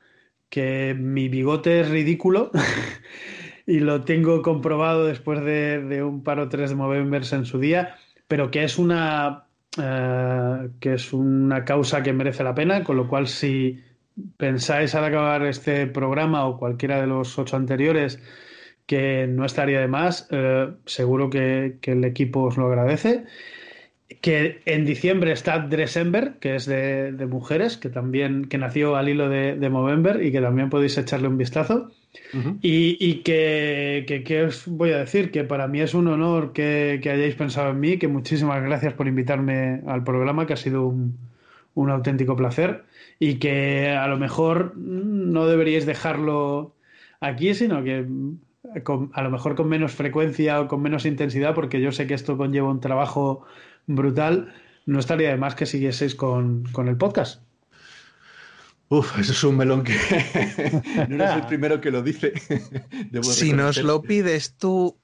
que 0.49 0.95
mi 0.99 1.29
bigote 1.29 1.81
es 1.81 1.89
ridículo 1.89 2.51
y 3.67 3.81
lo 3.81 4.03
tengo 4.05 4.43
comprobado 4.43 5.07
después 5.07 5.45
de, 5.45 6.03
un 6.03 6.23
par 6.23 6.41
o 6.41 6.49
tres 6.49 6.71
de 6.71 6.77
Movembers 6.77 7.33
en 7.33 7.45
su 7.45 7.59
día, 7.59 7.97
pero 8.29 8.51
que 8.51 8.65
es 8.65 8.79
una 8.79 9.45
eh, 9.79 10.69
que 10.81 10.95
es 10.95 11.13
una 11.13 11.65
causa 11.65 12.03
que 12.03 12.13
merece 12.13 12.45
la 12.45 12.55
pena, 12.55 12.85
con 12.85 12.97
lo 12.97 13.09
cual 13.09 13.27
si 13.29 13.81
pensáis 14.37 14.95
al 14.95 15.05
acabar 15.05 15.47
este 15.47 15.87
programa 15.87 16.47
o 16.47 16.59
cualquiera 16.59 17.01
de 17.01 17.07
los 17.07 17.39
ocho 17.39 17.57
anteriores 17.57 18.21
que 18.87 19.27
no 19.27 19.45
estaría 19.45 19.81
de 19.81 19.89
más, 19.89 20.29
eh, 20.31 20.71
seguro 20.87 21.31
que, 21.31 21.79
el 21.83 22.05
equipo 22.05 22.43
os 22.43 22.57
lo 22.57 22.67
agradece. 22.67 23.25
Que 24.21 24.61
en 24.67 24.85
diciembre 24.85 25.33
está 25.33 25.59
December, 25.59 26.35
que 26.41 26.57
es 26.57 26.67
de, 26.67 27.27
mujeres, 27.29 27.77
que 27.77 27.89
también 27.89 28.47
que 28.47 28.59
nació 28.59 28.97
al 28.97 29.09
hilo 29.09 29.29
de, 29.29 29.57
de 29.57 29.71
Movember 29.71 30.25
y 30.25 30.33
que 30.33 30.41
también 30.41 30.71
podéis 30.71 30.99
echarle 30.99 31.29
un 31.29 31.39
vistazo. 31.39 31.91
Y, 32.61 33.23
que, 33.23 34.45
os 34.47 34.67
voy 34.67 34.93
a 34.93 34.99
decir, 34.99 35.31
que 35.31 35.45
para 35.45 35.67
mí 35.67 35.81
es 35.81 35.95
un 35.95 36.09
honor 36.09 36.53
que, 36.53 37.01
hayáis 37.03 37.35
pensado 37.35 37.71
en 37.71 37.81
mí, 37.81 37.99
que 37.99 38.09
muchísimas 38.09 38.63
gracias 38.63 38.95
por 38.95 39.09
invitarme 39.09 39.83
al 39.87 40.05
programa, 40.05 40.47
que 40.47 40.53
ha 40.53 40.57
sido 40.57 40.87
un, 40.87 41.19
auténtico 41.91 42.37
placer 42.37 42.85
y 43.19 43.37
que 43.37 43.91
a 43.91 44.07
lo 44.09 44.19
mejor 44.19 44.77
no 44.77 45.47
deberíais 45.47 45.87
dejarlo 45.87 46.75
aquí, 47.21 47.55
sino 47.55 47.83
que 47.83 48.07
a 49.13 49.23
lo 49.23 49.31
mejor 49.31 49.55
con 49.55 49.69
menos 49.69 49.93
frecuencia 49.93 50.61
o 50.61 50.69
con 50.69 50.83
menos 50.83 51.07
intensidad, 51.07 51.55
porque 51.55 51.81
yo 51.81 51.93
sé 51.93 52.07
que 52.07 52.15
esto 52.15 52.37
conlleva 52.37 52.71
un 52.71 52.81
trabajo 52.81 53.45
brutal, 53.87 54.55
no 54.87 54.99
estaría 54.99 55.31
de 55.31 55.37
más 55.37 55.55
que 55.55 55.67
siguieseis 55.67 56.15
con 56.15 56.89
el 56.89 56.97
podcast. 56.97 57.43
Uf, 58.93 59.19
eso 59.19 59.33
es 59.33 59.43
un 59.45 59.57
melón 59.57 59.85
que 59.85 59.95
no 61.09 61.15
eres 61.15 61.37
el 61.37 61.47
primero 61.47 61.81
que 61.81 61.91
lo 61.91 62.03
dice. 62.03 62.35
si 63.23 63.55
nos 63.55 63.83
lo 63.83 64.03
pides 64.03 64.59
tú. 64.59 64.99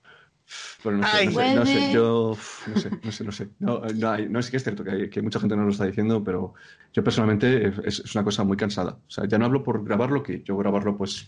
Bueno, 0.85 0.99
no, 0.99 1.09
sé, 1.09 1.27
no, 1.27 1.65
sé, 1.65 1.93
yo 1.93 2.37
no 2.67 2.77
sé, 2.79 2.91
no 3.03 3.13
sé, 3.13 3.25
no 3.25 3.33
sé. 3.33 3.49
No, 3.59 3.81
no, 3.81 4.39
es 4.39 4.51
que 4.51 4.59
es 4.59 4.63
cierto 4.63 4.85
que, 4.85 4.91
hay, 4.91 5.09
que, 5.09 5.23
mucha 5.23 5.41
gente 5.41 5.57
nos 5.57 5.65
lo 5.65 5.71
está 5.71 5.87
diciendo, 5.87 6.23
pero 6.23 6.53
yo 6.93 7.03
personalmente 7.03 7.69
es, 7.87 8.01
es, 8.01 8.15
una 8.15 8.25
cosa 8.25 8.45
muy 8.45 8.59
cansada. 8.59 8.99
O 9.09 9.11
sea, 9.11 9.27
ya 9.27 9.39
no 9.39 9.47
hablo 9.47 9.63
por 9.63 9.83
grabarlo, 9.83 10.23
que 10.23 10.43
yo 10.43 10.59
grabarlo, 10.59 10.95
pues 10.99 11.27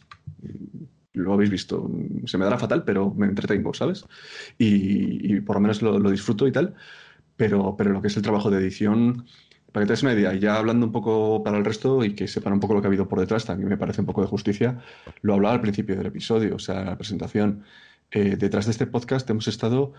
lo 1.14 1.32
habéis 1.32 1.50
visto, 1.50 1.90
se 2.26 2.36
me 2.36 2.44
dará 2.44 2.58
fatal, 2.58 2.84
pero 2.84 3.10
me 3.14 3.26
entretengo, 3.26 3.72
¿sabes? 3.72 4.04
Y, 4.58 5.34
y 5.34 5.40
por 5.40 5.56
lo 5.56 5.60
menos 5.60 5.80
lo, 5.80 5.98
lo, 5.98 6.10
disfruto 6.10 6.46
y 6.46 6.52
tal. 6.52 6.74
Pero, 7.40 7.74
pero 7.74 7.90
lo 7.90 8.02
que 8.02 8.08
es 8.08 8.16
el 8.18 8.22
trabajo 8.22 8.50
de 8.50 8.58
edición, 8.58 9.24
para 9.72 9.84
que 9.84 9.86
te 9.86 9.92
des 9.94 10.02
una 10.02 10.12
idea, 10.12 10.34
y 10.34 10.40
ya 10.40 10.56
hablando 10.58 10.84
un 10.84 10.92
poco 10.92 11.42
para 11.42 11.56
el 11.56 11.64
resto 11.64 12.04
y 12.04 12.14
que 12.14 12.28
sepan 12.28 12.52
un 12.52 12.60
poco 12.60 12.74
lo 12.74 12.82
que 12.82 12.86
ha 12.86 12.90
habido 12.90 13.08
por 13.08 13.18
detrás, 13.18 13.46
también 13.46 13.70
me 13.70 13.78
parece 13.78 14.02
un 14.02 14.06
poco 14.06 14.20
de 14.20 14.26
justicia, 14.26 14.82
lo 15.22 15.32
hablaba 15.32 15.54
al 15.54 15.62
principio 15.62 15.96
del 15.96 16.04
episodio, 16.04 16.56
o 16.56 16.58
sea, 16.58 16.84
la 16.84 16.98
presentación. 16.98 17.62
Eh, 18.10 18.36
detrás 18.36 18.66
de 18.66 18.72
este 18.72 18.86
podcast 18.86 19.30
hemos 19.30 19.48
estado 19.48 19.94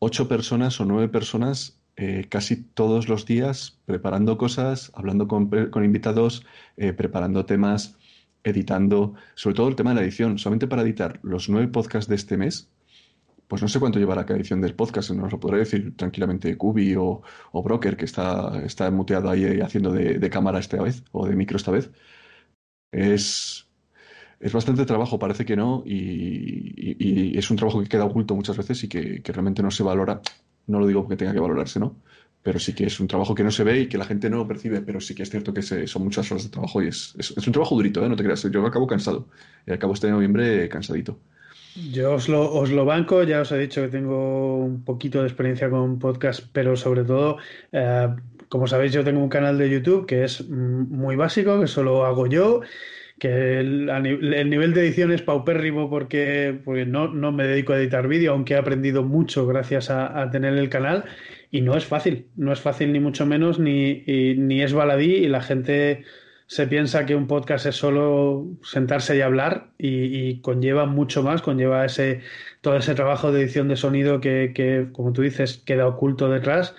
ocho 0.00 0.28
personas 0.28 0.78
o 0.82 0.84
nueve 0.84 1.08
personas 1.08 1.80
eh, 1.96 2.26
casi 2.28 2.56
todos 2.62 3.08
los 3.08 3.24
días 3.24 3.80
preparando 3.86 4.36
cosas, 4.36 4.92
hablando 4.94 5.28
con, 5.28 5.48
invitados, 5.82 6.44
eh, 6.76 6.92
preparando 6.92 7.46
temas, 7.46 7.96
editando, 8.44 9.14
sobre 9.34 9.56
todo 9.56 9.68
el 9.68 9.76
tema 9.76 9.90
de 9.90 9.96
la 9.96 10.02
edición. 10.02 10.38
Solamente 10.38 10.66
para 10.66 10.82
editar 10.82 11.20
los 11.22 11.48
nueve 11.48 11.68
podcasts 11.68 12.10
de 12.10 12.16
este 12.16 12.36
mes, 12.36 12.68
pues 13.48 13.60
no 13.62 13.68
sé 13.68 13.78
cuánto 13.80 13.98
llevará 13.98 14.24
cada 14.24 14.38
edición 14.38 14.60
del 14.60 14.74
podcast, 14.74 15.10
nos 15.10 15.30
lo 15.30 15.38
podré 15.38 15.58
decir 15.58 15.94
tranquilamente 15.96 16.56
Kubi 16.56 16.94
o, 16.96 17.22
Broker, 17.52 17.96
que 17.96 18.06
está, 18.06 18.62
está 18.64 18.90
muteado 18.90 19.28
ahí 19.30 19.60
haciendo 19.60 19.92
de, 19.92 20.30
cámara 20.30 20.58
esta 20.58 20.82
vez, 20.82 21.04
o 21.12 21.26
de 21.26 21.36
micro 21.36 21.56
esta 21.56 21.70
vez. 21.70 21.90
Es, 22.90 23.68
es 24.40 24.52
bastante 24.52 24.84
trabajo, 24.86 25.18
parece 25.18 25.44
que 25.44 25.56
no, 25.56 25.82
y, 25.86 27.38
es 27.38 27.50
un 27.50 27.56
trabajo 27.56 27.82
que 27.82 27.88
queda 27.88 28.04
oculto 28.04 28.34
muchas 28.34 28.56
veces 28.56 28.82
y 28.84 28.88
que, 28.88 29.22
realmente 29.26 29.62
no 29.62 29.70
se 29.70 29.82
valora. 29.82 30.20
No 30.66 30.78
lo 30.78 30.86
digo 30.86 31.02
porque 31.02 31.16
tenga 31.16 31.32
que 31.32 31.40
valorarse, 31.40 31.80
¿no? 31.80 32.02
Pero 32.42 32.58
sí 32.58 32.74
que 32.74 32.86
es 32.86 33.00
un 33.00 33.08
trabajo 33.08 33.34
que 33.34 33.44
no 33.44 33.50
se 33.50 33.64
ve 33.64 33.80
y 33.80 33.88
que 33.88 33.98
la 33.98 34.04
gente 34.04 34.30
no 34.30 34.38
lo 34.38 34.48
percibe, 34.48 34.80
pero 34.80 35.00
sí 35.00 35.14
que 35.14 35.22
es 35.24 35.30
cierto 35.30 35.52
que 35.54 35.62
son 35.62 36.04
muchas 36.04 36.30
horas 36.30 36.44
de 36.44 36.50
trabajo 36.50 36.82
y 36.82 36.88
es, 36.88 37.14
es, 37.18 37.46
un 37.46 37.52
trabajo 37.52 37.74
durito, 37.76 38.04
¿eh? 38.04 38.08
No 38.08 38.16
te 38.16 38.24
creas, 38.24 38.42
yo 38.50 38.66
acabo 38.66 38.86
cansado. 38.86 39.28
Y 39.66 39.72
acabo 39.72 39.94
este 39.94 40.10
noviembre 40.10 40.68
cansadito. 40.68 41.20
Yo 41.74 42.14
os 42.14 42.28
lo, 42.28 42.52
os 42.52 42.70
lo 42.70 42.84
banco, 42.84 43.22
ya 43.22 43.40
os 43.40 43.50
he 43.50 43.58
dicho 43.58 43.80
que 43.80 43.88
tengo 43.88 44.56
un 44.58 44.84
poquito 44.84 45.20
de 45.20 45.28
experiencia 45.28 45.70
con 45.70 45.98
podcast, 45.98 46.44
pero 46.52 46.76
sobre 46.76 47.02
todo, 47.04 47.38
eh, 47.72 48.08
como 48.50 48.66
sabéis, 48.66 48.92
yo 48.92 49.02
tengo 49.04 49.20
un 49.22 49.30
canal 49.30 49.56
de 49.56 49.70
YouTube 49.70 50.06
que 50.06 50.24
es 50.24 50.46
muy 50.48 51.16
básico, 51.16 51.58
que 51.60 51.66
solo 51.66 52.04
hago 52.04 52.26
yo, 52.26 52.60
que 53.18 53.60
el, 53.60 53.86
nivel 54.50 54.74
de 54.74 54.82
edición 54.82 55.12
es 55.12 55.22
paupérrimo 55.22 55.88
porque, 55.88 56.60
porque 56.62 56.84
no, 56.84 57.08
no 57.08 57.32
me 57.32 57.46
dedico 57.46 57.72
a 57.72 57.78
editar 57.78 58.06
vídeo, 58.06 58.32
aunque 58.32 58.52
he 58.52 58.58
aprendido 58.58 59.02
mucho 59.02 59.46
gracias 59.46 59.88
a, 59.88 60.28
tener 60.30 60.58
el 60.58 60.68
canal, 60.68 61.04
y 61.50 61.62
no 61.62 61.74
es 61.76 61.86
fácil, 61.86 62.26
no 62.36 62.52
es 62.52 62.60
fácil 62.60 62.92
ni 62.92 63.00
mucho 63.00 63.24
menos, 63.24 63.58
ni, 63.58 64.04
ni 64.36 64.60
es 64.60 64.74
baladí, 64.74 65.14
y 65.14 65.28
la 65.28 65.40
gente 65.40 66.04
se 66.52 66.66
piensa 66.66 67.06
que 67.06 67.16
un 67.16 67.26
podcast 67.26 67.64
es 67.64 67.76
solo 67.76 68.46
sentarse 68.62 69.16
y 69.16 69.22
hablar 69.22 69.68
y, 69.78 70.38
conlleva 70.42 70.84
mucho 70.84 71.22
más, 71.22 71.40
conlleva 71.40 71.86
ese 71.86 72.20
todo 72.60 72.76
ese 72.76 72.94
trabajo 72.94 73.32
de 73.32 73.40
edición 73.40 73.68
de 73.68 73.76
sonido 73.76 74.20
que, 74.20 74.90
como 74.92 75.14
tú 75.14 75.22
dices, 75.22 75.62
queda 75.64 75.86
oculto 75.88 76.28
detrás. 76.28 76.74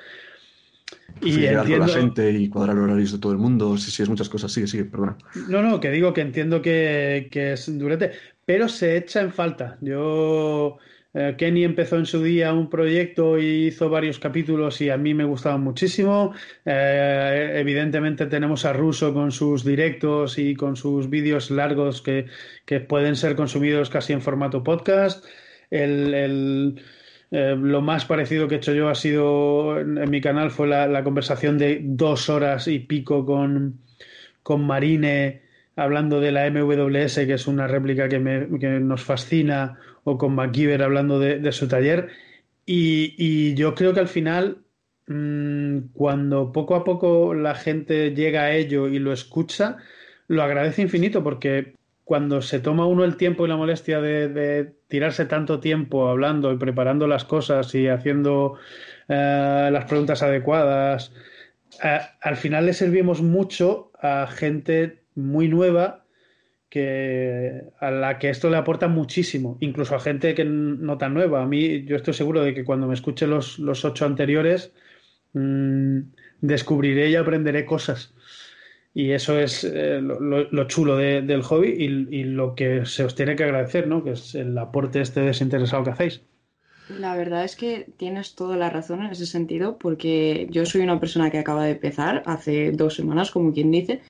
Y 1.21 1.45
entiendo... 1.45 1.87
la 1.87 1.91
gente 1.91 2.29
y 2.29 2.49
cuadrar 2.49 2.77
horarios 2.77 3.13
de 3.13 3.17
todo 3.17 3.31
el 3.31 3.39
mundo, 3.39 3.75
sí, 3.79 3.89
sí, 3.89 4.03
es 4.03 4.09
muchas 4.09 4.29
cosas, 4.29 4.51
sigue, 4.51 4.67
sigue, 4.67 4.85
perdona. 4.85 5.17
No, 5.49 5.63
no, 5.63 5.79
que 5.79 5.89
digo 5.89 6.13
que 6.13 6.21
entiendo 6.21 6.61
que, 6.61 7.29
que 7.31 7.53
es 7.53 7.79
durete, 7.79 8.11
pero 8.45 8.69
se 8.69 8.95
echa 8.95 9.21
en 9.21 9.31
falta. 9.31 9.79
Yo 9.81 10.77
eh, 11.13 11.35
Kenny 11.37 11.63
empezó 11.63 11.97
en 11.97 12.07
su 12.07 12.23
día 12.23 12.53
un 12.53 12.69
proyecto 12.69 13.37
y 13.37 13.67
hizo 13.67 13.89
varios 13.89 14.17
capítulos 14.17 14.81
y 14.81 14.89
a 14.89 14.97
mí 14.97 15.13
me 15.13 15.23
gustaban 15.23 15.61
muchísimo. 15.61 16.33
Eh, 16.65 17.51
evidentemente 17.55 18.25
tenemos 18.25 18.65
a 18.65 18.73
Russo 18.73 19.13
con 19.13 19.31
sus 19.31 19.63
directos 19.63 20.39
y 20.39 20.55
con 20.55 20.75
sus 20.75 21.09
vídeos 21.09 21.51
largos 21.51 22.01
que, 22.01 22.25
pueden 22.87 23.15
ser 23.15 23.35
consumidos 23.35 23.89
casi 23.89 24.13
en 24.13 24.21
formato 24.21 24.63
podcast. 24.63 25.23
Eh, 25.69 26.73
lo 27.29 27.81
más 27.81 28.05
parecido 28.05 28.47
que 28.47 28.55
he 28.55 28.57
hecho 28.57 28.73
yo 28.73 28.89
ha 28.89 28.95
sido 28.95 29.79
en, 29.79 30.09
mi 30.09 30.21
canal 30.21 30.51
fue 30.51 30.67
la, 30.67 31.03
conversación 31.03 31.57
de 31.57 31.79
dos 31.83 32.29
horas 32.29 32.67
y 32.67 32.79
pico 32.79 33.25
con, 33.25 33.79
con 34.41 34.65
Marine 34.65 35.41
hablando 35.75 36.19
de 36.19 36.31
la 36.31 36.49
MWS, 36.49 37.15
que 37.25 37.33
es 37.33 37.47
una 37.47 37.67
réplica 37.67 38.07
que, 38.07 38.47
que 38.59 38.79
nos 38.79 39.03
fascina, 39.03 39.79
o 40.03 40.17
con 40.17 40.35
MacGyver 40.35 40.83
hablando 40.83 41.19
de, 41.19 41.51
su 41.51 41.67
taller. 41.67 42.09
Y, 42.65 43.53
yo 43.55 43.75
creo 43.75 43.93
que 43.93 43.99
al 43.99 44.07
final, 44.07 44.63
mm, 45.07 45.91
cuando 45.93 46.51
poco 46.51 46.75
a 46.75 46.83
poco 46.83 47.33
la 47.33 47.55
gente 47.55 48.13
llega 48.15 48.43
a 48.43 48.53
ello 48.53 48.87
y 48.87 48.99
lo 48.99 49.13
escucha, 49.13 49.77
lo 50.27 50.43
agradece 50.43 50.81
infinito 50.81 51.23
porque 51.23 51.75
cuando 52.03 52.41
se 52.41 52.59
toma 52.59 52.85
uno 52.85 53.03
el 53.03 53.17
tiempo 53.17 53.45
y 53.45 53.49
la 53.49 53.57
molestia 53.57 54.01
de, 54.01 54.73
tirarse 54.87 55.25
tanto 55.25 55.59
tiempo 55.59 56.09
hablando 56.09 56.51
y 56.51 56.57
preparando 56.57 57.07
las 57.07 57.25
cosas 57.25 57.73
y 57.75 57.87
haciendo 57.87 58.55
eh, 59.07 59.69
las 59.71 59.85
preguntas 59.85 60.21
adecuadas, 60.21 61.11
al 62.21 62.37
final 62.37 62.67
le 62.67 62.73
servimos 62.73 63.21
mucho 63.21 63.91
a 63.99 64.27
gente 64.27 65.03
muy 65.15 65.47
nueva 65.47 66.02
que 66.73 67.65
a 67.79 67.91
la 67.91 68.17
que 68.17 68.31
esto 68.31 68.49
le 68.49 68.57
aporta 68.57 68.87
muchísimo, 68.87 69.57
incluso 69.59 69.93
a 69.93 69.99
gente 69.99 70.33
que 70.33 70.43
no 70.43 70.97
tan 70.97 71.13
nueva. 71.13 71.43
A 71.43 71.45
mí, 71.45 71.83
yo 71.85 71.95
estoy 71.95 72.15
seguro 72.15 72.41
de 72.41 72.55
que 72.55 72.63
cuando 72.63 72.87
me 72.87 72.95
escuche 72.95 73.27
los, 73.27 73.59
los 73.59 73.85
ocho 73.85 74.07
anteriores, 74.07 74.73
mmm, 75.33 75.99
descubriré 76.41 77.11
y 77.11 77.15
aprenderé 77.15 77.63
cosas. 77.63 78.15
Y 78.91 79.11
eso 79.11 79.37
es 79.37 79.63
eh, 79.63 80.01
lo, 80.01 80.63
chulo 80.67 80.97
del 80.97 81.43
hobby 81.43 81.75
y, 81.77 82.17
y, 82.21 82.23
lo 82.23 82.55
que 82.55 82.87
se 82.87 83.03
os 83.03 83.13
tiene 83.13 83.35
que 83.35 83.43
agradecer, 83.43 83.87
¿no? 83.87 84.03
Que 84.03 84.13
es 84.13 84.33
el 84.33 84.57
aporte 84.57 84.99
este 84.99 85.21
desinteresado 85.21 85.83
que 85.83 85.91
hacéis. 85.91 86.21
La 86.89 87.15
verdad 87.15 87.43
es 87.43 87.55
que 87.55 87.85
tienes 87.97 88.33
toda 88.33 88.57
la 88.57 88.71
razón 88.71 89.03
en 89.03 89.11
ese 89.11 89.27
sentido, 89.27 89.77
porque 89.77 90.47
yo 90.49 90.65
soy 90.65 90.81
una 90.81 90.99
persona 90.99 91.29
que 91.29 91.37
acaba 91.37 91.65
de 91.65 91.73
empezar 91.73 92.23
hace 92.25 92.71
dos 92.71 92.95
semanas, 92.95 93.29
como 93.29 93.53
quien 93.53 93.69
dice, 93.69 94.01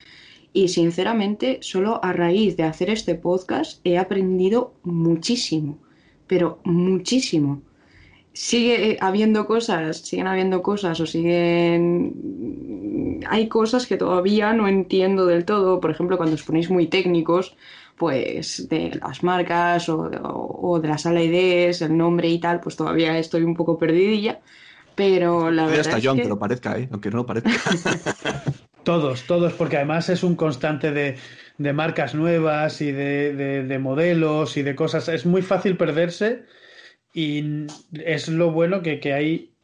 y 0.56 0.68
sinceramente, 0.68 1.58
solo 1.62 2.02
a 2.02 2.12
raíz 2.12 2.56
de 2.56 2.62
hacer 2.62 2.88
este 2.88 3.16
podcast 3.16 3.84
he 3.84 3.98
aprendido 3.98 4.72
muchísimo, 4.84 5.78
pero 6.28 6.60
muchísimo. 6.62 7.60
sigue 8.32 8.96
habiendo 9.00 9.46
cosas, 9.46 9.98
siguen 9.98 10.28
habiendo 10.28 10.62
cosas 10.62 11.00
o 11.00 11.06
siguen... 11.06 12.14
Hay 13.28 13.48
cosas 13.48 13.86
que 13.86 13.96
todavía 13.96 14.52
no 14.52 14.68
entiendo 14.68 15.26
del 15.26 15.44
todo, 15.44 15.80
por 15.80 15.90
ejemplo, 15.90 16.16
cuando 16.16 16.36
os 16.36 16.44
ponéis 16.44 16.70
muy 16.70 16.86
técnicos, 16.86 17.56
pues 17.96 18.68
de 18.68 19.00
las 19.02 19.24
marcas 19.24 19.88
o, 19.88 20.78
de 20.80 20.88
la 20.88 20.98
sala 20.98 21.20
IDs, 21.20 21.82
el 21.82 21.96
nombre 21.96 22.28
y 22.28 22.38
tal, 22.38 22.60
pues 22.60 22.76
todavía 22.76 23.18
estoy 23.18 23.42
un 23.42 23.56
poco 23.56 23.76
perdidilla, 23.76 24.40
pero 24.94 25.50
la 25.50 25.66
verdad 25.66 25.80
hasta 25.80 25.96
es 25.98 26.04
yo, 26.04 26.14
que... 26.14 26.20
aunque 26.20 26.28
lo 26.28 26.38
parezca, 26.38 26.78
¿eh? 26.78 26.88
aunque 26.92 27.10
no 27.10 27.16
lo 27.18 27.26
parezca. 27.26 27.50
todos, 28.84 29.24
todos, 29.24 29.52
porque 29.54 29.76
además 29.76 30.08
es 30.08 30.22
un 30.22 30.36
constante 30.36 30.92
de, 30.92 31.16
de 31.58 31.72
marcas 31.72 32.14
nuevas 32.14 32.80
y 32.80 32.92
de, 32.92 33.64
de 33.64 33.78
modelos 33.78 34.56
y 34.56 34.62
de 34.62 34.76
cosas. 34.76 35.08
Es 35.08 35.26
muy 35.26 35.42
fácil 35.42 35.76
perderse 35.76 36.44
y 37.14 37.66
es 38.04 38.28
lo 38.28 38.50
bueno 38.50 38.82
que, 38.82 38.98
que 38.98 39.12
hay, 39.12 39.54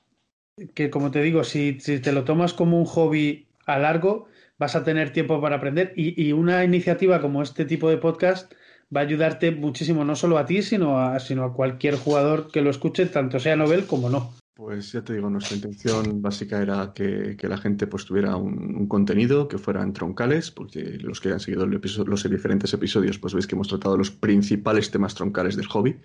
que 0.74 0.88
como 0.88 1.10
te 1.10 1.20
digo, 1.20 1.42
si, 1.42 1.78
si, 1.80 1.98
te 1.98 2.12
lo 2.12 2.24
tomas 2.24 2.54
como 2.54 2.78
un 2.78 2.86
hobby 2.86 3.48
a 3.66 3.78
largo, 3.78 4.28
vas 4.56 4.76
a 4.76 4.84
tener 4.84 5.12
tiempo 5.12 5.40
para 5.40 5.56
aprender 5.56 5.92
y, 5.96 6.22
y, 6.22 6.32
una 6.32 6.64
iniciativa 6.64 7.20
como 7.20 7.42
este 7.42 7.64
tipo 7.64 7.90
de 7.90 7.96
podcast 7.96 8.52
va 8.94 9.00
a 9.00 9.04
ayudarte 9.04 9.50
muchísimo, 9.50 10.04
no 10.04 10.14
solo 10.14 10.38
a 10.38 10.46
ti, 10.46 10.62
sino 10.62 11.00
a, 11.00 11.18
sino 11.18 11.44
a 11.44 11.54
cualquier 11.54 11.96
jugador 11.96 12.50
que 12.52 12.62
lo 12.62 12.70
escuche, 12.70 13.06
tanto 13.06 13.40
sea 13.40 13.56
novel 13.56 13.86
como 13.86 14.10
no. 14.10 14.32
Pues 14.60 14.92
ya 14.92 15.02
te 15.02 15.14
digo, 15.14 15.30
nuestra 15.30 15.56
intención 15.56 16.20
básica 16.20 16.60
era 16.60 16.92
que, 16.92 17.34
que 17.38 17.48
la 17.48 17.56
gente 17.56 17.86
pues 17.86 18.04
tuviera 18.04 18.36
un, 18.36 18.86
contenido 18.88 19.48
que 19.48 19.56
fueran 19.56 19.94
troncales, 19.94 20.50
porque 20.50 20.98
los 21.00 21.18
que 21.18 21.32
han 21.32 21.40
seguido 21.40 21.66
los 21.66 22.30
diferentes 22.30 22.74
episodios, 22.74 23.18
pues 23.18 23.32
veis 23.32 23.46
que 23.46 23.54
hemos 23.54 23.68
tratado 23.68 23.96
los 23.96 24.10
principales 24.10 24.90
temas 24.90 25.14
troncales 25.14 25.56
del 25.56 25.66
hobby. 25.66 25.96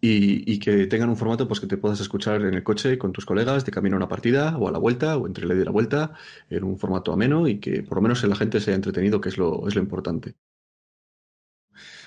Y, 0.00 0.52
y, 0.52 0.58
que 0.58 0.88
tengan 0.88 1.10
un 1.10 1.16
formato 1.16 1.46
pues 1.46 1.60
que 1.60 1.68
te 1.68 1.76
puedas 1.76 2.00
escuchar 2.00 2.42
en 2.42 2.54
el 2.54 2.64
coche 2.64 2.98
con 2.98 3.12
tus 3.12 3.24
colegas 3.24 3.64
de 3.64 3.70
camino 3.70 3.94
a 3.94 3.98
una 3.98 4.08
partida 4.08 4.56
o 4.58 4.66
a 4.66 4.72
la 4.72 4.78
vuelta 4.78 5.16
o 5.16 5.28
entre 5.28 5.46
la 5.46 5.54
ida 5.54 5.62
y 5.62 5.66
la 5.66 5.70
vuelta 5.70 6.12
en 6.50 6.64
un 6.64 6.76
formato 6.80 7.12
ameno 7.12 7.46
y 7.46 7.60
que 7.60 7.84
por 7.84 7.98
lo 7.98 8.02
menos 8.02 8.24
la 8.24 8.34
gente 8.34 8.58
se 8.60 8.70
haya 8.70 8.76
entretenido 8.76 9.20
que 9.20 9.28
es 9.28 9.38
lo, 9.38 9.68
es 9.68 9.76
lo 9.76 9.80
importante. 9.80 10.34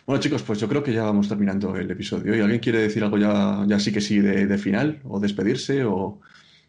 Bueno 0.06 0.22
chicos, 0.22 0.44
pues 0.44 0.60
yo 0.60 0.68
creo 0.69 0.84
que 0.84 0.94
ya 0.94 1.03
vamos 1.03 1.27
terminando 1.27 1.76
el 1.76 1.90
episodio. 1.90 2.36
¿Y 2.36 2.40
alguien 2.40 2.60
quiere 2.60 2.80
decir 2.80 3.03
algo 3.03 3.18
ya, 3.18 3.64
ya 3.65 3.80
sí 3.80 3.91
que 3.91 4.02
sí 4.02 4.19
de, 4.19 4.45
de 4.45 4.57
final 4.60 5.02
o 5.03 5.19
despedirse 5.19 5.84
o, 5.84 6.22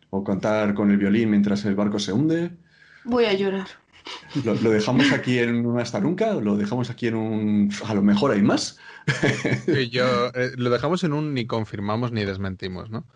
o, 0.09 0.25
cantar 0.25 0.73
con 0.73 0.91
el 0.91 0.97
violín 0.97 1.31
mientras 1.31 1.65
el 1.67 1.75
barco 1.75 1.99
se 1.99 2.13
hunde? 2.13 2.53
Voy 3.05 3.27
a 3.27 3.35
llorar. 3.35 3.67
¿Lo, 4.45 4.55
¿Lo, 4.55 4.71
dejamos 4.71 5.13
aquí 5.13 5.39
en 5.39 5.67
un 5.67 5.79
hasta 5.79 6.01
nunca? 6.01 6.33
¿Lo 6.35 6.57
dejamos 6.57 6.89
aquí 6.89 7.09
en 7.09 7.17
un... 7.17 7.71
a 7.85 7.95
lo 7.95 8.03
mejor 8.03 8.33
hay 8.33 8.43
más? 8.43 8.79
Sí, 9.67 9.91
yo, 9.91 10.29
eh, 10.35 10.53
lo 10.57 10.71
dejamos 10.71 11.05
en 11.05 11.13
un 11.13 11.35
ni 11.35 11.47
confirmamos 11.47 12.13
ni 12.13 12.25
desmentimos, 12.25 12.91
¿no? 12.91 13.07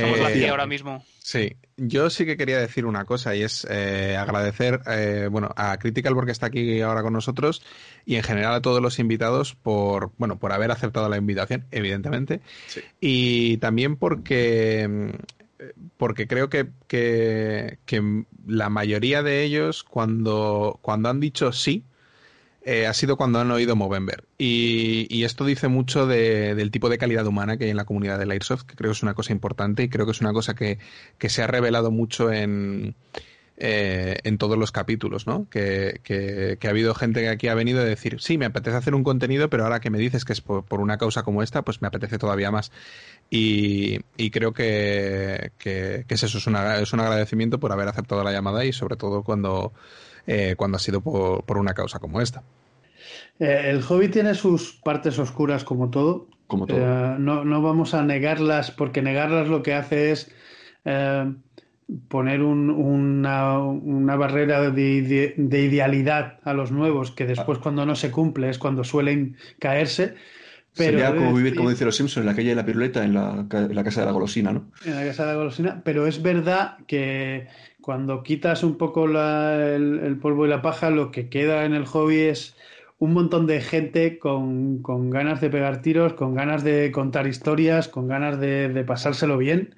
Somos 0.00 0.18
eh, 0.18 0.26
aquí 0.26 0.44
ahora 0.46 0.66
mismo. 0.66 1.04
Sí, 1.18 1.56
yo 1.76 2.10
sí 2.10 2.26
que 2.26 2.36
quería 2.36 2.58
decir 2.58 2.84
una 2.84 3.04
cosa 3.04 3.34
y 3.34 3.42
es 3.42 3.66
eh, 3.70 4.16
agradecer 4.16 4.80
eh, 4.86 5.28
bueno, 5.30 5.50
a 5.56 5.78
Critical 5.78 6.14
porque 6.14 6.32
está 6.32 6.46
aquí 6.46 6.80
ahora 6.80 7.02
con 7.02 7.12
nosotros 7.12 7.62
y 8.04 8.16
en 8.16 8.22
general 8.22 8.54
a 8.54 8.60
todos 8.60 8.82
los 8.82 8.98
invitados 8.98 9.54
por, 9.54 10.12
bueno, 10.18 10.38
por 10.38 10.52
haber 10.52 10.70
aceptado 10.70 11.08
la 11.08 11.16
invitación, 11.16 11.66
evidentemente. 11.70 12.40
Sí. 12.66 12.80
Y 13.00 13.56
también 13.58 13.96
porque 13.96 15.12
porque 15.96 16.26
creo 16.26 16.50
que, 16.50 16.68
que, 16.88 17.78
que, 17.86 18.24
la 18.46 18.68
mayoría 18.68 19.22
de 19.22 19.44
ellos 19.44 19.82
cuando, 19.84 20.78
cuando 20.82 21.08
han 21.08 21.20
dicho 21.20 21.52
sí, 21.52 21.84
eh, 22.64 22.86
ha 22.86 22.94
sido 22.94 23.16
cuando 23.16 23.40
han 23.40 23.50
oído 23.50 23.76
Movember. 23.76 24.24
Y, 24.38 25.06
y 25.10 25.24
esto 25.24 25.44
dice 25.44 25.68
mucho 25.68 26.06
de, 26.06 26.54
del 26.54 26.70
tipo 26.70 26.88
de 26.88 26.98
calidad 26.98 27.26
humana 27.26 27.56
que 27.56 27.64
hay 27.64 27.70
en 27.70 27.76
la 27.76 27.84
comunidad 27.84 28.18
del 28.18 28.30
Airsoft, 28.30 28.62
que 28.64 28.74
creo 28.74 28.90
que 28.90 28.96
es 28.96 29.02
una 29.02 29.14
cosa 29.14 29.32
importante 29.32 29.82
y 29.82 29.88
creo 29.88 30.06
que 30.06 30.12
es 30.12 30.20
una 30.20 30.32
cosa 30.32 30.54
que, 30.54 30.78
que 31.18 31.28
se 31.28 31.42
ha 31.42 31.46
revelado 31.46 31.90
mucho 31.90 32.32
en, 32.32 32.94
eh, 33.56 34.16
en 34.24 34.36
todos 34.38 34.58
los 34.58 34.72
capítulos, 34.72 35.28
¿no? 35.28 35.46
Que, 35.48 36.00
que, 36.02 36.56
que, 36.58 36.66
ha 36.66 36.70
habido 36.70 36.92
gente 36.94 37.20
que 37.20 37.28
aquí 37.28 37.46
ha 37.46 37.54
venido 37.54 37.82
a 37.82 37.84
decir, 37.84 38.20
sí, 38.20 38.36
me 38.36 38.46
apetece 38.46 38.76
hacer 38.76 38.96
un 38.96 39.04
contenido, 39.04 39.48
pero 39.48 39.62
ahora 39.62 39.78
que 39.78 39.90
me 39.90 39.98
dices 39.98 40.24
que 40.24 40.32
es 40.32 40.40
por, 40.40 40.64
por 40.64 40.80
una 40.80 40.98
causa 40.98 41.22
como 41.22 41.40
esta, 41.40 41.62
pues 41.62 41.80
me 41.80 41.86
apetece 41.88 42.18
todavía 42.18 42.50
más. 42.50 42.72
Y, 43.30 44.00
creo 44.30 44.52
que, 44.52 45.52
es 46.08 46.22
eso, 46.22 46.38
es 46.38 46.46
un 46.46 46.56
agradecimiento 47.00 47.60
por 47.60 47.72
haber 47.72 47.88
aceptado 47.88 48.24
la 48.24 48.32
llamada 48.32 48.64
y 48.64 48.72
sobre 48.72 48.96
todo 48.96 49.22
cuando, 49.22 49.72
eh, 50.26 50.54
cuando 50.56 50.76
ha 50.76 50.80
sido 50.80 51.00
por, 51.00 51.44
por, 51.44 51.58
una 51.58 51.74
causa 51.74 51.98
como 51.98 52.20
esta. 52.20 52.42
Eh, 53.38 53.62
el 53.66 53.82
hobby 53.82 54.08
tiene 54.08 54.34
sus 54.34 54.74
partes 54.84 55.18
oscuras 55.18 55.64
como 55.64 55.90
todo. 55.90 56.28
Como 56.46 56.66
todo. 56.66 56.78
Eh, 56.78 57.16
no, 57.18 57.44
no, 57.44 57.62
vamos 57.62 57.94
a 57.94 58.02
negarlas 58.02 58.70
porque 58.70 59.02
negarlas 59.02 59.48
lo 59.48 59.62
que 59.62 59.74
hace 59.74 60.12
es 60.12 60.30
eh, 60.84 61.32
poner 62.08 62.42
un, 62.42 62.70
una, 62.70 63.58
una, 63.58 64.16
barrera 64.16 64.70
de, 64.70 65.02
de, 65.02 65.34
de, 65.36 65.62
idealidad 65.62 66.38
a 66.44 66.54
los 66.54 66.70
nuevos 66.70 67.10
que 67.10 67.26
después 67.26 67.58
cuando 67.58 67.84
no 67.86 67.94
se 67.94 68.10
cumple 68.10 68.50
es 68.50 68.58
cuando 68.58 68.84
suelen 68.84 69.36
caerse. 69.58 70.14
Pero 70.76 70.98
Sería 70.98 71.14
como 71.14 71.34
vivir, 71.34 71.54
como 71.54 71.70
dice 71.70 71.84
los 71.84 71.94
Simpsons, 71.94 72.22
en 72.22 72.26
la 72.26 72.34
calle 72.34 72.48
de 72.48 72.56
la 72.56 72.66
piruleta, 72.66 73.04
en 73.04 73.14
la, 73.14 73.46
en 73.48 73.74
la 73.74 73.84
casa 73.84 74.00
de 74.00 74.06
la 74.06 74.12
golosina, 74.12 74.52
¿no? 74.52 74.72
En 74.84 74.96
la 74.96 75.04
casa 75.04 75.24
de 75.24 75.32
la 75.32 75.38
golosina, 75.38 75.82
pero 75.84 76.08
es 76.08 76.20
verdad 76.20 76.78
que 76.88 77.46
cuando 77.84 78.22
quitas 78.22 78.64
un 78.64 78.78
poco 78.78 79.06
la, 79.06 79.74
el, 79.74 80.00
el, 80.00 80.16
polvo 80.18 80.46
y 80.46 80.48
la 80.48 80.62
paja, 80.62 80.88
lo 80.88 81.10
que 81.10 81.28
queda 81.28 81.66
en 81.66 81.74
el 81.74 81.84
hobby 81.84 82.20
es 82.20 82.56
un 82.98 83.12
montón 83.12 83.46
de 83.46 83.60
gente 83.60 84.18
con, 84.18 84.80
con 84.80 85.10
ganas 85.10 85.42
de 85.42 85.50
pegar 85.50 85.82
tiros, 85.82 86.14
con 86.14 86.34
ganas 86.34 86.64
de 86.64 86.90
contar 86.92 87.26
historias, 87.26 87.88
con 87.88 88.08
ganas 88.08 88.40
de, 88.40 88.70
de 88.70 88.84
pasárselo 88.84 89.36
bien. 89.36 89.74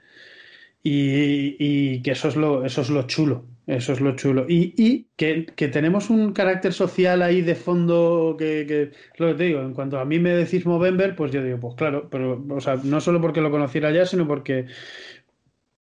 Y, 0.84 1.56
y, 1.58 2.02
que 2.02 2.12
eso 2.12 2.28
es 2.28 2.36
lo, 2.36 2.64
eso 2.64 2.82
es 2.82 2.90
lo 2.90 3.02
chulo. 3.08 3.44
Eso 3.66 3.92
es 3.92 4.00
lo 4.00 4.14
chulo. 4.14 4.46
Y, 4.48 4.72
y 4.76 5.08
que, 5.16 5.46
que, 5.46 5.66
tenemos 5.66 6.08
un 6.08 6.32
carácter 6.32 6.72
social 6.72 7.22
ahí 7.22 7.42
de 7.42 7.56
fondo 7.56 8.36
que, 8.38 8.64
que, 8.68 8.92
lo 9.18 9.26
que 9.28 9.34
te 9.34 9.44
digo, 9.44 9.62
en 9.62 9.74
cuanto 9.74 9.98
a 9.98 10.04
mí 10.04 10.20
me 10.20 10.30
decís 10.30 10.64
Movember, 10.64 11.16
pues 11.16 11.32
yo 11.32 11.42
digo, 11.42 11.58
pues 11.58 11.74
claro, 11.74 12.08
pero, 12.08 12.44
o 12.48 12.60
sea, 12.60 12.76
no 12.84 13.00
solo 13.00 13.20
porque 13.20 13.40
lo 13.40 13.50
conociera 13.50 13.90
ya, 13.90 14.06
sino 14.06 14.28
porque 14.28 14.66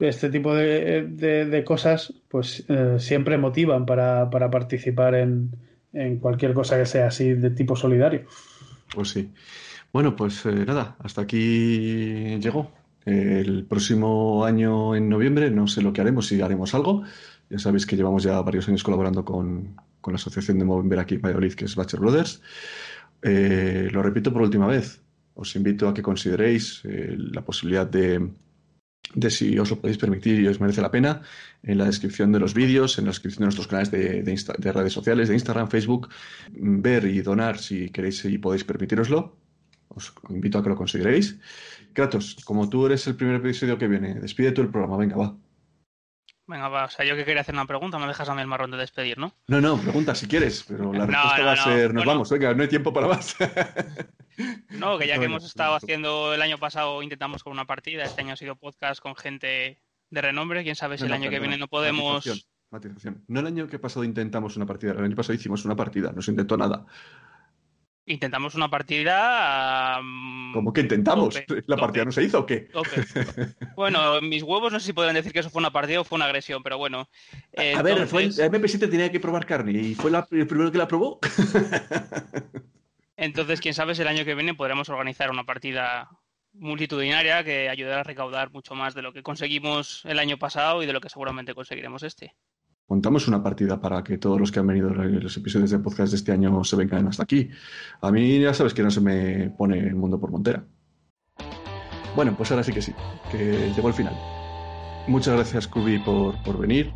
este 0.09 0.29
tipo 0.29 0.53
de, 0.53 1.03
de, 1.07 1.63
cosas, 1.63 2.13
pues 2.29 2.65
eh, 2.67 2.95
siempre 2.99 3.37
motivan 3.37 3.85
para, 3.85 4.29
para 4.29 4.49
participar 4.49 5.15
en, 5.15 5.51
en, 5.93 6.17
cualquier 6.17 6.53
cosa 6.53 6.77
que 6.77 6.85
sea 6.85 7.07
así 7.07 7.33
de 7.33 7.49
tipo 7.51 7.75
solidario. 7.75 8.25
Pues 8.93 9.09
sí. 9.09 9.31
Bueno, 9.91 10.15
pues 10.15 10.45
eh, 10.45 10.65
nada, 10.65 10.95
hasta 10.99 11.21
aquí 11.21 12.37
llegó. 12.39 12.71
El 13.05 13.65
próximo 13.65 14.45
año, 14.45 14.95
en 14.95 15.09
noviembre, 15.09 15.51
no 15.51 15.67
sé 15.67 15.81
lo 15.81 15.91
que 15.91 16.01
haremos, 16.01 16.27
si 16.27 16.41
haremos 16.41 16.73
algo. 16.73 17.03
Ya 17.49 17.59
sabéis 17.59 17.85
que 17.85 17.95
llevamos 17.95 18.23
ya 18.23 18.41
varios 18.41 18.67
años 18.69 18.83
colaborando 18.83 19.25
con, 19.25 19.75
con 19.99 20.13
la 20.13 20.15
asociación 20.15 20.57
de 20.59 20.65
Movember 20.65 20.99
aquí 20.99 21.15
en 21.15 21.21
Valladolid, 21.21 21.53
que 21.53 21.65
es 21.65 21.75
Batcher 21.75 21.99
Brothers. 21.99 22.41
Eh, 23.21 23.89
lo 23.91 24.01
repito 24.01 24.31
por 24.31 24.41
última 24.41 24.67
vez. 24.67 25.01
Os 25.35 25.55
invito 25.55 25.87
a 25.87 25.93
que 25.93 26.01
consideréis 26.01 26.81
la 26.85 27.41
posibilidad 27.43 27.87
de, 27.87 28.29
de, 29.13 29.29
si 29.29 29.57
os 29.57 29.69
lo 29.69 29.79
podéis 29.79 29.97
permitir 29.97 30.39
y 30.39 30.47
os 30.47 30.59
merece 30.59 30.81
la 30.81 30.91
pena, 30.91 31.21
en 31.63 31.77
la 31.77 31.85
descripción 31.85 32.31
de 32.31 32.39
los 32.39 32.53
vídeos, 32.53 32.97
en 32.97 33.05
la 33.05 33.11
descripción 33.11 33.41
de 33.41 33.45
nuestros 33.45 33.67
canales 33.67 33.91
de, 33.91 34.71
redes 34.71 34.93
sociales, 34.93 35.29
de 35.29 35.35
Instagram, 35.35 35.69
Facebook, 35.69 36.09
ver 36.51 37.05
y 37.05 37.21
donar 37.21 37.59
si 37.59 37.89
queréis 37.89 38.23
y 38.25 38.37
podéis 38.37 38.63
permitiroslo. 38.63 39.35
Os 39.89 40.13
invito 40.29 40.57
a 40.57 40.63
que 40.63 40.69
lo 40.69 40.75
consideréis. 40.75 41.37
Kratos, 41.93 42.37
como 42.43 42.67
tú 42.69 42.87
eres 42.87 43.05
el 43.07 43.15
primer 43.15 43.35
episodio 43.35 43.77
que 43.77 43.87
viene, 43.87 44.15
despide 44.15 44.51
tú 44.51 44.61
el 44.61 44.69
programa, 44.69 44.97
venga, 44.97 45.15
va. 45.15 45.37
Venga, 46.45 46.67
va, 46.67 46.85
o 46.85 46.89
sea, 46.89 47.05
yo 47.05 47.15
que 47.15 47.23
quería 47.23 47.41
hacer 47.41 47.55
una 47.55 47.65
pregunta, 47.65 47.97
me 47.97 48.07
dejas 48.07 48.27
a 48.27 48.35
mí 48.35 48.41
el 48.41 48.47
marrón 48.47 48.71
de 48.71 48.77
despedir, 48.77 49.17
¿no? 49.17 49.33
No, 49.47 49.61
no, 49.61 49.77
pregunta 49.77 50.13
si 50.13 50.27
quieres, 50.27 50.65
pero 50.67 50.91
la 50.91 51.05
respuesta 51.05 51.37
no, 51.37 51.43
no, 51.43 51.45
va 51.45 51.53
a 51.53 51.63
ser, 51.63 51.93
nos 51.93 52.03
bueno. 52.03 52.11
vamos, 52.11 52.29
venga, 52.29 52.53
no 52.53 52.63
hay 52.63 52.67
tiempo 52.67 52.91
para 52.91 53.07
más. 53.07 53.35
no, 54.69 54.97
que 54.97 55.07
ya 55.07 55.17
que 55.19 55.25
hemos 55.25 55.45
estado 55.45 55.75
haciendo 55.75 56.33
el 56.33 56.41
año 56.41 56.57
pasado, 56.57 57.01
intentamos 57.01 57.43
con 57.43 57.53
una 57.53 57.65
partida, 57.65 58.03
este 58.03 58.21
año 58.21 58.33
ha 58.33 58.37
sido 58.37 58.57
podcast 58.57 59.01
con 59.01 59.15
gente 59.15 59.79
de 60.09 60.21
renombre, 60.21 60.63
quién 60.63 60.75
sabe 60.75 60.97
si 60.97 61.05
el 61.05 61.13
año 61.13 61.29
que 61.29 61.39
viene 61.39 61.57
no 61.57 61.69
podemos... 61.69 62.25
Matización, 62.25 62.45
matización. 62.71 63.23
No 63.27 63.39
el 63.39 63.47
año 63.47 63.67
que 63.67 63.79
pasado 63.79 64.03
intentamos 64.03 64.57
una 64.57 64.65
partida, 64.65 64.91
el 64.91 65.03
año 65.05 65.15
pasado 65.15 65.35
hicimos 65.35 65.63
una 65.63 65.77
partida, 65.77 66.11
no 66.11 66.21
se 66.21 66.31
intentó 66.31 66.57
nada. 66.57 66.85
Intentamos 68.05 68.53
una 68.55 68.69
partida. 68.69 69.97
Um, 70.01 70.51
¿Cómo 70.51 70.73
que 70.73 70.81
intentamos? 70.81 71.35
Tope, 71.35 71.63
¿La 71.67 71.77
partida 71.77 72.03
no 72.03 72.11
se 72.11 72.23
hizo 72.23 72.39
o 72.39 72.45
qué? 72.45 72.61
Tope. 72.61 73.01
Bueno, 73.75 74.19
mis 74.21 74.43
huevos 74.43 74.73
no 74.73 74.79
sé 74.79 74.87
si 74.87 74.93
podrían 74.93 75.15
decir 75.15 75.31
que 75.31 75.39
eso 75.39 75.49
fue 75.49 75.61
una 75.61 75.71
partida 75.71 76.01
o 76.01 76.03
fue 76.03 76.17
una 76.17 76.25
agresión, 76.25 76.63
pero 76.63 76.77
bueno. 76.77 77.09
Eh, 77.53 77.73
a 77.73 77.81
ver, 77.81 77.97
entonces... 77.97 78.35
fue, 78.35 78.45
el 78.45 78.51
MP7 78.51 78.89
tenía 78.89 79.11
que 79.11 79.19
probar 79.19 79.45
carne 79.45 79.71
y 79.71 79.95
fue 79.95 80.11
la, 80.11 80.27
el 80.31 80.47
primero 80.47 80.71
que 80.71 80.77
la 80.77 80.87
probó. 80.87 81.19
entonces, 83.17 83.61
quién 83.61 83.73
sabe 83.73 83.95
si 83.95 84.01
el 84.01 84.07
año 84.09 84.25
que 84.25 84.35
viene 84.35 84.53
podremos 84.53 84.89
organizar 84.89 85.31
una 85.31 85.45
partida 85.45 86.09
multitudinaria 86.51 87.43
que 87.43 87.69
ayudará 87.69 88.01
a 88.01 88.03
recaudar 88.03 88.51
mucho 88.51 88.75
más 88.75 88.93
de 88.93 89.01
lo 89.01 89.13
que 89.13 89.23
conseguimos 89.23 90.03
el 90.05 90.19
año 90.19 90.37
pasado 90.37 90.83
y 90.83 90.85
de 90.85 90.93
lo 90.93 91.01
que 91.01 91.09
seguramente 91.09 91.55
conseguiremos 91.55 92.03
este 92.03 92.35
montamos 92.93 93.27
una 93.27 93.41
partida 93.41 93.81
para 93.81 94.03
que 94.03 94.19
todos 94.19 94.39
los 94.39 94.51
que 94.51 94.59
han 94.59 94.67
venido 94.67 94.89
en 94.89 95.23
los 95.23 95.35
episodios 95.35 95.71
de 95.71 95.79
podcast 95.79 96.11
de 96.11 96.17
este 96.17 96.31
año 96.31 96.63
se 96.63 96.75
vengan 96.75 97.07
hasta 97.07 97.23
aquí. 97.23 97.49
A 98.01 98.11
mí 98.11 98.39
ya 98.39 98.53
sabes 98.53 98.75
que 98.75 98.83
no 98.83 98.91
se 98.91 99.01
me 99.01 99.49
pone 99.49 99.79
el 99.79 99.95
mundo 99.95 100.19
por 100.19 100.29
montera. 100.29 100.63
Bueno, 102.15 102.35
pues 102.37 102.51
ahora 102.51 102.63
sí 102.63 102.71
que 102.71 102.83
sí, 102.83 102.93
que 103.31 103.71
llegó 103.75 103.87
el 103.87 103.95
final. 103.95 104.15
Muchas 105.07 105.33
gracias, 105.33 105.67
Kubi, 105.67 105.97
por, 105.97 106.41
por 106.43 106.59
venir. 106.59 106.93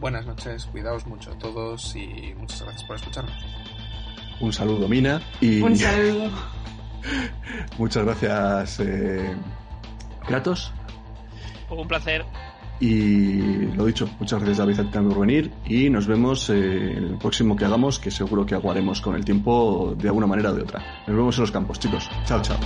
Buenas 0.00 0.26
noches, 0.26 0.66
cuidaos 0.66 1.06
mucho 1.06 1.30
todos 1.36 1.94
y 1.94 2.34
muchas 2.36 2.62
gracias 2.62 2.84
por 2.84 2.96
escucharnos. 2.96 3.46
Un 4.40 4.52
saludo, 4.52 4.88
Mina. 4.88 5.22
Y... 5.40 5.62
Un 5.62 5.76
saludo. 5.76 6.30
muchas 7.78 8.04
gracias, 8.04 8.80
eh... 8.80 9.36
Kratos. 10.26 10.72
Un 11.70 11.86
placer. 11.86 12.24
Y 12.80 13.66
lo 13.74 13.86
dicho, 13.86 14.08
muchas 14.18 14.40
gracias 14.40 14.58
David 14.58 14.90
también 14.90 15.08
por 15.08 15.26
venir 15.26 15.52
y 15.64 15.88
nos 15.90 16.06
vemos 16.06 16.50
eh, 16.50 16.96
en 16.96 17.04
el 17.04 17.18
próximo 17.18 17.56
que 17.56 17.64
hagamos, 17.64 17.98
que 17.98 18.10
seguro 18.10 18.44
que 18.44 18.54
aguaremos 18.54 19.00
con 19.00 19.14
el 19.14 19.24
tiempo 19.24 19.94
de 19.96 20.08
alguna 20.08 20.26
manera 20.26 20.50
o 20.50 20.54
de 20.54 20.62
otra. 20.62 20.80
Nos 21.06 21.16
vemos 21.16 21.36
en 21.38 21.42
los 21.42 21.50
campos, 21.50 21.78
chicos. 21.78 22.10
Chao, 22.26 22.42
chao. 22.42 22.58